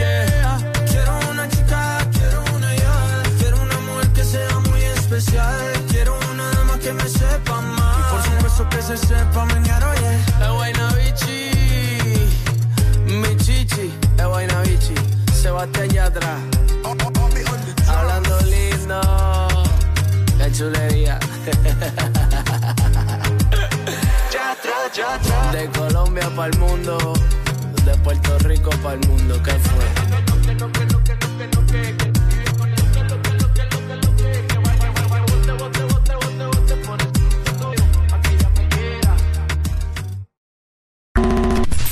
Supuesto 9.01 9.01
que 9.01 9.07
se 9.07 9.07
sepa 9.07 9.45
menear, 9.45 9.83
oye. 9.83 10.15
Es 10.41 10.49
Guaynabichi, 10.49 11.51
mi 13.07 13.35
chichi, 13.37 13.93
es 14.17 14.25
Guaynabichi, 14.25 14.95
Sebastián 15.33 15.89
Yatra. 15.89 16.37
Hablando 17.87 18.39
lindo, 18.41 19.01
qué 20.37 20.51
chulería. 20.51 21.19
De 25.51 25.69
Colombia 25.69 26.29
para 26.35 26.51
el 26.51 26.59
mundo, 26.59 27.13
de 27.85 27.97
Puerto 27.99 28.37
Rico 28.39 28.69
para 28.83 28.95
el 28.95 29.07
mundo, 29.07 29.41
¿qué 29.43 29.51
fue? 29.51 30.30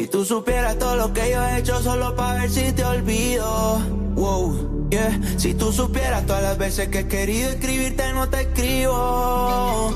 Si 0.00 0.06
tú 0.06 0.24
supieras 0.24 0.78
todo 0.78 0.96
lo 0.96 1.12
que 1.12 1.30
yo 1.30 1.44
he 1.44 1.58
hecho 1.58 1.82
solo 1.82 2.16
para 2.16 2.40
ver 2.40 2.50
si 2.50 2.72
te 2.72 2.82
olvido. 2.82 3.80
Wow, 4.14 4.88
yeah. 4.88 5.20
Si 5.36 5.52
tú 5.52 5.70
supieras 5.72 6.24
todas 6.24 6.42
las 6.42 6.56
veces 6.56 6.88
que 6.88 7.00
he 7.00 7.06
querido 7.06 7.50
escribirte 7.50 8.10
no 8.14 8.26
te 8.26 8.40
escribo. 8.40 9.92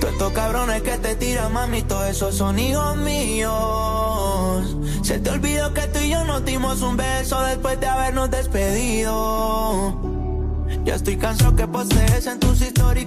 Todos 0.00 0.12
estos 0.12 0.32
cabrones 0.32 0.82
que 0.82 0.96
te 0.98 1.16
tiran, 1.16 1.52
mami, 1.52 1.82
todos 1.82 2.08
esos 2.08 2.36
son 2.36 2.56
hijos 2.60 2.96
míos. 2.98 4.76
Se 5.02 5.18
te 5.18 5.30
olvidó 5.30 5.74
que 5.74 5.88
tú 5.88 5.98
y 5.98 6.10
yo 6.10 6.22
nos 6.22 6.44
dimos 6.44 6.80
un 6.80 6.96
beso 6.96 7.42
después 7.42 7.80
de 7.80 7.88
habernos 7.88 8.30
despedido. 8.30 9.92
Ya 10.84 10.94
estoy 10.94 11.16
cansado 11.16 11.56
que 11.56 11.66
posees 11.66 12.28
en 12.28 12.38
tus 12.38 12.60
historias 12.60 13.06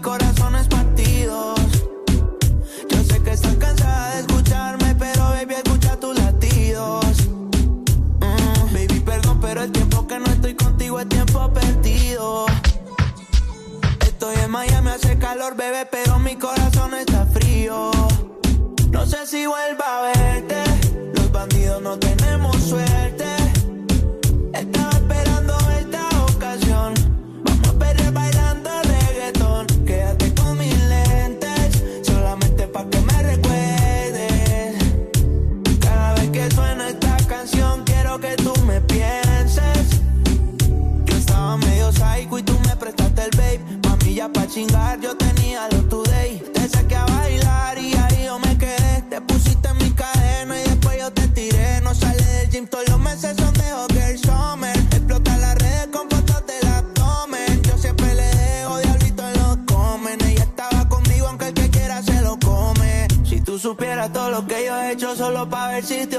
si 19.33 19.47
vuelva 19.47 19.85
a 19.97 20.01
verte. 20.13 20.63
Los 21.15 21.31
bandidos 21.31 21.81
no 21.81 21.97
tenemos 21.97 22.55
suerte. 22.57 23.22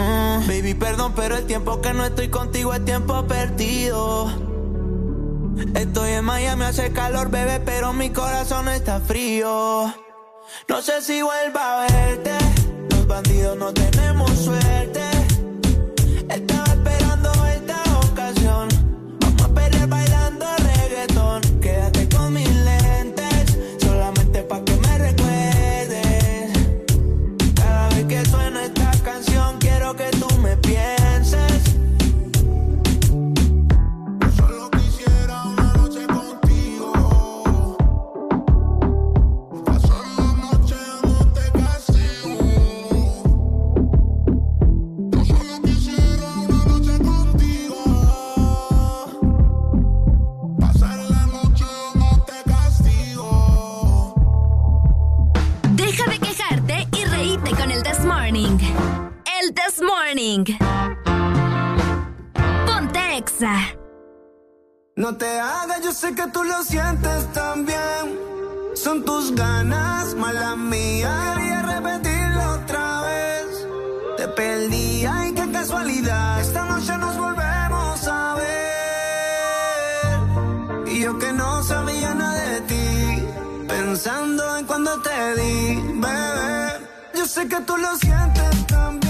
Mm. 0.00 0.46
Baby, 0.46 0.74
perdón, 0.74 1.12
pero 1.14 1.36
el 1.36 1.46
tiempo 1.46 1.80
que 1.80 1.92
no 1.92 2.04
estoy 2.04 2.28
contigo 2.28 2.72
es 2.72 2.84
tiempo 2.84 3.26
perdido. 3.26 4.32
Estoy 5.74 6.12
en 6.12 6.24
Miami, 6.24 6.64
hace 6.64 6.92
calor, 6.92 7.30
bebé, 7.30 7.60
pero 7.60 7.92
mi 7.92 8.10
corazón 8.10 8.68
está 8.68 9.00
frío. 9.00 9.92
No 10.68 10.82
sé 10.82 11.02
si 11.02 11.20
vuelva 11.22 11.84
a 11.84 11.86
verte, 11.86 12.32
los 12.90 13.06
bandidos 13.06 13.56
no 13.58 13.72
tenemos 13.72 14.30
suerte. 14.30 15.09
King. 60.30 60.44
Ponte 62.66 63.24
No 64.94 65.16
te 65.16 65.40
hagas, 65.40 65.80
yo 65.82 65.92
sé 65.92 66.14
que 66.14 66.26
tú 66.28 66.44
lo 66.44 66.62
sientes 66.62 67.32
también. 67.32 68.04
Son 68.74 69.04
tus 69.04 69.34
ganas, 69.34 70.14
mala 70.14 70.54
mía. 70.54 71.10
Quería 71.34 71.62
repetirlo 71.62 72.42
otra 72.58 73.00
vez. 73.08 73.66
Te 74.18 74.28
perdí, 74.28 75.04
ay, 75.04 75.32
qué 75.34 75.50
casualidad. 75.50 76.40
Esta 76.40 76.64
noche 76.64 76.96
nos 76.98 77.16
volvemos 77.24 78.06
a 78.06 78.34
ver. 78.42 78.54
Y 80.92 81.00
yo 81.00 81.18
que 81.18 81.32
no 81.32 81.62
sabía 81.64 82.14
nada 82.14 82.44
de 82.52 82.60
ti. 82.70 82.88
Pensando 83.66 84.58
en 84.58 84.64
cuando 84.66 84.92
te 85.02 85.34
di, 85.40 85.74
bebé. 86.04 86.86
Yo 87.16 87.26
sé 87.26 87.48
que 87.48 87.60
tú 87.62 87.76
lo 87.76 87.96
sientes 87.96 88.66
también. 88.68 89.09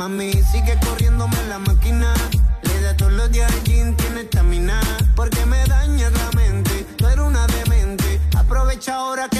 Mami, 0.00 0.32
sigue 0.32 0.78
corriéndome 0.80 1.36
la 1.50 1.58
máquina. 1.58 2.14
Le 2.62 2.80
da 2.80 2.96
todos 2.96 3.12
los 3.12 3.30
días 3.30 3.52
al 3.52 3.62
gym, 3.64 3.94
tiene 3.96 4.22
estamina. 4.22 4.80
Porque 5.14 5.44
me 5.44 5.62
daña 5.66 6.08
la 6.08 6.30
mente, 6.34 6.86
tú 6.96 7.06
eres 7.06 7.18
una 7.18 7.46
demente. 7.48 8.18
Aprovecha 8.34 8.94
ahora 8.94 9.28
que 9.28 9.39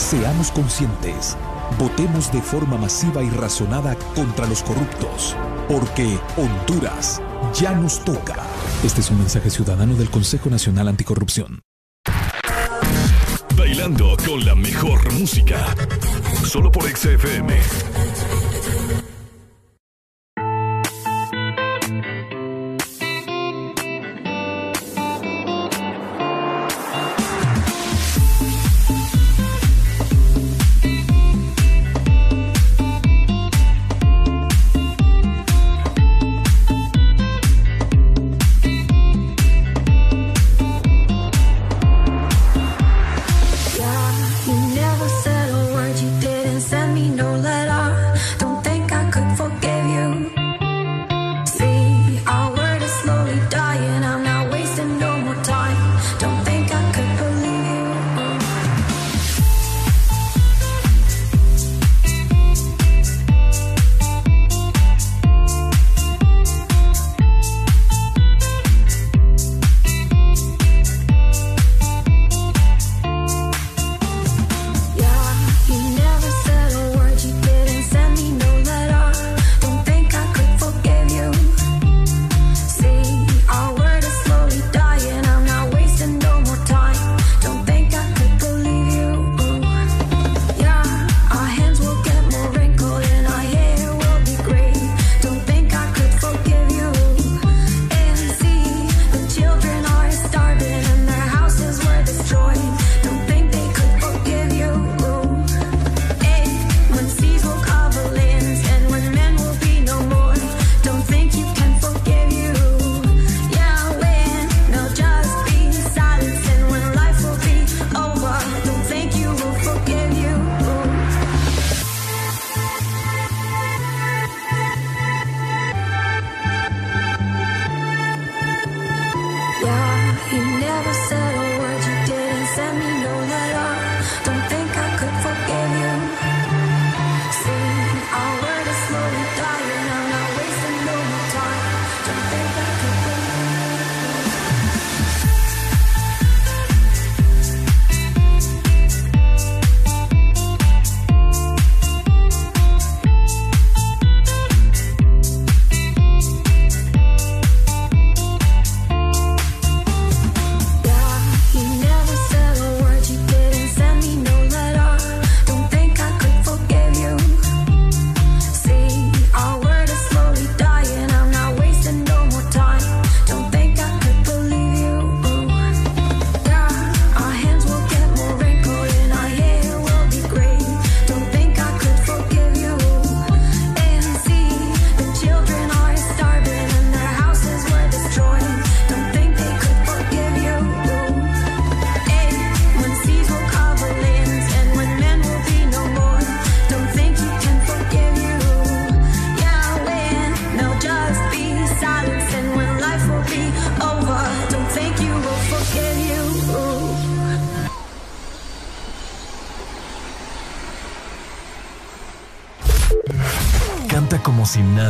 Seamos 0.00 0.50
conscientes. 0.50 1.36
Votemos 1.78 2.32
de 2.32 2.40
forma 2.40 2.78
masiva 2.78 3.22
y 3.22 3.28
razonada 3.28 3.94
contra 4.14 4.46
los 4.46 4.62
corruptos, 4.62 5.36
porque 5.68 6.18
Honduras 6.38 7.20
ya 7.54 7.72
nos 7.72 8.02
toca. 8.02 8.36
Este 8.82 9.02
es 9.02 9.10
un 9.10 9.18
mensaje 9.18 9.50
ciudadano 9.50 9.94
del 9.94 10.10
Consejo 10.10 10.48
Nacional 10.48 10.88
Anticorrupción. 10.88 11.60
Bailando 13.56 14.16
con 14.26 14.44
la 14.44 14.54
mejor 14.54 15.12
música, 15.12 15.76
solo 16.44 16.72
por 16.72 16.84
XFM. 16.84 17.60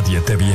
Rádio 0.01 0.19
Tabia. 0.23 0.50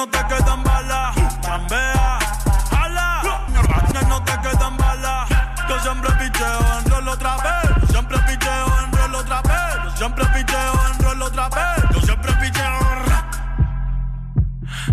No 0.00 0.06
te 0.08 0.26
quedan 0.28 0.62
balas. 0.64 1.14
Chambea, 1.42 2.18
ala. 2.70 3.22
Ya 3.92 4.02
no 4.08 4.22
te 4.24 4.32
quedan 4.40 4.76
balas. 4.78 5.28
Yo 5.68 5.78
siempre 5.80 6.10
picheo 6.12 6.60
en 6.78 6.90
rol 6.90 7.08
otra 7.08 7.36
vez. 7.36 7.70
Yo 7.80 7.86
siempre 7.88 8.18
picheo 8.20 8.66
en 8.82 8.92
rol 8.92 9.14
otra 9.14 9.42
vez. 9.42 9.74
Yo 9.84 9.96
siempre 9.96 10.24
picheo 10.34 10.72
en 10.86 11.04
rol 11.04 11.22
otra 11.22 11.48
vez. 11.50 11.84
Yo 11.92 12.00
siempre 12.00 12.32
picheo. 12.40 12.80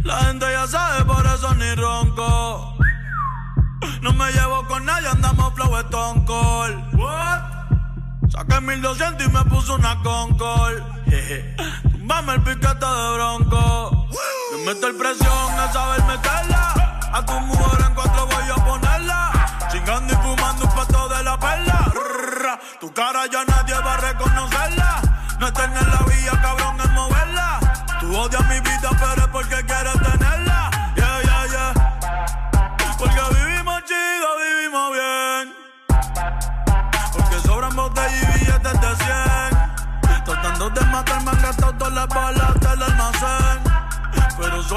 La 0.04 0.16
gente 0.26 0.46
ya 0.52 0.68
sabe, 0.68 1.06
por 1.06 1.26
eso 1.26 1.56
ni 1.56 1.74
ronco. 1.76 2.78
No 4.02 4.12
me 4.14 4.32
llevo 4.32 4.68
con 4.68 4.86
nadie, 4.86 5.08
andamos 5.08 5.54
flow 5.54 5.78
Stone 5.78 6.26
Cold. 6.26 6.96
What? 6.96 7.42
Saqué 8.30 8.60
1200 8.60 9.26
y 9.26 9.30
me 9.30 9.44
puso 9.46 9.76
una 9.76 10.02
Concord. 10.04 10.84
Tumbame 11.92 12.34
el 12.34 12.42
piquete 12.42 12.86
de 12.86 13.14
bronco. 13.14 14.08
Me 14.47 14.47
meto 14.68 14.88
el 14.88 14.96
presión 14.96 15.60
a 15.60 15.72
saber 15.72 16.04
meterla. 16.04 17.00
A 17.14 17.26
tu 17.26 17.40
mujer 17.40 17.86
en 17.88 17.96
cuatro 17.96 18.28
voy 18.28 18.50
a 18.52 18.66
ponerla. 18.66 19.32
Chingando 19.72 20.14
y 20.14 20.18
fumando 20.18 20.66
un 20.66 20.72
pato 20.72 21.08
de 21.08 21.24
la 21.24 21.40
perla. 21.40 21.92
Tu 22.82 22.92
cara 22.92 23.26
ya 23.28 23.46
nadie 23.46 23.76
va 23.76 23.94
a 23.94 23.98
reconocerla. 23.98 25.02
No 25.40 25.48
estar 25.48 25.70
en 25.70 25.74
la 25.74 26.02
vía, 26.10 26.34
cabrón, 26.42 26.82
es 26.82 26.92
moverla. 26.92 27.60
Tú 28.02 28.14
odias 28.14 28.46
mi 28.50 28.60
vida, 28.60 28.90
pero 29.00 29.22
es 29.22 29.28
porque 29.28 29.66
quieres 29.66 30.00
tenerla. 30.02 30.70
Yeah, 30.96 31.22
yeah, 31.22 31.46
yeah. 31.54 31.74
Porque 32.98 33.22
vivimos 33.36 33.84
chido, 33.86 34.28
vivimos 34.44 34.92
bien. 34.92 35.56
Porque 37.14 37.40
sobran 37.48 37.74
botellas 37.74 38.12
y 38.12 38.40
billetes 38.40 38.82
de 38.82 38.96
100. 40.12 40.26
Tratando 40.26 40.70
de 40.72 40.82
matarme 40.88 41.32
han 41.32 41.42
gastado 41.42 41.74
todas 41.76 41.94
las 41.94 42.08
balas 42.10 42.47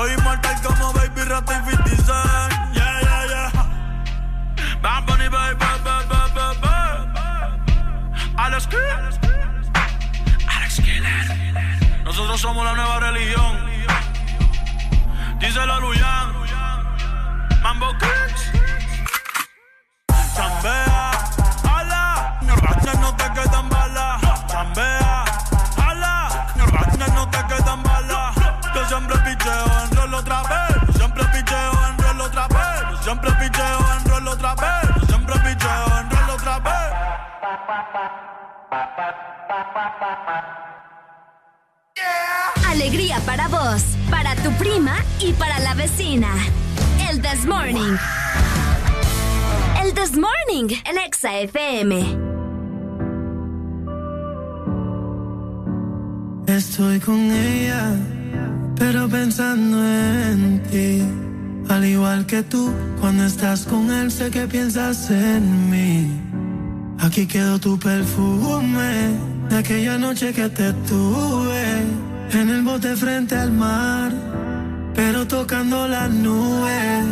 soy 0.01 0.13
inmortal 0.15 0.57
como 0.63 0.93
Baby 0.95 1.23
Rata 1.29 1.63
y 1.67 1.71
50 1.71 1.89
Cent. 1.97 2.75
Yeah, 2.75 3.01
yeah, 3.03 3.27
yeah. 3.29 4.79
Bad 4.81 5.05
Bunny, 5.07 5.29
baby, 5.29 5.57
baby, 5.59 5.83
baby, 6.09 6.61
baby. 6.63 7.19
Alex 8.37 8.67
Kidd. 8.67 8.79
Alex 10.49 10.81
Killer. 10.81 12.03
Nosotros 12.05 12.41
somos 12.41 12.65
la 12.65 12.75
nueva 12.75 13.01
religión. 13.01 13.59
Díselo 15.39 15.75
a 15.75 15.81
Luyan. 15.81 16.33
Mambo 17.63 17.93
Kicks. 17.99 18.20
Alegría 42.69 43.19
para 43.27 43.49
vos, 43.49 43.83
para 44.11 44.35
tu 44.37 44.51
prima 44.53 44.97
y 45.19 45.33
para 45.33 45.59
la 45.61 45.75
vecina. 45.75 46.29
El 47.11 47.21
This 47.21 47.45
Morning. 47.47 47.97
El 49.83 49.93
This 49.95 50.17
Morning, 50.17 50.77
el 50.85 50.99
Exa 50.99 51.41
FM. 51.41 52.31
Estoy 56.47 57.01
con 57.01 57.19
ella, 57.33 57.97
pero 58.77 59.09
pensando 59.09 59.77
en 59.85 60.63
ti. 60.71 61.03
Al 61.69 61.85
igual 61.85 62.27
que 62.27 62.43
tú, 62.43 62.73
cuando 63.01 63.25
estás 63.25 63.65
con 63.65 63.91
él, 63.91 64.11
sé 64.11 64.31
que 64.31 64.47
piensas 64.47 65.11
en 65.11 65.71
mí. 65.71 66.30
Aquí 67.03 67.27
quedó 67.27 67.59
tu 67.59 67.79
perfume 67.79 69.19
de 69.49 69.57
aquella 69.57 69.97
noche 69.97 70.35
que 70.35 70.51
te 70.51 70.71
tuve 70.87 71.65
en 72.31 72.49
el 72.51 72.63
bote 72.63 72.95
frente 72.95 73.35
al 73.35 73.53
mar, 73.53 74.13
pero 74.95 75.27
tocando 75.27 75.89
las 75.89 76.11
nubes. 76.11 77.05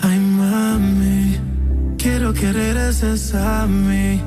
Ay, 0.00 0.18
mami, 0.18 1.38
quiero 1.98 2.32
que 2.32 2.50
regreses 2.50 3.34
a 3.34 3.66
mí, 3.66 4.22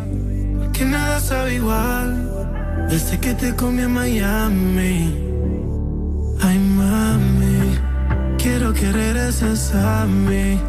porque 0.60 0.86
nada 0.86 1.20
sabe 1.22 1.56
igual 1.56 2.88
desde 2.88 3.20
que 3.20 3.34
te 3.34 3.56
comí 3.56 3.82
en 3.82 3.94
Miami. 3.94 5.16
Ay, 6.40 6.60
mami, 6.60 7.80
quiero 8.38 8.72
que 8.74 8.92
regreses 8.92 9.74
a 9.74 10.06
mí, 10.06 10.60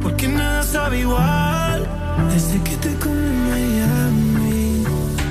porque 0.00 0.26
nada 0.26 0.62
sabe 0.62 1.00
igual 1.00 2.01
desde 2.32 2.62
que 2.62 2.76
te 2.76 2.94
comí 2.96 3.18
en 3.18 3.50
Miami. 3.50 4.84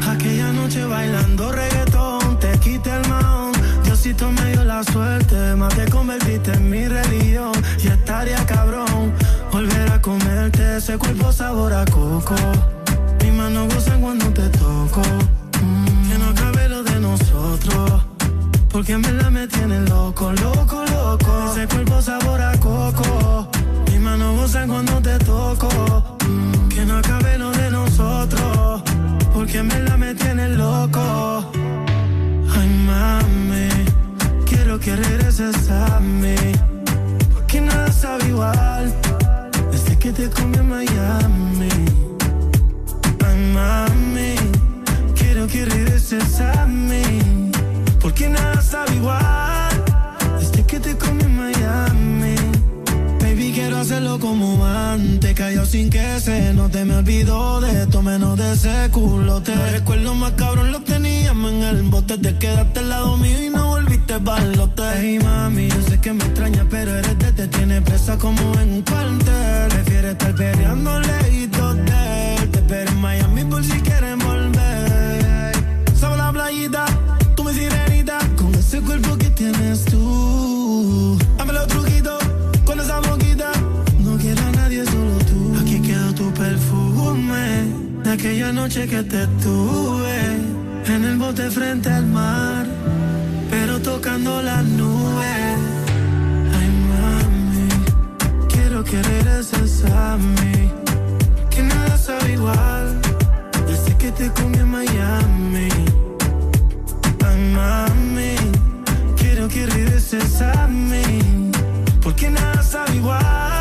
Aquella 0.10 0.52
noche 0.52 0.84
bailando 0.86 1.52
reggaetón, 1.52 2.40
te 2.40 2.52
quité 2.60 2.92
el 2.96 3.08
maón. 3.08 3.52
Diosito 3.84 4.32
me 4.32 4.52
dio 4.52 4.64
la 4.64 4.84
suerte, 4.84 5.56
más 5.56 5.74
te 5.76 5.90
convertiste 5.90 6.54
en 6.54 6.70
mi 6.70 6.88
religión. 6.88 7.52
Y 7.84 7.88
estaría 7.88 8.46
cabrón 8.46 9.14
volver 9.52 9.92
a 9.92 10.02
comerte 10.02 10.78
ese 10.78 10.98
cuerpo 10.98 11.32
sabor 11.32 11.74
a 11.74 11.86
coco. 11.86 12.36
Mis 13.22 13.34
manos 13.34 13.74
gozan 13.74 14.02
cuando 14.02 14.26
te 14.30 14.50
toco. 14.50 15.02
Mm, 15.62 16.10
que 16.10 16.18
no 16.18 16.26
acabe 16.30 16.70
lo 16.70 16.84
de 16.84 17.00
nosotros. 17.00 18.02
Porque 18.70 18.94
en 18.94 19.02
verdad 19.02 19.30
me 19.30 19.48
tiene 19.48 19.82
loco, 19.82 20.32
loco, 20.32 20.84
loco. 20.86 21.52
Ese 21.52 21.68
cuerpo 21.68 22.02
sabor 22.02 22.42
a 22.42 22.58
coco. 22.58 23.50
Mis 23.88 24.00
manos 24.00 24.36
gozan 24.40 24.70
cuando 24.70 25.02
te 25.02 25.18
toco. 25.20 26.21
Que 26.82 26.88
no 26.88 26.98
acabe 26.98 27.38
lo 27.38 27.52
de 27.52 27.70
nosotros. 27.70 28.82
Porque 29.36 29.60
en 29.60 29.68
verdad 29.70 30.00
me 30.00 30.16
tiene 30.16 30.50
loco. 30.50 31.46
Ay, 32.56 32.70
mami. 32.90 33.70
Quiero 34.50 34.80
que 34.80 34.96
regreses 34.96 35.70
a 35.70 36.00
mí. 36.00 36.36
Porque 37.34 37.62
nada 37.62 37.92
sabe 37.92 38.30
igual. 38.30 38.92
Desde 39.72 39.96
que 40.00 40.12
te 40.12 40.28
comí 40.32 40.58
en 40.58 40.70
Miami. 40.70 41.70
Ay, 43.28 43.38
mami. 43.54 44.34
Quiero 45.14 45.46
que 45.46 45.66
regreses 45.66 46.42
a 46.42 46.66
mí. 46.66 47.52
Porque 48.00 48.28
nada 48.28 48.60
sabe 48.60 48.96
igual. 48.96 49.84
Desde 50.40 50.64
que 50.66 50.80
te 50.80 50.98
comí 50.98 51.22
en 51.22 51.38
Miami. 51.38 52.36
Baby, 53.20 53.52
quiero 53.54 53.78
hacerlo 53.78 54.18
como 54.18 54.66
antes. 54.66 55.21
Cayó 55.52 55.66
sin 55.66 55.90
que 55.90 56.18
se 56.22 56.54
note. 56.54 56.86
Me 56.86 56.96
olvidó 56.96 57.60
de 57.60 57.84
esto, 57.84 58.02
menos 58.02 58.38
de 58.38 58.54
ese 58.54 58.90
culote. 58.90 59.54
Los 59.54 59.72
recuerdos 59.74 60.16
más 60.16 60.32
cabrón 60.32 60.72
los 60.72 60.86
teníamos 60.86 61.52
en 61.52 61.64
el 61.64 61.82
bote. 61.90 62.18
Te 62.18 62.38
quedaste 62.38 62.80
al 62.80 62.88
lado 62.88 63.18
mío 63.18 63.44
y 63.44 63.50
no 63.50 63.68
volviste 63.68 64.18
balote. 64.20 64.84
Hey, 64.96 65.20
mami, 65.22 65.68
yo 65.68 65.82
sé 65.82 66.00
que 66.00 66.14
me 66.14 66.24
extraña, 66.24 66.66
pero 66.70 66.96
eres 66.96 67.20
de 67.20 67.34
te 67.34 67.48
tiene 67.50 67.82
presa 67.82 68.18
como 68.18 68.40
en 68.62 68.76
un 68.76 68.82
cuartel. 68.84 69.68
Prefieres 69.72 70.12
estar 70.14 70.36
peleando 70.36 71.00
lejitos 71.02 71.76
de 71.76 72.36
él. 72.36 72.50
Te 72.50 72.60
espero 72.60 72.92
en 72.92 73.02
Miami 73.02 73.44
por 73.44 73.62
si 73.62 73.78
quieres 73.82 74.24
volver. 74.24 75.52
Sabe 76.00 76.16
la 76.16 76.32
playita, 76.32 76.86
tú 77.36 77.44
mi 77.44 77.54
sirenita. 77.54 78.20
Con 78.38 78.56
ese 78.56 78.80
cuerpo 78.80 79.18
que 79.18 79.30
tienes 79.32 79.84
aquella 88.12 88.52
noche 88.52 88.88
que 88.88 89.04
te 89.04 89.26
tuve. 89.42 90.20
En 90.86 91.06
el 91.06 91.18
bote 91.18 91.50
frente 91.50 91.90
al 91.90 92.06
mar, 92.08 92.66
pero 93.50 93.80
tocando 93.80 94.42
las 94.42 94.64
nubes. 94.64 95.58
Ay, 96.58 96.70
mami, 96.92 97.70
quiero 98.50 98.84
que 98.84 99.02
regreses 99.02 99.86
a 99.86 100.18
mí. 100.18 100.72
Que 101.50 101.64
nada 101.64 101.98
sabe 101.98 102.34
igual 102.34 103.00
desde 103.68 103.96
que 103.98 104.12
te 104.12 104.30
comí 104.32 104.58
en 104.58 104.70
Miami. 104.70 105.70
Ay, 107.26 107.40
mami, 107.56 108.36
quiero 109.16 109.48
que 109.48 109.66
regreses 109.66 110.42
a 110.42 110.68
mí. 110.68 111.52
Porque 112.02 112.30
nada 112.30 112.62
sabe 112.64 112.96
igual 112.96 113.61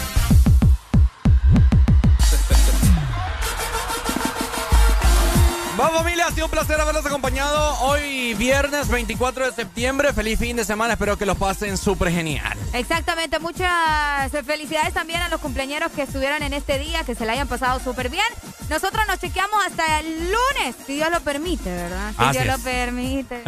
Familia, 6.03 6.25
ha 6.25 6.31
sido 6.31 6.45
un 6.45 6.51
placer 6.51 6.81
haberlos 6.81 7.05
acompañado 7.05 7.79
hoy 7.81 8.33
viernes 8.33 8.87
24 8.87 9.45
de 9.45 9.51
septiembre. 9.51 10.11
Feliz 10.13 10.39
fin 10.39 10.55
de 10.55 10.65
semana, 10.65 10.93
espero 10.93 11.15
que 11.15 11.27
los 11.27 11.37
pasen 11.37 11.77
súper 11.77 12.11
genial. 12.11 12.57
Exactamente, 12.73 13.37
muchas 13.37 14.31
felicidades 14.43 14.95
también 14.95 15.21
a 15.21 15.29
los 15.29 15.39
cumpleaños 15.39 15.91
que 15.95 16.01
estuvieron 16.01 16.41
en 16.41 16.53
este 16.53 16.79
día, 16.79 17.03
que 17.03 17.13
se 17.13 17.23
la 17.27 17.33
hayan 17.33 17.47
pasado 17.47 17.79
súper 17.79 18.09
bien. 18.09 18.25
Nosotros 18.67 19.03
nos 19.07 19.19
chequeamos 19.19 19.63
hasta 19.63 19.99
el 19.99 20.23
lunes, 20.31 20.75
si 20.87 20.95
Dios 20.95 21.11
lo 21.11 21.21
permite, 21.21 21.69
¿verdad? 21.71 22.13
Si 22.17 22.23
Así 22.23 22.31
Dios 22.39 22.45
es. 22.45 22.51
lo 22.51 22.63
permite. 22.63 23.43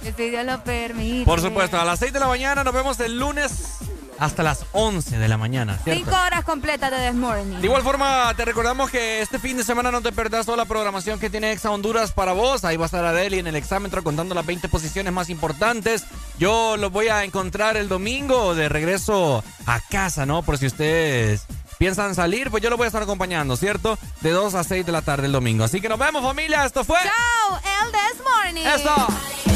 si 0.16 0.30
Dios 0.30 0.44
lo 0.46 0.62
permite. 0.62 1.24
Por 1.24 1.40
supuesto, 1.40 1.80
a 1.80 1.84
las 1.84 1.98
6 1.98 2.12
de 2.12 2.20
la 2.20 2.28
mañana 2.28 2.62
nos 2.62 2.72
vemos 2.72 3.00
el 3.00 3.18
lunes 3.18 3.78
hasta 4.18 4.42
las 4.42 4.64
11 4.72 5.18
de 5.18 5.28
la 5.28 5.36
mañana. 5.36 5.78
¿cierto? 5.82 6.04
Cinco 6.04 6.16
horas 6.26 6.44
completas 6.44 6.90
de 6.90 7.08
This 7.08 7.16
Morning. 7.16 7.58
De 7.60 7.66
igual 7.66 7.82
forma, 7.82 8.32
te 8.36 8.44
recordamos 8.44 8.90
que 8.90 9.20
este 9.20 9.38
fin 9.38 9.56
de 9.56 9.64
semana 9.64 9.90
no 9.90 10.00
te 10.00 10.12
perdás 10.12 10.46
toda 10.46 10.56
la 10.56 10.64
programación 10.64 11.18
que 11.18 11.30
tiene 11.30 11.52
Exa 11.52 11.70
Honduras 11.70 12.12
para 12.12 12.32
vos. 12.32 12.64
Ahí 12.64 12.76
va 12.76 12.84
a 12.84 12.86
estar 12.86 13.04
Adeli 13.04 13.38
en 13.38 13.46
el 13.46 13.56
exámetro 13.56 14.02
contando 14.02 14.34
las 14.34 14.46
20 14.46 14.68
posiciones 14.68 15.12
más 15.12 15.30
importantes. 15.30 16.04
Yo 16.38 16.76
los 16.76 16.90
voy 16.92 17.08
a 17.08 17.24
encontrar 17.24 17.76
el 17.76 17.88
domingo 17.88 18.54
de 18.54 18.68
regreso 18.68 19.44
a 19.66 19.80
casa, 19.80 20.26
¿no? 20.26 20.42
Por 20.42 20.58
si 20.58 20.66
ustedes 20.66 21.46
piensan 21.78 22.14
salir, 22.14 22.50
pues 22.50 22.62
yo 22.62 22.70
los 22.70 22.76
voy 22.76 22.84
a 22.84 22.88
estar 22.88 23.02
acompañando, 23.02 23.56
¿cierto? 23.56 23.98
De 24.20 24.30
2 24.30 24.54
a 24.54 24.64
6 24.64 24.86
de 24.86 24.92
la 24.92 25.02
tarde 25.02 25.26
el 25.26 25.32
domingo. 25.32 25.64
Así 25.64 25.80
que 25.80 25.88
nos 25.88 25.98
vemos, 25.98 26.22
familia. 26.22 26.64
Esto 26.64 26.84
fue. 26.84 26.98
¡Chao! 27.02 27.58
El 27.58 27.92
This 27.92 28.22
Morning. 28.24 28.66
¡Eso! 28.66 29.53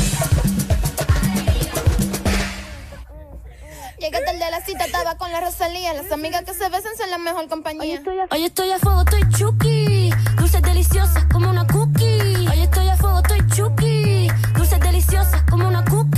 Llegué 4.01 4.21
tarde 4.21 4.45
a 4.45 4.51
la 4.51 4.61
cita, 4.61 4.85
estaba 4.85 5.17
con 5.17 5.33
la 5.33 5.41
Rosalía. 5.41 5.93
Las 5.93 6.13
amigas 6.13 6.45
que 6.45 6.55
se 6.55 6.69
besan 6.69 6.97
son 6.97 7.11
la 7.11 7.19
mejor 7.19 7.49
compañía. 7.49 8.01
Hoy 8.31 8.45
estoy 8.45 8.71
a 8.71 8.79
fuego, 8.79 9.01
estoy 9.01 9.29
chuki. 9.31 10.11
Dulces 10.37 10.63
deliciosas 10.63 11.25
como 11.33 11.51
una 11.51 11.67
cookie. 11.67 12.47
Hoy 12.49 12.61
estoy 12.61 12.89
a 12.89 12.97
fuego, 12.97 13.19
estoy 13.19 13.41
chuki. 13.49 14.29
Dulces 14.55 14.79
deliciosas 14.79 15.43
como 15.51 15.67
una 15.67 15.85
cookie. 15.85 16.18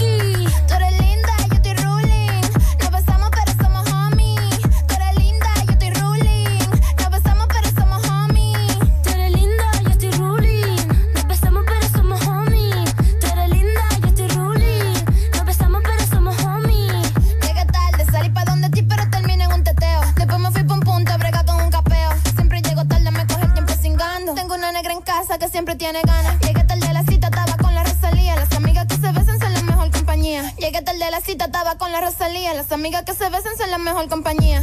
Tiene 25.80 26.02
ganas. 26.02 26.38
Llegué 26.40 26.62
tarde 26.64 26.86
a 26.88 26.92
la 26.92 27.02
cita, 27.04 27.28
estaba 27.28 27.56
con 27.56 27.74
la 27.74 27.82
Rosalía. 27.82 28.36
Las 28.36 28.52
amigas 28.52 28.86
que 28.86 28.96
se 28.96 29.12
besan 29.12 29.40
son 29.40 29.54
la 29.54 29.62
mejor 29.62 29.90
compañía. 29.90 30.54
Llegué 30.58 30.82
tarde 30.82 31.04
a 31.04 31.10
la 31.10 31.22
cita, 31.22 31.46
estaba 31.46 31.78
con 31.78 31.90
la 31.90 32.02
Rosalía. 32.02 32.52
Las 32.52 32.70
amigas 32.70 33.02
que 33.04 33.14
se 33.14 33.30
besan 33.30 33.56
son 33.56 33.70
la 33.70 33.78
mejor 33.78 34.06
compañía. 34.10 34.60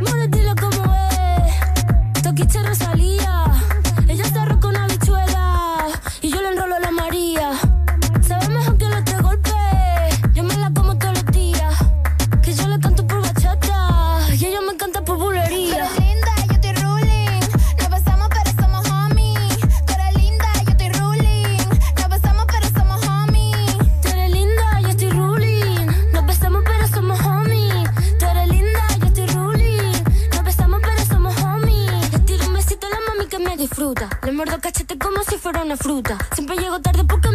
Mora, 0.00 0.28
dilo 0.28 0.54
como 0.54 0.94
es. 0.94 2.22
Toquiche 2.22 2.62
Rosalía. 2.62 3.46
Ella 4.06 4.22
está 4.22 4.44
roca 4.44 4.68
una 4.68 4.86
bichuela. 4.86 5.86
Y 6.22 6.30
yo 6.30 6.40
le 6.40 6.50
enrolo 6.50 6.76
a 6.76 6.80
la 6.80 6.92
María. 6.92 7.69
Una 35.70 35.76
fruta. 35.76 36.18
Siempre 36.34 36.56
llego 36.56 36.80
tarde 36.80 37.04
porque 37.04 37.29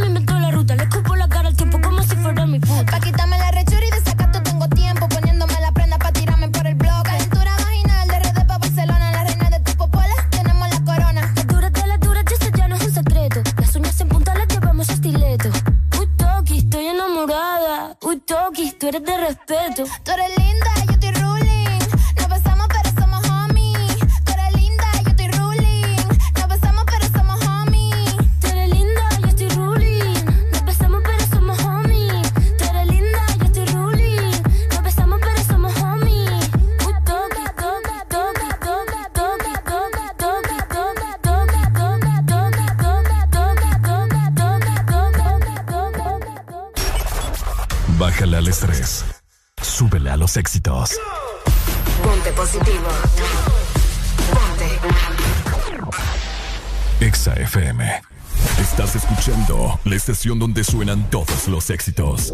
suenan 60.75 61.09
todos 61.09 61.47
los 61.47 61.69
éxitos. 61.69 62.33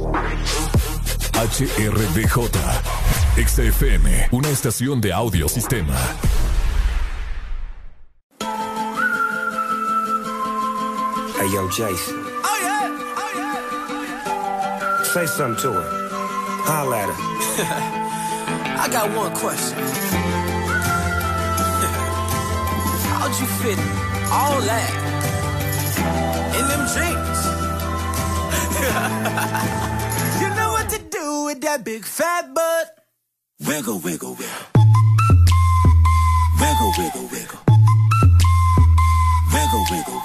HRDJ. 1.34 2.50
Exa 3.38 3.62
FM, 3.62 4.30
una 4.32 4.50
estación 4.50 5.00
de 5.00 5.14
audio 5.14 5.48
sistema. 5.48 5.96
Hey, 11.38 11.50
yo, 11.54 11.70
Jason. 11.70 12.16
Oh, 12.44 12.58
yeah. 12.64 12.90
Oh, 13.16 13.32
yeah. 13.36 15.04
Say 15.04 15.28
something 15.28 15.62
to 15.62 15.74
her. 15.74 15.86
Holla 16.66 16.98
at 16.98 17.10
her. 17.10 17.16
I 18.82 18.88
got 18.90 19.12
one 19.16 19.32
question. 19.36 19.78
How'd 23.06 23.40
you 23.40 23.46
fit 23.62 23.78
all 24.32 24.60
that 24.62 24.90
in 26.58 26.68
them 26.68 26.88
jeans? 26.88 27.21
you 30.42 30.50
know 30.56 30.72
what 30.72 30.90
to 30.90 31.00
do 31.10 31.46
with 31.46 31.62
that 31.62 31.84
big 31.84 32.04
fat 32.04 32.54
butt. 32.54 32.88
Wiggle, 33.66 34.00
wiggle, 34.00 34.36
wiggle. 34.36 34.68
Wiggle, 36.60 36.92
wiggle, 36.98 37.28
wiggle. 37.32 37.60
Wiggle, 39.54 39.86
wiggle. 39.92 40.21